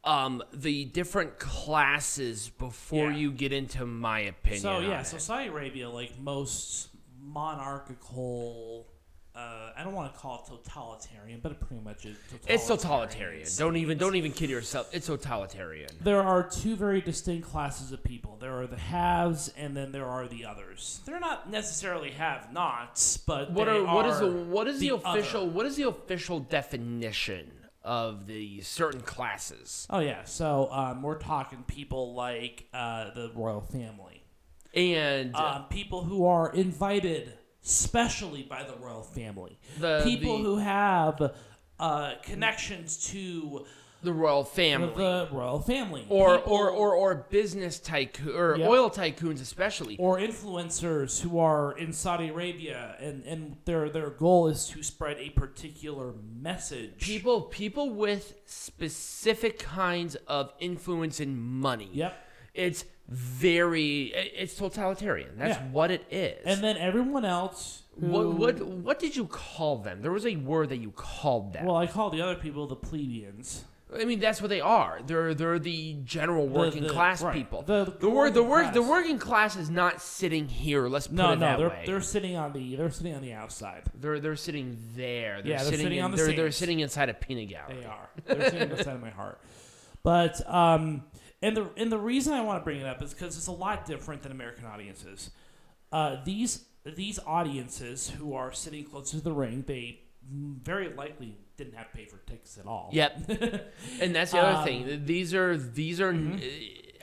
um, 0.09 0.42
the 0.55 0.87
different 0.87 1.38
classes 1.38 2.49
before 2.59 3.11
Yeah. 3.11 3.16
you 3.18 3.31
get 3.31 3.53
into 3.53 3.85
my 3.87 4.21
opinion? 4.21 4.62
So 4.62 4.79
yeah, 4.81 5.03
so 5.03 5.18
Saudi 5.18 5.49
Arabia, 5.49 5.88
like 5.90 6.18
most 6.18 6.88
monarchical 7.21 8.87
uh, 9.35 9.71
I 9.77 9.85
don't 9.85 9.92
want 9.94 10.12
to 10.12 10.18
call 10.18 10.42
it 10.44 10.51
totalitarian, 10.64 11.38
but 11.40 11.53
it 11.53 11.61
pretty 11.61 11.81
much 11.81 12.05
is. 12.07 12.16
It's 12.49 12.66
totalitarian. 12.66 13.47
Don't 13.57 13.77
even 13.77 13.97
don't 13.97 14.16
even 14.16 14.33
kid 14.33 14.51
yourself. 14.51 14.88
It's 14.92 15.07
totalitarian. 15.07 15.90
There 16.03 16.21
are 16.21 16.42
two 16.42 16.75
very 16.75 17.01
distinct 17.01 17.49
classes 17.49 17.92
of 17.92 18.03
people. 18.03 18.37
There 18.40 18.61
are 18.61 18.66
the 18.66 18.77
haves, 18.77 19.53
and 19.57 19.77
then 19.77 19.92
there 19.92 20.07
are 20.07 20.27
the 20.27 20.44
others. 20.44 21.01
They're 21.05 21.21
not 21.21 21.49
necessarily 21.49 22.11
have-nots, 22.11 23.18
but 23.18 23.53
What 23.53 23.66
they 23.66 23.79
are 23.79 23.94
what 23.94 24.07
is 24.07 24.18
the 24.18 24.27
what 24.29 24.66
is 24.66 24.81
the, 24.81 24.88
the 24.88 24.94
official 24.97 25.42
other. 25.42 25.51
what 25.53 25.66
is 25.66 25.77
the 25.77 25.87
official 25.87 26.40
definition 26.40 27.53
of 27.88 28.27
the 28.27 28.61
certain 28.61 29.01
classes? 29.01 29.87
Oh 29.88 30.01
yeah, 30.01 30.24
so 30.24 30.68
um, 30.70 31.03
we're 31.03 31.18
talking 31.18 31.64
people 31.66 32.14
like 32.14 32.66
uh, 32.74 33.14
the 33.14 33.33
royal 33.35 33.62
family, 33.62 34.23
And 34.75 35.35
um, 35.35 35.65
people 35.71 36.04
who 36.04 36.27
are 36.27 36.52
invited 36.52 37.33
specially 37.62 38.42
by 38.42 38.62
the 38.65 38.77
royal 38.77 39.02
family, 39.02 39.58
the 39.79 40.02
people 40.04 40.37
the, 40.37 40.44
who 40.44 40.58
have 40.58 41.33
uh, 41.81 42.12
connections 42.23 43.08
to 43.10 43.65
the 44.03 44.13
royal 44.13 44.44
family. 44.44 44.94
the 44.94 45.29
royal 45.33 45.61
family, 45.61 46.07
or, 46.09 46.38
People- 46.38 46.53
or, 46.53 46.71
or, 46.71 46.94
or 46.94 47.27
business 47.31 47.79
tycoon 47.81 48.35
or 48.37 48.57
Yep. 48.57 48.69
oil 48.69 48.90
tycoons 48.90 49.40
especially. 49.40 49.96
or 49.99 50.19
influencers 50.19 51.21
who 51.21 51.38
are 51.38 51.77
in 51.77 51.92
Saudi 51.92 52.29
Arabia 52.29 52.94
and, 53.01 53.25
and 53.25 53.57
their 53.65 53.88
their 53.90 54.11
goal 54.11 54.46
is 54.49 54.67
to 54.69 54.83
spread 54.83 55.17
a 55.19 55.31
particular 55.31 56.13
message. 56.40 56.99
people 56.99 57.40
people 57.42 57.90
with 57.90 58.35
specific 58.46 59.59
kinds 59.59 60.15
of 60.27 60.53
influence 60.61 61.19
and 61.21 61.37
money. 61.40 61.90
Yep. 61.92 62.17
It's 62.55 62.85
very 63.09 64.13
it's 64.15 64.55
totalitarian. 64.55 65.31
That's 65.38 65.57
Yeah. 65.59 65.71
what 65.71 65.90
it 65.90 66.05
is. 66.11 66.38
And 66.44 66.63
then 66.63 66.77
everyone 66.77 67.25
else. 67.25 67.83
Who, 68.01 68.07
what 68.07 68.29
what 68.38 68.61
what 68.61 68.99
did 69.01 69.17
you 69.17 69.27
call 69.27 69.79
them? 69.79 70.03
There 70.03 70.13
was 70.13 70.25
a 70.27 70.37
word 70.37 70.69
that 70.69 70.77
you 70.79 70.92
called 70.92 71.53
them. 71.53 71.67
Well, 71.67 71.77
I 71.77 71.87
call 71.88 72.11
the 72.11 72.21
other 72.23 72.37
people 72.37 72.67
the 72.69 72.77
plebeians. 72.77 73.65
I 73.98 74.04
mean, 74.04 74.20
that's 74.20 74.42
what 74.42 74.48
they 74.50 74.60
are. 74.60 75.00
They're 75.06 75.32
they're 75.32 75.58
the 75.58 75.94
general 76.04 76.46
working 76.46 76.82
the- 76.82 76.90
class 76.90 77.22
right. 77.22 77.32
people. 77.32 77.62
The- 77.62 77.86
The, 77.86 77.90
the 78.00 78.10
wor- 78.10 78.30
the 78.30 78.42
working 78.42 78.48
work 78.66 78.74
the 78.74 78.80
class. 78.80 78.90
working 78.90 79.18
class 79.18 79.56
is 79.56 79.70
not 79.70 80.02
sitting 80.02 80.46
here. 80.48 80.88
Let's 80.88 81.06
put 81.06 81.16
No, 81.16 81.32
it 81.32 81.36
no, 81.36 81.46
that 81.46 81.58
they're 81.58 81.68
way. 81.70 81.82
they're 81.86 82.00
sitting 82.02 82.36
on 82.36 82.52
the 82.52 82.76
they're 82.76 82.90
sitting 82.90 83.14
on 83.14 83.22
the 83.22 83.32
outside. 83.32 83.84
They're 83.94 84.20
they're 84.20 84.36
sitting 84.36 84.76
there. 84.94 85.40
They're 85.42 85.52
Yeah, 85.52 85.56
they're 85.58 85.64
sitting, 85.70 85.80
sitting 85.86 85.98
in, 85.98 86.04
on 86.04 86.10
the 86.10 86.16
they're, 86.18 86.32
they're 86.34 86.50
sitting 86.52 86.80
inside 86.80 87.08
a 87.08 87.14
peanut 87.14 87.48
gallery. 87.48 87.76
They 87.80 87.86
are. 87.86 88.10
They're 88.26 88.50
sitting 88.50 88.70
inside 88.70 88.94
of 88.96 89.00
my 89.00 89.10
heart. 89.10 89.40
But 90.02 90.46
um, 90.52 91.04
and 91.40 91.56
the 91.56 91.70
and 91.78 91.90
the 91.90 91.98
reason 91.98 92.34
I 92.34 92.42
want 92.42 92.60
to 92.60 92.64
bring 92.64 92.80
it 92.80 92.86
up 92.86 93.02
is 93.02 93.14
because 93.14 93.38
it's 93.38 93.46
a 93.46 93.52
lot 93.52 93.86
different 93.86 94.22
than 94.22 94.32
American 94.32 94.66
audiences. 94.66 95.30
Uh, 95.90 96.16
these 96.26 96.64
these 96.84 97.18
audiences 97.26 98.10
who 98.10 98.34
are 98.34 98.52
sitting 98.52 98.84
close 98.84 99.10
to 99.12 99.20
the 99.22 99.32
ring, 99.32 99.64
they 99.66 100.00
very 100.30 100.90
likely 100.94 101.36
didn't 101.59 101.75
have 101.75 101.90
to 101.90 101.96
pay 101.96 102.06
for 102.06 102.17
tickets 102.19 102.56
at 102.56 102.67
all. 102.67 102.88
Yep. 102.92 103.29
and 104.00 104.15
that's 104.15 104.31
the 104.33 104.38
other 104.38 104.59
Um, 104.59 104.65
thing. 104.65 105.04
These 105.04 105.35
are 105.35 105.56
these 105.56 106.00
are. 106.00 106.17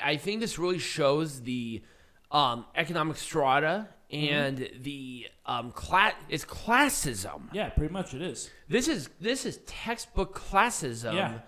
I 0.04 0.18
think 0.18 0.40
this 0.42 0.58
really 0.58 0.80
shows 0.80 1.42
the 1.42 1.84
um, 2.32 2.66
economic 2.76 3.18
strata 3.18 3.88
and 4.12 4.70
the 4.82 5.28
um, 5.46 5.72
class. 5.72 6.14
It's 6.30 6.46
classism. 6.46 7.50
Yeah, 7.54 7.70
pretty 7.70 7.94
much 7.94 8.14
it 8.14 8.22
is. 8.22 8.50
This 8.68 8.88
is 8.88 9.10
this 9.20 9.46
is 9.46 9.58
textbook 9.68 10.38
classism. 10.40 11.14
Yeah. 11.14 11.40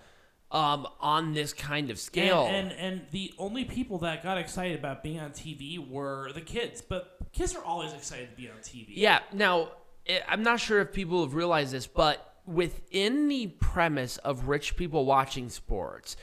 Um, 0.50 0.86
on 1.00 1.34
this 1.34 1.52
kind 1.52 1.90
of 1.90 1.98
scale. 1.98 2.46
And, 2.46 2.72
and 2.72 2.80
and 3.00 3.06
the 3.10 3.34
only 3.36 3.66
people 3.66 3.98
that 3.98 4.22
got 4.22 4.38
excited 4.38 4.78
about 4.78 5.02
being 5.02 5.20
on 5.20 5.32
TV 5.32 5.78
were 5.78 6.32
the 6.32 6.40
kids. 6.40 6.80
But 6.80 7.18
kids 7.32 7.54
are 7.54 7.62
always 7.62 7.92
excited 7.92 8.30
to 8.30 8.34
be 8.36 8.48
on 8.48 8.56
TV. 8.62 8.86
Yeah. 8.94 9.18
Now, 9.30 9.72
I- 10.08 10.22
I'm 10.26 10.42
not 10.42 10.58
sure 10.58 10.80
if 10.80 10.90
people 10.94 11.22
have 11.22 11.34
realized 11.34 11.72
this, 11.72 11.86
but 11.86 12.27
within 12.48 13.28
the 13.28 13.48
premise 13.48 14.16
of 14.18 14.48
rich 14.48 14.76
people 14.76 15.04
watching 15.04 15.48
sports, 15.50 16.16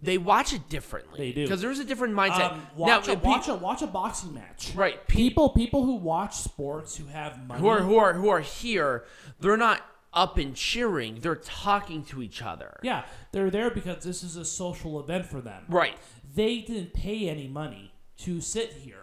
they 0.00 0.18
watch 0.18 0.52
it 0.52 0.68
differently. 0.68 1.18
They 1.18 1.32
do. 1.32 1.42
because 1.44 1.60
there's 1.60 1.78
a 1.78 1.84
different 1.84 2.14
mindset. 2.14 2.52
Um, 2.52 2.66
watch, 2.76 3.06
now, 3.06 3.12
a, 3.14 3.16
pe- 3.16 3.22
watch 3.28 3.48
a 3.48 3.54
watch 3.54 3.82
a 3.82 3.86
boxing 3.86 4.34
match. 4.34 4.72
right? 4.74 5.06
pe- 5.08 5.16
People 5.16 5.48
people 5.50 5.84
who 5.84 5.94
watch 5.96 6.36
sports 6.36 6.96
who 6.96 7.06
have 7.06 7.46
money 7.46 7.60
who 7.60 7.68
are 7.68 7.80
who 7.80 7.96
are 7.96 8.12
who 8.14 8.28
are 8.28 8.40
here, 8.40 9.04
they're 9.40 9.56
not 9.56 9.80
up 10.12 10.38
and 10.38 10.54
cheering. 10.54 11.18
They're 11.20 11.36
talking 11.36 12.04
to 12.06 12.22
each 12.22 12.42
other. 12.42 12.78
Yeah, 12.82 13.04
they're 13.32 13.50
there 13.50 13.70
because 13.70 14.04
this 14.04 14.22
is 14.22 14.36
a 14.36 14.44
social 14.44 14.98
event 15.00 15.26
for 15.26 15.40
them. 15.40 15.64
Right. 15.68 15.96
They 16.34 16.60
didn't 16.60 16.92
pay 16.94 17.28
any 17.28 17.48
money 17.48 17.92
to 18.18 18.40
sit 18.40 18.72
here. 18.72 18.96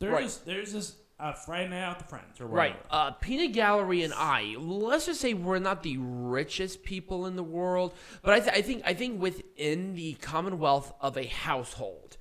They're 0.00 0.10
Right. 0.12 0.24
just 0.24 0.44
there's 0.44 0.72
just 0.72 0.96
a 1.18 1.32
Friday 1.34 1.68
night 1.70 1.82
out 1.82 1.98
with 1.98 2.08
friends 2.08 2.40
or 2.40 2.46
Right. 2.46 2.74
whatever. 2.74 2.88
Uh, 2.90 3.10
Peanut 3.12 3.52
Gallery 3.52 4.02
and 4.02 4.12
I, 4.14 4.56
let's 4.58 5.06
just 5.06 5.20
say 5.20 5.32
we're 5.34 5.58
not 5.60 5.82
the 5.82 5.96
richest 5.98 6.82
people 6.82 7.26
in 7.26 7.36
the 7.36 7.42
world, 7.44 7.94
but 8.22 8.34
I, 8.34 8.40
th- 8.40 8.52
I 8.56 8.62
think 8.62 8.82
I 8.84 8.94
think 8.94 9.20
within 9.22 9.94
the 9.94 10.14
commonwealth 10.14 10.92
of 11.00 11.16
a 11.16 11.26
household, 11.26 12.16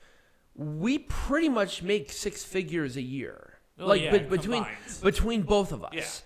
we 0.56 1.00
pretty 1.00 1.50
much 1.50 1.82
make 1.82 2.12
six 2.12 2.44
figures 2.44 2.96
a 2.96 3.02
year. 3.02 3.58
Oh, 3.80 3.88
like 3.88 4.02
yeah, 4.04 4.12
be- 4.12 4.20
between 4.20 4.64
combined. 4.64 5.00
between 5.02 5.41
both 5.41 5.72
of 5.72 5.84
us. 5.84 6.22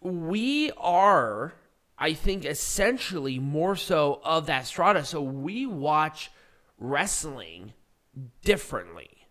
We 0.00 0.72
are 0.78 1.52
I 1.96 2.14
think 2.14 2.44
essentially 2.46 3.38
more 3.38 3.76
so 3.76 4.20
of 4.24 4.46
that 4.46 4.66
strata, 4.66 5.04
so 5.04 5.20
we 5.22 5.66
watch 5.66 6.30
wrestling 6.78 7.74
differently. 8.42 9.28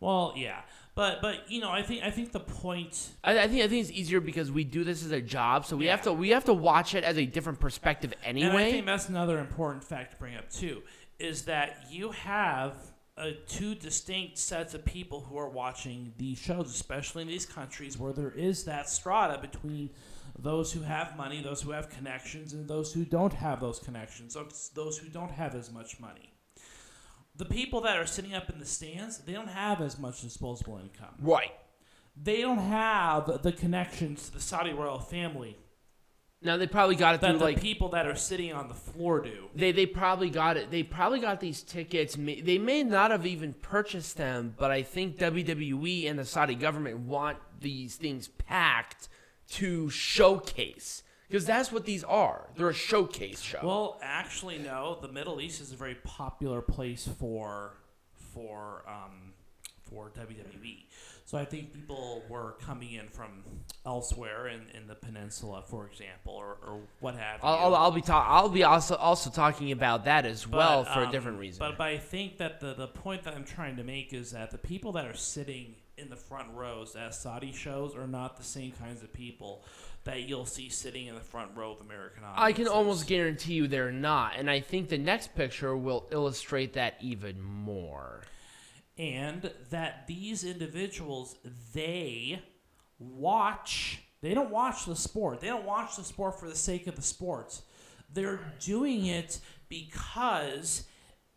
Well, 0.00 0.32
yeah, 0.36 0.62
but 0.98 1.22
but 1.22 1.48
you 1.48 1.60
know 1.60 1.70
I 1.70 1.84
think 1.84 2.02
I 2.02 2.10
think 2.10 2.32
the 2.32 2.40
point 2.40 3.10
I, 3.22 3.38
I 3.38 3.46
think 3.46 3.62
I 3.62 3.68
think 3.68 3.82
it's 3.82 3.96
easier 3.96 4.20
because 4.20 4.50
we 4.50 4.64
do 4.64 4.82
this 4.82 5.04
as 5.04 5.12
a 5.12 5.20
job, 5.20 5.64
so 5.64 5.76
we 5.76 5.86
have 5.86 6.02
to 6.02 6.12
we 6.12 6.30
have 6.30 6.44
to 6.46 6.52
watch 6.52 6.96
it 6.96 7.04
as 7.04 7.16
a 7.16 7.24
different 7.24 7.60
perspective 7.60 8.12
anyway. 8.24 8.48
And 8.48 8.56
I 8.56 8.70
think 8.72 8.86
that's 8.86 9.08
another 9.08 9.38
important 9.38 9.84
fact 9.84 10.10
to 10.10 10.16
bring 10.16 10.34
up 10.34 10.50
too, 10.50 10.82
is 11.20 11.42
that 11.42 11.86
you 11.88 12.10
have 12.10 12.74
uh, 13.16 13.30
two 13.46 13.76
distinct 13.76 14.38
sets 14.38 14.74
of 14.74 14.84
people 14.84 15.20
who 15.20 15.38
are 15.38 15.48
watching 15.48 16.14
these 16.18 16.36
shows, 16.36 16.68
especially 16.68 17.22
in 17.22 17.28
these 17.28 17.46
countries 17.46 17.96
where 17.96 18.12
there 18.12 18.32
is 18.32 18.64
that 18.64 18.88
strata 18.88 19.38
between 19.40 19.90
those 20.36 20.72
who 20.72 20.80
have 20.80 21.16
money, 21.16 21.40
those 21.40 21.62
who 21.62 21.70
have 21.70 21.90
connections, 21.90 22.54
and 22.54 22.66
those 22.66 22.92
who 22.92 23.04
don't 23.04 23.34
have 23.34 23.60
those 23.60 23.78
connections, 23.78 24.36
those 24.74 24.98
who 24.98 25.08
don't 25.10 25.30
have 25.30 25.54
as 25.54 25.70
much 25.70 26.00
money. 26.00 26.32
The 27.38 27.46
people 27.46 27.80
that 27.82 27.96
are 27.96 28.06
sitting 28.06 28.34
up 28.34 28.50
in 28.50 28.58
the 28.58 28.66
stands, 28.66 29.18
they 29.18 29.32
don't 29.32 29.48
have 29.48 29.80
as 29.80 29.98
much 29.98 30.20
disposable 30.20 30.78
income. 30.78 31.14
right 31.20 31.52
They 32.20 32.42
don't 32.42 32.58
have 32.58 33.42
the 33.42 33.52
connections 33.52 34.26
to 34.26 34.34
the 34.34 34.40
Saudi 34.40 34.72
royal 34.72 34.98
family 34.98 35.56
now, 36.40 36.56
they 36.56 36.68
probably 36.68 36.94
got 36.94 37.16
it 37.16 37.20
through 37.20 37.38
the 37.38 37.44
like 37.44 37.60
people 37.60 37.88
that 37.90 38.06
are 38.06 38.14
sitting 38.14 38.52
on 38.52 38.68
the 38.68 38.74
floor 38.74 39.20
do. 39.20 39.48
they 39.56 39.72
they 39.72 39.86
probably 39.86 40.30
got 40.30 40.56
it. 40.56 40.70
They 40.70 40.84
probably 40.84 41.18
got 41.18 41.40
these 41.40 41.62
tickets. 41.62 42.14
They 42.16 42.58
may 42.58 42.84
not 42.84 43.10
have 43.10 43.26
even 43.26 43.54
purchased 43.54 44.16
them, 44.16 44.54
but 44.56 44.70
I 44.70 44.82
think 44.82 45.18
WWE 45.18 46.08
and 46.08 46.16
the 46.18 46.24
Saudi 46.24 46.54
government 46.54 47.00
want 47.00 47.38
these 47.60 47.96
things 47.96 48.28
packed 48.28 49.08
to 49.50 49.90
showcase 49.90 51.02
because 51.28 51.44
that's 51.44 51.70
what 51.70 51.84
these 51.84 52.04
are. 52.04 52.48
They're 52.56 52.70
a 52.70 52.74
showcase 52.74 53.40
show. 53.40 53.60
Well, 53.62 53.98
actually, 54.02 54.58
no. 54.58 54.98
The 55.00 55.08
Middle 55.08 55.40
East 55.40 55.60
is 55.60 55.72
a 55.72 55.76
very 55.76 55.96
popular 55.96 56.60
place 56.60 57.08
for 57.18 57.74
for 58.34 58.84
um, 58.88 59.32
for 59.88 60.10
WWE. 60.10 60.84
So 61.24 61.36
I 61.36 61.44
think 61.44 61.74
people 61.74 62.22
were 62.30 62.56
coming 62.64 62.92
in 62.92 63.08
from 63.08 63.42
elsewhere 63.84 64.48
in, 64.48 64.62
in 64.74 64.86
the 64.86 64.94
peninsula, 64.94 65.62
for 65.66 65.86
example, 65.86 66.32
or, 66.32 66.56
or 66.66 66.80
what 67.00 67.16
have 67.16 67.42
you. 67.42 67.48
I'll, 67.48 67.74
I'll, 67.74 67.90
be 67.90 68.00
ta- 68.00 68.26
I'll 68.26 68.48
be 68.48 68.64
also 68.64 68.94
also 68.96 69.28
talking 69.28 69.70
about 69.72 70.06
that 70.06 70.24
as 70.24 70.48
well 70.48 70.84
for 70.84 71.00
um, 71.00 71.08
a 71.10 71.12
different 71.12 71.38
reason. 71.38 71.58
But, 71.58 71.76
but 71.76 71.86
I 71.86 71.98
think 71.98 72.38
that 72.38 72.60
the, 72.60 72.72
the 72.72 72.88
point 72.88 73.24
that 73.24 73.34
I'm 73.34 73.44
trying 73.44 73.76
to 73.76 73.84
make 73.84 74.14
is 74.14 74.30
that 74.30 74.50
the 74.50 74.56
people 74.56 74.92
that 74.92 75.04
are 75.04 75.16
sitting 75.16 75.74
in 75.98 76.08
the 76.08 76.16
front 76.16 76.48
rows 76.54 76.96
at 76.96 77.14
Saudi 77.14 77.52
shows 77.52 77.94
are 77.94 78.06
not 78.06 78.38
the 78.38 78.44
same 78.44 78.72
kinds 78.72 79.02
of 79.02 79.12
people 79.12 79.64
that 80.08 80.28
you'll 80.28 80.46
see 80.46 80.70
sitting 80.70 81.06
in 81.06 81.14
the 81.14 81.20
front 81.20 81.50
row 81.54 81.72
of 81.72 81.80
American 81.82 82.24
audiences. 82.24 82.42
I 82.42 82.52
can 82.52 82.66
almost 82.66 83.06
guarantee 83.06 83.52
you 83.52 83.68
they're 83.68 83.92
not, 83.92 84.32
and 84.36 84.50
I 84.50 84.60
think 84.60 84.88
the 84.88 84.96
next 84.96 85.34
picture 85.34 85.76
will 85.76 86.08
illustrate 86.10 86.72
that 86.72 86.94
even 87.00 87.40
more. 87.40 88.22
and 88.96 89.52
that 89.70 90.06
these 90.06 90.44
individuals 90.44 91.36
they 91.74 92.42
watch 92.98 94.00
they 94.20 94.34
don't 94.34 94.50
watch 94.50 94.84
the 94.86 94.96
sport. 94.96 95.40
They 95.40 95.46
don't 95.46 95.64
watch 95.64 95.96
the 95.96 96.02
sport 96.04 96.40
for 96.40 96.48
the 96.48 96.56
sake 96.56 96.86
of 96.88 96.96
the 96.96 97.02
sports. 97.02 97.62
They're 98.12 98.40
doing 98.58 99.06
it 99.06 99.38
because 99.68 100.84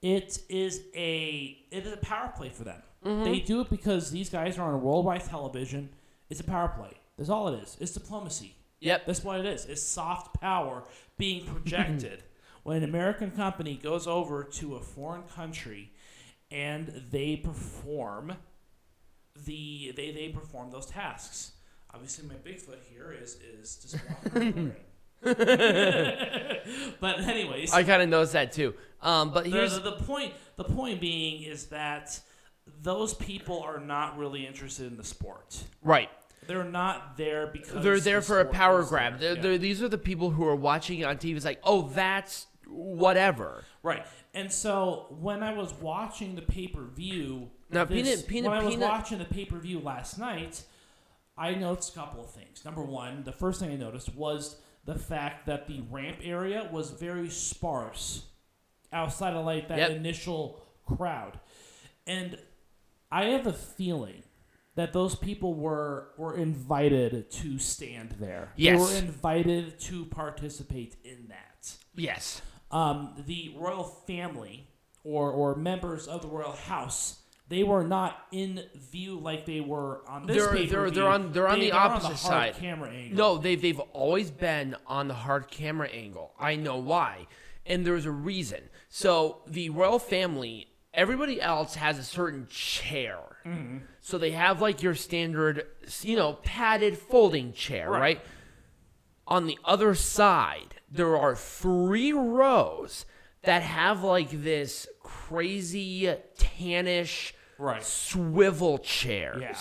it 0.02 0.40
is 0.50 0.82
a 0.96 1.58
it 1.70 1.86
is 1.86 1.94
a 1.94 1.98
power 1.98 2.32
play 2.36 2.50
for 2.50 2.64
them. 2.64 2.82
Mm-hmm. 3.06 3.24
They 3.26 3.40
do 3.42 3.62
it 3.62 3.70
because 3.70 4.12
these 4.12 4.30
guys 4.30 4.58
are 4.58 4.74
on 4.74 4.82
worldwide 4.82 5.26
television. 5.26 5.90
It's 6.30 6.40
a 6.40 6.46
power 6.46 6.70
play. 6.70 6.94
That's 7.18 7.30
all 7.30 7.50
it 7.50 7.62
is. 7.62 7.78
It's 7.80 7.92
diplomacy 7.92 8.56
Yep. 8.82 9.06
that's 9.06 9.24
what 9.24 9.40
it 9.40 9.46
is. 9.46 9.66
It's 9.66 9.84
soft 9.84 10.40
power 10.42 10.84
being 11.18 11.46
projected. 11.54 12.24
when 12.64 12.78
an 12.78 12.84
American 12.84 13.32
company 13.32 13.80
goes 13.82 14.08
over 14.08 14.44
to 14.44 14.76
a 14.76 14.80
foreign 14.80 15.24
country 15.24 15.92
and 16.52 16.88
they 17.10 17.38
perform 17.38 18.34
the 19.46 19.94
they, 19.96 20.12
they 20.12 20.30
perform 20.30 20.72
those 20.72 20.86
tasks. 20.86 21.54
Obviously, 21.94 22.28
my 22.28 22.36
Bigfoot 22.36 22.80
here 22.90 23.16
is 23.20 23.38
is 23.42 23.76
just 23.78 23.98
walking 24.24 24.76
but 25.24 25.36
anyways, 27.20 27.72
I 27.74 27.84
kind 27.84 28.02
of 28.02 28.10
noticed 28.10 28.34
that 28.34 28.52
too. 28.52 28.74
Um, 29.02 29.32
but 29.32 29.44
the, 29.44 29.52
here's 29.52 29.76
the, 29.76 29.92
the 29.92 30.04
point. 30.04 30.34
The 30.56 30.64
point 30.64 31.00
being 31.00 31.44
is 31.44 31.68
that 31.68 32.20
those 32.82 33.14
people 33.14 33.62
are 33.62 33.80
not 33.80 34.18
really 34.18 34.48
interested 34.48 34.88
in 34.88 34.98
the 34.98 35.04
sport. 35.04 35.64
right. 35.84 36.10
They're 36.48 36.64
not 36.64 37.18
there 37.18 37.48
because 37.48 37.84
They're 37.84 38.00
there 38.00 38.20
the 38.20 38.26
for 38.26 38.39
a 38.39 38.46
power 38.46 38.84
grab. 38.84 39.20
They're, 39.20 39.36
Yeah. 39.36 39.42
they're, 39.42 39.58
these 39.58 39.82
are 39.82 39.88
the 39.89 39.98
people 39.98 40.32
who 40.32 40.46
are 40.48 40.56
watching 40.56 41.00
it 41.00 41.04
on 41.04 41.18
TV. 41.18 41.36
It's 41.36 41.46
like, 41.46 41.62
oh, 41.64 41.89
that's 41.89 42.48
whatever. 42.68 43.64
Right. 43.84 44.06
And 44.34 44.52
so 44.52 45.08
when 45.20 45.44
I 45.44 45.54
was 45.54 45.74
watching 45.74 46.36
the 46.36 46.42
pay 46.42 46.68
per 46.68 46.84
view, 46.86 47.52
Now, 47.70 47.86
Peanut- 47.86 48.28
Peanut- 48.28 48.50
when 48.52 48.60
I 48.60 48.64
was 48.64 48.74
Peanut- 48.76 48.89
watching 48.89 49.18
the 49.20 49.26
pay 49.26 49.46
per 49.46 49.58
view 49.60 49.80
last 49.80 50.18
night, 50.18 50.64
I 51.38 51.54
noticed 51.56 51.92
a 51.96 52.00
couple 52.00 52.24
of 52.24 52.32
things. 52.32 52.64
Number 52.66 52.82
one, 52.84 53.24
the 53.24 53.32
first 53.32 53.60
thing 53.60 53.72
I 53.72 53.76
noticed 53.76 54.14
was 54.16 54.58
the 54.86 54.98
fact 54.98 55.46
that 55.46 55.68
the 55.68 55.82
ramp 55.89 56.18
area 56.24 56.68
was 56.72 56.92
very 56.92 57.30
sparse 57.30 58.26
outside 58.92 59.34
of 59.34 59.46
like 59.46 59.68
that 59.70 59.78
Yep. 59.78 59.92
initial 59.92 60.62
crowd, 60.86 61.39
and 62.08 62.38
I 63.12 63.26
have 63.26 63.48
a 63.48 63.54
feeling 63.54 64.24
that 64.76 64.94
those 64.94 65.16
people 65.16 65.54
were 65.54 66.10
were 66.18 66.36
invited 66.38 67.30
to 67.32 67.58
stand 67.60 68.16
there. 68.20 68.52
Yes. 68.56 68.78
They 68.78 68.84
were 68.84 69.00
invited 69.08 69.80
to 69.82 70.06
participate 70.06 70.96
in 71.04 71.28
that 71.30 71.76
Yes. 71.96 72.42
um, 72.72 73.14
the 73.28 73.54
royal 73.58 73.84
family 73.84 74.68
or 75.04 75.32
or 75.32 75.56
members 75.56 76.08
of 76.08 76.22
the 76.22 76.28
royal 76.28 76.52
house 76.54 77.18
they 77.50 77.64
were 77.64 77.84
not 77.84 78.18
in 78.32 78.64
view 78.76 79.20
like 79.20 79.46
they 79.46 79.60
were 79.60 80.04
on 80.08 80.26
this 80.26 80.38
They're- 80.38 80.66
they're- 80.68 80.90
they're 80.90 81.08
on- 81.10 81.34
they're 81.34 81.50
on 81.50 81.60
They- 81.60 81.66
the 81.66 81.72
they're 81.72 81.80
opposite 81.82 82.06
hard 82.16 82.18
side. 82.20 82.56
camera 82.56 82.90
angle. 82.90 83.18
No, 83.18 83.38
they 83.38 83.56
they've 83.56 83.80
always 83.92 84.32
been 84.32 84.74
on 84.88 85.10
the 85.10 85.14
hard 85.16 85.50
camera 85.52 85.90
angle. 85.90 86.34
I 86.40 86.56
know 86.56 86.78
why, 86.78 87.28
and 87.66 87.86
there's 87.86 88.06
a 88.06 88.12
reason. 88.12 88.70
So 88.88 89.42
the 89.48 89.70
royal 89.70 90.00
family, 90.00 90.70
everybody 90.94 91.42
else 91.42 91.76
has 91.76 92.00
a 92.00 92.04
certain 92.06 92.48
chair. 92.50 93.20
Mm-hmm. 93.46 93.78
So 94.02 94.18
they 94.18 94.32
have 94.32 94.62
like 94.62 94.82
your 94.84 94.96
standard, 94.96 95.66
you 96.02 96.16
know, 96.16 96.34
padded 96.44 96.98
folding 96.98 97.54
chair, 97.54 97.89
Right. 97.89 98.00
right? 98.00 98.22
On 99.28 99.48
the 99.48 99.58
other 99.64 99.96
side, 99.96 100.76
there 100.89 101.16
are 101.18 101.36
three 101.36 102.12
rows 102.12 103.06
that 103.44 103.62
have 103.62 104.04
like 104.04 104.30
this 104.32 104.88
crazy 105.02 106.14
tannish 106.38 107.32
Right. 107.58 107.84
swivel 107.84 108.78
chairs. 108.80 109.42
Yeah. 109.42 109.58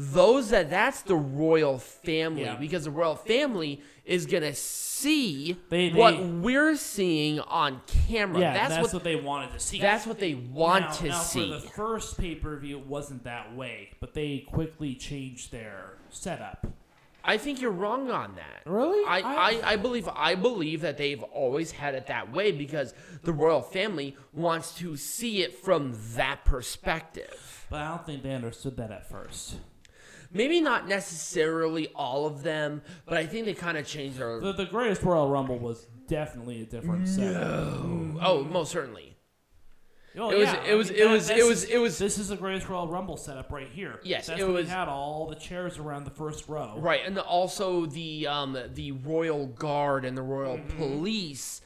Those 0.00 0.50
that 0.50 0.70
that's 0.70 1.02
the 1.02 1.16
royal 1.16 1.78
family 1.80 2.42
Yeah. 2.42 2.54
because 2.54 2.84
the 2.84 2.92
royal 2.92 3.16
family 3.16 3.82
is 4.04 4.26
gonna 4.26 4.54
see 4.54 5.56
They- 5.70 5.90
what 5.90 6.22
we're 6.22 6.76
seeing 6.76 7.40
on 7.40 7.80
camera. 8.06 8.38
yeah, 8.38 8.54
that's, 8.54 8.74
that's, 8.76 8.82
what, 8.84 8.92
what, 8.94 9.02
they 9.04 9.16
wanted 9.16 9.50
to 9.54 9.58
see. 9.58 9.80
that's 9.80 10.06
what 10.06 10.20
they 10.20 10.34
want 10.34 10.84
now, 10.84 10.92
to 10.92 11.08
now 11.08 11.18
see. 11.20 11.48
For 11.52 11.60
the 11.60 11.68
first 11.72 12.16
pay 12.16 12.36
per 12.36 12.56
view, 12.58 12.78
it 12.78 12.86
wasn't 12.86 13.24
that 13.24 13.56
way, 13.56 13.90
but 13.98 14.14
they 14.14 14.46
quickly 14.48 14.94
changed 14.94 15.50
their 15.50 15.98
setup. 16.10 16.64
I 17.24 17.36
think 17.36 17.60
you're 17.60 17.72
wrong 17.72 18.08
on 18.12 18.36
that. 18.36 18.70
Really? 18.70 19.04
I- 19.04 19.20
I, 19.64 19.72
I 19.72 19.76
believe 19.76 20.08
I 20.14 20.36
believe 20.36 20.80
that 20.82 20.96
they've 20.96 21.24
always 21.24 21.72
had 21.72 21.96
it 21.96 22.06
that 22.06 22.32
way 22.32 22.52
because 22.52 22.94
the 23.24 23.32
royal 23.32 23.62
family 23.62 24.16
wants 24.32 24.76
to 24.76 24.96
see 24.96 25.42
it 25.42 25.56
from 25.56 25.94
that 26.14 26.44
perspective. 26.44 27.66
But 27.68 27.80
I 27.80 27.88
don't 27.88 28.06
think 28.06 28.22
they 28.22 28.32
understood 28.32 28.76
that 28.76 28.92
at 28.92 29.10
first. 29.10 29.56
Maybe 30.30 30.60
not 30.60 30.86
necessarily 30.88 31.88
all 31.94 32.26
of 32.26 32.42
them, 32.42 32.82
but 33.06 33.16
I 33.16 33.26
think 33.26 33.46
they 33.46 33.54
kind 33.54 33.78
of 33.78 33.86
changed 33.86 34.18
their. 34.18 34.40
The, 34.40 34.52
the 34.52 34.66
greatest 34.66 35.02
Royal 35.02 35.28
Rumble 35.28 35.58
was 35.58 35.86
definitely 36.06 36.62
a 36.62 36.66
different 36.66 37.08
setup. 37.08 37.42
oh, 38.22 38.46
most 38.50 38.70
certainly. 38.70 39.16
Oh, 40.16 40.30
It 40.30 40.38
was- 40.38 40.48
yeah. 40.48 40.64
it 40.64 40.74
was- 40.74 40.90
I 40.90 40.94
it 40.94 41.08
was- 41.08 41.30
it 41.30 41.46
was- 41.46 41.62
is- 41.64 41.70
it 41.70 41.78
was- 41.78 41.98
This 41.98 42.18
is 42.18 42.28
the 42.28 42.36
greatest 42.36 42.68
Royal 42.68 42.88
Rumble 42.88 43.16
setup 43.16 43.52
right 43.52 43.68
here. 43.68 44.00
Yes, 44.02 44.26
That's 44.26 44.40
it 44.40 44.44
when 44.44 44.54
was- 44.54 44.64
We 44.66 44.70
had 44.70 44.88
all 44.88 45.26
the 45.28 45.36
chairs 45.36 45.78
around 45.78 46.04
the 46.04 46.10
first 46.10 46.48
row. 46.48 46.74
Right, 46.78 47.02
and 47.06 47.16
also 47.18 47.86
the 47.86 48.26
um, 48.26 48.58
the 48.74 48.92
royal 48.92 49.46
guard 49.46 50.04
and 50.04 50.16
the 50.16 50.22
royal 50.22 50.56
Mm-hmm. 50.58 50.76
police 50.76 51.60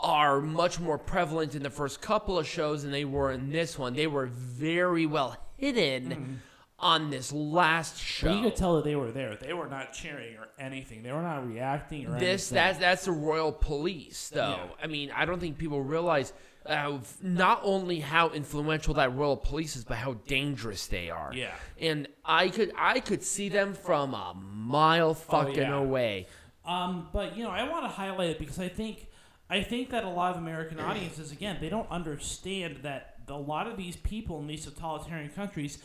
are 0.00 0.40
much 0.40 0.78
more 0.80 0.96
prevalent 0.96 1.54
in 1.54 1.62
the 1.64 1.70
first 1.70 2.00
couple 2.00 2.38
of 2.38 2.46
shows 2.46 2.82
than 2.82 2.92
they 2.92 3.04
were 3.04 3.30
in 3.32 3.50
this 3.50 3.78
one. 3.78 3.94
They 3.94 4.06
were 4.06 4.26
very 4.26 5.04
well 5.06 5.36
hidden 5.56 6.40
on 6.80 7.10
this 7.10 7.32
last 7.32 7.98
show. 8.00 8.32
You 8.32 8.42
could 8.42 8.56
tell 8.56 8.76
that 8.76 8.84
they 8.84 8.94
were 8.96 9.10
there. 9.10 9.34
They 9.36 9.52
were 9.52 9.66
not 9.68 9.92
cheering 9.92 10.36
or 10.36 10.48
anything. 10.58 11.02
They 11.02 11.12
were 11.12 11.22
not 11.22 11.46
reacting 11.48 12.06
or 12.06 12.18
this 12.18 12.52
anything. 12.52 12.54
that's 12.54 12.78
that's 12.78 13.04
the 13.06 13.12
royal 13.12 13.52
police 13.52 14.28
though. 14.32 14.56
Yeah. 14.58 14.84
I 14.84 14.86
mean, 14.86 15.10
I 15.14 15.24
don't 15.24 15.40
think 15.40 15.58
people 15.58 15.82
realize 15.82 16.32
uh, 16.66 16.98
not 17.22 17.60
only 17.64 17.98
how 18.00 18.30
influential 18.30 18.94
that 18.94 19.14
royal 19.16 19.36
police 19.36 19.74
is, 19.74 19.84
but 19.84 19.96
how 19.96 20.14
dangerous 20.26 20.86
they 20.86 21.10
are. 21.10 21.32
Yeah. 21.34 21.54
And 21.80 22.06
I 22.24 22.48
could 22.48 22.72
I 22.76 23.00
could 23.00 23.22
see 23.24 23.48
them 23.48 23.74
from 23.74 24.14
a 24.14 24.34
mile 24.34 25.14
fucking 25.14 25.58
Oh, 25.58 25.62
yeah. 25.62 25.74
away. 25.78 26.26
Um, 26.64 27.08
but 27.12 27.36
you 27.36 27.42
know, 27.44 27.50
I 27.50 27.68
want 27.68 27.84
to 27.84 27.88
highlight 27.88 28.30
it 28.30 28.38
because 28.38 28.58
I 28.60 28.68
think 28.68 29.08
I 29.50 29.62
think 29.62 29.90
that 29.90 30.04
a 30.04 30.08
lot 30.10 30.32
of 30.36 30.42
American 30.42 30.78
audiences, 30.78 31.32
again, 31.32 31.56
they 31.60 31.70
don't 31.70 31.90
understand 31.90 32.80
that 32.82 33.14
a 33.28 33.32
lot 33.34 33.66
of 33.66 33.76
these 33.78 33.96
people 33.96 34.38
in 34.40 34.46
these 34.46 34.64
totalitarian 34.66 35.30
countries, 35.30 35.78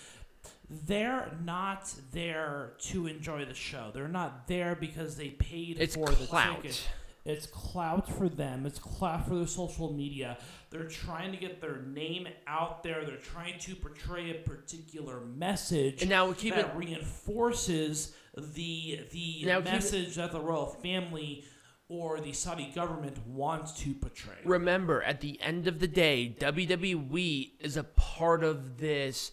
they're 0.70 1.32
not 1.44 1.94
there 2.12 2.74
to 2.80 3.08
enjoy 3.08 3.46
the 3.46 3.54
show. 3.54 3.92
They're 3.94 4.08
not 4.08 4.48
there 4.48 4.76
because 4.76 5.16
they 5.18 5.30
paid 5.30 5.78
It's 5.80 5.96
for 5.96 6.08
clout. 6.08 6.58
the 6.64 6.70
ticket. 6.70 6.88
It's 7.26 7.46
clout 7.46 8.10
for 8.12 8.28
them. 8.28 8.66
It's 8.66 8.80
clout 8.80 9.26
for 9.28 9.36
their 9.36 9.48
social 9.48 9.94
media. 9.94 10.38
They're 10.72 10.90
trying 10.90 11.32
to 11.32 11.38
get 11.38 11.62
their 11.62 11.82
name 11.84 12.28
out 12.48 12.84
there. 12.84 13.06
They're 13.06 13.16
trying 13.16 13.60
to 13.60 13.76
portray 13.76 14.32
a 14.32 14.34
particular 14.42 15.22
message 15.22 16.02
And 16.02 16.10
now 16.10 16.34
keep 16.34 16.54
that 16.56 16.66
it 16.66 16.76
reinforces 16.76 18.14
the 18.36 19.00
the 19.12 19.44
it- 19.50 19.64
message 19.64 20.16
that 20.16 20.32
the 20.34 20.42
royal 20.42 20.66
family 20.66 21.46
or 21.88 22.20
the 22.20 22.34
Saudi 22.34 22.72
government 22.76 23.18
wants 23.28 23.72
to 23.84 23.94
portray. 23.94 24.36
remember 24.44 25.02
at 25.04 25.22
the 25.22 25.40
end 25.42 25.68
of 25.68 25.80
the 25.80 25.88
day 25.88 26.36
WWE 26.40 27.52
is 27.60 27.78
a 27.78 27.84
part 27.84 28.44
of 28.44 28.80
this 28.80 29.32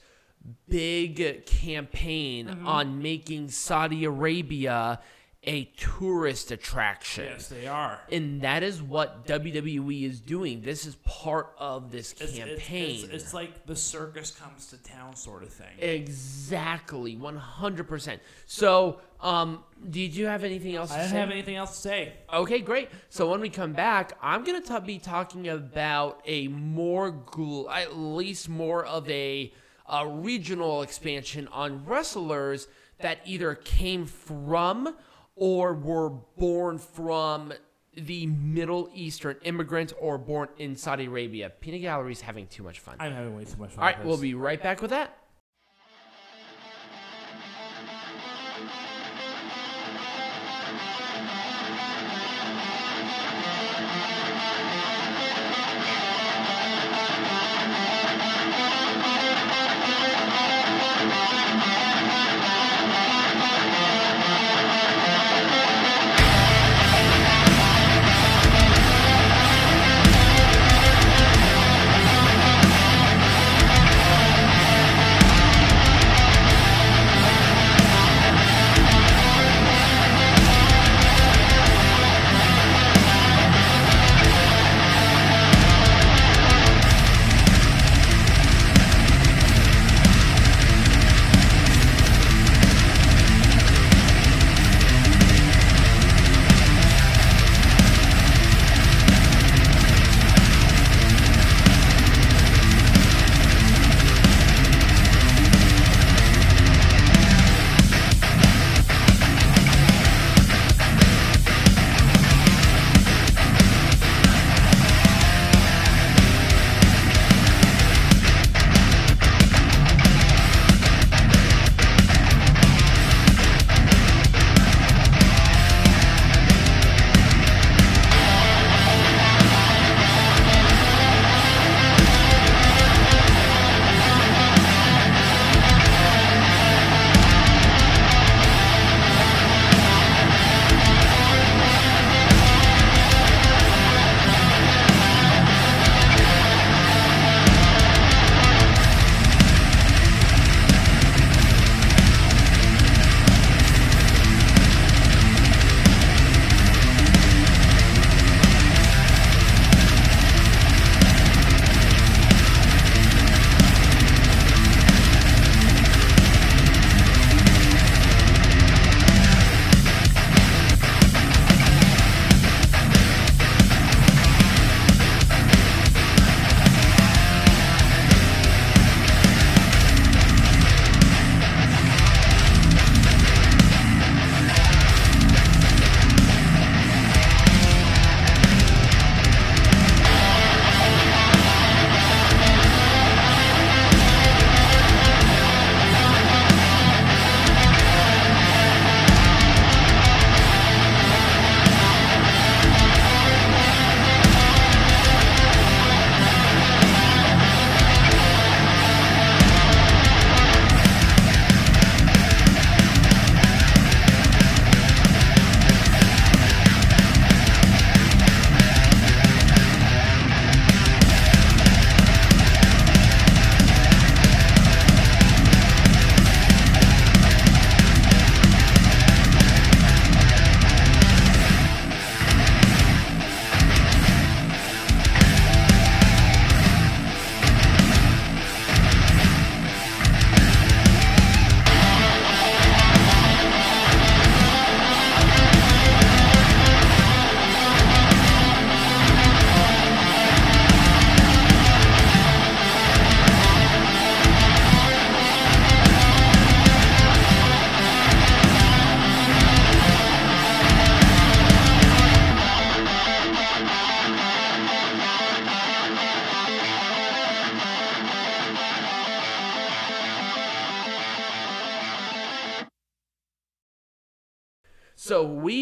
big 0.68 1.44
campaign 1.46 2.46
Mm-hmm. 2.48 2.66
on 2.66 3.02
making 3.02 3.48
Saudi 3.50 4.04
Arabia 4.04 5.00
a 5.42 5.64
tourist 5.78 6.50
attraction. 6.50 7.24
yes, 7.24 7.48
they 7.48 7.66
are. 7.66 7.98
And 8.12 8.42
that 8.42 8.62
is 8.62 8.82
what 8.82 9.26
WWE 9.26 10.02
is 10.04 10.20
doing. 10.20 10.60
This 10.60 10.84
is 10.84 10.96
part 10.96 11.54
of 11.58 11.90
this 11.90 12.12
It's, 12.12 12.20
it's, 12.22 12.38
campaign. 12.38 13.04
it's, 13.04 13.24
it's 13.24 13.34
like 13.34 13.64
the 13.64 13.74
circus 13.74 14.30
comes 14.32 14.66
to 14.66 14.76
town 14.82 15.16
sort 15.16 15.42
of 15.42 15.48
thing. 15.50 15.78
exactly, 15.78 17.16
100%. 17.16 18.18
So, 18.46 19.00
um, 19.20 19.64
did 19.88 20.14
you 20.14 20.26
have 20.26 20.44
anything 20.44 20.74
else 20.76 20.90
I 20.92 20.96
to 20.96 21.00
don't 21.04 21.10
say? 21.10 21.16
have 21.18 21.30
anything 21.30 21.56
else 21.56 21.70
to 21.72 21.88
say. 21.88 22.12
Okay, 22.32 22.60
great. 22.60 22.90
So 23.08 23.30
when 23.30 23.40
we 23.40 23.48
come 23.48 23.72
back, 23.72 24.18
I'm 24.22 24.44
gonna 24.44 24.80
be 24.82 24.98
talking 24.98 25.48
about 25.48 26.20
a 26.26 26.48
more, 26.48 27.12
gl- 27.12 27.70
at 27.74 27.96
least 27.96 28.48
more 28.50 28.84
of 28.84 29.08
a, 29.08 29.52
a 29.90 30.06
regional 30.06 30.82
expansion 30.82 31.48
on 31.48 31.84
wrestlers 31.84 32.68
that 33.00 33.18
either 33.24 33.54
came 33.54 34.06
from 34.06 34.94
or 35.34 35.74
were 35.74 36.10
born 36.10 36.78
from 36.78 37.52
the 37.94 38.26
Middle 38.26 38.88
Eastern 38.94 39.36
immigrants 39.42 39.92
or 39.98 40.16
born 40.16 40.48
in 40.58 40.76
Saudi 40.76 41.06
Arabia. 41.06 41.50
Peanut 41.50 41.80
Gallery's 41.80 42.20
having 42.20 42.46
too 42.46 42.62
much 42.62 42.80
fun. 42.80 42.96
I'm 43.00 43.12
having 43.12 43.36
way 43.36 43.44
too 43.44 43.56
much 43.58 43.70
fun. 43.70 43.82
All 43.82 43.90
right, 43.90 44.04
we'll 44.04 44.16
be 44.16 44.34
right 44.34 44.62
back 44.62 44.80
with 44.80 44.90
that. 44.90 45.16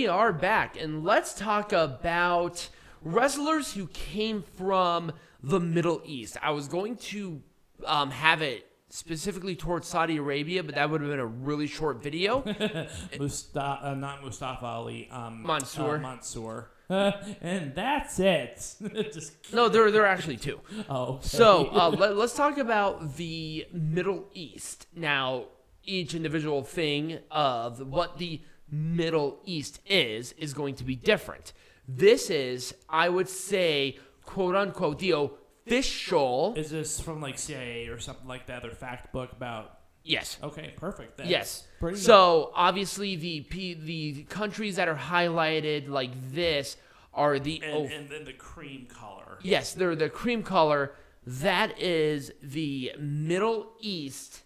Are 0.09 0.33
back, 0.33 0.81
and 0.81 1.05
let's 1.05 1.35
talk 1.35 1.73
about 1.73 2.69
wrestlers 3.03 3.75
who 3.75 3.87
came 3.89 4.43
from 4.43 5.13
the 5.43 5.61
Middle 5.61 6.03
East. 6.05 6.37
I 6.43 6.51
was 6.51 6.67
going 6.69 6.97
to 6.97 7.43
um, 7.87 8.11
have 8.11 8.43
it 8.43 8.67
specifically 8.89 9.55
towards 9.55 9.87
Saudi 9.87 10.17
Arabia, 10.17 10.63
but 10.63 10.75
that 10.75 10.91
would 10.91 11.01
have 11.01 11.11
been 11.11 11.21
a 11.21 11.27
really 11.27 11.67
short 11.67 12.03
video. 12.03 12.43
Mustafa, 13.19 13.87
uh, 13.87 13.95
not 13.95 14.25
Mustafa 14.25 14.65
Ali, 14.65 15.09
um, 15.11 15.43
Mansoor. 15.43 15.97
Uh, 15.97 15.99
Mansoor. 15.99 16.71
and 16.89 17.75
that's 17.75 18.19
it. 18.19 18.77
Just 19.13 19.53
no, 19.53 19.69
there, 19.69 19.91
there 19.91 20.05
are 20.05 20.07
actually 20.07 20.39
two. 20.39 20.59
oh, 20.89 21.15
okay. 21.15 21.29
So 21.29 21.69
uh, 21.71 21.91
let, 21.91 22.13
us 22.13 22.35
talk 22.35 22.57
about 22.57 23.17
the 23.17 23.67
Middle 23.73 24.29
East. 24.33 24.87
Now, 24.97 25.47
each 25.85 26.15
individual 26.15 26.63
thing 26.63 27.19
of 27.31 27.87
what 27.87 28.19
the 28.19 28.41
Middle 28.71 29.41
East 29.45 29.81
is 29.87 30.33
is 30.33 30.55
going 30.55 30.75
to 30.77 30.85
be 30.85 30.97
different. 30.97 31.53
This 31.87 32.29
is, 32.31 32.75
I 32.89 33.09
would 33.09 33.29
say, 33.29 33.99
quote 34.25 34.55
unquote, 34.55 34.99
the 34.99 35.13
official. 35.13 36.55
is 36.57 36.71
this 36.71 37.01
from 37.01 37.21
like 37.21 37.39
CIA 37.39 37.89
or 37.89 37.99
something 37.99 38.29
like 38.29 38.47
that? 38.47 38.65
Or 38.65 38.71
fact 38.71 39.13
book 39.13 39.33
about? 39.33 39.79
Yes. 40.05 40.39
Okay, 40.43 40.73
perfect. 40.77 41.19
That's 41.19 41.29
Yes. 41.29 41.67
Pretty 41.81 41.99
So 41.99 42.51
obviously 42.55 43.17
the 43.17 43.41
P, 43.43 43.75
the 43.75 44.23
countries 44.25 44.77
that 44.77 44.89
are 44.89 44.97
highlighted 44.97 45.89
like 45.89 46.11
this 46.33 46.77
are 47.13 47.39
the 47.39 47.61
and, 47.63 47.75
oh, 47.75 47.85
and 47.95 48.09
then 48.09 48.25
the 48.25 48.33
cream 48.33 48.87
color. 48.87 49.39
yes, 49.43 49.75
they're 49.75 49.97
the 49.97 50.09
cream 50.09 50.43
color. 50.43 50.93
That 51.27 51.79
is 51.79 52.33
the 52.43 52.93
Middle 52.99 53.73
East 53.81 54.43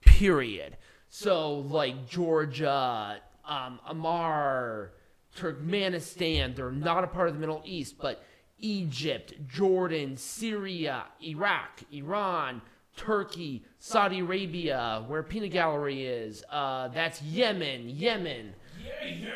period. 0.00 0.76
So 1.10 1.54
like 1.58 2.08
Georgia, 2.08 3.20
um, 3.48 3.80
Amar, 3.88 4.92
Turkmenistan, 5.36 6.54
they're 6.54 6.70
not 6.70 7.02
a 7.04 7.06
part 7.06 7.28
of 7.28 7.34
the 7.34 7.40
Middle 7.40 7.62
East, 7.64 7.96
but 8.00 8.22
Egypt, 8.60 9.34
Jordan, 9.48 10.16
Syria, 10.16 11.04
Iraq, 11.24 11.80
Iran, 11.92 12.60
Turkey, 12.96 13.64
Saudi 13.78 14.20
Arabia, 14.20 15.04
where 15.06 15.22
Peanut 15.22 15.50
Gallery 15.52 16.04
is. 16.04 16.44
Uh, 16.50 16.88
that's 16.88 17.22
Yemen, 17.22 17.88
Yemen. 17.88 18.54
Yeah, 18.84 19.06
Yemen. 19.08 19.32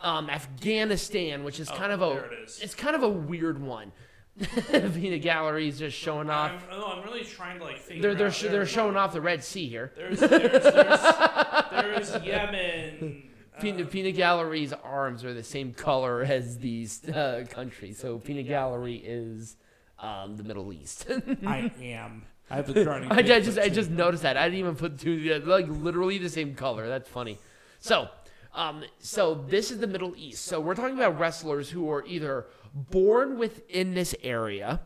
Um, 0.00 0.30
Afghanistan, 0.30 1.44
which 1.44 1.58
is 1.60 1.68
kind 1.68 1.92
of 1.92 2.00
a 2.02 2.04
Oh, 2.04 2.12
it 2.16 2.32
is. 2.44 2.60
it's 2.62 2.74
kind 2.74 2.94
of 2.96 3.02
a 3.02 3.08
weird 3.08 3.60
one. 3.60 3.92
Peanut 4.70 5.22
Gallery 5.22 5.68
is 5.68 5.78
just 5.78 5.96
showing 5.96 6.28
off. 6.28 6.52
I'm, 6.70 6.78
no, 6.78 6.86
I'm 6.86 7.02
really 7.04 7.24
trying 7.24 7.58
to 7.58 7.64
like 7.64 7.78
figure 7.78 8.02
They're 8.02 8.14
they're 8.14 8.26
out. 8.26 8.34
sh- 8.34 8.42
they're 8.42 8.66
showing 8.66 8.94
off 8.96 9.12
the 9.14 9.20
Red 9.22 9.42
Sea 9.42 9.66
here. 9.66 9.92
There's, 9.96 10.20
there's, 10.20 10.30
there's, 10.62 12.10
there's 12.12 12.16
Yemen. 12.24 13.22
Peanut, 13.60 13.90
Peanut 13.90 14.16
Gallery's 14.16 14.72
arms 14.72 15.24
are 15.24 15.34
the 15.34 15.42
same 15.42 15.72
color 15.72 16.22
as 16.22 16.58
these 16.58 17.08
uh, 17.08 17.44
countries, 17.50 17.98
so 17.98 18.18
Peanut 18.18 18.46
Gallery 18.46 18.96
is 18.96 19.56
um, 19.98 20.36
the 20.36 20.42
Middle 20.42 20.72
East. 20.72 21.06
I 21.46 21.70
am. 21.80 22.24
I've 22.50 22.72
been 22.72 22.84
trying. 22.84 23.10
I, 23.10 23.16
I 23.16 23.22
just 23.40 23.58
I 23.58 23.68
just 23.68 23.90
noticed 23.90 24.22
that. 24.22 24.36
I 24.36 24.44
didn't 24.44 24.60
even 24.60 24.76
put 24.76 24.98
two 24.98 25.18
together. 25.18 25.46
Like 25.46 25.66
literally 25.68 26.18
the 26.18 26.28
same 26.28 26.54
color. 26.54 26.88
That's 26.88 27.08
funny. 27.08 27.38
So, 27.80 28.08
um, 28.54 28.84
so 28.98 29.34
this 29.34 29.70
is 29.70 29.78
the 29.78 29.86
Middle 29.86 30.14
East. 30.16 30.44
So 30.44 30.60
we're 30.60 30.74
talking 30.74 30.96
about 30.96 31.18
wrestlers 31.18 31.70
who 31.70 31.90
are 31.90 32.04
either 32.06 32.46
born 32.74 33.38
within 33.38 33.94
this 33.94 34.14
area, 34.22 34.80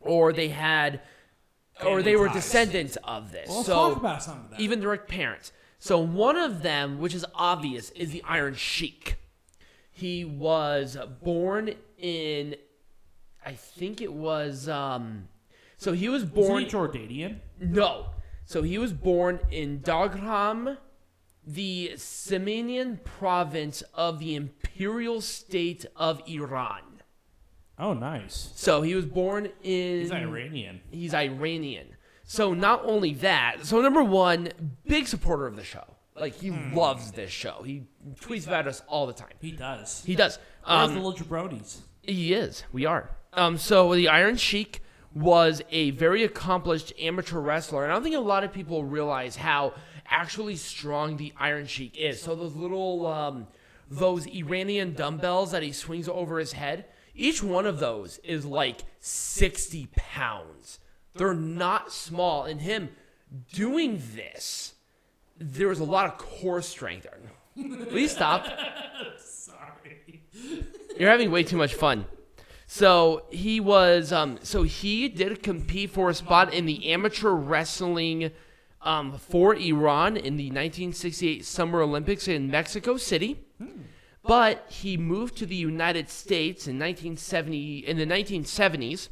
or 0.00 0.32
they 0.32 0.48
had, 0.48 1.00
or 1.84 2.02
they 2.02 2.16
were 2.16 2.28
descendants 2.28 2.98
of 3.04 3.32
this. 3.32 3.48
Well, 3.48 3.64
so 3.64 3.72
talk 3.72 3.96
about 3.96 4.22
some 4.22 4.40
of 4.40 4.50
that. 4.50 4.60
even 4.60 4.80
direct 4.80 5.08
parents. 5.08 5.52
So 5.82 5.98
one 5.98 6.36
of 6.36 6.62
them, 6.62 7.00
which 7.00 7.12
is 7.12 7.26
obvious, 7.34 7.90
is 7.90 8.12
the 8.12 8.22
Iron 8.22 8.54
Sheik. 8.54 9.16
He 9.90 10.24
was 10.24 10.96
born 11.24 11.74
in, 11.98 12.54
I 13.44 13.54
think 13.54 14.00
it 14.00 14.12
was. 14.12 14.68
Um, 14.68 15.26
so 15.76 15.92
he 15.92 16.08
was 16.08 16.22
Is 16.22 16.28
born. 16.30 16.62
he 16.62 16.70
Jordanian? 16.70 17.40
No. 17.58 18.10
So 18.44 18.62
he 18.62 18.78
was 18.78 18.92
born 18.92 19.40
in 19.50 19.80
Damghan, 19.80 20.76
the 21.44 21.94
Semenian 21.96 23.02
province 23.02 23.82
of 23.92 24.20
the 24.20 24.36
Imperial 24.36 25.20
State 25.20 25.84
of 25.96 26.22
Iran. 26.28 27.02
Oh, 27.76 27.92
nice. 27.92 28.52
So 28.54 28.82
he 28.82 28.94
was 28.94 29.06
born 29.06 29.46
in. 29.64 30.02
He's 30.02 30.12
Iranian. 30.12 30.80
He's 30.92 31.12
Iranian. 31.12 31.91
So 32.32 32.54
not 32.54 32.80
only 32.86 33.12
that, 33.16 33.66
so 33.66 33.82
number 33.82 34.02
one, 34.02 34.48
big 34.86 35.06
supporter 35.06 35.46
of 35.46 35.54
the 35.54 35.64
show. 35.64 35.84
Like 36.18 36.34
he 36.34 36.50
loves 36.50 37.12
this 37.12 37.30
show. 37.30 37.62
He 37.62 37.82
tweets 38.22 38.46
about 38.46 38.66
us 38.66 38.80
all 38.88 39.06
the 39.06 39.12
time. 39.12 39.34
He 39.38 39.52
does. 39.52 40.02
He 40.06 40.14
does. 40.14 40.38
Um, 40.64 40.94
the 40.94 41.00
little 41.00 41.12
jabronis? 41.12 41.80
he 42.00 42.32
is. 42.32 42.64
We 42.72 42.86
are. 42.86 43.10
Um, 43.34 43.58
so 43.58 43.94
the 43.94 44.08
Iron 44.08 44.38
Sheik 44.38 44.80
was 45.14 45.60
a 45.68 45.90
very 45.90 46.24
accomplished 46.24 46.94
amateur 46.98 47.38
wrestler, 47.38 47.82
and 47.82 47.92
I 47.92 47.96
don't 47.96 48.02
think 48.02 48.16
a 48.16 48.20
lot 48.20 48.44
of 48.44 48.52
people 48.52 48.82
realize 48.82 49.36
how 49.36 49.74
actually 50.06 50.56
strong 50.56 51.18
the 51.18 51.34
Iron 51.38 51.66
Sheik 51.66 51.98
is. 51.98 52.22
So 52.22 52.34
those 52.34 52.56
little, 52.56 53.06
um, 53.08 53.46
those 53.90 54.26
Iranian 54.26 54.94
dumbbells 54.94 55.50
that 55.50 55.62
he 55.62 55.72
swings 55.72 56.08
over 56.08 56.38
his 56.38 56.52
head, 56.54 56.86
each 57.14 57.42
one 57.42 57.66
of 57.66 57.78
those 57.78 58.20
is 58.24 58.46
like 58.46 58.84
sixty 59.00 59.90
pounds. 59.94 60.78
They're 61.14 61.34
not 61.34 61.92
small, 61.92 62.44
and 62.44 62.60
him 62.60 62.90
doing 63.52 64.02
this, 64.14 64.74
there 65.38 65.68
was 65.68 65.80
a 65.80 65.84
lot 65.84 66.06
of 66.06 66.18
core 66.18 66.62
strength. 66.62 67.06
There. 67.54 67.86
Please 67.88 68.12
stop. 68.12 68.46
Sorry. 69.18 70.22
You're 70.98 71.10
having 71.10 71.30
way 71.30 71.42
too 71.42 71.56
much 71.56 71.74
fun. 71.74 72.06
So 72.66 73.26
he 73.30 73.60
was, 73.60 74.12
um, 74.12 74.38
so 74.42 74.62
he 74.62 75.08
did 75.08 75.42
compete 75.42 75.90
for 75.90 76.08
a 76.08 76.14
spot 76.14 76.54
in 76.54 76.64
the 76.64 76.90
amateur 76.90 77.30
wrestling 77.30 78.30
um, 78.80 79.18
for 79.18 79.54
Iran 79.54 80.16
in 80.16 80.36
the 80.36 80.46
1968 80.46 81.44
Summer 81.44 81.82
Olympics 81.82 82.28
in 82.28 82.50
Mexico 82.50 82.96
City. 82.96 83.44
But 84.24 84.66
he 84.70 84.96
moved 84.96 85.36
to 85.38 85.46
the 85.46 85.56
United 85.56 86.08
States 86.08 86.66
in 86.66 86.78
1970 86.78 87.78
in 87.80 87.98
the 87.98 88.06
1970s, 88.06 89.08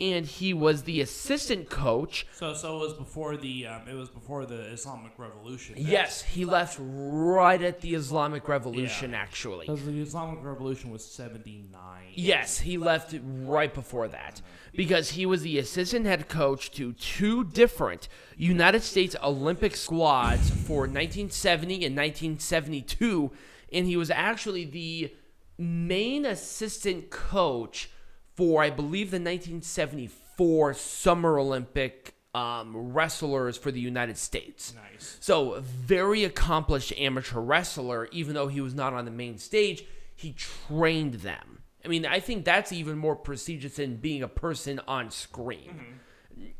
and 0.00 0.26
he 0.26 0.52
was 0.52 0.82
the 0.82 1.00
assistant 1.00 1.70
coach 1.70 2.26
So, 2.32 2.54
so 2.54 2.76
it 2.76 2.80
was 2.80 2.94
before 2.94 3.36
the 3.36 3.66
um, 3.66 3.88
it 3.88 3.94
was 3.94 4.08
before 4.08 4.46
the 4.46 4.60
Islamic 4.72 5.12
Revolution. 5.18 5.74
Yes, 5.78 6.22
he 6.22 6.44
left 6.44 6.78
right 6.80 7.60
at 7.62 7.80
the 7.80 7.94
Islamic 7.94 8.48
Revolution, 8.48 9.14
actually. 9.14 9.66
Because 9.66 9.84
the 9.84 10.00
Islamic 10.00 10.44
Revolution 10.44 10.90
was 10.90 11.04
seventy 11.04 11.64
nine. 11.72 12.12
Yes, 12.14 12.58
he 12.60 12.78
left 12.78 13.14
right 13.22 13.72
before 13.72 14.08
that 14.08 14.42
because 14.74 15.10
he 15.10 15.24
was 15.26 15.42
the 15.42 15.58
assistant 15.58 16.06
head 16.06 16.28
coach 16.28 16.70
to 16.72 16.92
two 16.92 17.44
different 17.44 18.08
United 18.36 18.82
States 18.82 19.16
Olympic 19.22 19.74
squads 19.76 20.50
for 20.50 20.80
1970 20.82 21.74
and 21.86 21.96
1972, 21.96 23.30
and 23.72 23.86
he 23.86 23.96
was 23.96 24.10
actually 24.10 24.64
the 24.64 25.14
main 25.58 26.26
assistant 26.26 27.10
coach 27.10 27.90
for, 28.36 28.62
I 28.62 28.70
believe, 28.70 29.10
the 29.10 29.16
1974 29.16 30.74
Summer 30.74 31.38
Olympic 31.38 32.14
um, 32.34 32.92
wrestlers 32.92 33.56
for 33.56 33.70
the 33.72 33.80
United 33.80 34.18
States. 34.18 34.74
Nice. 34.92 35.16
So, 35.20 35.60
very 35.60 36.22
accomplished 36.22 36.92
amateur 36.98 37.40
wrestler, 37.40 38.08
even 38.12 38.34
though 38.34 38.48
he 38.48 38.60
was 38.60 38.74
not 38.74 38.92
on 38.92 39.06
the 39.06 39.10
main 39.10 39.38
stage, 39.38 39.84
he 40.14 40.32
trained 40.32 41.14
them. 41.14 41.62
I 41.82 41.88
mean, 41.88 42.04
I 42.04 42.20
think 42.20 42.44
that's 42.44 42.72
even 42.72 42.98
more 42.98 43.16
prestigious 43.16 43.76
than 43.76 43.96
being 43.96 44.22
a 44.22 44.28
person 44.28 44.80
on 44.86 45.10
screen, 45.10 46.00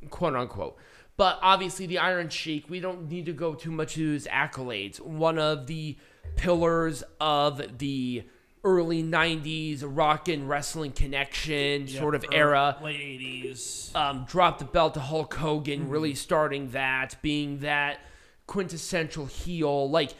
quote 0.08 0.34
unquote. 0.34 0.78
But 1.16 1.38
obviously, 1.42 1.86
the 1.86 1.98
Iron 1.98 2.28
Sheik, 2.28 2.70
we 2.70 2.80
don't 2.80 3.08
need 3.08 3.26
to 3.26 3.32
go 3.32 3.54
too 3.54 3.70
much 3.70 3.96
into 3.96 4.12
his 4.12 4.26
accolades. 4.26 5.00
One 5.00 5.38
of 5.38 5.66
the 5.66 5.98
pillars 6.36 7.02
of 7.20 7.78
the 7.78 8.24
early 8.66 9.00
90s 9.02 9.82
rock 9.86 10.28
and 10.28 10.48
wrestling 10.48 10.90
connection 10.90 11.86
sort 11.86 12.16
of 12.16 12.24
era 12.32 12.76
Late 12.82 13.00
eighties. 13.00 13.92
um, 13.94 14.24
dropped 14.28 14.58
the 14.58 14.64
belt 14.64 14.94
to 14.94 15.00
Hulk 15.00 15.32
Hogan, 15.34 15.88
really 15.88 16.14
starting 16.16 16.70
that, 16.70 17.14
being 17.22 17.60
that 17.60 18.00
quintessential 18.48 19.26
heel. 19.26 19.88
Like 19.88 20.12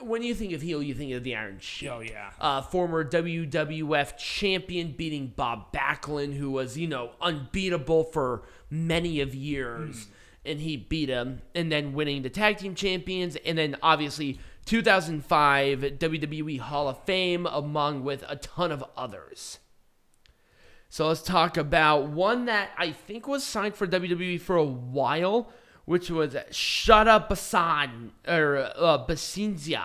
when 0.00 0.22
you 0.22 0.34
think 0.34 0.52
of 0.52 0.62
heel, 0.62 0.82
you 0.82 0.94
think 0.94 1.12
of 1.12 1.24
the 1.24 1.34
Iron 1.34 1.58
Sheik. 1.60 1.90
Oh 1.90 2.00
yeah. 2.00 2.30
Uh, 2.40 2.62
former 2.62 3.04
WWF 3.04 4.16
champion 4.16 4.92
beating 4.92 5.32
Bob 5.34 5.72
Backlund, 5.72 6.34
who 6.34 6.50
was 6.52 6.78
you 6.78 6.86
know 6.86 7.10
unbeatable 7.20 8.04
for 8.04 8.42
many 8.70 9.20
of 9.20 9.34
years, 9.34 10.06
and 10.44 10.60
he 10.60 10.76
beat 10.76 11.08
him, 11.08 11.42
and 11.54 11.70
then 11.70 11.92
winning 11.92 12.22
the 12.22 12.30
tag 12.30 12.58
team 12.58 12.74
champions, 12.74 13.36
and 13.44 13.56
then 13.58 13.76
obviously 13.82 14.38
2005 14.66 15.80
WWE 15.80 16.60
Hall 16.60 16.88
of 16.88 17.02
Fame, 17.04 17.46
among 17.46 18.04
with 18.04 18.24
a 18.28 18.36
ton 18.36 18.70
of 18.72 18.84
others. 18.96 19.58
So 20.88 21.08
let's 21.08 21.22
talk 21.22 21.56
about 21.56 22.08
one 22.10 22.44
that 22.46 22.70
I 22.76 22.90
think 22.92 23.26
was 23.26 23.42
signed 23.44 23.74
for 23.74 23.86
WWE 23.86 24.40
for 24.40 24.56
a 24.56 24.64
while, 24.64 25.48
which 25.84 26.10
was 26.10 26.36
Shut 26.50 27.08
Up 27.08 27.28
Basan 27.28 28.12
or 28.26 28.58
uh, 28.76 29.04
Basinzia. 29.06 29.82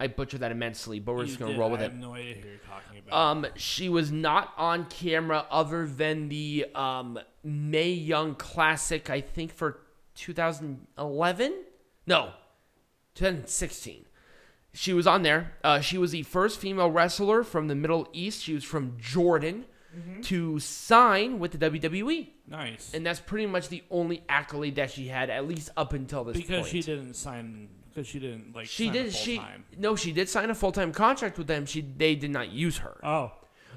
I 0.00 0.08
butchered 0.08 0.40
that 0.40 0.50
immensely, 0.50 0.98
but 0.98 1.14
we're 1.14 1.20
You 1.22 1.26
just 1.28 1.38
gonna 1.38 1.52
did. 1.52 1.60
roll 1.60 1.70
with 1.70 1.80
I 1.80 1.84
it. 1.84 1.90
have 1.92 2.00
no 2.00 2.14
idea 2.14 2.34
who 2.34 2.48
you're 2.48 2.58
talking 2.58 2.98
about. 3.06 3.16
Um, 3.30 3.46
she 3.54 3.88
was 3.88 4.10
not 4.10 4.52
on 4.56 4.86
camera 4.86 5.46
other 5.50 5.86
than 5.86 6.28
the 6.28 6.66
um, 6.74 7.18
Mae 7.44 7.90
Young 7.92 8.34
Classic, 8.34 9.08
I 9.10 9.20
think 9.20 9.52
for 9.52 9.78
2011. 10.16 11.54
No, 12.06 12.30
2016. 13.14 14.06
She 14.74 14.92
was 14.92 15.06
on 15.06 15.22
there. 15.22 15.52
Uh, 15.62 15.80
she 15.80 15.98
was 15.98 16.12
the 16.12 16.22
first 16.22 16.58
female 16.58 16.90
wrestler 16.90 17.44
from 17.44 17.68
the 17.68 17.74
Middle 17.74 18.08
East. 18.12 18.42
She 18.42 18.54
was 18.54 18.64
from 18.64 18.96
Jordan 18.98 19.66
to 20.22 20.58
sign 20.58 21.38
with 21.38 21.52
the 21.52 21.70
WWE, 21.70 22.28
nice. 22.48 22.94
and 22.94 23.04
that's 23.04 23.20
pretty 23.20 23.44
much 23.44 23.68
the 23.68 23.82
only 23.90 24.24
accolade 24.26 24.76
that 24.76 24.90
she 24.90 25.08
had, 25.08 25.28
at 25.28 25.46
least 25.46 25.68
up 25.76 25.92
until 25.92 26.24
this 26.24 26.34
because 26.38 26.60
point. 26.62 26.68
she 26.72 26.80
didn't 26.80 27.12
sign. 27.14 27.68
Because 27.90 28.06
she 28.06 28.18
didn't 28.18 28.54
like. 28.54 28.66
She 28.66 28.86
sign 28.86 28.92
did. 28.94 29.12
She 29.12 29.42
no. 29.76 29.94
She 29.94 30.12
did 30.12 30.30
sign 30.30 30.48
a 30.48 30.54
full 30.54 30.72
time 30.72 30.92
contract 30.92 31.36
with 31.36 31.46
them. 31.46 31.66
She 31.66 31.82
they 31.82 32.14
did 32.14 32.30
not 32.30 32.50
use 32.50 32.78
her. 32.78 32.98
Oh. 33.04 33.32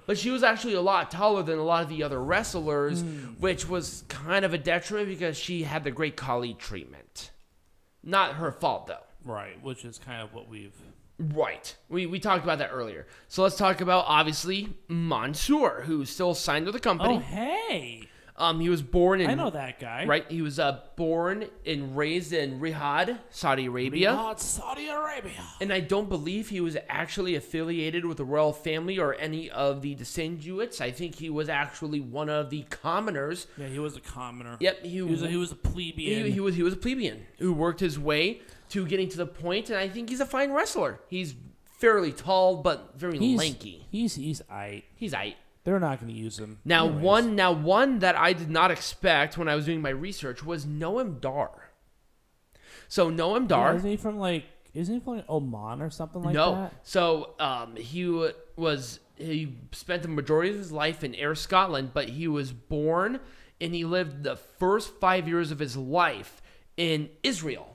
But 0.08 0.18
she 0.18 0.30
was 0.30 0.42
actually 0.44 0.76
a 0.76 0.82
lot 0.82 1.12
taller 1.12 1.44
than 1.44 1.58
a 1.60 1.64
lot 1.64 1.84
of 1.84 1.90
the 1.90 2.04
other 2.04 2.24
wrestlers, 2.24 3.02
Hmm. 3.02 3.34
which 3.40 3.68
was 3.68 4.06
kind 4.08 4.46
of 4.46 4.54
a 4.54 4.58
detriment 4.58 5.10
because 5.10 5.36
she 5.36 5.64
had 5.64 5.84
the 5.84 5.92
great 5.92 6.16
Khali 6.16 6.54
treatment. 6.54 7.32
Not 8.04 8.36
her 8.36 8.52
fault, 8.54 8.88
though. 8.88 9.04
Right, 9.26 9.62
which 9.64 9.84
is 9.84 9.98
kind 9.98 10.22
of 10.22 10.34
what 10.34 10.48
we've. 10.48 10.74
Right. 11.18 11.76
We, 11.90 12.06
we 12.06 12.20
talked 12.20 12.44
about 12.44 12.60
that 12.60 12.70
earlier. 12.72 13.08
So 13.28 13.42
let's 13.44 13.56
talk 13.58 13.82
about, 13.82 14.06
obviously, 14.08 14.70
Mansoor, 14.88 15.82
who's 15.86 16.10
still 16.10 16.34
signed 16.34 16.66
with 16.66 16.74
the 16.74 16.80
company. 16.80 17.16
Oh, 17.16 17.20
hey! 17.20 18.10
Um, 18.38 18.60
He 18.60 18.68
was 18.68 18.82
born 18.82 19.22
in. 19.22 19.30
I 19.30 19.34
know 19.34 19.50
that 19.50 19.80
guy. 19.80 20.06
Right? 20.06 20.30
He 20.30 20.42
was 20.42 20.60
uh, 20.60 20.82
born 20.98 21.46
and 21.66 21.96
raised 21.96 22.34
in 22.34 22.60
Riyadh, 22.60 23.18
Saudi 23.30 23.68
Arabia. 23.68 24.12
Riyadh, 24.12 24.40
Saudi 24.42 24.90
Arabia. 24.90 25.42
And 25.62 25.72
I 25.72 25.80
don't 25.80 26.10
believe 26.10 26.50
he 26.50 26.60
was 26.60 26.76
actually 26.90 27.36
affiliated 27.36 28.04
with 28.06 28.18
the 28.18 28.26
royal 28.26 28.52
family 28.52 29.00
or 29.00 29.16
any 29.16 29.50
of 29.50 29.82
the 29.82 29.96
Desenjuits. 29.96 30.82
I 30.82 30.92
think 30.92 31.16
he 31.16 31.30
was 31.30 31.48
actually 31.48 32.02
one 32.02 32.28
of 32.30 32.50
the 32.50 32.64
commoners. 32.64 33.48
Yeah, 33.58 33.68
he 33.68 33.80
was 33.80 33.96
a 33.96 34.02
commoner. 34.02 34.58
Yep, 34.60 34.82
he, 34.84 34.90
He 34.90 35.02
was 35.02 35.24
a, 35.24 35.30
he 35.30 35.38
was 35.38 35.54
a 35.54 35.56
plebeian. 35.56 36.26
he, 36.26 36.32
he 36.32 36.40
was 36.42 36.56
he 36.56 36.64
was 36.64 36.74
a 36.74 36.78
plebeian 36.78 37.26
who 37.40 37.54
worked 37.54 37.80
his 37.80 37.98
way 37.98 38.42
to 38.70 38.86
getting 38.86 39.10
to 39.10 39.18
the 39.18 39.26
point, 39.26 39.70
and 39.70 39.78
I 39.78 39.88
think 39.88 40.10
he's 40.10 40.20
a 40.20 40.26
fine 40.26 40.52
wrestler. 40.52 41.00
He's 41.08 41.36
fairly 41.64 42.12
tall 42.12 42.58
but 42.58 42.94
very 42.98 43.18
he's, 43.18 43.38
lanky. 43.38 43.86
He's 43.92 44.16
he's 44.16 44.42
aight. 44.52 44.84
He's 44.96 45.14
aight. 45.14 45.36
They're 45.64 45.80
not 45.80 46.00
going 46.00 46.14
to 46.14 46.18
use 46.18 46.38
him. 46.38 46.60
Now 46.64 46.86
Anyways. 46.86 47.04
one 47.04 47.36
now 47.36 47.52
one 47.52 48.00
that 48.00 48.16
I 48.16 48.34
did 48.34 48.50
not 48.50 48.72
expect 48.72 49.38
when 49.38 49.48
I 49.48 49.56
was 49.56 49.66
doing 49.66 49.82
my 49.82 49.90
research 49.90 50.44
was 50.44 50.66
Noam 50.66 51.20
Dar. 51.20 51.72
So 52.88 53.12
Noam 53.12 53.42
Yeah, 53.42 53.48
Dar, 53.48 53.76
isn't 53.76 53.90
he 53.90 53.98
from 53.98 54.18
like? 54.18 54.46
Isn't 54.74 54.94
he 54.96 55.00
from 55.00 55.18
like, 55.18 55.30
Oman 55.30 55.82
or 55.82 55.90
something 55.90 56.22
like 56.22 56.34
no. 56.34 56.52
that? 56.52 56.62
No. 56.62 56.72
So 56.84 57.34
um, 57.40 57.76
he 57.76 58.08
was 58.56 59.00
he 59.18 59.56
spent 59.72 60.02
the 60.02 60.08
majority 60.08 60.52
of 60.52 60.58
his 60.58 60.72
life 60.72 61.04
in 61.04 61.16
Ayr 61.16 61.36
Scotland, 61.36 61.92
but 61.94 62.10
he 62.10 62.28
was 62.28 62.52
born 62.52 63.20
and 63.62 63.74
he 63.74 63.86
lived 63.86 64.24
the 64.24 64.36
first 64.36 64.94
five 65.00 65.28
years 65.28 65.52
of 65.52 65.60
his 65.60 65.78
life 65.78 66.42
in 66.78 67.10
Israel. 67.24 67.75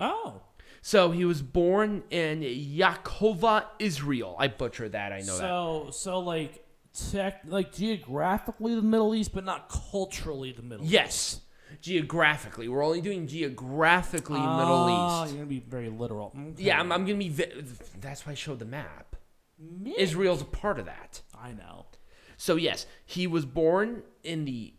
Oh, 0.00 0.42
So 0.80 1.10
he 1.10 1.24
was 1.24 1.42
born 1.42 2.04
in 2.10 2.40
Yakova, 2.40 3.64
Israel. 3.78 4.36
I 4.38 4.48
butchered 4.48 4.92
that. 4.92 5.12
I 5.12 5.18
know 5.20 5.38
that. 5.38 5.38
so 5.38 5.88
so 5.92 6.20
like 6.20 6.64
tech 7.10 7.42
like 7.46 7.72
geographically 7.72 8.74
the 8.74 8.82
Middle 8.82 9.14
East, 9.14 9.32
but 9.34 9.44
not 9.44 9.68
culturally 9.68 10.52
the 10.52 10.62
Middle 10.62 10.84
East. 10.84 10.92
Yes, 10.92 11.40
geographically, 11.80 12.68
we're 12.68 12.84
only 12.84 13.00
doing 13.00 13.26
geographically 13.26 14.40
Oh, 14.40 14.56
Middle 14.56 14.86
ah, 14.88 15.24
East. 15.24 15.32
Oh 15.32 15.34
you're 15.34 15.44
gonna 15.44 15.46
be 15.46 15.60
very 15.60 15.88
literal. 15.88 16.32
Okay. 16.36 16.62
Yeah, 16.64 16.80
I'm, 16.80 16.90
I'm 16.92 17.04
gonna 17.04 17.18
be. 17.18 17.28
That's 18.00 18.26
why 18.26 18.32
I 18.32 18.34
showed 18.34 18.58
the 18.58 18.64
map. 18.64 19.16
Israel's 19.96 20.42
a 20.42 20.44
part 20.44 20.78
of 20.78 20.86
that. 20.86 21.22
I 21.34 21.52
know. 21.52 21.86
So 22.36 22.54
yes, 22.54 22.86
he 23.04 23.26
was 23.26 23.44
born 23.44 24.04
in 24.22 24.44
the 24.44 24.74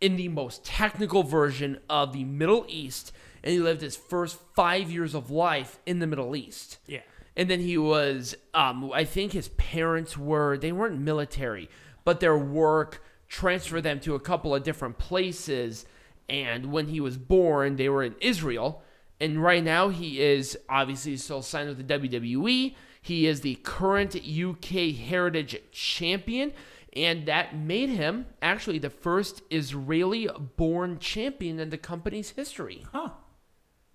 in 0.00 0.16
the 0.16 0.28
most 0.28 0.64
technical 0.64 1.22
version 1.22 1.78
of 1.88 2.12
the 2.12 2.24
Middle 2.24 2.66
East, 2.68 3.12
and 3.46 3.52
he 3.52 3.60
lived 3.60 3.80
his 3.80 3.94
first 3.94 4.40
five 4.56 4.90
years 4.90 5.14
of 5.14 5.30
life 5.30 5.78
in 5.86 6.00
the 6.00 6.06
Middle 6.08 6.34
East. 6.34 6.78
Yeah. 6.88 7.02
And 7.36 7.48
then 7.48 7.60
he 7.60 7.78
was, 7.78 8.34
um, 8.54 8.90
I 8.92 9.04
think 9.04 9.30
his 9.30 9.50
parents 9.50 10.18
were, 10.18 10.58
they 10.58 10.72
weren't 10.72 10.98
military, 10.98 11.70
but 12.04 12.18
their 12.18 12.36
work 12.36 13.04
transferred 13.28 13.82
them 13.84 14.00
to 14.00 14.16
a 14.16 14.20
couple 14.20 14.52
of 14.52 14.64
different 14.64 14.98
places. 14.98 15.86
And 16.28 16.72
when 16.72 16.88
he 16.88 16.98
was 16.98 17.18
born, 17.18 17.76
they 17.76 17.88
were 17.88 18.02
in 18.02 18.16
Israel. 18.20 18.82
And 19.20 19.40
right 19.40 19.62
now, 19.62 19.90
he 19.90 20.20
is 20.20 20.58
obviously 20.68 21.16
still 21.16 21.40
signed 21.40 21.68
with 21.68 21.86
the 21.86 21.98
WWE. 21.98 22.74
He 23.00 23.26
is 23.28 23.42
the 23.42 23.54
current 23.62 24.16
UK 24.16 24.92
Heritage 24.96 25.60
Champion. 25.70 26.52
And 26.96 27.26
that 27.26 27.56
made 27.56 27.90
him 27.90 28.26
actually 28.42 28.80
the 28.80 28.90
first 28.90 29.42
Israeli 29.50 30.28
born 30.56 30.98
champion 30.98 31.60
in 31.60 31.70
the 31.70 31.78
company's 31.78 32.30
history. 32.30 32.84
Huh. 32.90 33.10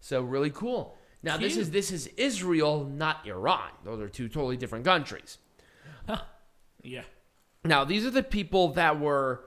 So 0.01 0.21
really 0.21 0.49
cool. 0.49 0.97
Now 1.23 1.37
this 1.37 1.55
is 1.55 1.71
this 1.71 1.91
is 1.91 2.07
Israel, 2.17 2.83
not 2.83 3.25
Iran. 3.25 3.69
Those 3.85 4.01
are 4.01 4.09
two 4.09 4.27
totally 4.27 4.57
different 4.57 4.83
countries. 4.83 5.37
Yeah. 6.83 7.03
Now 7.63 7.85
these 7.85 8.05
are 8.05 8.11
the 8.11 8.23
people 8.23 8.73
that 8.73 8.99
were 8.99 9.45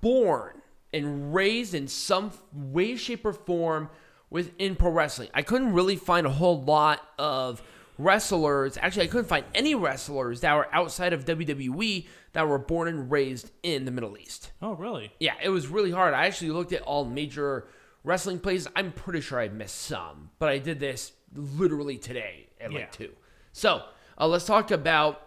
born 0.00 0.62
and 0.92 1.34
raised 1.34 1.74
in 1.74 1.86
some 1.86 2.32
way, 2.52 2.96
shape, 2.96 3.24
or 3.24 3.32
form 3.32 3.90
within 4.30 4.74
pro 4.76 4.90
wrestling. 4.90 5.28
I 5.34 5.42
couldn't 5.42 5.72
really 5.74 5.96
find 5.96 6.26
a 6.26 6.30
whole 6.30 6.62
lot 6.62 7.00
of 7.18 7.62
wrestlers. 7.98 8.78
Actually, 8.78 9.04
I 9.04 9.08
couldn't 9.08 9.28
find 9.28 9.44
any 9.54 9.74
wrestlers 9.74 10.40
that 10.40 10.54
were 10.54 10.74
outside 10.74 11.12
of 11.12 11.26
WWE 11.26 12.06
that 12.32 12.48
were 12.48 12.58
born 12.58 12.88
and 12.88 13.10
raised 13.10 13.50
in 13.62 13.84
the 13.84 13.90
Middle 13.90 14.16
East. 14.16 14.52
Oh, 14.62 14.72
really? 14.72 15.12
Yeah, 15.20 15.34
it 15.42 15.50
was 15.50 15.66
really 15.68 15.90
hard. 15.90 16.14
I 16.14 16.26
actually 16.26 16.52
looked 16.52 16.72
at 16.72 16.82
all 16.82 17.04
major 17.04 17.68
wrestling 18.04 18.38
places. 18.40 18.68
I'm 18.76 18.92
pretty 18.92 19.20
sure 19.20 19.40
I 19.40 19.48
missed 19.48 19.78
some, 19.78 20.30
but 20.38 20.48
I 20.48 20.58
did 20.58 20.80
this 20.80 21.12
literally 21.34 21.96
today 21.98 22.48
at 22.60 22.72
Yeah. 22.72 22.78
like 22.80 22.92
two. 22.92 23.12
So 23.52 23.82
uh, 24.18 24.26
let's 24.26 24.44
talk 24.44 24.70
about 24.70 25.22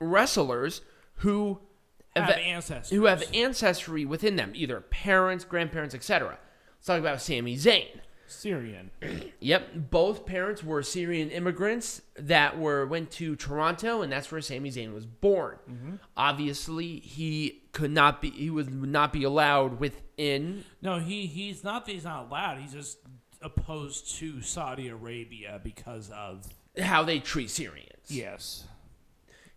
wrestlers 0.00 0.82
who 1.16 1.60
Have 2.16 2.30
ancestors. 2.30 2.90
who 2.96 3.06
have 3.06 3.22
ancestry 3.34 4.04
within 4.04 4.36
them, 4.36 4.52
either 4.54 4.80
parents, 4.80 5.44
grandparents, 5.44 5.94
etc. 5.94 6.38
Let's 6.76 6.86
talk 6.86 6.98
about 7.00 7.20
Sami 7.20 7.56
Zayn. 7.56 8.00
Syrian. 8.28 8.90
Yep, 9.40 9.90
both 9.90 10.26
parents 10.26 10.62
were 10.62 10.82
Syrian 10.82 11.30
immigrants 11.30 12.02
that 12.16 12.58
were 12.58 12.86
went 12.86 13.10
to 13.12 13.36
Toronto, 13.36 14.02
and 14.02 14.12
that's 14.12 14.30
where 14.30 14.40
Sami 14.40 14.70
Zayn 14.70 14.92
was 14.94 15.06
born. 15.06 15.58
Mm-hmm. 15.70 15.94
Obviously, 16.16 17.00
he 17.00 17.62
could 17.72 17.90
not 17.90 18.20
be 18.20 18.30
he 18.30 18.50
would 18.50 18.72
not 18.72 19.12
be 19.12 19.24
allowed 19.24 19.80
within. 19.80 20.64
No, 20.82 20.98
he 20.98 21.26
he's 21.26 21.64
not 21.64 21.88
he's 21.88 22.04
not 22.04 22.26
allowed. 22.28 22.58
He's 22.58 22.72
just 22.72 22.98
opposed 23.40 24.16
to 24.16 24.42
Saudi 24.42 24.88
Arabia 24.88 25.60
because 25.62 26.10
of 26.10 26.44
How 26.80 27.04
they 27.04 27.20
treat 27.20 27.50
Syrians. 27.50 28.08
yes, 28.08 28.64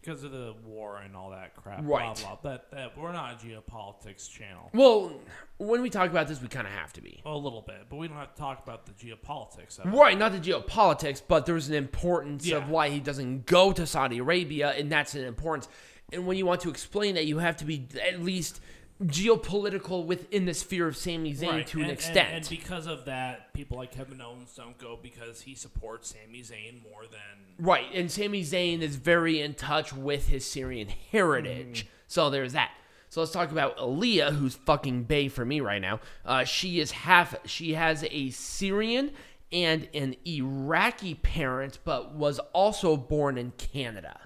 because 0.01 0.23
of 0.23 0.31
the 0.31 0.53
war 0.65 0.97
and 0.97 1.15
all 1.15 1.29
that 1.31 1.55
crap. 1.55 1.79
Right. 1.83 2.15
Blah 2.21 2.35
blah. 2.35 2.51
That 2.51 2.71
that 2.71 2.97
we're 2.97 3.11
not 3.11 3.33
a 3.33 3.45
geopolitics 3.45 4.29
channel. 4.29 4.69
Well, 4.73 5.13
when 5.57 5.81
we 5.81 5.89
talk 5.89 6.09
about 6.09 6.27
this, 6.27 6.41
we 6.41 6.47
kind 6.47 6.65
of 6.67 6.73
have 6.73 6.91
to 6.93 7.01
be. 7.01 7.21
A 7.25 7.35
little 7.35 7.61
bit, 7.61 7.85
but 7.89 7.97
we 7.97 8.07
don't 8.07 8.17
have 8.17 8.33
to 8.33 8.39
talk 8.39 8.63
about 8.63 8.85
the 8.85 8.93
geopolitics 8.93 9.79
of 9.79 9.85
it. 9.93 9.97
Right, 9.97 10.17
not 10.17 10.31
the 10.31 10.39
geopolitics, 10.39 11.21
but 11.27 11.45
there's 11.45 11.69
an 11.69 11.75
importance 11.75 12.45
Yeah. 12.45 12.57
of 12.57 12.69
why 12.69 12.89
he 12.89 12.99
doesn't 12.99 13.45
go 13.45 13.71
to 13.71 13.85
Saudi 13.85 14.17
Arabia, 14.17 14.71
and 14.71 14.91
that's 14.91 15.13
an 15.15 15.23
importance. 15.23 15.67
And 16.11 16.25
when 16.27 16.37
you 16.37 16.45
want 16.45 16.61
to 16.61 16.69
explain 16.69 17.15
that, 17.15 17.25
you 17.25 17.37
have 17.37 17.57
to 17.57 17.65
be 17.65 17.87
at 18.05 18.21
least 18.21 18.59
geopolitical 19.03 20.05
within 20.05 20.45
the 20.45 20.53
sphere 20.53 20.87
of 20.87 20.95
Sami 20.95 21.33
Zayn 21.33 21.49
Right, 21.49 21.67
to 21.67 21.77
an 21.77 21.83
and- 21.83 21.91
and- 21.91 21.99
extent. 21.99 22.29
And, 22.33 22.49
because 22.49 22.87
of 22.87 23.05
that, 23.05 23.53
people 23.53 23.77
like 23.77 23.91
Kevin 23.91 24.21
Owens 24.21 24.53
don't 24.55 24.77
go 24.77 24.97
because 25.01 25.41
he 25.41 25.55
supports 25.55 26.13
Sami 26.13 26.41
Zayn 26.41 26.83
more 26.83 27.03
than 27.09 27.55
Right, 27.57 27.85
and 27.93 28.11
Sami 28.11 28.43
Zayn 28.43 28.81
is 28.81 28.95
very 28.95 29.41
in 29.41 29.53
touch 29.53 29.93
with 29.93 30.27
his 30.27 30.45
Syrian 30.45 30.89
heritage. 31.11 31.87
So 32.07 32.29
there's 32.29 32.53
that. 32.53 32.71
So 33.09 33.19
let's 33.21 33.31
talk 33.33 33.51
about 33.51 33.77
Aliyah, 33.77 34.35
who's 34.35 34.55
fucking 34.55 35.03
bay 35.03 35.27
for 35.27 35.43
me 35.43 35.59
right 35.59 35.81
now. 35.81 35.99
Uh, 36.25 36.43
she 36.45 36.79
is 36.79 36.91
half. 36.91 37.35
She 37.45 37.73
has 37.73 38.05
a 38.09 38.29
Syrian 38.29 39.11
and 39.51 39.89
an 39.93 40.15
Iraqi 40.25 41.15
parent, 41.15 41.79
but 41.83 42.15
was 42.15 42.39
also 42.53 42.95
born 42.95 43.37
in 43.37 43.51
Canada. 43.57 44.17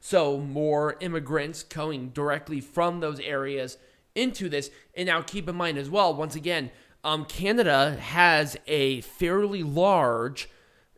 So 0.00 0.38
more 0.38 0.96
immigrants 1.00 1.62
coming 1.62 2.08
directly 2.10 2.60
from 2.60 3.00
those 3.00 3.20
areas 3.20 3.78
into 4.18 4.48
this. 4.48 4.70
And 4.94 5.06
now 5.06 5.22
keep 5.22 5.48
in 5.48 5.56
mind 5.56 5.78
as 5.78 5.88
well, 5.88 6.14
once 6.14 6.34
again, 6.34 6.70
um, 7.04 7.24
Canada 7.24 7.96
has 8.00 8.56
a 8.66 9.00
fairly 9.02 9.62
large 9.62 10.48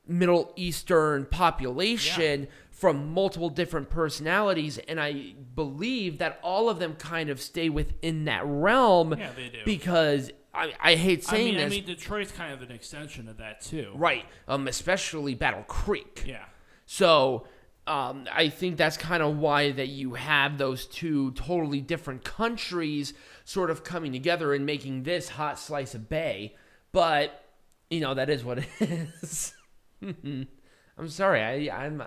Middle 0.07 0.53
Eastern 0.57 1.27
population 1.27 2.49
from 2.71 3.13
multiple 3.13 3.51
different 3.51 3.91
personalities, 3.91 4.79
and 4.79 4.99
I 4.99 5.35
believe 5.55 6.17
that 6.19 6.41
all 6.43 6.71
of 6.71 6.79
them 6.79 6.97
kind 6.97 7.29
of 7.29 7.41
stay 7.41 7.69
within 7.69 8.25
that 8.25 8.43
realm. 8.47 9.15
Yeah, 9.19 9.31
they 9.37 9.51
do. 9.51 9.59
Because 9.67 10.33
I, 10.55 10.73
I 10.81 10.95
hate 10.95 11.25
I 11.29 11.31
saying 11.31 11.55
mean, 11.57 11.65
I 11.65 11.69
mean, 11.69 11.85
Detroit's 11.85 12.33
kind 12.33 12.55
of 12.55 12.63
an 12.63 12.73
extension 12.73 13.29
of 13.29 13.37
that 13.37 13.61
too. 13.61 13.93
right? 13.95 14.25
Um, 14.49 14.67
especially 14.67 15.35
Battle 15.35 15.65
Creek. 15.65 16.25
Yeah. 16.27 16.47
So 16.87 17.47
um, 17.91 18.27
I 18.33 18.49
think 18.49 18.77
that's 18.77 18.97
kind 18.97 19.21
of 19.21 19.37
why 19.37 19.73
that 19.73 19.89
you 19.89 20.15
have 20.15 20.59
those 20.59 20.87
two 20.87 21.33
totally 21.33 21.81
different 21.81 22.23
countries 22.23 23.15
sort 23.45 23.69
of 23.69 23.83
coming 23.83 24.13
together 24.13 24.55
and 24.55 24.65
making 24.65 25.03
this 25.03 25.31
hot 25.31 25.59
slice 25.59 25.95
of 25.97 26.09
bay. 26.09 26.55
But 26.93 27.45
you 27.91 28.01
know 28.01 28.15
that 28.15 28.31
is 28.31 28.45
what 28.45 28.59
it 28.59 28.69
is. 28.81 29.55
I'm 30.03 31.09
sorry. 31.09 31.69
I 31.69 31.85
I'm 31.85 32.03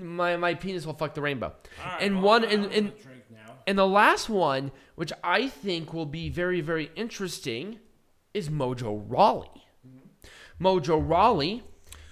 my 0.00 0.36
my 0.36 0.54
penis 0.54 0.86
will 0.86 0.94
fuck 0.94 1.14
the 1.14 1.22
rainbow. 1.22 1.52
and 1.98 2.22
one 2.22 2.44
and 2.44 2.66
and 2.66 2.92
and 3.66 3.76
the 3.76 3.86
last 3.86 4.28
one, 4.28 4.70
which 4.94 5.12
I 5.24 5.48
think 5.48 5.92
will 5.92 6.06
be 6.06 6.28
very, 6.28 6.60
very 6.60 6.92
interesting, 6.94 7.80
is 8.32 8.48
Mojo 8.48 9.04
Rawley. 9.08 9.50
Mojo 10.60 11.02
Rawley, 11.04 11.64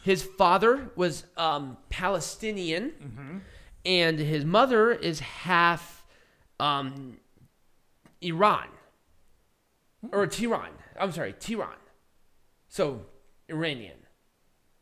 his 0.05 0.23
father 0.23 0.91
was 0.97 1.25
um, 1.39 1.79
Palestinian, 1.89 2.93
and 3.87 4.19
his 4.19 4.45
mother 4.45 4.93
is 4.93 5.21
half 5.21 6.05
um, 6.61 7.17
Iran. 8.21 8.69
Or 10.13 10.27
Tehran. 10.27 10.73
I'm 11.01 11.11
sorry, 11.11 11.33
Tehran. 11.33 11.81
So, 12.69 13.07
Iranian. 13.49 13.97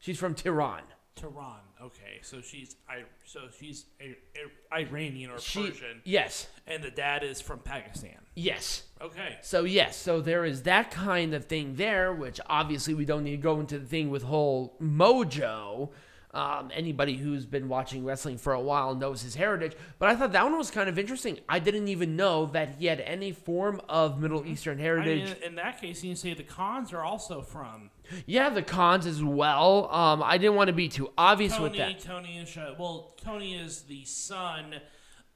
She's 0.00 0.18
from 0.18 0.34
Tehran. 0.34 0.82
Tehran. 1.14 1.61
Okay, 1.84 2.20
so 2.22 2.40
she's 2.40 2.76
I 2.88 3.02
so 3.24 3.40
she's 3.58 3.86
a, 4.00 4.16
a 4.36 4.76
Iranian 4.78 5.30
or 5.30 5.38
She, 5.40 5.68
Persian, 5.70 6.00
yes, 6.04 6.46
and 6.66 6.82
the 6.82 6.90
dad 6.90 7.24
is 7.24 7.40
from 7.40 7.58
Pakistan. 7.58 8.18
yes. 8.36 8.84
Okay. 9.00 9.38
So 9.42 9.64
yes, 9.64 9.96
so 9.96 10.20
there 10.20 10.44
is 10.44 10.62
that 10.62 10.92
kind 10.92 11.34
of 11.34 11.46
thing 11.46 11.74
there, 11.74 12.12
which 12.12 12.38
obviously 12.46 12.94
we 12.94 13.04
don't 13.04 13.24
need 13.24 13.32
to 13.32 13.36
go 13.38 13.58
into 13.58 13.80
the 13.80 13.86
thing 13.86 14.10
with 14.10 14.22
whole 14.22 14.76
Mojo. 14.80 15.90
Um, 16.34 16.70
anybody 16.72 17.16
who's 17.18 17.44
been 17.44 17.68
watching 17.68 18.06
wrestling 18.06 18.38
for 18.38 18.54
a 18.54 18.60
while 18.60 18.94
knows 18.94 19.20
his 19.20 19.34
heritage, 19.34 19.74
but 19.98 20.08
I 20.08 20.16
thought 20.16 20.32
that 20.32 20.44
one 20.44 20.56
was 20.56 20.70
kind 20.70 20.88
of 20.88 20.98
interesting. 20.98 21.38
I 21.46 21.58
didn't 21.58 21.88
even 21.88 22.16
know 22.16 22.46
that 22.46 22.76
he 22.78 22.86
had 22.86 23.00
any 23.00 23.32
form 23.32 23.82
of 23.86 24.18
Middle 24.18 24.46
Eastern 24.46 24.78
heritage. 24.78 25.28
I 25.30 25.34
mean, 25.34 25.42
in 25.42 25.54
that 25.56 25.78
case, 25.78 26.02
you 26.02 26.08
can 26.10 26.16
say 26.16 26.32
the 26.32 26.42
Khans 26.42 26.90
are 26.94 27.02
also 27.02 27.42
from 27.42 27.90
yeah, 28.26 28.50
the 28.50 28.62
Khans 28.62 29.06
as 29.06 29.22
well. 29.22 29.88
Um, 29.92 30.22
I 30.22 30.38
didn't 30.38 30.56
want 30.56 30.68
to 30.68 30.72
be 30.72 30.88
too 30.88 31.10
obvious 31.16 31.58
with 31.58 31.76
that. 31.76 32.00
Tony 32.00 32.38
is 32.38 32.48
Shah- 32.48 32.74
well, 32.78 33.14
Tony 33.22 33.54
is 33.54 33.82
the 33.82 34.04
son 34.04 34.76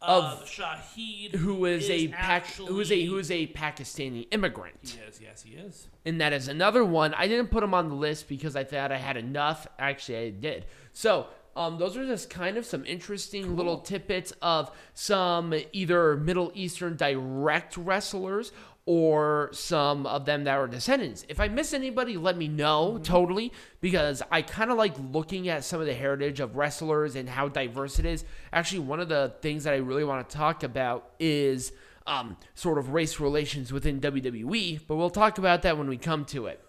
of, 0.03 0.45
Shahid, 0.45 1.35
Who 1.37 1.65
is, 1.65 1.89
a 1.89 2.09
Pac- 2.09 2.45
actually, 2.45 2.69
who 2.69 2.81
is 2.81 2.93
a 2.93 3.05
who 3.07 3.19
is 3.19 3.31
a 3.31 3.47
Pakistani 3.49 4.29
immigrant? 4.31 4.77
He 4.83 4.99
is. 5.01 5.21
Yes, 5.21 5.43
he 5.43 5.55
is. 5.55 5.89
and 6.05 6.21
that 6.21 6.33
is 6.33 6.49
another 6.49 6.85
one. 6.85 7.15
I 7.15 7.27
didn't 7.29 7.49
put 7.51 7.63
him 7.63 7.73
on 7.75 7.89
the 7.89 7.95
list 7.95 8.29
because 8.29 8.57
I 8.57 8.65
thought 8.65 8.93
I 8.93 8.99
had 8.99 9.17
enough. 9.17 9.67
Actually, 9.79 10.19
I 10.19 10.31
did. 10.31 10.67
So, 10.93 11.27
um, 11.57 11.79
those 11.79 11.97
are 11.97 12.05
just 12.07 12.29
kind 12.29 12.59
of 12.59 12.67
some 12.67 12.85
interesting 12.85 13.57
little 13.57 13.79
tidbits 13.79 14.33
of 14.43 14.71
some 14.93 15.55
either 15.73 16.15
Middle 16.19 16.53
Eastern 16.55 16.97
direct 16.97 17.79
wrestlers 17.79 18.53
or 18.89 19.51
some 19.53 20.07
of 20.07 20.25
them 20.25 20.45
that 20.45 20.57
are 20.57 20.69
descendants. 20.69 21.25
If 21.29 21.41
I 21.41 21.49
miss 21.49 21.75
anybody, 21.75 22.17
let 22.17 22.37
me 22.37 22.47
know 22.47 22.99
totally 23.03 23.53
because 23.81 24.23
I 24.31 24.43
kind 24.43 24.71
of 24.71 24.79
like 24.79 24.95
looking 25.13 25.49
at 25.49 25.65
some 25.65 25.81
of 25.81 25.87
the 25.87 25.95
heritage 25.95 26.39
of 26.39 26.57
wrestlers 26.57 27.17
and 27.17 27.29
how 27.29 27.49
diverse 27.49 27.99
it 27.99 28.07
is. 28.07 28.25
Actually, 28.53 28.81
one 28.81 29.01
of 29.01 29.09
the 29.09 29.35
things 29.43 29.65
that 29.65 29.75
I 29.75 29.79
really 29.79 30.05
want 30.05 30.29
to 30.29 30.37
talk 30.37 30.63
about 30.63 31.11
is 31.19 31.73
um, 32.07 32.37
sort 32.55 32.79
of 32.79 32.91
race 32.91 33.19
relations 33.19 33.73
within 33.73 34.01
WWE, 34.01 34.81
but 34.87 34.95
we'll 34.95 35.11
talk 35.11 35.39
about 35.39 35.63
that 35.63 35.77
when 35.77 35.89
we 35.89 35.97
come 35.97 36.25
to 36.27 36.47
it. 36.47 36.61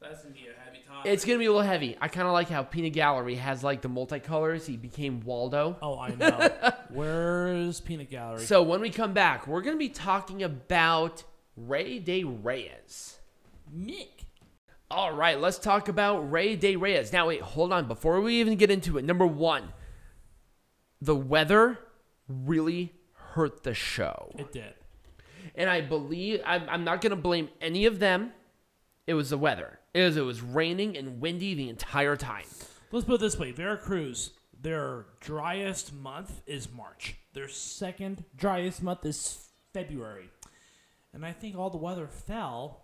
That's 0.00 0.22
gonna 0.22 0.34
be 0.34 0.46
a 0.46 0.64
heavy 0.64 0.78
topic. 0.88 1.12
It's 1.12 1.26
gonna 1.26 1.38
be 1.38 1.44
a 1.44 1.52
little 1.52 1.66
heavy. 1.66 1.94
I 2.00 2.08
kind 2.08 2.26
of 2.26 2.32
like 2.32 2.48
how 2.48 2.62
Peanut 2.62 2.94
Gallery 2.94 3.34
has 3.34 3.62
like 3.62 3.82
the 3.82 3.90
multicolors. 3.90 4.64
He 4.64 4.78
became 4.78 5.20
Waldo. 5.20 5.76
oh, 5.82 5.98
I 5.98 6.08
know. 6.14 6.72
Where's 6.88 7.82
Peanut 7.82 8.08
Gallery? 8.10 8.46
So 8.46 8.62
when 8.62 8.80
we 8.80 8.88
come 8.88 9.12
back, 9.12 9.46
we're 9.46 9.60
gonna 9.60 9.76
be 9.76 9.90
talking 9.90 10.42
about 10.42 11.22
Rey 11.66 11.98
De 11.98 12.24
Reyes. 12.24 13.18
Mick. 13.74 14.24
All 14.90 15.12
right, 15.12 15.38
let's 15.40 15.58
talk 15.58 15.88
about 15.88 16.30
Rey 16.32 16.56
De 16.56 16.74
Reyes. 16.76 17.12
Now, 17.12 17.28
wait, 17.28 17.40
hold 17.42 17.72
on. 17.72 17.86
Before 17.86 18.20
we 18.20 18.40
even 18.40 18.56
get 18.56 18.70
into 18.70 18.98
it, 18.98 19.04
number 19.04 19.26
one, 19.26 19.72
the 21.00 21.14
weather 21.14 21.78
really 22.28 22.92
hurt 23.14 23.62
the 23.62 23.74
show. 23.74 24.32
It 24.36 24.52
did. 24.52 24.74
and 25.54 25.70
I 25.70 25.80
believe 25.80 26.40
I'm, 26.44 26.68
I'm 26.68 26.84
not 26.84 27.00
going 27.00 27.10
to 27.10 27.16
blame 27.16 27.48
any 27.60 27.86
of 27.86 27.98
them. 28.00 28.32
It 29.06 29.14
was 29.14 29.30
the 29.30 29.38
weather. 29.38 29.78
It 29.94 30.02
was 30.04 30.16
it 30.16 30.22
was 30.22 30.40
raining 30.40 30.96
and 30.96 31.20
windy 31.20 31.54
the 31.54 31.68
entire 31.68 32.16
time. 32.16 32.44
Let's 32.92 33.06
put 33.06 33.14
it 33.14 33.20
this 33.20 33.38
way: 33.38 33.50
Veracruz, 33.50 34.30
their 34.60 35.06
driest 35.20 35.92
month 35.92 36.42
is 36.46 36.70
March. 36.72 37.16
Their 37.32 37.48
second 37.48 38.24
driest 38.36 38.82
month 38.82 39.04
is 39.04 39.48
February, 39.72 40.30
and 41.12 41.24
I 41.24 41.32
think 41.32 41.56
all 41.56 41.70
the 41.70 41.78
weather 41.78 42.06
fell 42.06 42.82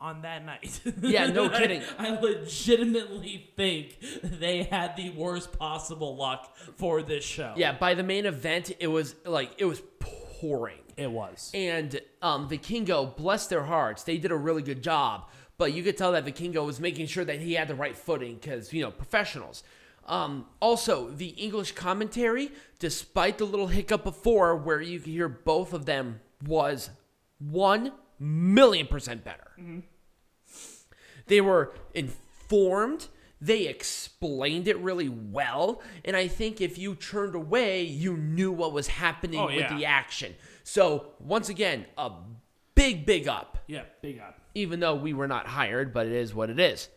on 0.00 0.22
that 0.22 0.44
night. 0.44 0.80
Yeah, 1.02 1.26
no 1.26 1.48
kidding. 1.58 1.82
I, 1.98 2.10
legitimately 2.18 3.50
think 3.56 3.98
they 4.22 4.64
had 4.64 4.96
the 4.96 5.10
worst 5.10 5.56
possible 5.58 6.16
luck 6.16 6.56
for 6.76 7.02
this 7.02 7.24
show. 7.24 7.54
Yeah, 7.56 7.72
by 7.72 7.94
the 7.94 8.02
main 8.02 8.26
event, 8.26 8.72
it 8.80 8.88
was 8.88 9.14
like 9.24 9.52
it 9.58 9.64
was 9.64 9.82
pouring. 10.00 10.80
it 10.96 11.10
was. 11.10 11.50
And 11.54 12.00
um, 12.22 12.48
Vikingo, 12.48 13.16
bless 13.16 13.46
their 13.46 13.62
hearts, 13.64 14.02
they 14.02 14.18
did 14.18 14.30
a 14.32 14.36
really 14.36 14.62
good 14.62 14.82
job. 14.82 15.28
But 15.56 15.72
you 15.72 15.84
could 15.84 15.96
tell 15.96 16.12
that 16.12 16.24
Vikingo 16.24 16.66
was 16.66 16.80
making 16.80 17.06
sure 17.06 17.24
that 17.24 17.40
he 17.40 17.52
had 17.54 17.68
the 17.68 17.76
right 17.76 17.96
footing 17.96 18.34
because, 18.34 18.72
you 18.72 18.82
know, 18.82 18.90
professionals. 18.90 19.62
Um, 20.06 20.46
also, 20.60 21.08
the 21.10 21.28
English 21.28 21.72
commentary, 21.72 22.50
despite 22.80 23.38
the 23.38 23.44
little 23.44 23.68
hiccup 23.68 24.02
before 24.02 24.56
where 24.56 24.80
you 24.82 24.98
could 24.98 25.12
hear 25.12 25.28
both 25.28 25.72
of 25.72 25.86
them, 25.86 26.20
was 26.44 26.90
1 27.50 27.92
million 28.18 28.86
percent 28.86 29.24
better. 29.24 29.50
They 31.26 31.40
were 31.40 31.74
informed. 31.94 33.08
They 33.40 33.66
explained 33.66 34.68
it 34.68 34.78
really 34.78 35.08
well. 35.08 35.82
And 36.04 36.16
I 36.16 36.28
think 36.28 36.60
if 36.60 36.78
you 36.78 36.94
turned 36.94 37.34
away, 37.34 37.82
you 37.82 38.16
knew 38.16 38.52
what 38.52 38.72
was 38.72 38.88
happening 38.88 39.40
Oh, 39.40 39.46
with 39.46 39.56
yeah. 39.56 39.76
the 39.76 39.84
action. 39.84 40.34
So, 40.62 41.08
once 41.20 41.48
again, 41.48 41.84
a 41.98 42.10
big, 42.74 43.04
big 43.04 43.28
up. 43.28 43.58
Yeah, 43.66 43.82
big 44.00 44.18
up. 44.18 44.38
Even 44.54 44.80
though 44.80 44.94
we 44.94 45.12
were 45.12 45.28
not 45.28 45.46
hired, 45.46 45.92
but 45.92 46.06
it 46.06 46.12
is 46.12 46.34
what 46.34 46.48
it 46.50 46.58
is. 46.58 46.88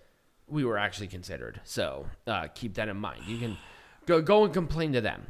We 0.47 0.63
were 0.63 0.77
actually 0.77 1.07
considered. 1.07 1.59
So, 1.65 2.05
uh, 2.25 2.47
keep 2.53 2.75
that 2.75 2.87
in 2.87 2.97
mind. 2.97 3.23
You 3.27 3.37
can 3.39 3.57
go, 4.05 4.21
go 4.21 4.45
and 4.45 4.53
complain 4.53 4.93
to 4.93 5.01
them 5.01 5.25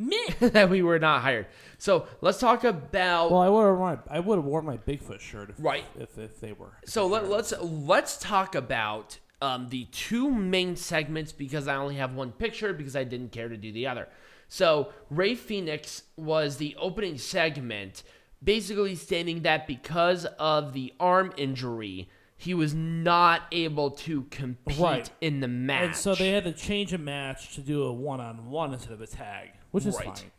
Mick. 0.00 0.38
that 0.52 0.70
we 0.70 0.82
were 0.82 0.98
not 0.98 1.22
hired. 1.22 1.46
So, 1.78 2.06
let's 2.20 2.38
talk 2.38 2.64
about. 2.64 3.30
well, 3.30 3.40
I 3.40 3.48
would 3.48 3.66
have 3.66 3.78
worn. 3.78 3.98
I 4.10 4.20
would 4.20 4.36
have 4.36 4.44
worn 4.44 4.64
my 4.64 4.76
Bigfoot 4.76 5.20
shirt 5.20 5.50
if, 5.50 5.56
Right. 5.58 5.84
if, 5.98 6.18
if 6.18 6.40
they 6.40 6.52
were. 6.52 6.76
So 6.84 7.06
let, 7.06 7.28
let's 7.28 7.52
let's 7.60 8.16
talk 8.16 8.54
about 8.54 9.18
um, 9.40 9.68
the 9.68 9.84
two 9.92 10.30
main 10.30 10.74
segments 10.76 11.32
because 11.32 11.68
I 11.68 11.76
only 11.76 11.96
have 11.96 12.14
one 12.14 12.32
picture 12.32 12.72
because 12.72 12.96
I 12.96 13.04
didn't 13.04 13.30
care 13.32 13.48
to 13.48 13.56
do 13.56 13.70
the 13.72 13.86
other. 13.86 14.08
So 14.48 14.92
Rey 15.10 15.34
Fenix 15.34 16.02
was 16.16 16.56
the 16.58 16.76
opening 16.78 17.18
segment, 17.18 18.02
basically 18.42 18.94
stating 18.94 19.42
that 19.42 19.66
because 19.66 20.24
of 20.38 20.72
the 20.72 20.92
arm 21.00 21.32
injury, 21.36 22.08
he 22.44 22.54
was 22.54 22.74
not 22.74 23.42
able 23.52 23.90
to 23.90 24.22
compete 24.24 24.78
Right. 24.78 25.10
in 25.20 25.40
the 25.40 25.48
match. 25.48 25.82
And 25.84 25.96
so 25.96 26.14
they 26.14 26.30
had 26.30 26.44
to 26.44 26.52
change 26.52 26.92
a 26.92 26.98
match 26.98 27.54
to 27.54 27.60
do 27.60 27.82
a 27.84 27.92
one-on-one 27.92 28.72
instead 28.74 28.92
of 28.92 29.00
a 29.00 29.06
tag, 29.06 29.50
which 29.70 29.86
is 29.86 29.96
Right. 29.96 30.04
fine. 30.18 30.30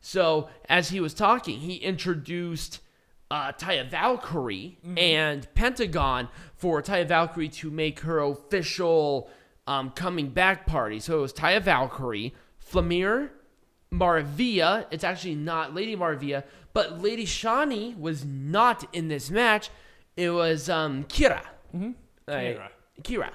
So 0.00 0.48
as 0.68 0.90
he 0.90 1.00
was 1.00 1.14
talking, 1.14 1.60
he 1.60 1.76
introduced 1.76 2.80
uh, 3.30 3.52
Taya 3.52 3.88
Valkyrie 3.88 4.78
and 4.96 5.52
Pentagon 5.54 6.28
for 6.54 6.80
Taya 6.80 7.06
Valkyrie 7.08 7.48
to 7.48 7.70
make 7.70 8.00
her 8.00 8.20
official 8.20 9.28
um, 9.66 9.90
coming 9.90 10.28
back 10.28 10.64
party. 10.66 11.00
So 11.00 11.18
it 11.18 11.22
was 11.22 11.32
Taya 11.32 11.60
Valkyrie, 11.60 12.34
Flammer, 12.64 13.30
Maravilla. 13.92 14.86
It's 14.92 15.02
actually 15.02 15.34
not 15.34 15.74
Lady 15.74 15.96
Maravilla, 15.96 16.44
but 16.72 17.00
Lady 17.02 17.26
Shani 17.26 17.98
was 17.98 18.24
not 18.24 18.84
in 18.94 19.08
this 19.08 19.28
match. 19.30 19.70
It 20.16 20.30
was 20.30 20.70
um, 20.70 21.04
Kira. 21.04 21.42
Mm-hmm. 21.74 21.90
Kira. 22.28 22.68
Kira. 23.02 23.30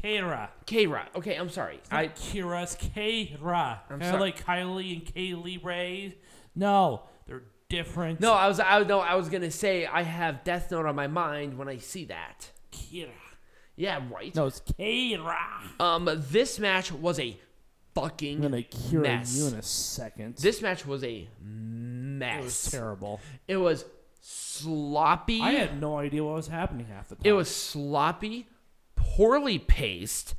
Kira. 0.00 0.48
Kira. 0.66 1.02
Okay, 1.14 1.36
I'm 1.36 1.50
sorry. 1.50 1.80
I 1.90 2.08
Kira's 2.08 2.76
Kira. 2.76 3.80
I'm 3.90 4.02
sorry. 4.02 4.20
like 4.20 4.44
Kylie 4.44 4.94
and 4.94 5.04
Kaylee 5.14 5.62
Ray. 5.64 6.18
No, 6.54 7.02
they're 7.26 7.42
different. 7.68 8.20
no, 8.20 8.32
I 8.32 8.48
was 8.48 8.58
I 8.58 8.82
no, 8.84 9.00
I 9.00 9.14
was 9.14 9.28
gonna 9.28 9.50
say 9.50 9.86
I 9.86 10.02
have 10.02 10.44
Death 10.44 10.70
Note 10.70 10.86
on 10.86 10.96
my 10.96 11.06
mind 11.06 11.58
when 11.58 11.68
I 11.68 11.78
see 11.78 12.06
that. 12.06 12.50
Kira. 12.72 13.10
Yeah, 13.76 14.00
right. 14.10 14.34
No, 14.34 14.46
it's 14.46 14.60
Kira. 14.60 15.36
Um, 15.80 16.08
this 16.30 16.58
match 16.58 16.90
was 16.92 17.18
a 17.20 17.36
fucking 17.94 18.36
I'm 18.36 18.50
gonna 18.50 18.62
Kira 18.62 19.02
mess. 19.02 19.36
you 19.36 19.46
in 19.48 19.54
a 19.54 19.62
second. 19.62 20.36
This 20.36 20.62
match 20.62 20.86
was 20.86 21.04
a 21.04 21.28
mess. 21.40 22.34
it 22.34 22.44
was 22.44 22.44
mess. 22.44 22.70
terrible. 22.70 23.20
It 23.46 23.56
was 23.56 23.84
sloppy. 24.26 25.40
I 25.42 25.52
had 25.52 25.78
no 25.80 25.98
idea 25.98 26.24
what 26.24 26.34
was 26.36 26.48
happening 26.48 26.86
half 26.86 27.08
the 27.08 27.16
time. 27.16 27.22
it 27.24 27.32
was 27.32 27.54
sloppy, 27.54 28.46
poorly 28.96 29.58
paced. 29.58 30.34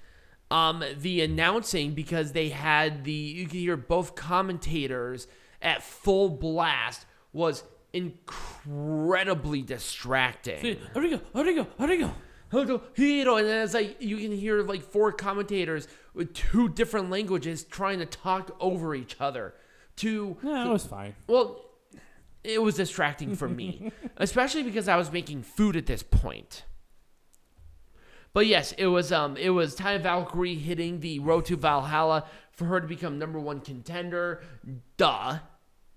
Um, 0.51 0.83
the 0.97 1.21
announcing 1.21 1.93
because 1.93 2.31
they 2.31 2.49
had 2.49 3.03
the 3.03 3.11
you 3.11 3.45
could 3.45 3.55
hear 3.55 3.77
both 3.77 4.15
commentators 4.15 5.27
at 5.61 5.81
full 5.83 6.29
blast 6.29 7.05
was 7.33 7.63
incredibly 7.93 9.61
distracting. 9.63 10.77
Rodrigo, 10.93 11.21
Rodrigo, 11.33 11.67
Rodrigo. 11.79 12.13
Hiro, 12.51 12.81
Hiro, 12.93 13.35
and 13.37 13.47
then 13.47 13.63
it's 13.65 13.73
like 13.73 13.99
you 14.01 14.17
can 14.17 14.31
hear 14.31 14.61
like 14.61 14.83
four 14.83 15.11
commentators 15.11 15.87
with 16.13 16.33
two 16.33 16.69
different 16.69 17.09
languages 17.09 17.63
trying 17.63 17.99
to 17.99 18.05
talk 18.05 18.55
over 18.59 18.93
each 18.95 19.17
other. 19.19 19.55
To 19.97 20.37
No, 20.43 20.69
it 20.69 20.73
was 20.73 20.85
fine. 20.85 21.15
well, 21.27 21.64
it 22.45 22.61
was 22.61 22.75
distracting 22.75 23.35
for 23.35 23.47
me, 23.49 23.91
especially 24.17 24.63
because 24.63 24.87
I 24.87 24.95
was 24.95 25.11
making 25.11 25.43
food 25.43 25.75
at 25.75 25.85
this 25.85 26.03
point. 26.03 26.63
But 28.33 28.47
yes, 28.47 28.73
it 28.77 28.87
was 28.87 29.11
um 29.11 29.37
it 29.37 29.49
was 29.49 29.75
Ty 29.75 29.97
Valkyrie 29.99 30.55
hitting 30.55 30.99
the 30.99 31.19
road 31.19 31.45
to 31.45 31.55
Valhalla 31.55 32.25
for 32.51 32.65
her 32.65 32.81
to 32.81 32.87
become 32.87 33.17
number 33.17 33.39
one 33.39 33.61
contender. 33.61 34.41
Duh. 34.97 35.39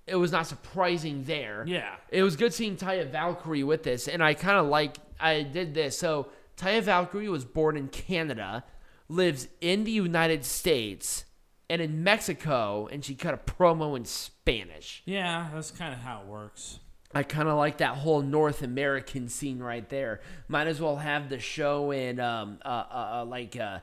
It 0.07 0.17
was 0.17 0.33
not 0.33 0.47
surprising 0.47 1.25
there. 1.25 1.65
Yeah. 1.67 1.95
It 2.09 2.23
was 2.23 2.37
good 2.37 2.55
seeing 2.55 2.77
Taya 2.77 3.11
Valkyrie 3.11 3.63
with 3.63 3.83
this, 3.83 4.09
and 4.09 4.23
I 4.23 4.33
kind 4.35 4.57
of 4.57 4.67
like 4.67 4.97
I 5.21 5.43
did 5.43 5.75
this. 5.75 5.99
So 5.99 6.29
Taya 6.57 6.81
Valkyrie 6.83 7.29
was 7.29 7.45
born 7.45 7.77
in 7.77 7.89
Canada, 7.89 8.65
lives 9.09 9.49
in 9.61 9.85
the 9.85 9.91
United 9.91 10.45
States, 10.45 11.25
and 11.71 11.83
in 11.83 12.03
Mexico, 12.03 12.89
and 12.91 13.05
she 13.05 13.15
cut 13.15 13.35
a 13.35 13.37
promo 13.37 13.97
in 13.97 14.05
Spanish. 14.05 15.03
Yeah, 15.05 15.49
that's 15.53 15.71
kind 15.71 15.93
of 15.93 16.01
how 16.01 16.23
it 16.23 16.27
works. 16.27 16.81
I 17.15 17.23
kind 17.23 17.49
of 17.49 17.57
like 17.57 17.79
that 17.79 17.97
whole 17.97 18.21
North 18.21 18.63
American 18.63 19.29
scene 19.29 19.59
right 19.61 19.89
there. 19.89 20.21
Might 20.47 20.67
as 20.67 20.81
well 20.81 20.97
have 20.97 21.29
the 21.29 21.39
show 21.39 21.91
in 21.91 22.21
um 22.21 22.59
uh, 22.65 22.69
uh 22.69 23.21
uh, 23.21 23.25
like 23.25 23.57
uh 23.57 23.81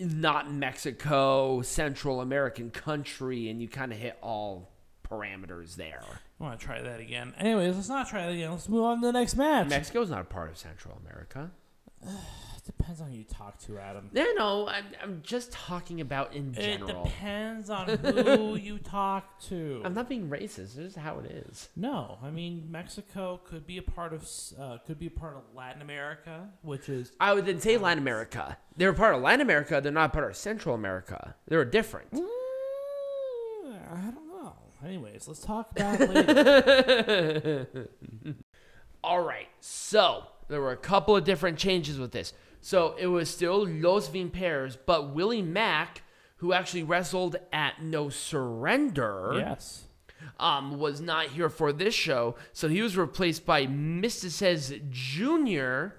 not 0.00 0.50
Mexico, 0.52 1.62
Central 1.62 2.20
American 2.20 2.70
country, 2.70 3.48
and 3.50 3.60
you 3.60 3.68
kind 3.68 3.92
of 3.92 3.98
hit 3.98 4.16
all 4.22 4.70
parameters 5.08 5.76
there. 5.76 6.02
I 6.40 6.44
want 6.44 6.58
to 6.58 6.64
try 6.64 6.80
that 6.80 7.00
again. 7.00 7.34
Anyways, 7.38 7.74
let's 7.74 7.88
not 7.88 8.08
try 8.08 8.26
that 8.26 8.32
again. 8.32 8.52
Let's 8.52 8.68
move 8.68 8.84
on 8.84 9.00
to 9.00 9.06
the 9.08 9.12
next 9.12 9.36
match. 9.36 9.68
Mexico's 9.68 10.10
not 10.10 10.20
a 10.20 10.24
part 10.24 10.50
of 10.50 10.58
Central 10.58 11.00
America. 11.04 11.50
Depends 12.68 13.00
on 13.00 13.10
who 13.10 13.16
you 13.16 13.24
talk 13.24 13.58
to, 13.60 13.78
Adam. 13.78 14.10
No, 14.12 14.26
no, 14.36 14.68
I'm, 14.68 14.84
I'm 15.02 15.22
just 15.22 15.52
talking 15.52 16.02
about 16.02 16.34
in 16.34 16.52
general. 16.52 17.02
It 17.02 17.04
depends 17.04 17.70
on 17.70 17.88
who 17.88 18.56
you 18.56 18.76
talk 18.76 19.40
to. 19.44 19.80
I'm 19.86 19.94
not 19.94 20.06
being 20.06 20.28
racist. 20.28 20.74
This 20.74 20.78
is 20.78 20.94
how 20.94 21.18
it 21.18 21.30
is. 21.30 21.70
No, 21.76 22.18
I 22.22 22.30
mean 22.30 22.66
Mexico 22.70 23.40
could 23.44 23.66
be 23.66 23.78
a 23.78 23.82
part 23.82 24.12
of 24.12 24.28
uh, 24.60 24.78
could 24.86 24.98
be 24.98 25.06
a 25.06 25.10
part 25.10 25.36
of 25.36 25.42
Latin 25.54 25.80
America, 25.80 26.50
which 26.60 26.90
is 26.90 27.12
I 27.18 27.32
would 27.32 27.46
then 27.46 27.58
say 27.58 27.78
Latin 27.78 27.98
America. 27.98 28.58
They're 28.76 28.90
a 28.90 28.94
part 28.94 29.14
of 29.14 29.22
Latin 29.22 29.40
America. 29.40 29.80
They're 29.82 29.90
not 29.90 30.12
part 30.12 30.28
of 30.30 30.36
Central 30.36 30.74
America. 30.74 31.36
They're 31.46 31.64
different. 31.64 32.10
Mm, 32.12 32.26
I 33.90 34.10
don't 34.10 34.28
know. 34.28 34.52
Anyways, 34.84 35.26
let's 35.26 35.40
talk 35.40 35.70
about 35.76 36.00
later. 36.00 37.88
All 39.02 39.22
right. 39.22 39.48
So 39.60 40.24
there 40.48 40.60
were 40.60 40.72
a 40.72 40.76
couple 40.76 41.16
of 41.16 41.24
different 41.24 41.58
changes 41.58 41.98
with 41.98 42.12
this. 42.12 42.34
So 42.60 42.94
it 42.98 43.06
was 43.06 43.30
still 43.30 43.66
Los 43.66 44.08
Vampiros, 44.08 44.76
but 44.84 45.14
Willie 45.14 45.42
Mack, 45.42 46.02
who 46.36 46.52
actually 46.52 46.82
wrestled 46.82 47.36
at 47.52 47.82
No 47.82 48.08
Surrender, 48.08 49.32
yes. 49.36 49.84
um, 50.38 50.78
was 50.78 51.00
not 51.00 51.26
here 51.26 51.48
for 51.48 51.72
this 51.72 51.94
show. 51.94 52.36
So 52.52 52.68
he 52.68 52.82
was 52.82 52.96
replaced 52.96 53.46
by 53.46 53.66
Myzteziz 53.66 54.90
Jr. 54.90 55.94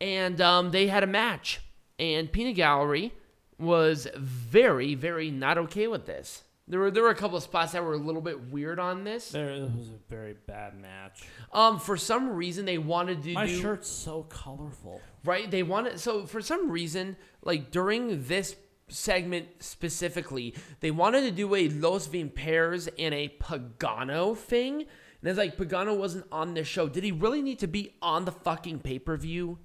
And 0.00 0.40
um, 0.40 0.70
they 0.70 0.86
had 0.88 1.02
a 1.02 1.08
match. 1.08 1.60
And 1.98 2.30
Peanut 2.30 2.56
Gallery 2.56 3.12
was 3.58 4.06
very, 4.16 4.94
very 4.94 5.30
not 5.30 5.56
okay 5.58 5.86
with 5.86 6.06
this. 6.06 6.42
There 6.68 6.80
were 6.80 6.90
there 6.90 7.04
were 7.04 7.10
a 7.10 7.14
couple 7.14 7.36
of 7.36 7.44
spots 7.44 7.72
that 7.72 7.84
were 7.84 7.94
a 7.94 7.98
little 7.98 8.20
bit 8.20 8.50
weird 8.50 8.80
on 8.80 9.04
this. 9.04 9.30
There 9.30 9.48
it 9.50 9.60
was 9.76 9.88
a 9.90 9.98
very 10.10 10.34
bad 10.46 10.80
match. 10.80 11.22
Um, 11.52 11.78
for 11.78 11.96
some 11.96 12.28
reason 12.30 12.64
they 12.64 12.78
wanted 12.78 13.18
to 13.22 13.28
do 13.28 13.34
My 13.34 13.46
do 13.46 13.60
shirt's 13.60 13.88
so 13.88 14.24
colorful. 14.24 15.00
right. 15.24 15.48
They 15.50 15.62
wanted 15.62 16.00
so 16.00 16.26
for 16.26 16.40
some 16.42 16.70
reason 16.70 17.16
like 17.42 17.70
during 17.70 18.24
this 18.26 18.56
segment 18.88 19.46
specifically, 19.60 20.54
they 20.80 20.90
wanted 20.90 21.22
to 21.22 21.30
do 21.30 21.54
a 21.54 21.68
Los 21.68 22.08
Vampiros 22.08 22.88
and 22.98 23.14
a 23.14 23.28
Pagano 23.40 24.36
thing. 24.36 24.80
And 24.82 25.30
it's 25.30 25.38
like 25.38 25.56
Pagano 25.56 25.96
wasn't 25.96 26.26
on 26.30 26.54
the 26.54 26.62
show. 26.64 26.88
Did 26.88 27.02
he 27.04 27.12
really 27.12 27.42
need 27.42 27.58
to 27.60 27.66
be 27.68 27.94
on 28.02 28.24
the 28.24 28.32
fucking 28.32 28.80
pay 28.80 28.98
per 28.98 29.16
view? 29.16 29.58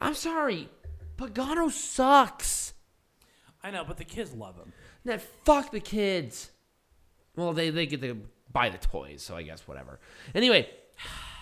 I'm 0.00 0.14
sorry, 0.14 0.68
Pagano 1.16 1.70
sucks. 1.70 2.72
I 3.62 3.70
know, 3.70 3.84
but 3.86 3.96
the 3.98 4.04
kids 4.04 4.34
love 4.34 4.56
him. 4.56 4.72
That 5.04 5.20
fuck 5.44 5.70
the 5.70 5.80
kids. 5.80 6.50
Well, 7.36 7.52
they 7.52 7.70
they 7.70 7.86
get 7.86 8.00
to 8.02 8.20
buy 8.52 8.68
the 8.70 8.78
toys, 8.78 9.22
so 9.22 9.36
I 9.36 9.42
guess 9.42 9.66
whatever. 9.66 9.98
Anyway, 10.34 10.68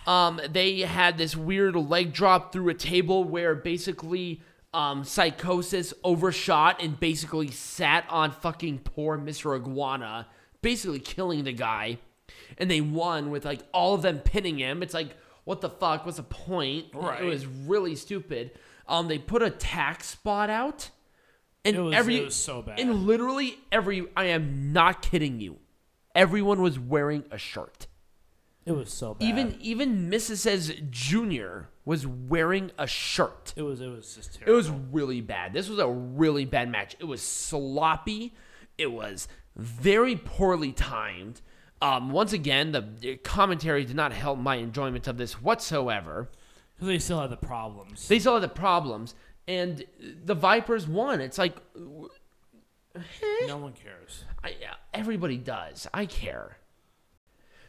um, 0.07 0.41
they 0.51 0.81
had 0.81 1.19
this 1.19 1.37
weird 1.37 1.77
leg 1.77 2.13
drop 2.13 2.53
through 2.53 2.71
a 2.71 2.75
table 2.75 3.25
where 3.25 3.55
basically 3.55 4.43
um, 4.75 5.05
Psicosis 5.05 5.93
overshot 6.03 6.83
and 6.83 6.99
basically 6.99 7.51
sat 7.51 8.05
on 8.09 8.33
fucking 8.33 8.81
poor 8.81 9.19
Mr. 9.19 9.55
Iguana, 9.55 10.27
basically 10.63 11.01
killing 11.01 11.45
the 11.45 11.53
guy. 11.53 11.99
And 12.59 12.71
they 12.71 12.81
won 12.81 13.31
with 13.31 13.45
like 13.45 13.61
all 13.73 13.95
of 13.95 14.03
them 14.03 14.21
pinning 14.21 14.59
him. 14.59 14.83
It's 14.83 14.95
like, 14.95 15.17
what 15.45 15.61
the 15.61 15.71
fuck? 15.71 16.05
What's 16.05 16.17
the 16.17 16.23
point? 16.23 16.87
Right. 16.95 17.23
It 17.23 17.27
was 17.27 17.47
really 17.47 17.95
stupid. 17.95 18.53
Um, 18.89 19.09
they 19.09 19.19
put 19.19 19.43
a 19.43 19.51
tax 19.51 20.07
spot 20.07 20.51
out. 20.51 20.91
And 21.65 21.77
It 21.77 21.81
was, 21.81 21.95
every 21.95 22.17
it 22.19 22.25
was 22.25 22.35
so 22.37 22.61
bad. 22.63 22.81
and 22.81 23.07
literally 23.07 23.59
every 23.71 24.07
I 24.17 24.27
am 24.27 24.73
not 24.73 25.03
kidding 25.03 25.41
you. 25.41 25.59
Everyone 26.15 26.61
was 26.61 26.79
wearing 26.79 27.25
a 27.31 27.39
shirt. 27.39 27.87
it 28.67 28.73
was 28.73 28.93
so 28.93 29.15
bad. 29.15 29.25
Even 29.29 29.57
even 29.61 30.11
Myzteziz 30.11 30.91
Jr. 30.91 31.69
was 31.85 32.07
wearing 32.07 32.71
a 32.79 32.87
shirt. 32.87 33.53
it 33.57 33.63
was 33.63 33.81
it 33.81 33.87
was 33.89 34.15
just 34.15 34.35
terrible. 34.35 34.53
It 34.53 34.57
was 34.57 34.71
really 34.71 35.21
bad. 35.21 35.53
This 35.53 35.69
was 35.69 35.79
a 35.79 35.89
really 35.89 36.45
bad 36.45 36.69
match. 36.69 36.97
It 36.99 37.05
was 37.05 37.23
sloppy. 37.23 38.35
It 38.77 38.91
was 38.93 39.29
very 39.57 40.17
poorly 40.17 40.73
timed. 40.73 41.41
Um, 41.81 42.11
once 42.11 42.33
again, 42.33 42.73
the- 42.73 42.81
the 43.01 43.17
commentary 43.17 43.85
did 43.85 43.97
not 43.97 44.13
help 44.13 44.39
my 44.39 44.57
enjoyment 44.57 45.07
of 45.09 45.17
this 45.17 45.41
whatsoever. 45.43 46.29
because 46.75 46.89
they 46.89 46.99
still 46.99 47.21
had 47.21 47.31
the 47.31 47.37
problems. 47.37 48.09
They 48.09 48.19
still 48.19 48.35
had 48.35 48.43
the 48.43 48.49
problems, 48.49 49.15
and 49.49 49.85
the 50.25 50.35
Vipers 50.35 50.87
won. 50.87 51.21
It's 51.21 51.39
like 51.39 51.57
no 53.47 53.57
one 53.59 53.73
cares. 53.73 54.25
I, 54.45 54.55
everybody 54.93 55.37
does. 55.39 55.87
I 55.95 56.07
care. 56.07 56.57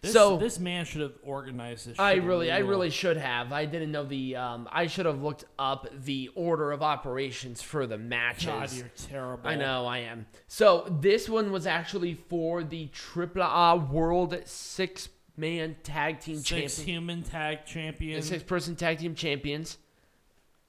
This, 0.02 0.12
So- 0.12 0.36
this 0.36 0.60
man 0.60 0.84
should 0.84 1.00
have 1.02 1.14
organized 1.24 1.88
this. 1.88 1.98
I 1.98 2.16
really, 2.16 2.52
I 2.52 2.58
really 2.60 2.90
should 2.90 3.16
have. 3.16 3.54
I 3.54 3.64
didn't 3.66 3.92
know 3.94 4.04
the. 4.04 4.36
Um, 4.36 4.68
I 4.72 4.88
should 4.88 5.06
have 5.06 5.22
looked 5.24 5.46
up 5.58 5.88
the 6.04 6.30
order 6.36 6.74
of 6.74 6.82
operations 6.84 7.62
for 7.62 7.88
the 7.88 7.98
matches. 7.98 8.46
God, 8.48 8.72
you're 8.74 8.92
terrible. 8.98 9.48
I 9.50 9.56
know 9.56 9.86
I 9.86 10.00
am. 10.00 10.26
So 10.50 10.86
this 11.00 11.30
one 11.30 11.54
was 11.54 11.66
actually 11.66 12.16
for 12.16 12.66
the 12.66 12.88
Triple 12.88 13.44
A 13.44 13.78
World 13.78 14.38
Six 14.44 15.08
Man 15.38 15.78
Tag 15.84 16.20
Team 16.20 16.36
Six 16.40 16.50
Champion, 16.78 16.86
human 16.88 17.24
tag 17.24 17.66
champion. 17.66 18.22
six 18.22 18.44
person 18.44 18.76
tag 18.76 19.00
team 19.00 19.16
champions. 19.16 19.78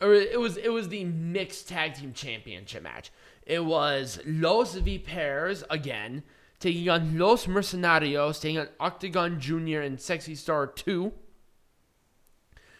Or 0.00 0.12
it 0.12 0.38
was 0.38 0.56
it 0.56 0.70
was 0.70 0.88
the 0.88 1.04
mixed 1.04 1.68
tag 1.68 1.94
team 1.94 2.12
championship 2.12 2.82
match. 2.82 3.10
It 3.46 3.64
was 3.64 4.20
Los 4.26 4.74
Vipers 4.74 5.64
again 5.70 6.22
taking 6.60 6.88
on 6.88 7.18
Los 7.18 7.46
Mercenarios, 7.46 8.40
taking 8.40 8.58
on 8.58 8.68
Octagon 8.80 9.38
Junior 9.38 9.82
and 9.82 10.00
Sexy 10.00 10.34
Star 10.34 10.66
Two. 10.66 11.12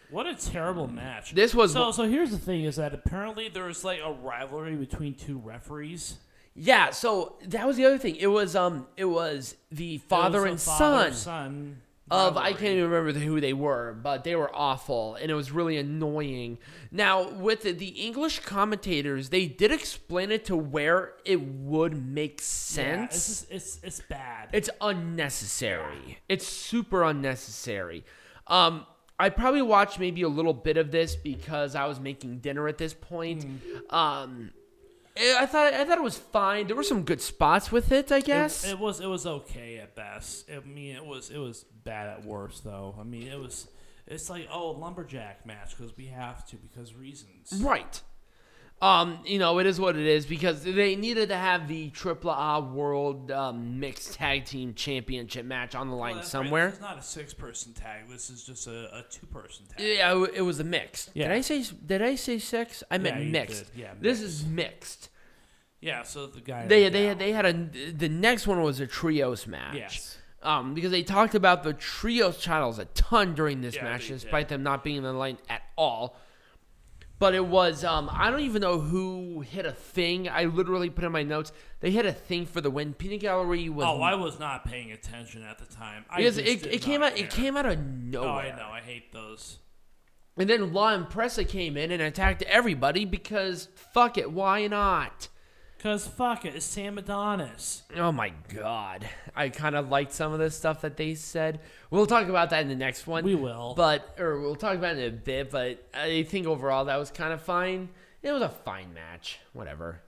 What 0.09 0.27
a 0.27 0.35
terrible 0.35 0.87
match. 0.87 1.33
This 1.33 1.55
was 1.55 1.73
so. 1.73 1.91
So 1.91 2.03
here's 2.03 2.31
the 2.31 2.37
thing: 2.37 2.63
is 2.63 2.75
that 2.75 2.93
apparently 2.93 3.49
there 3.49 3.65
was 3.65 3.83
like 3.83 3.99
a 4.03 4.11
rivalry 4.11 4.75
between 4.75 5.13
two 5.13 5.37
referees. 5.37 6.17
Yeah, 6.55 6.91
so 6.91 7.35
that 7.47 7.67
was 7.67 7.75
the 7.75 7.85
other 7.85 7.97
thing. 7.97 8.15
It 8.15 8.27
was 8.27 8.55
um 8.55 8.87
it 8.95 9.05
was 9.05 9.55
the 9.71 9.97
father 9.97 10.45
It 10.45 10.51
and 10.51 10.53
was 10.53 10.67
a 10.67 11.13
son 11.13 11.81
of 12.11 12.37
I 12.37 12.51
can't 12.51 12.63
even 12.77 12.89
remember 12.91 13.19
who 13.19 13.41
they 13.41 13.53
were, 13.53 13.93
but 14.01 14.23
they 14.23 14.35
were 14.35 14.53
awful 14.55 15.15
and 15.15 15.31
it 15.31 15.33
was 15.33 15.51
really 15.51 15.77
annoying. 15.77 16.59
Now, 16.91 17.29
with 17.31 17.63
the, 17.63 17.87
English 17.87 18.39
commentators, 18.41 19.29
they 19.29 19.47
did 19.47 19.71
explain 19.71 20.31
it 20.31 20.45
to 20.45 20.55
where 20.55 21.13
it 21.25 21.41
would 21.41 22.05
make 22.05 22.39
Yeah, 22.41 22.45
sense. 22.45 23.15
it's, 23.15 23.27
just, 23.27 23.51
it's 23.51 23.79
it's 23.83 24.01
bad. 24.07 24.49
It's 24.53 24.69
unnecessary. 24.81 26.19
It's 26.29 26.45
super 26.47 27.03
unnecessary. 27.03 28.05
Um, 28.47 28.85
I 29.17 29.29
probably 29.29 29.61
watched 29.61 29.99
maybe 29.99 30.21
a 30.23 30.27
little 30.29 30.53
bit 30.53 30.77
of 30.77 30.91
this 30.91 31.15
because 31.15 31.73
I 31.75 31.85
was 31.87 31.99
making 31.99 32.39
dinner 32.39 32.67
at 32.67 32.77
this 32.77 32.93
point. 32.93 33.45
Um, 33.89 34.51
eh, 34.51 34.64
Eh, 35.17 35.35
I 35.39 35.45
thought 35.45 35.73
I 35.73 35.85
thought 35.85 35.97
it 35.97 36.03
was 36.03 36.17
fine. 36.17 36.67
There 36.67 36.75
were 36.75 36.83
some 36.83 37.03
good 37.03 37.21
spots 37.21 37.71
with 37.71 37.91
it, 37.91 38.11
I 38.11 38.19
guess. 38.19 38.65
It, 38.65 38.71
it 38.71 38.79
was 38.79 38.99
it 38.99 39.07
was 39.07 39.25
okay 39.25 39.77
at 39.77 39.95
best. 39.95 40.49
I 40.51 40.59
mean, 40.67 40.95
it 40.95 41.05
was 41.05 41.29
it 41.29 41.37
was 41.37 41.63
bad 41.83 42.09
at 42.09 42.25
worst 42.25 42.63
though. 42.63 42.95
I 42.99 43.03
mean, 43.03 43.27
it 43.27 43.39
was 43.39 43.67
it's 44.07 44.29
like 44.29 44.47
oh 44.51 44.71
lumberjack 44.71 45.45
match 45.45 45.77
because 45.77 45.95
we 45.95 46.07
have 46.07 46.45
to 46.47 46.57
because 46.57 46.93
reasons. 46.93 47.61
right. 47.63 48.01
Um, 48.81 49.19
you 49.25 49.39
know, 49.39 49.59
it 49.59 49.65
is 49.65 49.79
what 49.79 49.95
it 49.95 50.05
is 50.05 50.25
because 50.25 50.63
they 50.63 50.95
needed 50.97 51.29
to 51.29 51.37
have 51.37 51.67
the 51.67 51.89
Triple 51.91 52.29
A 52.29 52.59
World 52.59 53.31
um, 53.31 53.79
Mixed 53.79 54.13
Tag 54.15 54.45
Team 54.45 54.73
Championship 54.73 55.45
match 55.45 55.75
on 55.75 55.89
the 55.89 55.95
line 55.95 56.15
Well, 56.15 56.23
somewhere. 56.23 56.65
Right. 56.65 56.71
This 56.71 56.79
is 56.79 56.81
not 56.81 56.99
a 56.99 57.01
six-person 57.01 57.73
tag. 57.73 58.09
This 58.09 58.29
is 58.29 58.43
just 58.43 58.67
a, 58.67 58.97
a 58.97 59.05
two-person 59.09 59.65
tag. 59.67 59.79
Yeah, 59.79 60.25
it 60.33 60.41
was 60.41 60.59
a 60.59 60.65
mixed. 60.65 61.09
Yeah. 61.13 61.29
Did 61.29 61.37
I 61.37 61.41
say 61.41 61.63
did 61.85 62.01
I 62.01 62.15
say 62.15 62.37
six? 62.37 62.83
I 62.91 62.97
meant 62.97 63.23
Yeah, 63.23 63.31
mixed. 63.31 63.65
Yeah, 63.75 63.93
this 63.99 64.21
is 64.21 64.45
mixed. 64.45 65.09
Yeah. 65.79 66.03
So 66.03 66.27
the 66.27 66.41
guy. 66.41 66.67
They 66.67 66.89
they 66.89 67.13
they 67.13 67.31
had 67.31 67.45
a 67.45 67.53
the 67.53 68.09
next 68.09 68.45
one 68.45 68.61
was 68.61 68.81
a 68.81 68.87
trios 68.87 69.47
match. 69.47 69.75
Yes. 69.75 70.17
Um, 70.43 70.75
because 70.75 70.91
they 70.91 71.01
talked 71.01 71.33
about 71.33 71.63
the 71.63 71.73
trios 71.73 72.43
titles 72.43 72.77
a 72.77 72.85
ton 72.85 73.33
during 73.33 73.61
this 73.61 73.75
Yeah, 73.75 73.85
match, 73.85 74.09
despite 74.09 74.49
them 74.49 74.61
not 74.61 74.83
being 74.83 74.97
in 74.97 75.03
the 75.03 75.13
line 75.13 75.37
at 75.49 75.61
all. 75.75 76.17
But 77.17 77.33
it 77.33 77.45
was 77.45 77.83
um, 77.83 78.09
I 78.11 78.29
don't 78.29 78.41
even 78.41 78.61
know 78.61 78.79
who 78.79 79.41
hit 79.41 79.65
a 79.65 79.71
thing. 79.71 80.27
I 80.27 80.45
literally 80.45 80.89
put 80.89 81.03
in 81.03 81.11
my 81.11 81.23
notes. 81.23 81.51
They 81.79 81.91
hit 81.91 82.05
a 82.05 82.11
thing 82.11 82.45
for 82.45 82.61
the 82.61 82.69
win. 82.69 82.93
Peanut 82.93 83.21
Gallery 83.21 83.69
was 83.69 83.85
Oh, 83.85 84.01
I 84.01 84.15
was 84.15 84.37
not 84.39 84.65
paying 84.65 84.91
attention 84.91 85.43
at 85.43 85.57
the 85.57 85.65
time. 85.65 86.05
I 86.09 86.17
because 86.17 86.37
it, 86.37 86.65
it 86.65 86.81
came 86.81 87.01
out 87.01 87.17
it 87.17 87.29
came 87.29 87.55
out 87.55 87.65
of 87.65 87.79
nowhere. 87.79 88.29
Oh. 88.29 88.35
I 88.37 88.55
know. 88.55 88.69
I 88.69 88.81
hate 88.81 89.13
those. 89.13 89.59
And 90.37 90.49
then 90.49 90.73
La 90.73 90.93
Empresa 90.93 91.45
came 91.45 91.77
in 91.77 91.91
and 91.91 92.01
attacked 92.01 92.41
everybody 92.43 93.05
because 93.05 93.69
fuck 93.75 94.17
it, 94.17 94.31
why 94.31 94.67
not? 94.67 95.29
Cause 95.85 96.07
fuck 96.07 96.45
it, 96.45 96.55
it's 96.55 96.65
Sam 96.65 96.97
Adonis. 96.97 97.83
Oh 97.95 98.11
my 98.11 98.33
god. 98.51 99.07
I 99.35 99.49
kind 99.49 99.75
of 99.75 99.89
liked 99.89 100.13
some 100.13 100.33
of 100.33 100.39
the 100.39 100.49
stuff 100.49 100.81
that 100.81 100.97
they 100.97 101.13
said. 101.13 101.59
We'll 101.91 102.07
talk 102.07 102.27
about 102.27 102.49
that 102.49 102.63
in 102.63 102.69
the 102.69 102.75
next 102.75 103.05
one. 103.05 103.23
We 103.23 103.35
will. 103.35 103.75
But 103.77 104.15
or 104.17 104.41
we'll 104.41 104.55
talk 104.55 104.77
about 104.77 104.95
it 104.97 105.03
in 105.03 105.13
a 105.13 105.15
bit, 105.15 105.51
but 105.51 105.87
I 105.93 106.23
think 106.23 106.47
overall 106.47 106.85
that 106.85 106.95
was 106.95 107.11
kind 107.11 107.31
of 107.31 107.39
fine. 107.43 107.89
It 108.23 108.31
was 108.31 108.41
a 108.41 108.49
fine 108.49 108.95
match. 108.95 109.37
Whatever. 109.53 110.01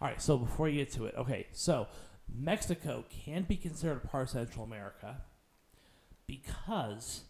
All 0.00 0.08
right. 0.08 0.22
So 0.22 0.38
before 0.38 0.66
you 0.66 0.82
get 0.82 0.92
to 0.92 1.04
it, 1.04 1.14
okay. 1.18 1.46
So 1.52 1.88
Mexico 2.34 3.04
can 3.10 3.42
be 3.42 3.56
considered 3.56 4.00
a 4.02 4.08
part 4.08 4.22
of 4.22 4.30
Central 4.30 4.64
America 4.64 5.18
because 6.26 7.24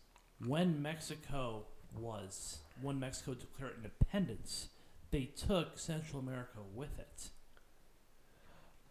when 0.47 0.81
Mexico 0.81 1.65
was 1.93 2.59
when 2.81 3.01
Mexico 3.01 3.35
declared 3.35 3.73
independence, 3.79 4.69
they 5.11 5.25
took 5.25 5.81
Central 5.81 6.21
America 6.21 6.61
with 6.73 6.97
it. 7.01 7.31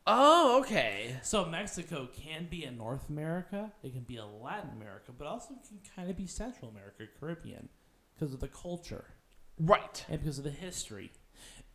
Oh, 0.08 0.60
okay. 0.62 1.16
So 1.24 1.46
Mexico 1.46 2.08
can 2.16 2.48
be 2.50 2.64
in 2.64 2.78
North 2.78 3.10
America, 3.10 3.72
it 3.84 3.94
can 3.94 4.04
be 4.04 4.18
a 4.18 4.26
Latin 4.26 4.70
America, 4.76 5.12
but 5.18 5.26
also 5.28 5.56
can 5.68 5.80
kind 5.96 6.10
of 6.10 6.18
be 6.18 6.28
Central 6.28 6.70
America, 6.70 7.06
Caribbean, 7.20 7.70
because 8.14 8.34
of 8.34 8.40
the 8.40 8.48
culture 8.48 9.06
Right. 9.60 10.06
and 10.10 10.20
because 10.20 10.38
of 10.38 10.44
the 10.44 10.52
history. 10.52 11.12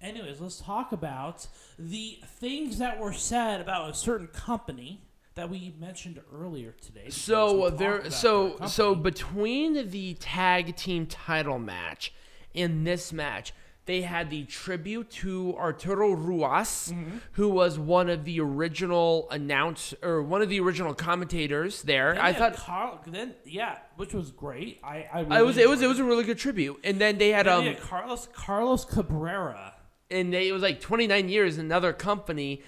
Anyways, 0.00 0.40
let's 0.40 0.60
talk 0.60 0.92
about 0.92 1.46
the 1.78 2.18
things 2.24 2.78
that 2.78 2.98
were 2.98 3.12
said 3.12 3.60
about 3.60 3.90
a 3.90 3.94
certain 3.94 4.28
company 4.28 5.02
that 5.34 5.50
we 5.50 5.74
mentioned 5.78 6.20
earlier 6.32 6.72
today. 6.72 7.11
So 7.11 7.64
uh, 7.64 7.70
there 7.70 8.11
so 8.11 8.57
so 8.66 8.94
between 8.94 9.90
the 9.90 10.14
tag 10.14 10.76
team 10.76 11.07
title 11.07 11.58
match 11.58 12.12
and 12.54 12.86
this 12.86 13.12
match, 13.12 13.52
they 13.91 14.00
had 14.03 14.30
the 14.30 14.45
tribute 14.45 15.11
to 15.22 15.54
Arturo 15.58 16.08
Ruas, 16.14 16.92
Mm-hmm. 16.92 17.18
who 17.33 17.49
was 17.61 17.79
one 17.79 18.08
of 18.08 18.25
the 18.25 18.38
original 18.41 19.29
announce 19.30 19.92
or 20.03 20.22
one 20.22 20.41
of 20.42 20.49
the 20.49 20.61
original 20.61 20.95
commentators 20.95 21.83
there. 21.83 22.14
Then 22.14 22.22
I 22.25 22.33
thought 22.33 22.54
Carl, 22.57 23.00
then 23.07 23.34
yeah, 23.45 23.79
which 23.96 24.14
was 24.14 24.30
great. 24.30 24.80
I 24.84 24.96
I, 25.12 25.26
I 25.38 25.42
was 25.42 25.57
it 25.57 25.68
was 25.68 25.83
it 25.83 25.88
was 25.88 25.99
a 25.99 26.04
really 26.04 26.25
good 26.25 26.38
tribute. 26.38 26.76
And 26.84 27.00
then 27.00 27.18
they 27.18 27.30
had 27.30 27.46
Then 27.46 27.58
um 27.58 27.64
they 27.64 27.72
had 27.75 27.80
Carlos 27.83 28.29
Carlos 28.33 28.84
Cabrera. 28.84 29.75
and 30.11 30.33
they, 30.33 30.49
it 30.49 30.53
was 30.53 30.62
like 30.62 30.80
29 30.80 31.29
years 31.29 31.58
another 31.58 31.92
company. 31.92 32.62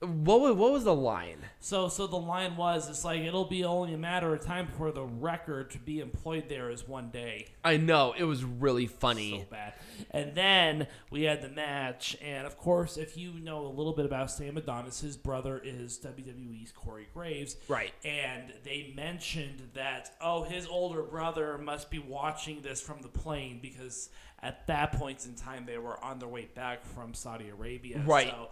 What 0.00 0.40
was, 0.40 0.54
what 0.54 0.72
was 0.72 0.84
the 0.84 0.94
line? 0.94 1.38
So 1.58 1.88
so 1.88 2.06
the 2.06 2.16
line 2.16 2.56
was 2.56 2.88
it's 2.88 3.04
like 3.04 3.20
it'll 3.22 3.44
be 3.44 3.64
only 3.64 3.94
a 3.94 3.98
matter 3.98 4.32
of 4.32 4.44
time 4.44 4.68
for 4.76 4.92
the 4.92 5.02
record 5.02 5.72
to 5.72 5.78
be 5.78 5.98
employed 5.98 6.48
there 6.48 6.70
is 6.70 6.86
one 6.86 7.10
day. 7.10 7.48
I 7.64 7.78
know 7.78 8.14
it 8.16 8.22
was 8.22 8.44
really 8.44 8.86
funny. 8.86 9.40
So 9.40 9.46
bad. 9.50 9.74
And 10.12 10.36
then 10.36 10.86
we 11.10 11.24
had 11.24 11.42
the 11.42 11.48
match, 11.48 12.16
and 12.22 12.46
of 12.46 12.56
course, 12.56 12.96
if 12.96 13.16
you 13.16 13.32
know 13.40 13.66
a 13.66 13.68
little 13.68 13.92
bit 13.92 14.06
about 14.06 14.30
Sam 14.30 14.56
Adonis, 14.56 15.00
his 15.00 15.16
brother 15.16 15.60
is 15.62 15.98
WWE's 15.98 16.70
Corey 16.70 17.08
Graves. 17.12 17.56
Right. 17.66 17.92
And 18.04 18.52
they 18.64 18.92
mentioned 18.94 19.70
that, 19.74 20.12
oh, 20.20 20.44
his 20.44 20.68
older 20.68 21.02
brother 21.02 21.58
must 21.58 21.90
be 21.90 21.98
watching 21.98 22.62
this 22.62 22.80
from 22.80 23.02
the 23.02 23.08
plane 23.08 23.58
because 23.60 24.10
at 24.40 24.66
that 24.68 24.92
point 24.92 25.26
in 25.26 25.34
time 25.34 25.66
they 25.66 25.78
were 25.78 26.02
on 26.04 26.20
their 26.20 26.28
way 26.28 26.48
back 26.54 26.84
from 26.84 27.14
Saudi 27.14 27.48
Arabia. 27.48 28.00
Right. 28.06 28.28
So 28.28 28.48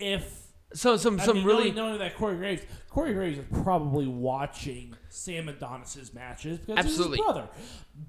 if 0.00 0.47
So 0.74 0.96
some 0.96 1.18
I 1.18 1.24
some 1.24 1.38
mean, 1.38 1.46
really 1.46 1.72
knowing, 1.72 1.74
knowing 1.74 1.98
that 2.00 2.16
Corey 2.16 2.36
Graves, 2.36 2.62
Corey 2.90 3.14
Graves 3.14 3.38
is 3.38 3.44
probably 3.62 4.06
watching 4.06 4.94
Sam 5.08 5.48
Adonis's 5.48 6.12
matches 6.12 6.58
because 6.58 6.78
Absolutely. 6.78 7.16
he's 7.16 7.26
his 7.26 7.34
brother, 7.34 7.48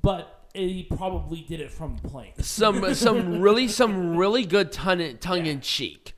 but 0.02 0.48
he 0.54 0.84
probably 0.84 1.42
did 1.42 1.62
it 1.62 1.72
from 1.72 1.98
the 2.02 2.08
plane. 2.10 2.34
some 2.40 2.94
some 2.96 3.40
really 3.40 3.68
some 3.68 4.18
really 4.18 4.46
good 4.46 4.72
tongue 4.72 5.18
tongue 5.20 5.46
in 5.46 5.62
cheek. 5.62 6.14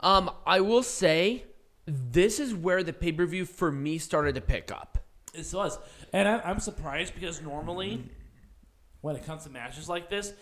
Um, 0.00 0.30
I 0.44 0.60
will 0.60 0.82
say 0.82 1.44
this 1.86 2.40
is 2.40 2.54
where 2.54 2.82
the 2.82 2.92
pay 2.92 3.12
per 3.12 3.26
view 3.26 3.44
for 3.44 3.70
me 3.70 3.98
started 3.98 4.34
to 4.34 4.40
pick 4.40 4.72
up. 4.72 4.98
This 5.32 5.52
was, 5.52 5.78
and 6.12 6.28
I, 6.28 6.40
I'm 6.40 6.60
surprised 6.60 7.14
because 7.14 7.40
normally, 7.42 8.02
when 9.02 9.16
it 9.16 9.24
comes 9.24 9.44
to 9.44 9.50
matches 9.50 9.88
like 9.88 10.10
this, 10.10 10.32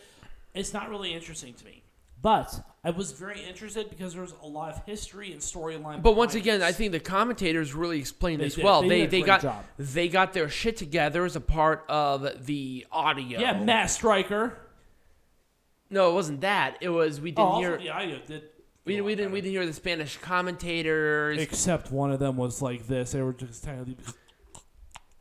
it's 0.54 0.72
not 0.72 0.88
really 0.88 1.12
interesting 1.12 1.54
to 1.54 1.64
me. 1.64 1.83
But 2.24 2.58
I 2.82 2.88
was 2.88 3.12
very 3.12 3.44
interested 3.44 3.90
because 3.90 4.14
there 4.14 4.22
was 4.22 4.32
a 4.42 4.46
lot 4.46 4.72
of 4.74 4.82
history 4.86 5.30
and 5.30 5.42
storyline. 5.42 6.02
But 6.02 6.16
once 6.16 6.32
behind 6.32 6.62
again, 6.62 6.62
I 6.62 6.72
think 6.72 6.92
the 6.92 6.98
commentators 7.00 7.74
really 7.74 7.98
explained 7.98 8.40
They 8.40 8.46
this 8.46 8.54
did. 8.54 8.64
well. 8.64 8.80
They 8.80 8.88
They 8.88 8.96
did 9.00 9.06
a 9.06 9.10
they 9.10 9.18
great 9.20 9.26
got 9.26 9.42
job. 9.42 9.64
they 9.78 10.08
got 10.08 10.32
their 10.32 10.48
shit 10.48 10.78
together 10.78 11.26
as 11.26 11.36
a 11.36 11.40
part 11.42 11.84
of 11.86 12.46
the 12.46 12.86
audio. 12.90 13.38
yeah, 13.40 13.62
Matt 13.62 13.90
Striker. 13.90 14.56
No, 15.90 16.10
it 16.10 16.14
wasn't 16.14 16.40
that. 16.40 16.78
It 16.80 16.88
was 16.88 17.20
we 17.20 17.30
Oh, 17.32 17.34
didn't 17.34 17.46
also 17.46 17.60
hear 17.60 17.76
the 17.76 17.90
audio 17.90 18.18
did. 18.26 18.42
we, 18.86 19.00
we 19.02 19.14
didn't 19.14 19.32
we 19.32 19.42
didn't 19.42 19.52
hear 19.52 19.66
the 19.66 19.74
Spanish 19.74 20.16
commentators. 20.16 21.38
Except 21.38 21.92
one 21.92 22.10
of 22.10 22.20
them 22.20 22.38
was 22.38 22.62
like 22.62 22.86
this. 22.86 23.12
They 23.12 23.20
were 23.20 23.34
just 23.34 23.66
kind 23.66 23.96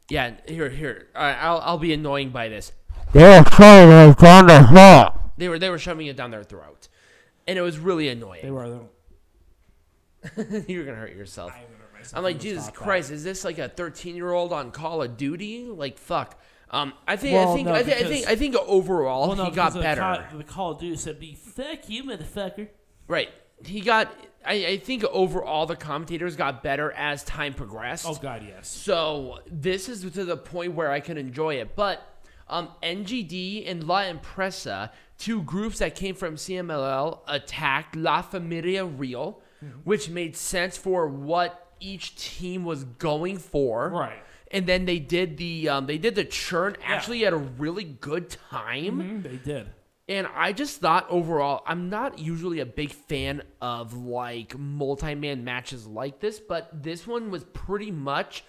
yeah, 0.10 0.36
here 0.48 0.70
here. 0.70 1.08
All 1.18 1.22
right, 1.22 1.38
I'll 1.38 1.60
I'll 1.60 1.78
be 1.78 1.92
annoying 1.92 2.30
by 2.30 2.48
this. 2.48 2.72
They're 3.12 3.44
saying 3.46 4.10
it's 4.12 4.24
on 4.24 4.48
the 4.48 4.66
floor. 4.72 5.20
They 5.38 5.50
were 5.50 5.60
they 5.60 5.70
were 5.70 5.78
shoving 5.80 6.08
it 6.08 6.16
down 6.16 6.32
their 6.32 6.44
throat, 6.44 6.88
and 7.48 7.58
it 7.58 7.62
was 7.62 7.78
really 7.78 8.10
annoying. 8.10 8.42
They 8.44 8.52
were. 8.52 8.80
You're 10.68 10.86
gonna 10.86 10.98
hurt 10.98 11.16
yourself. 11.16 11.52
I 11.52 11.64
remember 11.64 11.86
myself 11.94 12.18
I'm 12.18 12.24
like, 12.24 12.40
Jesus. 12.40 12.70
Christ, 12.70 13.12
is 13.12 13.24
this 13.24 13.44
like 13.44 13.58
a 13.58 13.68
13 13.70 14.16
year 14.16 14.32
old 14.32 14.54
on 14.54 14.72
Call 14.72 15.02
of 15.04 15.18
Duty? 15.18 15.66
Like, 15.66 15.98
fuck. 15.98 16.40
Um, 16.70 16.94
I 17.08 17.18
think, 17.18 17.34
Well, 17.36 17.52
I 17.52 17.56
think, 17.56 17.68
no, 17.68 17.74
I, 17.74 17.84
think 17.84 17.96
I 17.96 17.98
because- 18.00 18.12
think, 18.12 18.28
I 18.28 18.36
think 18.36 18.56
overall 18.56 19.28
Well, 19.28 19.38
no, 19.38 19.46
he 19.46 19.52
got 19.52 19.74
because 19.74 19.74
the 19.76 19.80
better. 19.82 20.02
Call, 20.02 20.38
the 20.38 20.44
Call 20.44 20.72
of 20.72 20.80
Duty 20.80 20.96
said, 20.98 21.20
"Be 21.20 21.36
fuck 21.36 21.88
you, 21.90 22.04
motherfucker." 22.06 22.70
right. 23.08 23.30
He 23.66 23.82
got. 23.82 24.14
I, 24.46 24.54
I 24.66 24.78
think 24.78 25.04
overall 25.06 25.66
the 25.66 25.76
commentators 25.78 26.36
got 26.36 26.64
better 26.64 26.92
as 26.94 27.24
time 27.24 27.54
progressed. 27.54 28.06
Oh 28.08 28.16
God, 28.16 28.44
yes. 28.46 28.68
So 28.68 29.40
this 29.50 29.88
is 29.88 30.02
to 30.12 30.26
the 30.26 30.36
point 30.36 30.74
where 30.74 30.92
I 30.92 31.00
can 31.00 31.18
enjoy 31.18 31.56
it. 31.56 31.76
But 31.78 32.02
um, 32.50 32.70
NGD 32.82 33.70
and 33.70 33.86
La 33.86 34.02
Empresa, 34.02 34.92
two 35.18 35.42
groups 35.44 35.80
that 35.80 35.96
came 35.96 36.16
from 36.16 36.36
CMLL, 36.36 37.20
attacked 37.28 37.96
La 37.96 38.22
Familia 38.22 38.86
Real, 38.86 39.42
which 39.84 40.10
made 40.10 40.36
sense 40.36 40.76
for 40.78 41.08
what 41.08 41.74
each 41.80 42.16
team 42.16 42.66
was 42.66 42.84
going 42.84 43.38
for. 43.38 43.90
Right. 43.90 44.24
And 44.52 44.68
then 44.68 44.86
they 44.86 45.00
did 45.00 45.38
the 45.38 45.70
um, 45.70 45.86
they 45.88 45.98
did 45.98 46.16
the 46.16 46.26
churn 46.26 46.76
actually 46.84 47.26
at 47.26 47.34
a 47.34 47.38
really 47.38 47.84
good 47.86 48.30
time. 48.30 49.00
Mhm, 49.00 49.24
they 49.24 49.38
did. 49.38 49.68
And 50.08 50.28
I 50.36 50.52
just 50.52 50.82
thought 50.82 51.08
overall, 51.10 51.64
I'm 51.66 51.90
not 51.90 52.20
usually 52.20 52.60
a 52.60 52.66
big 52.66 52.92
fan 52.92 53.42
of 53.62 53.94
like 53.94 54.58
multi 54.58 55.16
man 55.16 55.44
matches 55.46 55.88
like 55.88 56.20
this, 56.20 56.40
but 56.40 56.84
this 56.84 57.08
one 57.08 57.32
was 57.32 57.46
pretty 57.46 57.90
much 57.90 58.44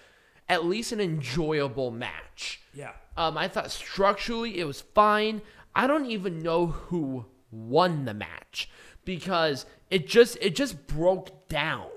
at 0.49 0.65
least 0.65 0.91
an 0.91 0.99
enjoyable 0.99 1.91
match. 1.91 2.61
Yeah. 2.73 2.91
Um, 3.17 3.37
I 3.37 3.47
thought 3.47 3.71
structurally 3.71 4.59
it 4.59 4.65
was 4.65 4.81
fine. 4.81 5.41
I 5.75 5.87
don't 5.87 6.05
even 6.05 6.41
know 6.41 6.67
who 6.67 7.25
won 7.51 8.05
the 8.05 8.13
match 8.13 8.69
because 9.03 9.65
it 9.89 10.07
just 10.07 10.37
it 10.41 10.55
just 10.55 10.87
broke 10.87 11.47
down 11.47 11.89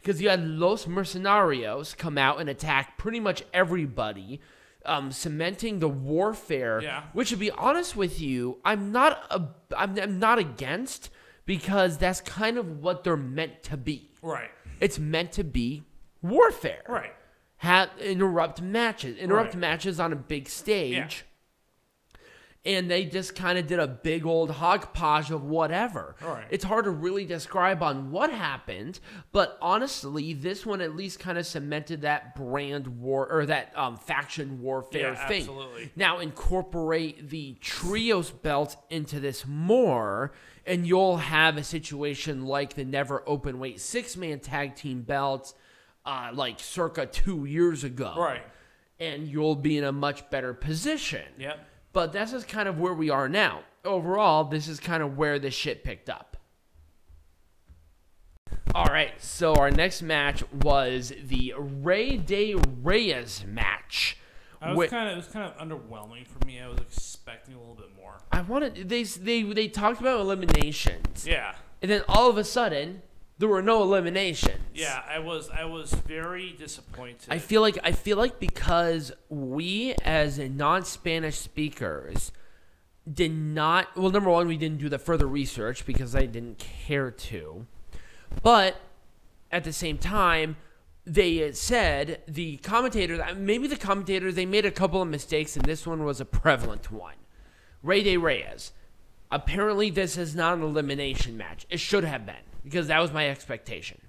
because 0.00 0.20
you 0.22 0.28
had 0.28 0.44
Los 0.46 0.86
Mercenarios 0.86 1.96
come 1.96 2.16
out 2.18 2.40
and 2.40 2.48
attack 2.48 2.96
pretty 2.98 3.20
much 3.20 3.42
everybody, 3.52 4.40
um, 4.84 5.10
cementing 5.12 5.78
the 5.80 5.88
warfare. 5.88 6.80
Yeah. 6.82 7.02
Which, 7.12 7.30
to 7.30 7.36
be 7.36 7.50
honest 7.50 7.96
with 7.96 8.20
you, 8.20 8.58
I'm 8.64 8.92
not 8.92 9.22
a 9.30 9.48
I'm, 9.76 9.98
I'm 9.98 10.18
not 10.18 10.38
against 10.38 11.10
because 11.44 11.98
that's 11.98 12.20
kind 12.20 12.56
of 12.58 12.80
what 12.82 13.04
they're 13.04 13.16
meant 13.16 13.62
to 13.64 13.76
be. 13.76 14.10
Right. 14.22 14.50
It's 14.80 14.98
meant 14.98 15.32
to 15.32 15.44
be 15.44 15.84
warfare 16.22 16.82
Right. 16.88 17.12
have 17.58 17.90
interrupt 18.00 18.60
matches, 18.60 19.16
interrupt 19.16 19.54
Right. 19.54 19.60
matches 19.60 20.00
on 20.00 20.12
a 20.12 20.16
big 20.16 20.48
stage. 20.48 21.24
And 22.66 22.90
they 22.90 23.04
just 23.04 23.36
kind 23.36 23.56
of 23.58 23.66
did 23.68 23.78
a 23.78 23.86
big 23.86 24.26
old 24.26 24.50
hodgepodge 24.50 25.30
of 25.30 25.44
whatever. 25.44 26.16
Right. 26.20 26.44
It's 26.50 26.64
hard 26.64 26.84
to 26.86 26.90
really 26.90 27.24
describe 27.24 27.80
on 27.82 28.10
what 28.10 28.32
happened, 28.32 28.98
but 29.30 29.56
honestly, 29.62 30.34
this 30.34 30.66
one 30.66 30.80
at 30.80 30.96
least 30.96 31.20
kind 31.20 31.38
of 31.38 31.46
cemented 31.46 32.00
that 32.02 32.34
brand 32.34 32.88
war 32.88 33.30
or 33.30 33.46
that 33.46 33.72
um, 33.78 33.96
faction 33.96 34.60
warfare 34.60 35.12
Yeah, 35.12 35.28
thing. 35.28 35.42
absolutely. 35.42 35.92
Now 35.94 36.18
incorporate 36.18 37.30
the 37.30 37.56
trios 37.60 38.30
belt 38.30 38.76
into 38.90 39.20
this 39.20 39.46
more, 39.46 40.32
and 40.66 40.84
you'll 40.86 41.18
have 41.18 41.56
a 41.56 41.62
situation 41.64 42.46
like 42.46 42.74
the 42.74 42.84
never 42.84 43.22
open 43.28 43.60
weight 43.60 43.80
six 43.80 44.16
man 44.16 44.40
tag 44.40 44.74
team 44.74 45.02
belts, 45.02 45.54
uh, 46.04 46.30
like 46.34 46.58
circa 46.58 47.06
two 47.06 47.44
years 47.44 47.84
ago. 47.84 48.14
Right. 48.18 48.42
And 48.98 49.28
you'll 49.28 49.54
be 49.54 49.78
in 49.78 49.84
a 49.84 49.92
much 49.92 50.28
better 50.30 50.52
position. 50.54 51.22
Yep. 51.38 51.64
But 51.96 52.12
that's 52.12 52.32
just 52.32 52.46
kind 52.46 52.68
of 52.68 52.78
where 52.78 52.92
we 52.92 53.08
are 53.08 53.26
now. 53.26 53.60
Overall, 53.82 54.44
this 54.44 54.68
is 54.68 54.78
kind 54.78 55.02
of 55.02 55.16
where 55.16 55.38
this 55.38 55.54
shit 55.54 55.82
picked 55.82 56.10
up. 56.10 56.36
All 58.74 58.84
right, 58.84 59.12
so 59.16 59.54
our 59.54 59.70
next 59.70 60.02
match 60.02 60.44
was 60.62 61.14
the 61.26 61.54
Rey 61.56 62.18
de 62.18 62.54
Reyes 62.82 63.46
match. 63.48 64.18
I 64.60 64.74
was 64.74 64.90
kind 64.90 65.08
of 65.08 65.14
it 65.14 65.16
was 65.16 65.28
kind 65.28 65.50
of 65.50 65.56
underwhelming 65.56 66.26
for 66.26 66.44
me. 66.46 66.60
I 66.60 66.68
was 66.68 66.80
expecting 66.80 67.54
a 67.54 67.58
little 67.58 67.74
bit 67.74 67.96
more. 67.96 68.18
I 68.30 68.42
wanted 68.42 68.90
they 68.90 69.02
they 69.04 69.42
they 69.42 69.66
talked 69.66 69.98
about 69.98 70.20
eliminations, 70.20 71.26
Yeah. 71.26 71.54
and 71.80 71.90
then 71.90 72.02
all 72.10 72.28
of 72.28 72.36
a 72.36 72.44
sudden 72.44 73.00
there 73.38 73.48
were 73.48 73.62
no 73.62 73.82
eliminations. 73.82 74.60
Yeah, 74.74 75.02
I 75.06 75.18
was 75.18 75.50
I 75.50 75.64
was 75.64 75.92
very 75.92 76.52
disappointed. 76.52 77.28
I 77.28 77.38
feel 77.38 77.60
like 77.60 77.78
I 77.82 77.92
feel 77.92 78.16
like 78.16 78.38
because 78.38 79.12
we 79.28 79.94
as 80.04 80.38
non-Spanish 80.38 81.36
speakers 81.36 82.32
did 83.10 83.32
not 83.32 83.94
well 83.96 84.10
number 84.10 84.30
one 84.30 84.48
we 84.48 84.56
didn't 84.56 84.78
do 84.78 84.88
the 84.88 84.98
further 84.98 85.26
research 85.26 85.84
because 85.84 86.16
I 86.16 86.26
didn't 86.26 86.58
care 86.58 87.10
to. 87.10 87.66
But 88.42 88.76
at 89.52 89.64
the 89.64 89.72
same 89.72 89.98
time 89.98 90.56
they 91.04 91.52
said 91.52 92.22
the 92.26 92.56
commentators 92.58 93.20
maybe 93.36 93.68
the 93.68 93.76
commentators 93.76 94.34
they 94.34 94.46
made 94.46 94.64
a 94.64 94.70
couple 94.70 95.02
of 95.02 95.08
mistakes 95.08 95.56
and 95.56 95.64
this 95.66 95.86
one 95.86 96.04
was 96.04 96.20
a 96.20 96.24
prevalent 96.24 96.90
one. 96.90 97.14
Rey 97.82 98.02
De 98.02 98.16
Reyes. 98.16 98.72
Apparently 99.30 99.90
this 99.90 100.16
is 100.16 100.34
not 100.34 100.56
an 100.56 100.62
elimination 100.62 101.36
match. 101.36 101.66
It 101.68 101.80
should 101.80 102.04
have 102.04 102.24
been 102.24 102.36
because 102.66 102.88
that 102.88 102.98
was 102.98 103.12
my 103.12 103.28
expectation. 103.30 104.00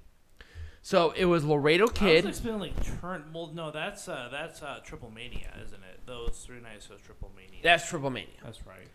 So 0.82 1.12
it 1.12 1.26
was 1.26 1.44
Laredo 1.46 1.88
Kid. 1.88 2.26
I 2.26 2.28
was 2.28 2.38
expecting 2.38 2.60
like 2.60 3.00
turn. 3.02 3.26
Well, 3.34 3.52
no, 3.54 3.70
that's 3.72 4.08
uh 4.08 4.30
that's 4.32 4.64
uh 4.64 4.80
Triple 4.84 5.12
Mania, 5.12 5.54
isn't 5.64 5.84
it? 5.84 6.00
Those 6.08 6.44
three 6.46 6.60
nights 6.60 6.90
was 6.90 7.00
Triple 7.02 7.32
Mania. 7.36 7.60
That's 7.62 7.88
Triple 7.88 8.10
Mania. 8.10 8.34
that's 8.44 8.66
right. 8.66 8.88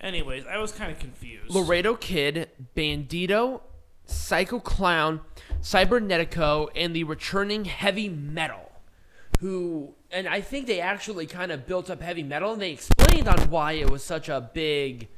Anyways, 0.00 0.44
I 0.46 0.58
was 0.58 0.72
kind 0.72 0.92
of 0.92 0.98
confused. 0.98 1.50
Laredo 1.54 1.94
Kid, 1.94 2.48
Bandido, 2.76 3.60
Psycho 4.04 4.60
Clown, 4.60 5.20
Cibernetico, 5.62 6.68
and 6.76 6.94
the 6.94 7.04
returning 7.04 7.64
Heavy 7.64 8.08
Metal, 8.08 8.70
who, 9.40 9.94
and 10.12 10.28
I 10.28 10.40
think 10.42 10.66
they 10.66 10.80
actually 10.80 11.26
kind 11.26 11.50
of 11.50 11.66
built 11.66 11.90
up 11.90 12.02
Heavy 12.02 12.22
Metal, 12.22 12.52
and 12.52 12.62
they 12.62 12.70
explained 12.72 13.28
on 13.28 13.50
why 13.50 13.72
it 13.72 13.88
was 13.90 14.04
such 14.04 14.28
a 14.28 14.50
big 14.52 15.08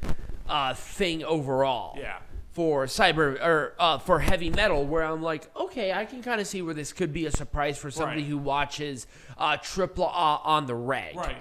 uh, 0.48 0.74
thing 0.74 1.22
overall. 1.24 1.98
Yeah. 1.98 2.18
For 2.52 2.84
cyber 2.84 3.40
or 3.42 3.74
uh, 3.78 3.96
for 3.98 4.18
heavy 4.18 4.50
metal, 4.50 4.84
where 4.86 5.02
I'm 5.04 5.22
like, 5.22 5.48
okay, 5.56 5.92
I 5.92 6.04
can 6.04 6.22
kind 6.22 6.38
of 6.40 6.46
see 6.46 6.60
where 6.60 6.74
this 6.74 6.92
could 6.92 7.10
be 7.12 7.24
a 7.24 7.30
surprise 7.32 7.78
for 7.78 7.90
somebody 7.90 8.20
Right. 8.20 8.28
who 8.28 8.36
watches 8.36 9.06
uh, 9.38 9.56
Triple 9.56 10.04
A 10.04 10.40
on 10.44 10.66
the 10.66 10.74
reg. 10.74 11.16
Right. 11.16 11.36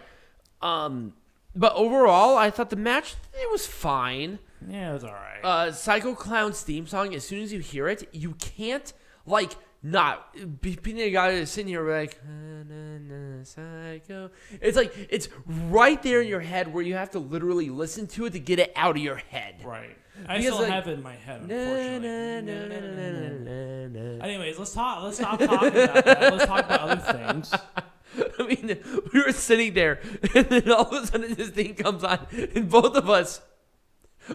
Um, 0.61 1.13
but 1.55 1.73
overall, 1.75 2.37
I 2.37 2.49
thought 2.49 2.69
the 2.69 2.75
match 2.77 3.15
it 3.33 3.51
was 3.51 3.67
fine. 3.67 4.39
Yeah, 4.65 4.91
it 4.91 4.93
was 4.93 5.03
all 5.03 5.11
right. 5.11 5.39
uh, 5.43 5.71
Psycho 5.73 6.13
Clown's 6.15 6.61
theme 6.61 6.87
song, 6.87 7.13
as 7.13 7.25
soon 7.27 7.41
as 7.43 7.51
you 7.51 7.59
hear 7.59 7.89
it, 7.89 8.07
you 8.13 8.33
can't 8.35 8.93
like 9.25 9.51
not 9.83 10.61
be 10.61 10.75
being 10.81 10.99
a 11.01 11.09
guy 11.09 11.35
that's 11.35 11.51
sitting 11.51 11.67
here 11.67 11.91
like 11.91 12.17
"Na, 12.25 12.63
na, 12.63 12.97
na, 12.99 13.43
Psycho. 13.43 14.29
It's 14.61 14.77
like 14.77 14.93
it's 15.09 15.27
right 15.69 16.01
there 16.03 16.21
in 16.21 16.27
your 16.27 16.39
head 16.39 16.73
where 16.73 16.83
you 16.83 16.93
have 16.93 17.09
to 17.11 17.19
literally 17.19 17.69
listen 17.69 18.07
to 18.07 18.25
it 18.27 18.33
to 18.33 18.39
get 18.39 18.59
it 18.59 18.71
out 18.75 18.95
of 18.95 19.01
your 19.03 19.15
head. 19.17 19.55
right. 19.65 19.97
I 20.27 20.37
because, 20.37 20.53
still 20.53 20.59
like- 20.63 20.71
have 20.71 20.87
it 20.87 20.91
in 20.93 21.03
my 21.03 21.15
head, 21.15 21.41
unfortunately. 21.41 21.99
na, 21.99 22.41
na, 22.41 22.67
na, 22.67 22.79
na, 22.79 23.29
na, 23.29 23.87
na, 23.89 24.17
na. 24.17 24.23
Anyways, 24.25 24.59
let's 24.59 24.73
talk. 24.73 25.03
Let's 25.03 25.17
stop 25.17 25.39
talking 25.39 25.67
about 25.69 26.05
that. 26.05 26.19
Let's 26.33 26.45
talk 26.45 26.65
about 26.65 26.79
other 26.81 27.13
things. 27.13 27.53
I 28.39 28.43
mean, 28.43 28.77
we 29.13 29.23
were 29.23 29.31
sitting 29.31 29.73
there, 29.73 30.01
and 30.35 30.45
then 30.47 30.69
all 30.71 30.83
of 30.95 31.03
a 31.03 31.07
sudden 31.07 31.33
this 31.33 31.49
thing 31.49 31.75
comes 31.75 32.03
on, 32.03 32.27
and 32.55 32.69
both 32.69 32.95
of 32.97 33.09
us, 33.09 33.41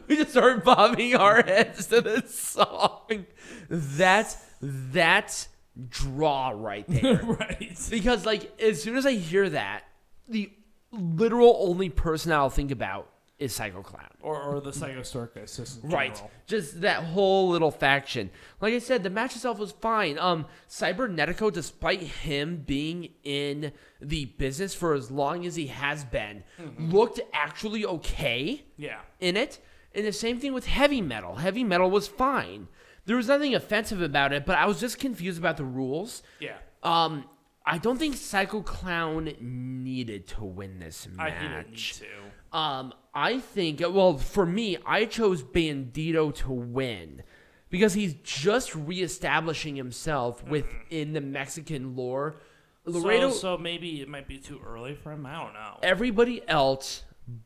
we 0.09 0.17
just 0.17 0.31
start 0.31 0.65
bobbing 0.65 1.15
our 1.15 1.43
heads 1.43 1.87
to 1.89 2.01
the 2.01 2.23
song. 2.27 3.27
That's 3.69 4.37
that's 4.61 5.49
draw 5.91 6.53
right 6.57 6.87
there. 6.89 7.21
right. 7.23 7.79
because 7.91 8.25
like 8.25 8.59
as 8.61 8.83
soon 8.83 8.97
as 8.97 9.05
I 9.05 9.13
hear 9.13 9.49
that, 9.51 9.85
the 10.27 10.51
literal 10.91 11.57
only 11.61 11.91
person 11.91 12.33
I'll 12.33 12.49
think 12.49 12.71
about 12.71 13.11
is 13.39 13.55
Psycho 13.55 13.83
Clown. 13.83 14.09
Or, 14.23 14.41
or 14.43 14.61
the 14.61 14.73
Psycho 14.73 15.03
Circus. 15.03 15.57
Just 15.59 15.81
Right. 15.83 16.15
general. 16.15 16.31
Just 16.47 16.81
that 16.81 17.03
whole 17.05 17.51
little 17.51 17.71
faction. 17.71 18.31
Like 18.61 18.73
I 18.73 18.79
said, 18.79 19.03
the 19.03 19.11
match 19.11 19.35
itself 19.37 19.59
was 19.59 19.73
fine. 19.73 20.19
Um 20.19 20.47
Cibernetico, 20.69 21.53
despite 21.53 22.01
him 22.01 22.63
being 22.67 23.11
in 23.25 23.73
the 24.01 24.27
business 24.27 24.75
for 24.75 24.95
as 24.95 25.11
long 25.11 25.45
as 25.45 25.57
he 25.57 25.67
has 25.67 26.05
been, 26.05 26.45
looked 26.79 27.21
actually 27.33 27.85
okay 27.85 28.65
Yeah. 28.77 29.01
in 29.21 29.37
it. 29.37 29.59
And 29.95 30.07
the 30.07 30.13
same 30.13 30.39
thing 30.41 30.53
with 30.53 30.67
heavy 30.67 31.01
metal. 31.01 31.37
Heavy 31.37 31.65
metal 31.65 31.91
was 31.91 32.07
fine. 32.09 32.69
There 33.07 33.17
was 33.17 33.29
nothing 33.29 33.55
offensive 33.55 34.01
about 34.03 34.33
it, 34.33 34.45
but 34.47 34.57
I 34.59 34.67
was 34.67 34.81
just 34.81 34.99
confused 34.99 35.39
about 35.39 35.57
the 35.59 35.65
rules. 35.65 36.23
Yeah. 36.41 36.57
Um 36.83 37.25
I 37.69 37.79
don't 37.79 37.99
think 37.99 38.17
Psycho 38.17 38.63
Clown 38.63 39.33
needed 39.41 40.29
to 40.29 40.45
win 40.45 40.79
this 40.79 41.09
match. 41.13 41.33
I 41.33 41.41
didn't 41.43 41.71
need 41.73 41.79
to. 41.79 42.57
Um, 42.57 42.95
I 43.17 43.39
think 43.39 43.81
well 43.81 44.19
for 44.19 44.45
me, 44.45 44.77
I 44.85 45.07
chose 45.07 45.43
Bandido 45.43 46.35
to 46.37 46.53
win 46.53 47.23
because 47.71 47.95
he's 47.95 48.15
just 48.23 48.75
reestablishing 48.75 49.75
himself 49.75 50.43
mm-hmm. 50.43 50.51
within 50.51 51.13
the 51.15 51.23
Mexican 51.23 51.97
lore. 51.97 52.37
Laredo, 52.85 53.31
So, 53.31 53.37
so 53.37 53.59
maybe 53.59 54.01
it 54.03 54.09
might 54.09 54.29
be 54.29 54.39
too 54.39 54.61
early 54.65 54.95
for 54.95 55.13
him. 55.13 55.27
I 55.27 55.43
don't 55.43 55.55
know. 55.55 55.79
everybody 55.83 56.47
else 56.47 57.03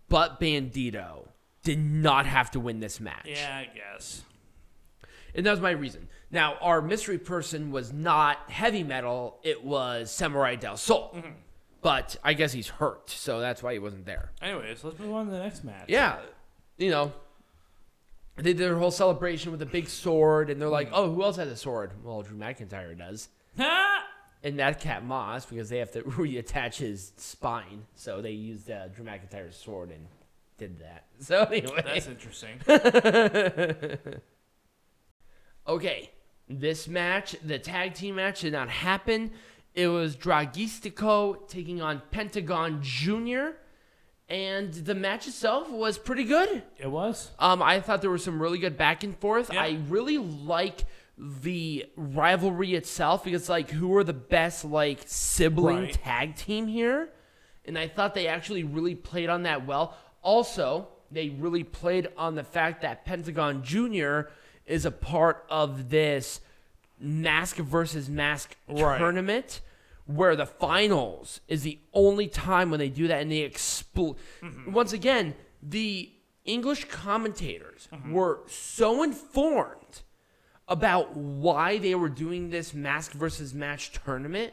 but 0.08 0.40
Bandido 0.40 1.28
did 1.62 1.78
not 1.78 2.26
have 2.26 2.50
to 2.50 2.60
win 2.60 2.80
this 2.80 3.00
match. 3.00 3.26
Yeah, 3.26 3.56
I 3.56 3.70
guess. 3.74 4.24
And 5.34 5.46
that 5.46 5.52
was 5.52 5.60
my 5.60 5.70
reason. 5.70 6.08
Now, 6.30 6.56
our 6.60 6.82
mystery 6.82 7.18
person 7.18 7.70
was 7.70 7.92
not 7.92 8.50
heavy 8.50 8.82
metal, 8.82 9.38
it 9.42 9.64
was 9.64 10.10
Samurai 10.10 10.56
del 10.56 10.76
Sol. 10.76 11.12
Mm-hmm. 11.14 11.30
But 11.82 12.16
I 12.22 12.34
guess 12.34 12.52
he's 12.52 12.68
hurt, 12.68 13.08
so 13.08 13.40
that's 13.40 13.62
why 13.62 13.72
he 13.72 13.78
wasn't 13.78 14.04
there. 14.04 14.32
Anyways, 14.42 14.84
let's 14.84 14.98
move 14.98 15.14
on 15.14 15.26
to 15.26 15.32
the 15.32 15.38
next 15.38 15.64
match. 15.64 15.86
Yeah, 15.88 16.18
you 16.76 16.90
know, 16.90 17.12
they 18.36 18.42
did 18.52 18.58
their 18.58 18.76
whole 18.76 18.90
celebration 18.90 19.50
with 19.50 19.62
a 19.62 19.66
big 19.66 19.88
sword, 19.88 20.50
and 20.50 20.60
they're 20.60 20.68
like, 20.68 20.90
"Oh, 20.92 21.10
who 21.12 21.22
else 21.22 21.36
has 21.36 21.48
a 21.48 21.56
sword?" 21.56 21.92
Well, 22.04 22.20
Drew 22.22 22.36
McIntyre 22.36 22.96
does, 22.98 23.28
and 23.58 24.56
Madcap 24.56 25.02
Moss 25.04 25.46
because 25.46 25.70
they 25.70 25.78
have 25.78 25.90
to 25.92 26.02
reattach 26.02 26.76
his 26.76 27.12
spine, 27.16 27.86
so 27.94 28.20
they 28.20 28.32
used 28.32 28.70
uh, 28.70 28.88
Drew 28.88 29.04
McIntyre's 29.04 29.56
sword 29.56 29.90
and 29.90 30.06
did 30.58 30.78
that. 30.80 31.04
So 31.20 31.44
anyway, 31.44 31.82
That's 31.84 32.06
interesting. 32.08 32.58
okay, 35.66 36.10
this 36.48 36.88
match, 36.88 37.36
the 37.44 37.58
tag 37.58 37.94
team 37.94 38.16
match, 38.16 38.40
did 38.40 38.52
not 38.52 38.68
happen. 38.68 39.30
It 39.74 39.88
was 39.88 40.16
Dralistico 40.16 41.48
taking 41.48 41.80
on 41.80 42.02
Pentagon 42.10 42.80
Junior, 42.82 43.56
and 44.28 44.72
the 44.72 44.94
match 44.94 45.26
itself 45.28 45.70
was 45.70 45.98
pretty 45.98 46.24
good. 46.24 46.62
It 46.78 46.90
was. 46.90 47.30
Um, 47.38 47.62
I 47.62 47.80
thought 47.80 48.00
there 48.00 48.10
was 48.10 48.24
some 48.24 48.40
really 48.40 48.58
good 48.58 48.76
back 48.76 49.04
and 49.04 49.16
forth. 49.18 49.52
Yeah. 49.52 49.62
I 49.62 49.78
really 49.88 50.18
like 50.18 50.84
the 51.18 51.86
rivalry 51.96 52.74
itself 52.74 53.24
because 53.24 53.48
like 53.48 53.70
who 53.70 53.94
are 53.96 54.04
the 54.04 54.12
best 54.12 54.64
like 54.64 55.00
sibling 55.06 55.82
Right. 55.84 55.92
tag 55.92 56.36
team 56.36 56.66
here? 56.66 57.10
And 57.66 57.78
I 57.78 57.88
thought 57.88 58.14
they 58.14 58.26
actually 58.26 58.64
really 58.64 58.94
played 58.94 59.28
on 59.28 59.42
that 59.42 59.66
well. 59.66 59.96
Also, 60.22 60.88
they 61.10 61.28
really 61.28 61.62
played 61.64 62.08
on 62.16 62.34
the 62.34 62.44
fact 62.44 62.82
that 62.82 63.04
Pentagon 63.04 63.62
Jr. 63.62 64.22
is 64.66 64.84
a 64.86 64.90
part 64.90 65.44
of 65.50 65.90
this 65.90 66.40
mask 67.00 67.56
versus 67.56 68.08
mask 68.08 68.56
Right. 68.68 68.98
tournament 68.98 69.60
where 70.06 70.34
the 70.36 70.46
finals 70.46 71.40
is 71.48 71.62
the 71.62 71.78
only 71.92 72.26
time 72.28 72.70
when 72.70 72.78
they 72.80 72.88
do 72.88 73.06
that 73.08 73.22
and 73.22 73.30
they 73.30 73.38
explode. 73.38 74.16
Once 74.66 74.92
again, 74.92 75.34
the 75.62 76.12
English 76.44 76.86
commentators 76.86 77.88
were 78.08 78.40
so 78.48 79.02
informed 79.02 80.02
about 80.68 81.16
why 81.16 81.78
they 81.78 81.94
were 81.94 82.08
doing 82.08 82.50
this 82.50 82.74
mask 82.74 83.12
versus 83.12 83.54
match 83.54 83.92
tournament 84.04 84.52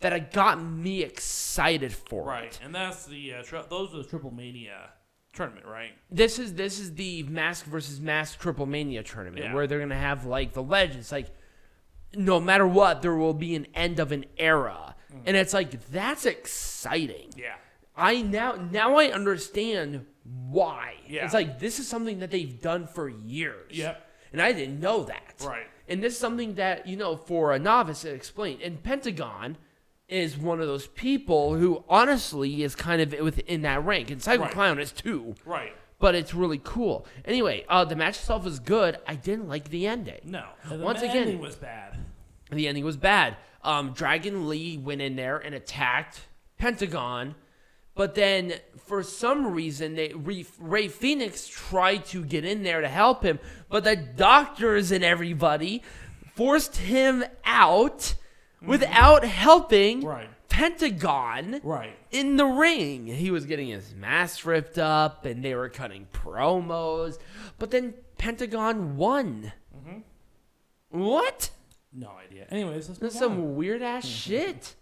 that 0.00 0.12
it 0.12 0.32
got 0.32 0.60
me 0.62 1.02
excited 1.02 1.92
for 1.92 2.24
Right, 2.24 2.44
it. 2.44 2.46
Right, 2.46 2.60
and 2.64 2.74
that's 2.74 3.06
the 3.06 3.34
uh, 3.34 3.42
tri- 3.42 3.64
those 3.68 3.92
are 3.94 3.98
the 3.98 4.04
Triple 4.04 4.32
Mania 4.32 4.90
tournament, 5.32 5.66
right? 5.66 5.92
this 6.10 6.38
is 6.38 6.54
this 6.54 6.78
is 6.80 6.94
the 6.94 7.22
mask 7.24 7.64
versus 7.66 8.00
mask 8.00 8.40
triple 8.40 8.66
mania 8.66 9.02
tournament 9.04 9.44
Yeah. 9.44 9.54
where 9.54 9.66
they're 9.68 9.78
gonna 9.78 9.94
have 9.94 10.24
like 10.24 10.52
the 10.52 10.62
legends 10.62 11.12
like 11.12 11.28
no 12.14 12.40
matter 12.40 12.66
what 12.66 13.02
there 13.02 13.14
will 13.14 13.34
be 13.34 13.54
an 13.54 13.66
end 13.74 13.98
of 14.00 14.12
an 14.12 14.24
era 14.36 14.94
and 15.26 15.36
it's 15.36 15.52
like 15.54 15.88
that's 15.90 16.24
exciting 16.26 17.30
Yeah. 17.36 17.54
i 17.96 18.20
now 18.22 18.52
now 18.54 18.96
i 18.96 19.06
understand 19.06 20.06
why 20.24 20.94
Yeah. 21.08 21.24
it's 21.24 21.34
like 21.34 21.58
this 21.58 21.78
is 21.78 21.88
something 21.88 22.20
that 22.20 22.30
they've 22.30 22.60
done 22.60 22.86
for 22.86 23.08
years 23.08 23.72
Yep. 23.72 24.06
and 24.32 24.40
i 24.42 24.52
didn't 24.52 24.80
know 24.80 25.04
that 25.04 25.34
Right. 25.46 25.66
and 25.88 26.02
this 26.02 26.14
is 26.14 26.18
something 26.18 26.54
that 26.54 26.86
you 26.86 26.96
know 26.96 27.16
for 27.16 27.52
a 27.52 27.58
novice 27.58 28.02
to 28.02 28.10
explain 28.12 28.58
and 28.62 28.82
pentagon 28.82 29.56
is 30.08 30.38
one 30.38 30.60
of 30.60 30.66
those 30.66 30.86
people 30.86 31.54
who 31.56 31.84
honestly 31.88 32.62
is 32.62 32.74
kind 32.74 33.02
of 33.02 33.12
within 33.20 33.60
that 33.62 33.84
rank 33.84 34.10
and 34.10 34.22
psycho 34.22 34.44
Right. 34.44 34.52
clown 34.52 34.78
is 34.78 34.92
too 34.92 35.34
Right. 35.44 35.74
But 36.00 36.14
it's 36.14 36.32
really 36.32 36.60
cool. 36.62 37.06
Anyway, 37.24 37.64
uh, 37.68 37.84
the 37.84 37.96
match 37.96 38.16
itself 38.16 38.44
was 38.44 38.60
good. 38.60 38.98
I 39.06 39.16
didn't 39.16 39.48
like 39.48 39.68
the 39.70 39.86
ending. 39.86 40.20
No. 40.24 40.44
The 40.68 40.76
Once 40.76 41.00
ma- 41.02 41.08
again- 41.10 41.22
ending 41.22 41.40
was 41.40 41.56
bad. 41.56 41.96
The 42.52 42.68
ending 42.68 42.84
was 42.84 42.96
bad. 42.96 43.36
Um, 43.64 43.92
Dragon 43.92 44.48
Lee 44.48 44.78
went 44.78 45.02
in 45.02 45.16
there 45.16 45.38
and 45.38 45.54
attacked 45.54 46.20
Pentagon, 46.56 47.34
but 47.96 48.14
then 48.14 48.54
for 48.86 49.02
some 49.02 49.48
reason, 49.48 49.96
they 49.96 50.12
Ray, 50.14 50.46
Rey 50.60 50.86
Fenix 50.88 51.46
tried 51.48 52.04
to 52.06 52.24
get 52.24 52.44
in 52.44 52.62
there 52.62 52.80
to 52.80 52.88
help 52.88 53.22
him, 53.24 53.40
but 53.68 53.82
the 53.84 53.96
doctors 53.96 54.92
and 54.92 55.04
everybody 55.04 55.82
forced 56.34 56.76
him 56.76 57.24
out 57.44 58.14
without 58.62 59.24
helping 59.24 60.04
Right. 60.04 60.30
Pentagon 60.58 61.60
Right. 61.62 61.96
in 62.10 62.36
the 62.36 62.44
ring. 62.44 63.06
He 63.06 63.30
was 63.30 63.46
getting 63.46 63.68
his 63.68 63.94
mask 63.94 64.44
ripped 64.44 64.76
up 64.76 65.24
and 65.24 65.44
they 65.44 65.54
were 65.54 65.68
cutting 65.68 66.08
promos. 66.12 67.20
But 67.60 67.70
then 67.70 67.94
Pentagon 68.18 68.96
won. 68.96 69.52
Mm-hmm. 69.76 71.00
What? 71.00 71.50
No 71.92 72.10
idea. 72.10 72.46
Anyways, 72.50 72.88
let's 72.88 72.98
That's 72.98 73.16
some 73.16 73.54
weird 73.54 73.82
ass 73.82 74.04
mm-hmm. 74.04 74.12
shit. 74.12 74.74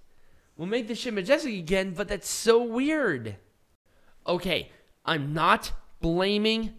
We'll 0.56 0.66
make 0.66 0.88
this 0.88 0.96
shit 0.98 1.12
majestic 1.12 1.54
again, 1.54 1.92
but 1.92 2.08
that's 2.08 2.30
so 2.30 2.62
weird. 2.62 3.36
Okay, 4.26 4.70
I'm 5.04 5.34
not 5.34 5.72
blaming 6.00 6.72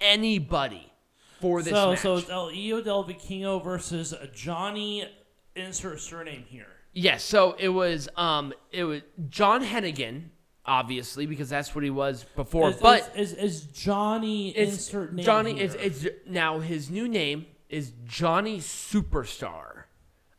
anybody 0.00 0.90
for 1.38 1.60
this 1.60 1.74
so 1.74 1.90
match. 1.90 1.98
so 2.00 2.16
it's 2.16 2.30
El 2.30 2.48
Hijo 2.48 2.80
del 2.80 3.04
Vikingo 3.04 3.62
versus 3.62 4.14
Johnny. 4.32 5.06
Insert 5.54 6.00
surname 6.00 6.44
here. 6.48 6.77
Yes, 7.00 7.22
so 7.22 7.54
it 7.60 7.68
was 7.68 8.08
um 8.16 8.52
it 8.72 8.82
was 8.82 9.02
John 9.28 9.64
Hennigan, 9.64 10.30
obviously, 10.64 11.26
because 11.26 11.48
that's 11.48 11.72
what 11.72 11.84
he 11.84 11.90
was 11.90 12.24
before. 12.34 12.70
Is, 12.70 12.76
but 12.76 13.12
is, 13.14 13.32
is, 13.34 13.38
is 13.38 13.62
Johnny 13.66 14.50
it's 14.50 14.72
insert 14.72 15.14
name 15.14 15.24
Johnny. 15.24 15.54
here? 15.54 15.64
It's, 15.64 16.02
it's 16.02 16.06
now 16.26 16.58
his 16.58 16.90
new 16.90 17.06
name 17.06 17.46
is 17.68 17.92
Johnny 18.04 18.58
Superstar. 18.58 19.84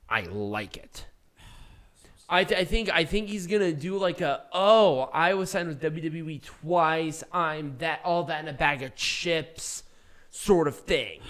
I 0.10 0.24
like 0.24 0.76
it. 0.76 1.06
I, 2.28 2.44
th- 2.44 2.60
I 2.60 2.66
think 2.66 2.90
I 2.90 3.06
think 3.06 3.30
he's 3.30 3.48
gonna 3.48 3.72
do 3.72 3.98
like 3.98 4.20
a 4.20 4.44
oh 4.52 5.10
I 5.14 5.36
was 5.36 5.50
signed 5.52 5.70
with 5.70 5.82
WWE 5.82 6.44
twice 6.44 7.24
I'm 7.32 7.78
that 7.78 8.02
all 8.04 8.26
that 8.26 8.44
in 8.44 8.50
a 8.50 8.54
bag 8.54 8.84
of 8.84 8.96
chips 8.96 9.84
sort 10.30 10.68
of 10.68 10.76
thing. 10.76 11.22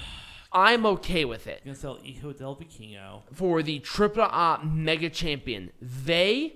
I'm 0.51 0.85
okay 0.85 1.25
with 1.25 1.47
it 1.47 1.61
against 1.61 1.83
El 1.85 1.95
Hijo 2.03 2.33
del 2.33 2.55
Vikingo. 2.55 3.21
for 3.33 3.61
the 3.61 3.79
Triple 3.79 4.23
A 4.23 4.59
Mega 4.63 5.09
Champion. 5.09 5.71
They 5.81 6.53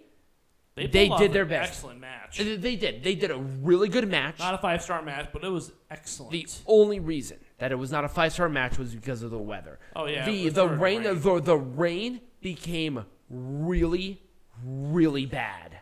They, 0.76 0.88
They 0.88 1.10
did 1.10 1.32
their 1.34 1.44
an 1.44 1.50
best. 1.50 1.70
Excellent 1.74 2.00
match. 2.00 2.38
they 2.40 2.76
did 2.76 3.04
they 3.04 3.14
did 3.16 3.30
a 3.30 3.38
really 3.38 3.90
good 3.90 4.10
match. 4.10 4.40
Not 4.40 4.56
a 4.56 4.58
five 4.58 4.82
star 4.82 5.02
match, 5.04 5.30
but 5.32 5.44
it 5.44 5.50
was 5.50 5.72
excellent. 5.92 6.32
The 6.32 6.48
only 6.66 7.00
reason 7.00 7.38
that 7.60 7.72
it 7.72 7.76
was 7.76 7.92
not 7.92 8.04
a 8.04 8.10
five 8.10 8.34
star 8.34 8.50
match 8.50 8.80
was 8.80 8.96
because 8.96 9.22
of 9.22 9.30
the 9.30 9.38
weather. 9.38 9.80
Oh, 9.96 10.06
yeah, 10.08 10.26
the 10.26 10.50
the 10.50 10.68
rain, 10.68 11.04
rain. 11.04 11.20
The, 11.22 11.40
the 11.40 11.58
rain 11.58 12.22
became 12.42 13.06
really 13.30 14.22
really 14.64 15.26
bad 15.26 15.80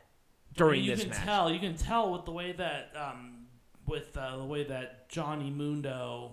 during 0.55 0.83
you 0.83 0.91
this 0.91 1.01
can 1.01 1.09
match. 1.11 1.23
tell. 1.23 1.51
You 1.51 1.59
can 1.59 1.75
tell 1.75 2.11
with 2.11 2.25
the 2.25 2.31
way 2.31 2.51
that 2.51 2.91
um, 2.95 3.45
with 3.87 4.15
uh, 4.17 4.37
the 4.37 4.45
way 4.45 4.63
that 4.65 5.07
Johnny 5.09 5.49
Mundo, 5.49 6.31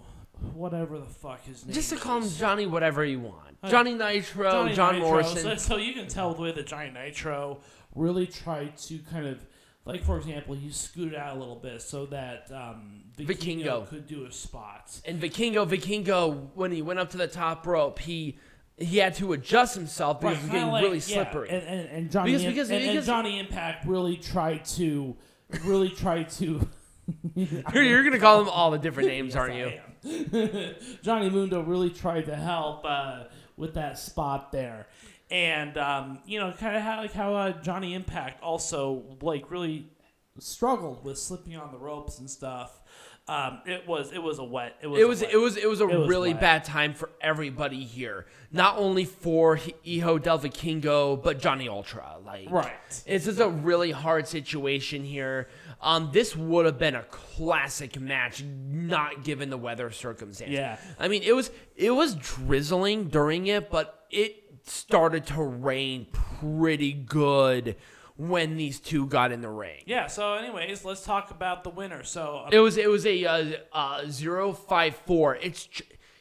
whatever 0.54 0.98
the 0.98 1.06
fuck 1.06 1.44
his 1.44 1.64
name. 1.64 1.74
Just 1.74 1.90
to 1.90 1.96
call 1.96 2.18
him 2.18 2.24
is. 2.24 2.38
Johnny, 2.38 2.66
whatever 2.66 3.04
you 3.04 3.20
want. 3.20 3.56
Uh, 3.62 3.70
Johnny 3.70 3.94
Nitro, 3.94 4.50
Johnny 4.50 4.74
John 4.74 4.94
Nitro. 4.94 5.08
Morrison. 5.08 5.38
So, 5.38 5.54
so 5.56 5.76
you 5.76 5.92
can 5.92 6.06
tell 6.08 6.32
the 6.34 6.42
way 6.42 6.52
that 6.52 6.66
Johnny 6.66 6.90
Nitro 6.90 7.58
really 7.94 8.26
tried 8.26 8.76
to 8.78 8.98
kind 9.10 9.26
of, 9.26 9.44
like 9.84 10.02
for 10.04 10.16
example, 10.16 10.54
he 10.54 10.70
scooted 10.70 11.14
out 11.14 11.36
a 11.36 11.38
little 11.38 11.56
bit 11.56 11.82
so 11.82 12.06
that 12.06 12.50
um, 12.52 13.02
Vikingo, 13.16 13.64
Vikingo. 13.64 13.88
could 13.88 14.06
do 14.06 14.24
his 14.24 14.36
spots. 14.36 15.02
And 15.04 15.20
Vikingo, 15.20 15.66
Vikingo, 15.68 16.48
when 16.54 16.70
he 16.70 16.82
went 16.82 16.98
up 17.00 17.10
to 17.10 17.16
the 17.16 17.26
top 17.28 17.66
rope, 17.66 17.98
he 17.98 18.38
he 18.76 18.98
had 18.98 19.12
to 19.16 19.32
adjust 19.32 19.74
himself 19.74 20.20
because 20.20 20.36
he 20.36 20.42
was 20.44 20.52
getting 20.52 20.68
like- 20.68 20.84
really 20.84 20.98
yeah, 20.98 21.02
slippery. 21.02 21.48
And, 21.50 21.62
and, 21.64 21.88
and 21.88 22.10
Johnny 22.12 22.30
Because- 22.30 22.46
because- 22.46 22.70
and, 22.70 22.82
because- 22.86 23.06
Johnny 23.06 23.40
Impact 23.40 23.86
really 23.86 24.16
tried 24.16 24.64
to 24.66 25.16
really 25.64 25.88
tried 25.88 26.28
to. 26.30 26.68
you're, 27.34 27.82
you're 27.82 28.04
gonna 28.04 28.18
call 28.20 28.38
them 28.38 28.48
all 28.50 28.70
the 28.70 28.78
different 28.78 29.08
names, 29.14 29.34
aren't 29.34 29.54
you? 29.56 29.72
Johnny 31.02 31.30
Mundo 31.30 31.62
really 31.62 31.90
tried 31.90 32.26
to 32.26 32.36
help 32.36 32.84
uh, 32.84 33.24
with 33.56 33.74
that 33.74 33.98
spot 33.98 34.52
there, 34.52 34.86
and 35.30 35.76
um, 35.76 36.20
you 36.26 36.38
know, 36.40 36.52
kind 36.52 36.76
of 36.76 36.82
how 36.82 36.98
like 36.98 37.12
how 37.12 37.34
uh, 37.34 37.62
Johnny 37.62 37.94
Impact 37.94 38.42
also 38.42 39.04
like 39.20 39.50
really 39.50 39.90
struggled 40.38 41.04
with 41.04 41.18
slipping 41.18 41.56
on 41.56 41.72
the 41.72 41.78
ropes 41.78 42.18
and 42.18 42.30
stuff. 42.30 42.80
Um, 43.26 43.60
it 43.66 43.86
was 43.86 44.10
it 44.12 44.22
was 44.22 44.38
a 44.38 44.44
wet. 44.44 44.76
It 44.80 44.86
was 44.86 45.00
It 45.00 45.06
was 45.06 45.20
it 45.22 45.38
was 45.38 45.56
it 45.58 45.68
was 45.68 45.80
a 45.82 45.88
it 45.88 45.98
was 45.98 46.08
really 46.08 46.32
wet. 46.32 46.40
bad 46.40 46.64
time 46.64 46.94
for 46.94 47.10
everybody 47.20 47.84
here. 47.84 48.24
Not 48.52 48.78
only 48.78 49.04
for 49.04 49.56
Hijo 49.56 50.18
Del 50.18 50.38
Vikingo, 50.38 51.22
but 51.22 51.38
Johnny 51.38 51.68
Ultra. 51.68 52.16
Like 52.24 52.50
right. 52.50 53.02
It's 53.04 53.26
just 53.26 53.38
a 53.38 53.48
really 53.50 53.90
hard 53.90 54.26
situation 54.26 55.04
here. 55.04 55.48
Um, 55.80 56.10
this 56.12 56.34
would 56.34 56.66
have 56.66 56.78
been 56.78 56.96
a 56.96 57.04
classic 57.04 58.00
match, 58.00 58.42
not 58.42 59.22
given 59.22 59.48
the 59.50 59.56
weather 59.56 59.90
circumstances. 59.90 60.56
Yeah. 60.56 60.76
I 60.98 61.08
mean, 61.08 61.22
it 61.22 61.32
was 61.34 61.50
it 61.76 61.92
was 61.92 62.14
drizzling 62.16 63.08
during 63.08 63.46
it, 63.46 63.70
but 63.70 64.04
it 64.10 64.44
started 64.64 65.26
to 65.26 65.42
rain 65.42 66.06
pretty 66.40 66.92
good 66.92 67.76
when 68.16 68.56
these 68.56 68.80
two 68.80 69.06
got 69.06 69.30
in 69.30 69.40
the 69.40 69.48
ring. 69.48 69.82
Yeah. 69.86 70.08
So, 70.08 70.34
anyways, 70.34 70.84
let's 70.84 71.04
talk 71.04 71.30
about 71.30 71.62
the 71.62 71.70
winner. 71.70 72.02
So, 72.02 72.38
uh, 72.46 72.50
It 72.50 72.58
was 72.58 72.76
it 72.76 72.90
was 72.90 73.06
a 73.06 73.24
uh, 73.24 73.52
uh, 73.72 74.06
zero 74.08 74.52
five 74.52 74.96
four. 75.06 75.36
It's 75.36 75.68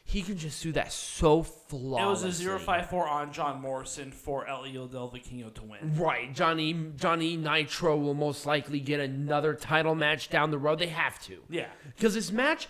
he 0.09 0.21
can 0.21 0.37
just 0.37 0.63
do 0.63 0.71
that 0.71 0.91
so 0.93 1.43
flawlessly. 1.43 2.01
it 2.01 2.29
was 2.29 2.39
a 2.39 2.59
054 2.59 3.07
on 3.09 3.33
John 3.33 3.59
Morrison 3.61 4.09
for 4.11 4.47
El 4.47 4.63
Hijo 4.63 4.87
del 4.87 5.09
Vikingo 5.11 5.53
to 5.55 5.63
win. 5.63 5.79
Right, 5.97 6.33
Johnny 6.33 6.73
Johnny 6.95 7.35
Nitro 7.35 7.97
will 7.97 8.13
most 8.13 8.45
likely 8.45 8.79
get 8.79 9.01
another 9.01 9.53
title 9.53 9.95
match 9.95 10.29
down 10.29 10.49
the 10.49 10.57
road. 10.57 10.79
They 10.79 10.87
have 10.87 11.21
to. 11.25 11.39
Yeah. 11.49 11.67
Because 11.93 12.13
this 12.13 12.31
match, 12.31 12.69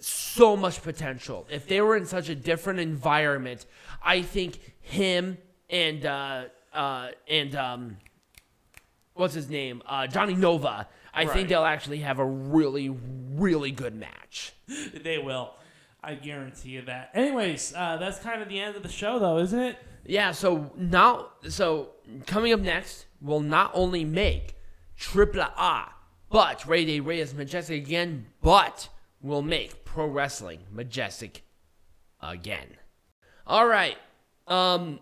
so 0.00 0.56
much 0.56 0.82
potential. 0.82 1.46
If 1.50 1.68
they 1.68 1.80
were 1.80 1.96
in 1.96 2.04
such 2.04 2.28
a 2.28 2.34
different 2.34 2.80
environment, 2.80 3.64
I 4.04 4.22
think 4.22 4.58
him 4.80 5.38
and 5.70 6.04
uh, 6.04 6.44
uh, 6.74 7.10
and 7.28 7.54
um, 7.54 7.96
what's 9.14 9.34
his 9.34 9.48
name, 9.48 9.82
uh, 9.86 10.08
Johnny 10.08 10.34
Nova. 10.34 10.88
I 11.14 11.20
Right. 11.24 11.30
think 11.32 11.48
they'll 11.48 11.64
actually 11.64 12.00
have 12.00 12.18
a 12.18 12.26
really, 12.26 12.90
really 12.90 13.70
good 13.70 13.94
match. 13.94 14.52
They 15.02 15.16
will. 15.16 15.54
I 16.06 16.14
guarantee 16.14 16.70
you 16.70 16.82
that. 16.82 17.10
Anyways, 17.14 17.74
uh, 17.76 17.96
that's 17.96 18.20
kind 18.20 18.40
of 18.40 18.48
the 18.48 18.60
end 18.60 18.76
of 18.76 18.84
the 18.84 18.88
show, 18.88 19.18
though, 19.18 19.38
isn't 19.38 19.58
it? 19.58 19.76
Yeah. 20.04 20.30
So 20.30 20.70
now, 20.76 21.30
so 21.48 21.90
coming 22.26 22.52
up 22.52 22.60
next, 22.60 23.06
we'll 23.20 23.40
not 23.40 23.72
only 23.74 24.04
make 24.04 24.54
Triple 24.96 25.40
A, 25.40 25.88
but 26.30 26.64
Rey 26.64 26.84
de 26.84 27.00
Reyes 27.00 27.34
Majestic 27.34 27.84
again, 27.84 28.26
but 28.40 28.88
we'll 29.20 29.42
make 29.42 29.84
Pro 29.84 30.06
Wrestling 30.06 30.60
Majestic 30.70 31.42
again. 32.20 32.76
All 33.44 33.66
right. 33.66 33.96
Um, 34.46 35.00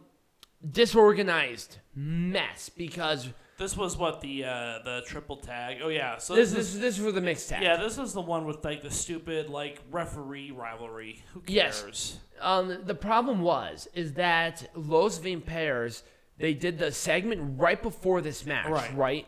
disorganized 0.69 1.79
mess 1.95 2.71
because 2.71 3.29
This 3.57 3.77
was 3.77 3.97
what 3.97 4.21
the 4.21 4.45
uh, 4.45 4.79
the 4.85 5.03
triple 5.07 5.37
tag. 5.37 5.79
Oh 5.83 5.89
yeah, 5.89 6.19
so 6.19 6.35
this 6.35 6.51
this, 6.51 6.59
this 6.67 6.75
is 6.75 6.81
this 6.81 6.99
is 6.99 7.05
for 7.05 7.13
the 7.13 7.21
mixed 7.21 7.49
tag. 7.49 7.63
yeah, 7.63 7.77
this 7.77 7.99
is 7.99 8.13
the 8.13 8.21
one 8.21 8.47
with 8.47 8.65
like 8.65 8.83
the 8.83 8.91
stupid 8.91 9.49
like 9.49 9.81
referee 9.91 10.51
rivalry. 10.51 11.23
Who 11.33 11.43
Yes. 11.47 12.19
Um, 12.41 12.81
the 12.85 12.95
problem 12.97 13.41
was 13.43 13.87
is 13.95 14.15
that 14.15 14.69
Los 14.75 15.19
Vampiros 15.21 16.03
they 16.37 16.53
did 16.53 16.79
the 16.79 16.91
segment 16.91 17.61
right 17.61 17.81
before 17.81 18.21
this 18.21 18.45
match, 18.45 18.69
Right. 18.69 18.97
right? 18.97 19.27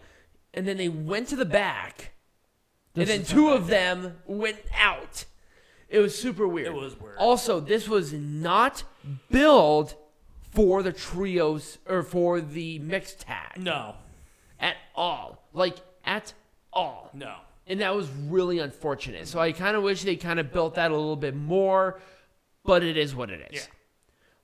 And 0.52 0.66
then 0.66 0.76
they 0.76 0.88
went 0.88 1.28
to 1.28 1.36
the 1.36 1.44
back, 1.44 2.12
and 2.96 3.06
then 3.06 3.22
two 3.24 3.50
of 3.50 3.68
them 3.68 4.16
went 4.26 4.58
out. 4.76 5.24
It 5.88 6.00
was 6.00 6.18
super 6.18 6.48
weird. 6.48 6.66
It 6.66 6.74
was 6.74 6.98
weird. 6.98 7.16
Also, 7.18 7.60
this 7.60 7.88
was 7.88 8.12
not 8.12 8.82
billed 9.30 9.94
for 10.52 10.82
the 10.82 10.92
trios 10.92 11.78
or 11.86 12.02
for 12.02 12.40
the 12.40 12.80
mixed 12.80 13.20
tag 13.20 13.52
No, 13.62 13.94
at 14.60 14.76
all. 14.94 15.42
Like 15.52 15.76
at 16.04 16.32
all. 16.72 17.10
no. 17.14 17.34
and 17.66 17.80
that 17.80 17.94
was 17.94 18.08
really 18.28 18.58
unfortunate. 18.58 19.26
So 19.28 19.40
I 19.40 19.52
kind 19.52 19.76
of 19.76 19.82
wish 19.82 20.02
they 20.02 20.16
kind 20.16 20.38
of 20.38 20.52
built 20.52 20.74
that 20.74 20.90
a 20.90 20.94
little 20.94 21.16
bit 21.16 21.34
more, 21.34 22.00
but 22.64 22.82
it 22.82 22.96
is 22.96 23.14
what 23.14 23.30
it 23.30 23.50
is. 23.50 23.62
Yeah. 23.62 23.72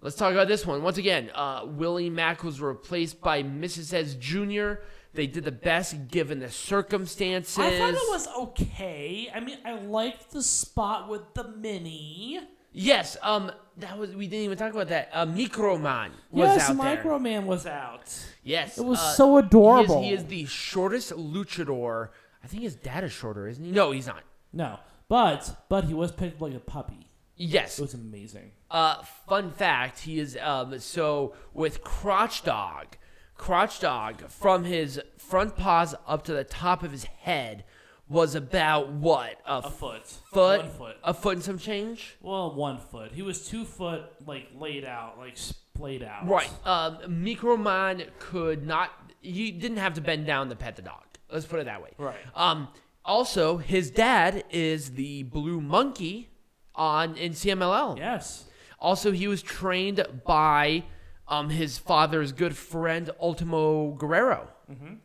Let's 0.01 0.17
talk 0.17 0.33
about 0.33 0.49
this 0.49 0.67
one. 0.67 0.83
Once 0.83 0.99
again, 0.99 1.31
uh, 1.33 1.65
Willie 1.65 2.11
Mack 2.11 2.43
was 2.43 2.61
replaced 2.61 3.21
by 3.21 3.45
Mrs. 3.45 3.95
S. 3.95 4.15
Jr. 4.15 4.83
They 5.15 5.29
did 5.29 5.45
the 5.45 5.53
best 5.53 6.09
given 6.09 6.41
the 6.41 6.51
circumstances. 6.51 7.57
I 7.59 7.79
thought 7.79 7.95
it 7.95 8.11
was 8.11 8.27
okay. 8.39 9.31
I 9.33 9.39
mean, 9.39 9.59
I 9.65 9.75
liked 9.75 10.33
the 10.33 10.43
spot 10.43 11.09
with 11.09 11.35
the 11.35 11.45
mini. 11.45 12.41
Yes, 12.73 13.17
um, 13.23 13.53
that 13.79 13.99
was 13.99 14.15
we 14.15 14.27
didn't 14.27 14.45
even 14.45 14.59
talk 14.59 14.73
about 14.73 14.89
that. 14.89 15.11
Uh, 15.13 15.27
Microman 15.27 16.11
was 16.31 16.49
yes, 16.49 16.71
out 16.71 16.77
Micro 16.77 17.13
there. 17.13 17.19
Man 17.21 17.47
was 17.47 17.67
out. 17.67 18.15
Yes, 18.43 18.79
It 18.79 18.85
was 18.85 18.99
uh, 18.99 19.13
so 19.13 19.39
adorable. 19.39 20.03
He 20.03 20.13
is, 20.13 20.21
he 20.21 20.25
is 20.25 20.25
the 20.27 20.45
shortest 20.47 21.13
luchador. 21.13 22.09
I 22.43 22.47
think 22.47 22.63
his 22.63 22.75
dad 22.75 23.05
is 23.05 23.13
shorter, 23.13 23.47
isn't 23.47 23.65
he? 23.65 23.71
No, 23.71 23.93
he's 23.93 24.07
not. 24.07 24.25
No, 24.53 24.79
but 25.09 25.65
but 25.69 25.85
he 25.85 25.95
was 25.95 26.13
picked 26.13 26.41
like 26.41 26.55
a 26.55 26.61
puppy. 26.61 27.09
Yes. 27.37 27.79
It 27.79 27.83
was 27.83 27.95
amazing. 27.95 28.53
Uh, 28.71 29.03
fun 29.29 29.51
fact: 29.51 30.01
He 30.01 30.19
is 30.19 30.37
um 30.41 30.79
so 30.79 31.35
with 31.53 31.83
Crotch 31.83 32.43
Dog, 32.43 32.97
Crotch 33.37 33.81
Dog 33.81 34.29
from 34.29 34.65
his 34.65 35.01
front 35.19 35.57
paws 35.57 35.95
up 36.07 36.25
to 36.25 36.33
the 36.33 36.45
top 36.45 36.83
of 36.83 36.93
his 36.93 37.05
head 37.05 37.65
was 38.13 38.35
about 38.35 38.91
what 38.93 39.41
a, 39.47 39.57
A 39.59 39.71
foot. 39.71 40.07
foot, 40.07 40.61
One 40.61 40.71
foot. 40.71 40.97
a 41.03 41.15
foot 41.15 41.35
and 41.37 41.43
some 41.43 41.59
change. 41.59 42.17
Well, 42.21 42.55
one 42.55 42.79
foot. 42.79 43.13
He 43.13 43.23
was 43.23 43.49
two 43.49 43.65
foot, 43.65 44.03
like 44.27 44.49
laid 44.59 44.85
out, 44.85 45.19
like 45.19 45.37
splayed 45.37 46.03
out. 46.03 46.29
Right. 46.29 46.51
Um, 46.65 46.99
Microman 47.09 48.07
could 48.19 48.67
not. 48.67 48.91
He 49.21 49.51
didn't 49.51 49.79
have 49.79 49.95
to 49.95 50.01
bend 50.01 50.27
down 50.27 50.49
to 50.51 50.57
pet 50.57 50.77
the 50.77 50.83
dog. 50.83 51.03
Let's 51.31 51.47
put 51.47 51.61
it 51.61 51.65
that 51.65 51.83
way. 51.83 51.91
Right. 51.99 52.17
Um. 52.35 52.69
Also, 53.05 53.57
his 53.57 53.91
dad 53.91 54.45
is 54.51 54.91
the 54.93 55.25
Blue 55.25 55.61
Monkey 55.61 56.29
on 56.75 57.17
in 57.17 57.33
CMLL. 57.33 57.99
Yes. 57.99 58.45
Also, 58.79 59.11
he 59.11 59.27
was 59.27 59.43
trained 59.43 60.05
by 60.25 60.85
um 61.33 61.49
his 61.49 61.79
father's 61.79 62.31
good 62.31 62.57
friend 62.57 63.11
Ultimo 63.21 63.93
Guerrero. 63.93 64.49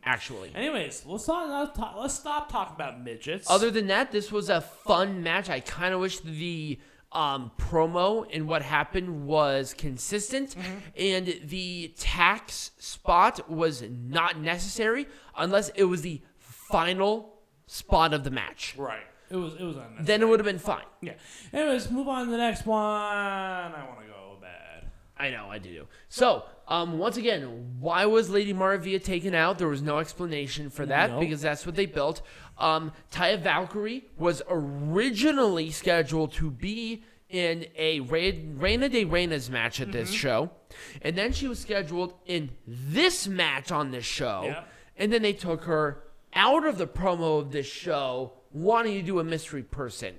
Actually. 0.04 0.50
Anyways, 0.54 1.04
let's 1.04 1.28
not 1.28 1.76
let's, 1.98 2.14
stop 2.14 2.50
talking 2.50 2.74
about 2.74 3.02
midgets. 3.02 3.50
Other 3.50 3.70
than 3.70 3.86
that, 3.88 4.10
this 4.12 4.32
was 4.32 4.48
a 4.48 4.62
fun 4.62 5.22
match. 5.22 5.50
I 5.50 5.60
kind 5.60 5.92
of 5.92 6.00
wish 6.00 6.20
the 6.20 6.78
um, 7.12 7.50
promo 7.58 8.26
and 8.32 8.48
what 8.48 8.62
happened 8.62 9.26
was 9.26 9.74
consistent, 9.74 10.56
and 10.96 11.40
the 11.44 11.94
tax 11.98 12.70
spot 12.78 13.50
was 13.50 13.82
not 13.82 14.38
necessary 14.38 15.06
unless 15.36 15.68
it 15.74 15.84
was 15.84 16.00
the 16.00 16.22
final 16.38 17.40
spot 17.66 18.14
of 18.14 18.24
the 18.24 18.30
match. 18.30 18.74
right. 18.78 19.00
It 19.30 19.36
was 19.36 19.52
it 19.54 19.62
was 19.62 19.76
unnecessary. 19.76 20.04
Then 20.06 20.22
it 20.22 20.28
would 20.28 20.40
have 20.40 20.46
been 20.46 20.58
fine. 20.58 20.86
yeah. 21.02 21.12
Anyways, 21.52 21.90
move 21.90 22.08
on 22.08 22.24
to 22.24 22.30
the 22.30 22.38
next 22.38 22.64
one. 22.64 22.80
I 22.80 23.84
want 23.86 24.00
to. 24.00 24.07
I 25.18 25.30
know, 25.30 25.48
I 25.50 25.58
do. 25.58 25.86
So, 26.08 26.44
um, 26.68 26.98
once 26.98 27.16
again, 27.16 27.76
why 27.80 28.06
was 28.06 28.30
Lady 28.30 28.54
Maravilla 28.54 29.02
taken 29.02 29.34
out? 29.34 29.58
There 29.58 29.68
was 29.68 29.82
no 29.82 29.98
explanation 29.98 30.70
for 30.70 30.86
that 30.86 31.18
because 31.18 31.42
that's 31.42 31.66
what 31.66 31.74
they 31.74 31.86
built. 31.86 32.22
Um, 32.56 32.92
Taya 33.10 33.38
Valkyrie 33.40 34.04
was 34.16 34.42
originally 34.48 35.70
scheduled 35.70 36.32
to 36.34 36.50
be 36.50 37.02
in 37.28 37.66
a 37.76 38.00
Re- 38.00 38.48
Reina 38.56 38.88
de 38.88 39.04
Reinas 39.04 39.50
match 39.50 39.80
at 39.80 39.88
Mm-hmm. 39.88 39.96
this 39.98 40.10
show, 40.12 40.50
and 41.02 41.16
then 41.16 41.32
she 41.32 41.46
was 41.48 41.58
scheduled 41.58 42.14
in 42.26 42.50
this 42.66 43.26
match 43.28 43.70
on 43.72 43.90
this 43.90 44.04
show, 44.04 44.54
and 44.96 45.12
then 45.12 45.22
they 45.22 45.32
took 45.34 45.64
her 45.64 46.04
out 46.34 46.64
of 46.66 46.78
the 46.78 46.86
promo 46.86 47.40
of 47.40 47.50
this 47.52 47.66
show, 47.66 48.32
wanting 48.52 48.94
to 48.94 49.02
do 49.02 49.18
a 49.18 49.24
mystery 49.24 49.62
person. 49.62 50.14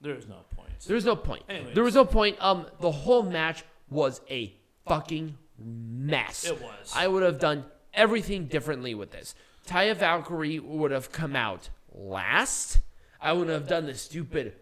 There's 0.00 0.26
no 0.26 0.40
point. 0.56 0.70
There's 0.86 1.04
no 1.04 1.14
point. 1.14 1.44
Anyways. 1.48 1.74
There 1.74 1.84
was 1.84 1.94
no 1.94 2.04
point. 2.04 2.36
Um, 2.40 2.66
the 2.80 2.90
whole 2.90 3.22
match 3.22 3.64
was 3.92 4.20
a 4.30 4.54
fucking 4.86 5.36
mess. 5.58 6.44
It 6.44 6.60
was. 6.60 6.92
I 6.94 7.06
would 7.08 7.22
have 7.22 7.38
done 7.38 7.64
everything 7.94 8.46
differently 8.46 8.94
with 8.94 9.10
this. 9.12 9.34
Taya 9.66 9.94
Valkyrie 9.94 10.58
would 10.58 10.90
have 10.90 11.12
come 11.12 11.36
out 11.36 11.68
last. 11.94 12.80
I 13.20 13.32
would 13.32 13.48
have 13.48 13.68
done 13.68 13.86
the 13.86 13.94
stupid 13.94 14.54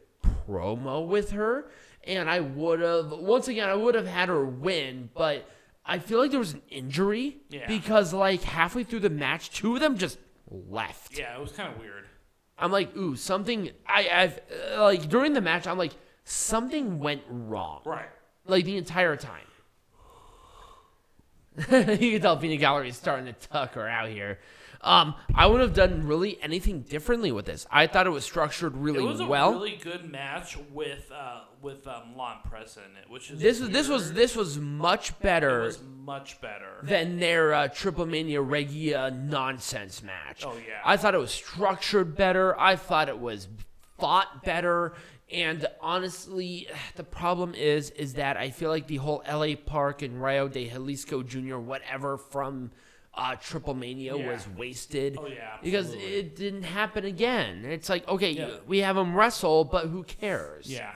promo 0.49 1.07
with 1.07 1.31
her, 1.31 1.71
and 2.05 2.29
I 2.29 2.41
would 2.41 2.81
have 2.81 3.11
once 3.11 3.49
again 3.49 3.69
I 3.69 3.75
would 3.75 3.95
have 3.95 4.07
had 4.07 4.29
her 4.29 4.45
win, 4.45 5.09
but 5.15 5.49
I 5.87 5.99
feel 5.99 6.19
like 6.19 6.31
there 6.31 6.39
was 6.41 6.53
an 6.53 6.63
injury 6.69 7.39
Yeah. 7.49 7.67
because 7.67 8.13
like 8.13 8.43
halfway 8.43 8.85
through 8.85 9.01
the 9.01 9.11
match, 9.11 9.51
two 9.51 9.75
of 9.75 9.81
them 9.81 9.97
just 9.97 10.19
left. 10.51 11.19
Yeah, 11.19 11.37
it 11.37 11.41
was 11.41 11.53
kind 11.53 11.73
of 11.73 11.81
weird. 11.81 12.05
I'm 12.59 12.71
like, 12.71 12.95
ooh, 12.95 13.17
something. 13.17 13.71
I, 13.87 14.09
I've 14.13 14.41
like 14.79 15.09
during 15.09 15.33
the 15.33 15.41
match, 15.41 15.67
I'm 15.67 15.79
like, 15.79 15.93
something 16.25 16.99
went 16.99 17.23
wrong. 17.31 17.81
Right. 17.87 18.09
Like 18.51 18.65
the 18.65 18.77
entire 18.77 19.17
time. 19.17 19.47
you 22.01 22.13
can 22.13 22.21
tell 22.21 22.39
Phoenix 22.39 22.61
Gallery 22.61 22.89
is 22.89 22.97
starting 22.97 23.27
to 23.27 23.33
tuck 23.49 23.75
her 23.75 23.89
out 23.89 24.09
here. 24.09 24.39
Um, 24.83 25.15
I 25.35 25.47
wouldn't 25.47 25.69
have 25.69 25.77
done 25.77 26.07
really 26.07 26.39
anything 26.43 26.81
differently 26.81 27.33
with 27.33 27.45
this. 27.45 27.67
I 27.71 27.87
thought 27.87 28.07
it 28.07 28.11
was 28.11 28.25
structured 28.25 28.75
really 28.77 29.01
well. 29.01 29.09
It 29.09 29.13
was 29.13 29.21
a 29.21 29.27
well. 29.27 29.53
really 29.53 29.77
good 29.77 30.11
match 30.11 30.57
with 30.73 31.11
uh 31.13 31.41
with 31.61 31.87
um, 31.87 32.17
Lon 32.17 32.39
Press 32.49 32.79
which 33.09 33.31
is 33.31 33.41
this 33.41 33.61
was 33.61 33.71
this 33.71 33.89
was 33.89 34.13
this 34.15 34.35
was 34.35 34.59
much 34.59 35.19
better 35.21 35.63
was 35.65 35.83
much 35.83 36.41
better. 36.41 36.79
than 36.83 37.19
their 37.19 37.53
uh, 37.53 37.69
Triple 37.69 38.07
Mania 38.07 38.41
Regia 38.41 39.11
nonsense 39.11 40.03
match. 40.03 40.45
Oh, 40.47 40.55
yeah. 40.55 40.81
I 40.83 40.97
thought 40.97 41.15
it 41.15 41.19
was 41.19 41.33
structured 41.33 42.17
better. 42.17 42.59
I 42.59 42.77
thought 42.77 43.11
it 43.11 43.19
was 43.19 43.49
fought 43.99 44.43
better. 44.45 44.95
And 45.33 45.67
honestly, 45.81 46.69
the 46.97 47.05
problem 47.05 47.55
is, 47.55 47.91
is 47.91 48.15
that 48.15 48.37
I 48.37 48.51
feel 48.51 48.71
like 48.71 48.87
the 48.87 48.97
whole 48.97 49.23
LA 49.31 49.55
Park 49.65 50.03
and 50.03 50.23
Rio 50.23 50.49
de 50.49 50.69
Jalisco 50.69 51.23
Jr. 51.23 51.57
whatever 51.59 52.17
from 52.17 52.71
uh, 53.15 53.35
Triple 53.37 53.75
Mania 53.75 54.17
Yeah. 54.17 54.31
was 54.33 54.47
wasted. 54.57 55.17
Oh, 55.21 55.27
yeah, 55.27 55.57
because 55.63 55.93
it 55.95 56.37
didn't 56.37 56.63
happen 56.63 57.05
again. 57.05 57.65
It's 57.65 57.89
like 57.89 58.07
okay, 58.09 58.31
Yeah. 58.31 58.57
we 58.67 58.79
have 58.79 58.97
them 58.97 59.15
wrestle, 59.17 59.65
but 59.65 59.87
who 59.87 60.05
cares? 60.05 60.71
yeah. 60.71 60.95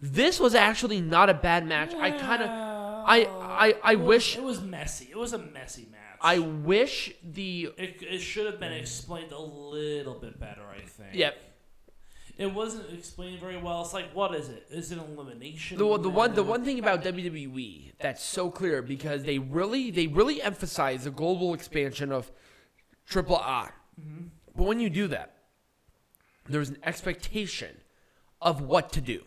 This 0.00 0.38
was 0.38 0.54
actually 0.54 1.00
not 1.00 1.28
a 1.28 1.34
bad 1.34 1.66
match. 1.66 1.92
I 1.92 2.12
kind 2.12 2.40
of, 2.42 2.48
I, 2.48 3.24
I, 3.40 3.74
I 3.82 3.92
It 3.92 3.96
was- 3.98 4.06
wish. 4.06 4.36
it 4.36 4.42
was 4.44 4.60
messy. 4.62 5.08
It 5.10 5.16
was 5.18 5.32
a 5.32 5.38
messy 5.38 5.88
match. 5.90 5.98
I 6.20 6.38
wish 6.40 7.12
the 7.22 7.70
It, 7.76 8.02
it 8.02 8.18
should 8.20 8.46
have 8.46 8.58
been 8.60 8.72
explained 8.72 9.32
a 9.32 9.40
little 9.40 10.14
bit 10.14 10.38
better, 10.38 10.62
I 10.72 10.80
think. 10.80 11.10
yeah 11.14 11.30
It 12.38 12.54
wasn't 12.54 12.92
explained 12.92 13.40
very 13.40 13.56
well. 13.56 13.82
It's 13.82 13.92
like, 13.92 14.14
what 14.14 14.32
is 14.32 14.48
it? 14.48 14.64
Is 14.70 14.92
it 14.92 14.98
an 14.98 15.04
elimination? 15.12 15.76
the, 15.76 15.98
the 15.98 16.08
one 16.08 16.34
the 16.34 16.44
one 16.44 16.64
thing 16.64 16.78
about 16.78 17.02
WWE 17.02 17.94
that's 18.00 18.22
so 18.22 18.48
clear 18.48 18.80
because 18.80 19.24
they 19.24 19.40
really 19.40 19.90
they 19.90 20.06
really 20.06 20.40
emphasize 20.40 21.02
the 21.02 21.10
global 21.10 21.52
expansion 21.52 22.12
of 22.12 22.30
Triple 23.06 23.38
A. 23.38 23.72
Mm-hmm. 24.00 24.26
But 24.54 24.62
when 24.62 24.78
you 24.78 24.88
do 24.88 25.08
that, 25.08 25.34
there's 26.48 26.68
an 26.70 26.78
expectation 26.84 27.76
of 28.40 28.60
what 28.60 28.92
to 28.92 29.00
do, 29.00 29.24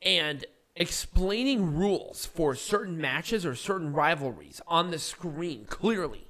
and 0.00 0.44
explaining 0.76 1.74
rules 1.74 2.24
for 2.24 2.54
certain 2.54 2.98
matches 2.98 3.44
or 3.44 3.56
certain 3.56 3.92
rivalries 3.92 4.60
on 4.68 4.92
the 4.92 4.98
screen 5.00 5.64
clearly 5.64 6.27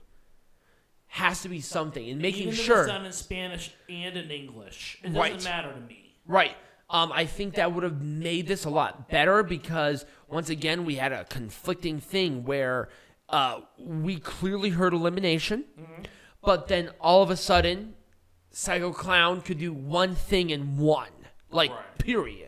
has 1.09 1.43
to 1.43 1.49
be 1.49 1.61
something, 1.61 2.09
and 2.09 2.21
making 2.21 2.43
Even 2.43 2.55
if 2.55 2.61
sure 2.61 2.79
it's 2.83 2.89
done 2.93 3.05
in 3.07 3.13
Spanish 3.13 3.73
and 3.89 4.17
in 4.17 4.31
English, 4.31 4.99
it 5.03 5.09
doesn't 5.09 5.21
Right. 5.21 5.45
matter 5.45 5.73
to 5.73 5.81
me. 5.81 6.15
Right. 6.27 6.57
Um, 6.91 7.13
I 7.13 7.27
think 7.27 7.55
that 7.55 7.73
would 7.73 7.83
have 7.83 8.01
made 8.03 8.47
this 8.47 8.65
a 8.65 8.71
lot 8.71 9.09
better 9.11 9.43
because 9.43 10.07
once 10.29 10.49
again 10.49 10.85
we 10.85 10.95
had 10.97 11.13
a 11.13 11.25
conflicting 11.25 12.01
thing 12.01 12.45
where 12.45 12.89
uh, 13.29 13.61
we 13.79 14.19
clearly 14.19 14.71
heard 14.71 14.95
elimination, 14.95 15.65
but 16.43 16.69
then 16.69 16.91
all 17.01 17.23
of 17.23 17.29
a 17.31 17.37
sudden, 17.37 17.95
Psycho 18.51 18.91
Clown 18.93 19.43
could 19.43 19.59
do 19.59 19.71
one 19.73 20.15
thing 20.15 20.49
in 20.51 20.79
one, 20.79 21.11
like 21.51 21.71
Right. 21.71 21.99
period. 21.99 22.48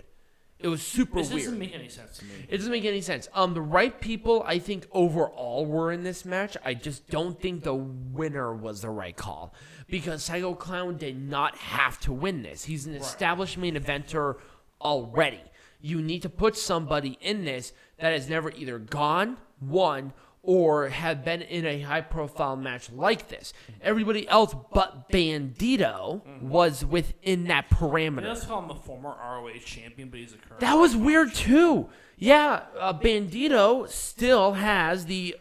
It 0.63 0.69
was 0.69 0.83
super 0.83 1.17
This 1.17 1.31
weird. 1.31 1.45
doesn't 1.45 1.59
make 1.59 1.75
any 1.75 1.89
sense 1.89 2.19
to 2.19 2.25
me. 2.27 2.33
It 2.49 2.59
doesn't 2.59 2.71
make 2.71 2.85
any 2.85 3.01
sense. 3.01 3.29
Um, 3.35 3.55
the 3.55 3.63
right 3.63 3.99
people, 3.99 4.43
I 4.47 4.59
think, 4.59 4.87
overall 4.93 5.65
were 5.65 5.91
in 5.91 6.03
this 6.03 6.25
match. 6.25 6.57
I 6.65 6.75
just 6.75 7.09
don't 7.09 7.41
think 7.41 7.63
the 7.63 7.75
winner 7.75 8.55
was 8.55 8.83
the 8.83 8.91
right 8.91 9.17
call 9.17 9.55
because 9.89 10.23
Psycho 10.23 10.55
Clown 10.55 10.99
did 10.99 11.19
not 11.21 11.57
have 11.57 11.99
to 12.01 12.13
win 12.13 12.43
this. 12.43 12.65
He's 12.65 12.87
an 12.87 12.95
established 12.95 13.57
main 13.57 13.75
eventer 13.75 14.37
already. 14.83 15.41
You 15.81 16.03
need 16.03 16.21
to 16.23 16.29
put 16.29 16.57
somebody 16.59 17.17
in 17.23 17.45
this 17.47 17.73
that 17.99 18.13
has 18.13 18.29
never 18.29 18.51
either 18.51 18.79
gone, 18.79 19.39
won, 19.63 20.13
or 20.43 20.89
have 20.89 21.25
been 21.25 21.43
in 21.43 21.67
a 21.67 21.81
high-profile 21.81 22.57
match 22.57 22.91
like 22.91 23.29
this. 23.29 23.53
Everybody 23.83 24.27
else 24.29 24.55
but 24.73 25.11
Bandido 25.11 26.23
was 26.43 26.85
within 26.85 27.45
that 27.45 27.69
parameter. 27.69 28.25
Let's 28.25 28.47
call 28.47 28.63
him 28.63 28.71
a 28.71 28.75
former 28.75 29.11
ROH 29.11 29.59
champion, 29.65 30.09
but 30.09 30.21
he's 30.21 30.33
a 30.33 30.39
current. 30.39 30.61
That 30.61 30.75
was 30.75 30.97
weird 30.97 31.35
too. 31.35 31.89
Yeah, 32.17 32.63
uh, 32.79 32.95
Bandito 32.95 33.89
still 33.89 34.55
has 34.55 35.07
the 35.07 35.37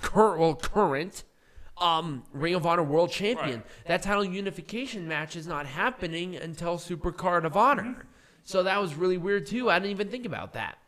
current, 0.00 0.40
well, 0.40 0.54
current 0.54 1.24
um, 1.78 2.24
Ring 2.32 2.54
of 2.54 2.66
Honor 2.66 2.82
World 2.82 3.10
Champion. 3.10 3.56
Right. 3.56 3.86
That 3.86 4.02
title 4.02 4.24
unification 4.24 5.06
match 5.06 5.36
is 5.36 5.46
not 5.46 5.66
happening 5.66 6.36
until 6.36 6.78
Super 6.78 7.12
Card 7.12 7.44
of 7.44 7.56
Honor. 7.56 7.82
Mm-hmm. 7.82 8.08
So 8.44 8.62
that 8.62 8.80
was 8.80 8.94
really 8.94 9.18
weird 9.18 9.46
too. 9.46 9.70
I 9.70 9.78
didn't 9.78 9.90
even 9.90 10.08
think 10.08 10.24
about 10.24 10.54
that. 10.54 10.78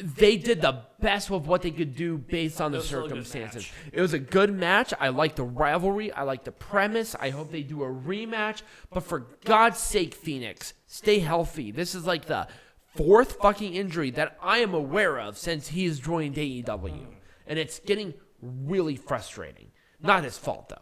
They 0.00 0.36
did 0.36 0.60
the 0.60 0.82
best 1.00 1.28
with 1.28 1.44
what 1.44 1.62
they 1.62 1.70
could 1.70 1.96
do 1.96 2.18
based 2.18 2.60
on 2.60 2.72
the 2.72 2.78
was 2.78 2.92
a 2.92 2.96
really 2.96 3.08
good 3.08 3.26
circumstances. 3.26 3.72
It 3.92 4.00
was 4.00 4.12
a 4.12 4.18
good 4.18 4.52
match. 4.52 4.94
I 5.00 5.08
like 5.08 5.34
the 5.34 5.44
rivalry. 5.44 6.12
I 6.12 6.22
like 6.22 6.44
the 6.44 6.52
premise. 6.52 7.16
I 7.18 7.30
hope 7.30 7.50
they 7.50 7.62
do 7.62 7.82
a 7.82 7.88
rematch. 7.88 8.62
But 8.90 9.02
for 9.02 9.26
God's 9.44 9.78
sake, 9.78 10.14
Fenix, 10.14 10.74
stay 10.86 11.18
healthy. 11.18 11.70
This 11.72 11.94
is 11.94 12.06
like 12.06 12.26
the 12.26 12.46
fourth 12.94 13.38
fucking 13.40 13.74
injury 13.74 14.10
that 14.12 14.36
I 14.42 14.58
am 14.58 14.74
aware 14.74 15.18
of 15.18 15.36
since 15.36 15.68
he's 15.68 15.98
joined 15.98 16.36
AEW. 16.36 17.06
And 17.46 17.58
it's 17.58 17.80
getting 17.80 18.14
really 18.40 18.96
frustrating. 18.96 19.72
Not 20.00 20.24
his 20.24 20.38
fault, 20.38 20.68
though. 20.68 20.76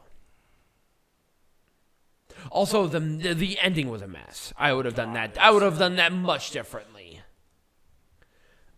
Also, 2.51 2.87
the, 2.87 3.01
the 3.01 3.35
the 3.35 3.59
ending 3.61 3.89
was 3.89 4.03
a 4.03 4.07
mess. 4.07 4.53
I 4.57 4.73
would 4.73 4.85
have 4.85 4.95
done 4.95 5.15
that. 5.15 5.37
I 5.39 5.51
would 5.51 5.63
have 5.63 5.79
done 5.79 5.97
that 5.97 6.13
much 6.13 6.51
differently. 6.51 6.96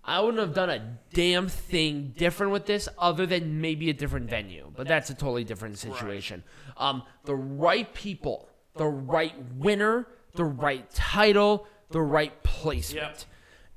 I 0.09 0.21
wouldn't 0.21 0.41
have 0.41 0.55
done 0.55 0.71
a 0.71 0.99
damn 1.13 1.49
thing 1.49 2.15
different 2.17 2.51
with 2.53 2.65
this, 2.65 2.89
other 2.99 3.27
than 3.27 3.61
maybe 3.61 3.91
a 3.91 3.93
different 3.93 4.31
venue. 4.31 4.73
But 4.75 4.89
that's 4.89 5.11
a 5.11 5.15
totally 5.15 5.45
different 5.45 5.79
situation. 5.79 6.45
Um, 6.79 7.03
the 7.25 7.35
right 7.35 7.93
people, 7.93 8.49
the 8.75 8.87
right 8.87 9.35
winner, 9.57 10.07
the 10.35 10.45
right 10.45 10.91
title, 10.93 11.67
the 11.91 12.01
right 12.01 12.43
placement. 12.43 13.27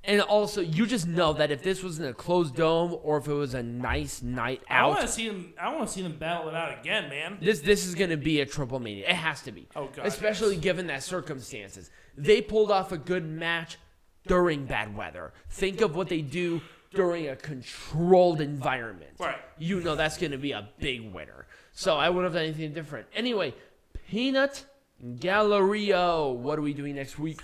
And 0.04 0.22
also, 0.22 0.62
you 0.62 0.88
just 0.88 1.06
know 1.06 1.34
that 1.34 1.52
if 1.52 1.62
this 1.62 1.84
was 1.84 2.00
in 2.00 2.06
a 2.06 2.14
closed 2.14 2.56
dome 2.56 2.98
or 3.04 3.18
if 3.18 3.28
it 3.28 3.34
was 3.34 3.54
a 3.54 3.62
nice 3.62 4.22
night 4.24 4.62
I 4.70 4.78
out, 4.78 4.90
want 4.92 5.02
to 5.02 5.08
see 5.08 5.28
them. 5.28 5.54
I 5.60 5.76
want 5.76 5.90
to 5.90 5.94
see 5.94 6.02
them 6.02 6.18
battle 6.18 6.50
it 6.50 6.56
out 6.56 6.80
again, 6.80 7.10
man. 7.10 7.38
this 7.40 7.60
this 7.60 7.86
is 7.86 7.94
going 7.94 8.10
to 8.10 8.18
be 8.18 8.42
a 8.42 8.46
triple 8.46 8.80
mania. 8.80 9.08
It 9.08 9.16
has 9.16 9.42
to 9.44 9.52
be. 9.52 9.68
Oh, 9.76 9.90
God, 9.96 10.06
Especially 10.08 10.56
given 10.56 10.88
that 10.88 11.04
circumstances. 11.04 11.92
They 12.18 12.42
pulled 12.42 12.72
off 12.72 12.92
a 12.92 12.98
good 12.98 13.26
match 13.26 13.78
during 14.28 14.66
bad 14.66 14.96
weather. 14.96 15.34
Think 15.50 15.82
of 15.82 15.96
what 15.96 16.10
they 16.10 16.22
do 16.22 16.62
during 16.94 17.30
a 17.30 17.36
controlled 17.36 18.42
environment. 18.42 19.12
Right. 19.20 19.38
You 19.58 19.82
know 19.82 19.96
that's 19.96 20.18
going 20.18 20.32
to 20.32 20.38
be 20.38 20.52
a 20.52 20.70
big 20.80 21.14
winner. 21.14 21.48
So 21.74 21.96
I 21.98 22.10
wouldn't 22.10 22.34
have 22.34 22.42
done 22.42 22.50
anything 22.50 22.74
different. 22.74 23.08
Anyway, 23.16 23.54
Peanut 24.10 24.66
Gallerio. 25.04 26.32
What 26.34 26.60
are 26.60 26.62
we 26.62 26.74
doing 26.74 26.96
next 26.96 27.18
week? 27.18 27.40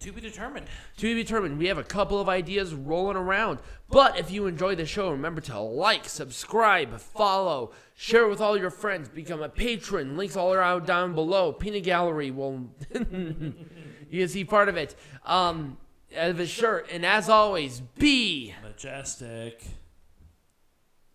To 0.00 0.12
be 0.12 0.20
determined. 0.20 0.66
To 0.96 1.02
be 1.02 1.22
determined, 1.22 1.58
we 1.58 1.68
have 1.68 1.78
a 1.78 1.84
couple 1.84 2.20
of 2.20 2.28
ideas 2.28 2.74
rolling 2.74 3.16
around. 3.16 3.60
But 3.88 4.18
if 4.18 4.32
you 4.32 4.46
enjoy 4.46 4.74
the 4.74 4.84
show, 4.84 5.12
remember 5.12 5.40
to 5.42 5.60
like, 5.60 6.08
subscribe, 6.08 6.98
follow, 6.98 7.70
share 7.94 8.26
with 8.26 8.40
all 8.40 8.58
your 8.58 8.70
friends, 8.70 9.08
become 9.08 9.42
a 9.42 9.48
patron. 9.48 10.16
Links 10.16 10.36
all 10.36 10.52
around 10.52 10.86
down 10.86 11.14
below. 11.14 11.52
Peanut 11.52 11.84
Gallery 11.84 12.32
will 12.32 12.68
you 14.12 14.20
can 14.20 14.28
see 14.28 14.44
part 14.44 14.68
of 14.68 14.76
it. 14.76 14.94
Um 15.26 15.78
of 16.14 16.38
his 16.38 16.50
shirt. 16.50 16.88
And 16.92 17.04
as 17.04 17.28
always, 17.28 17.80
be 17.80 18.54
Majestic. 18.62 19.64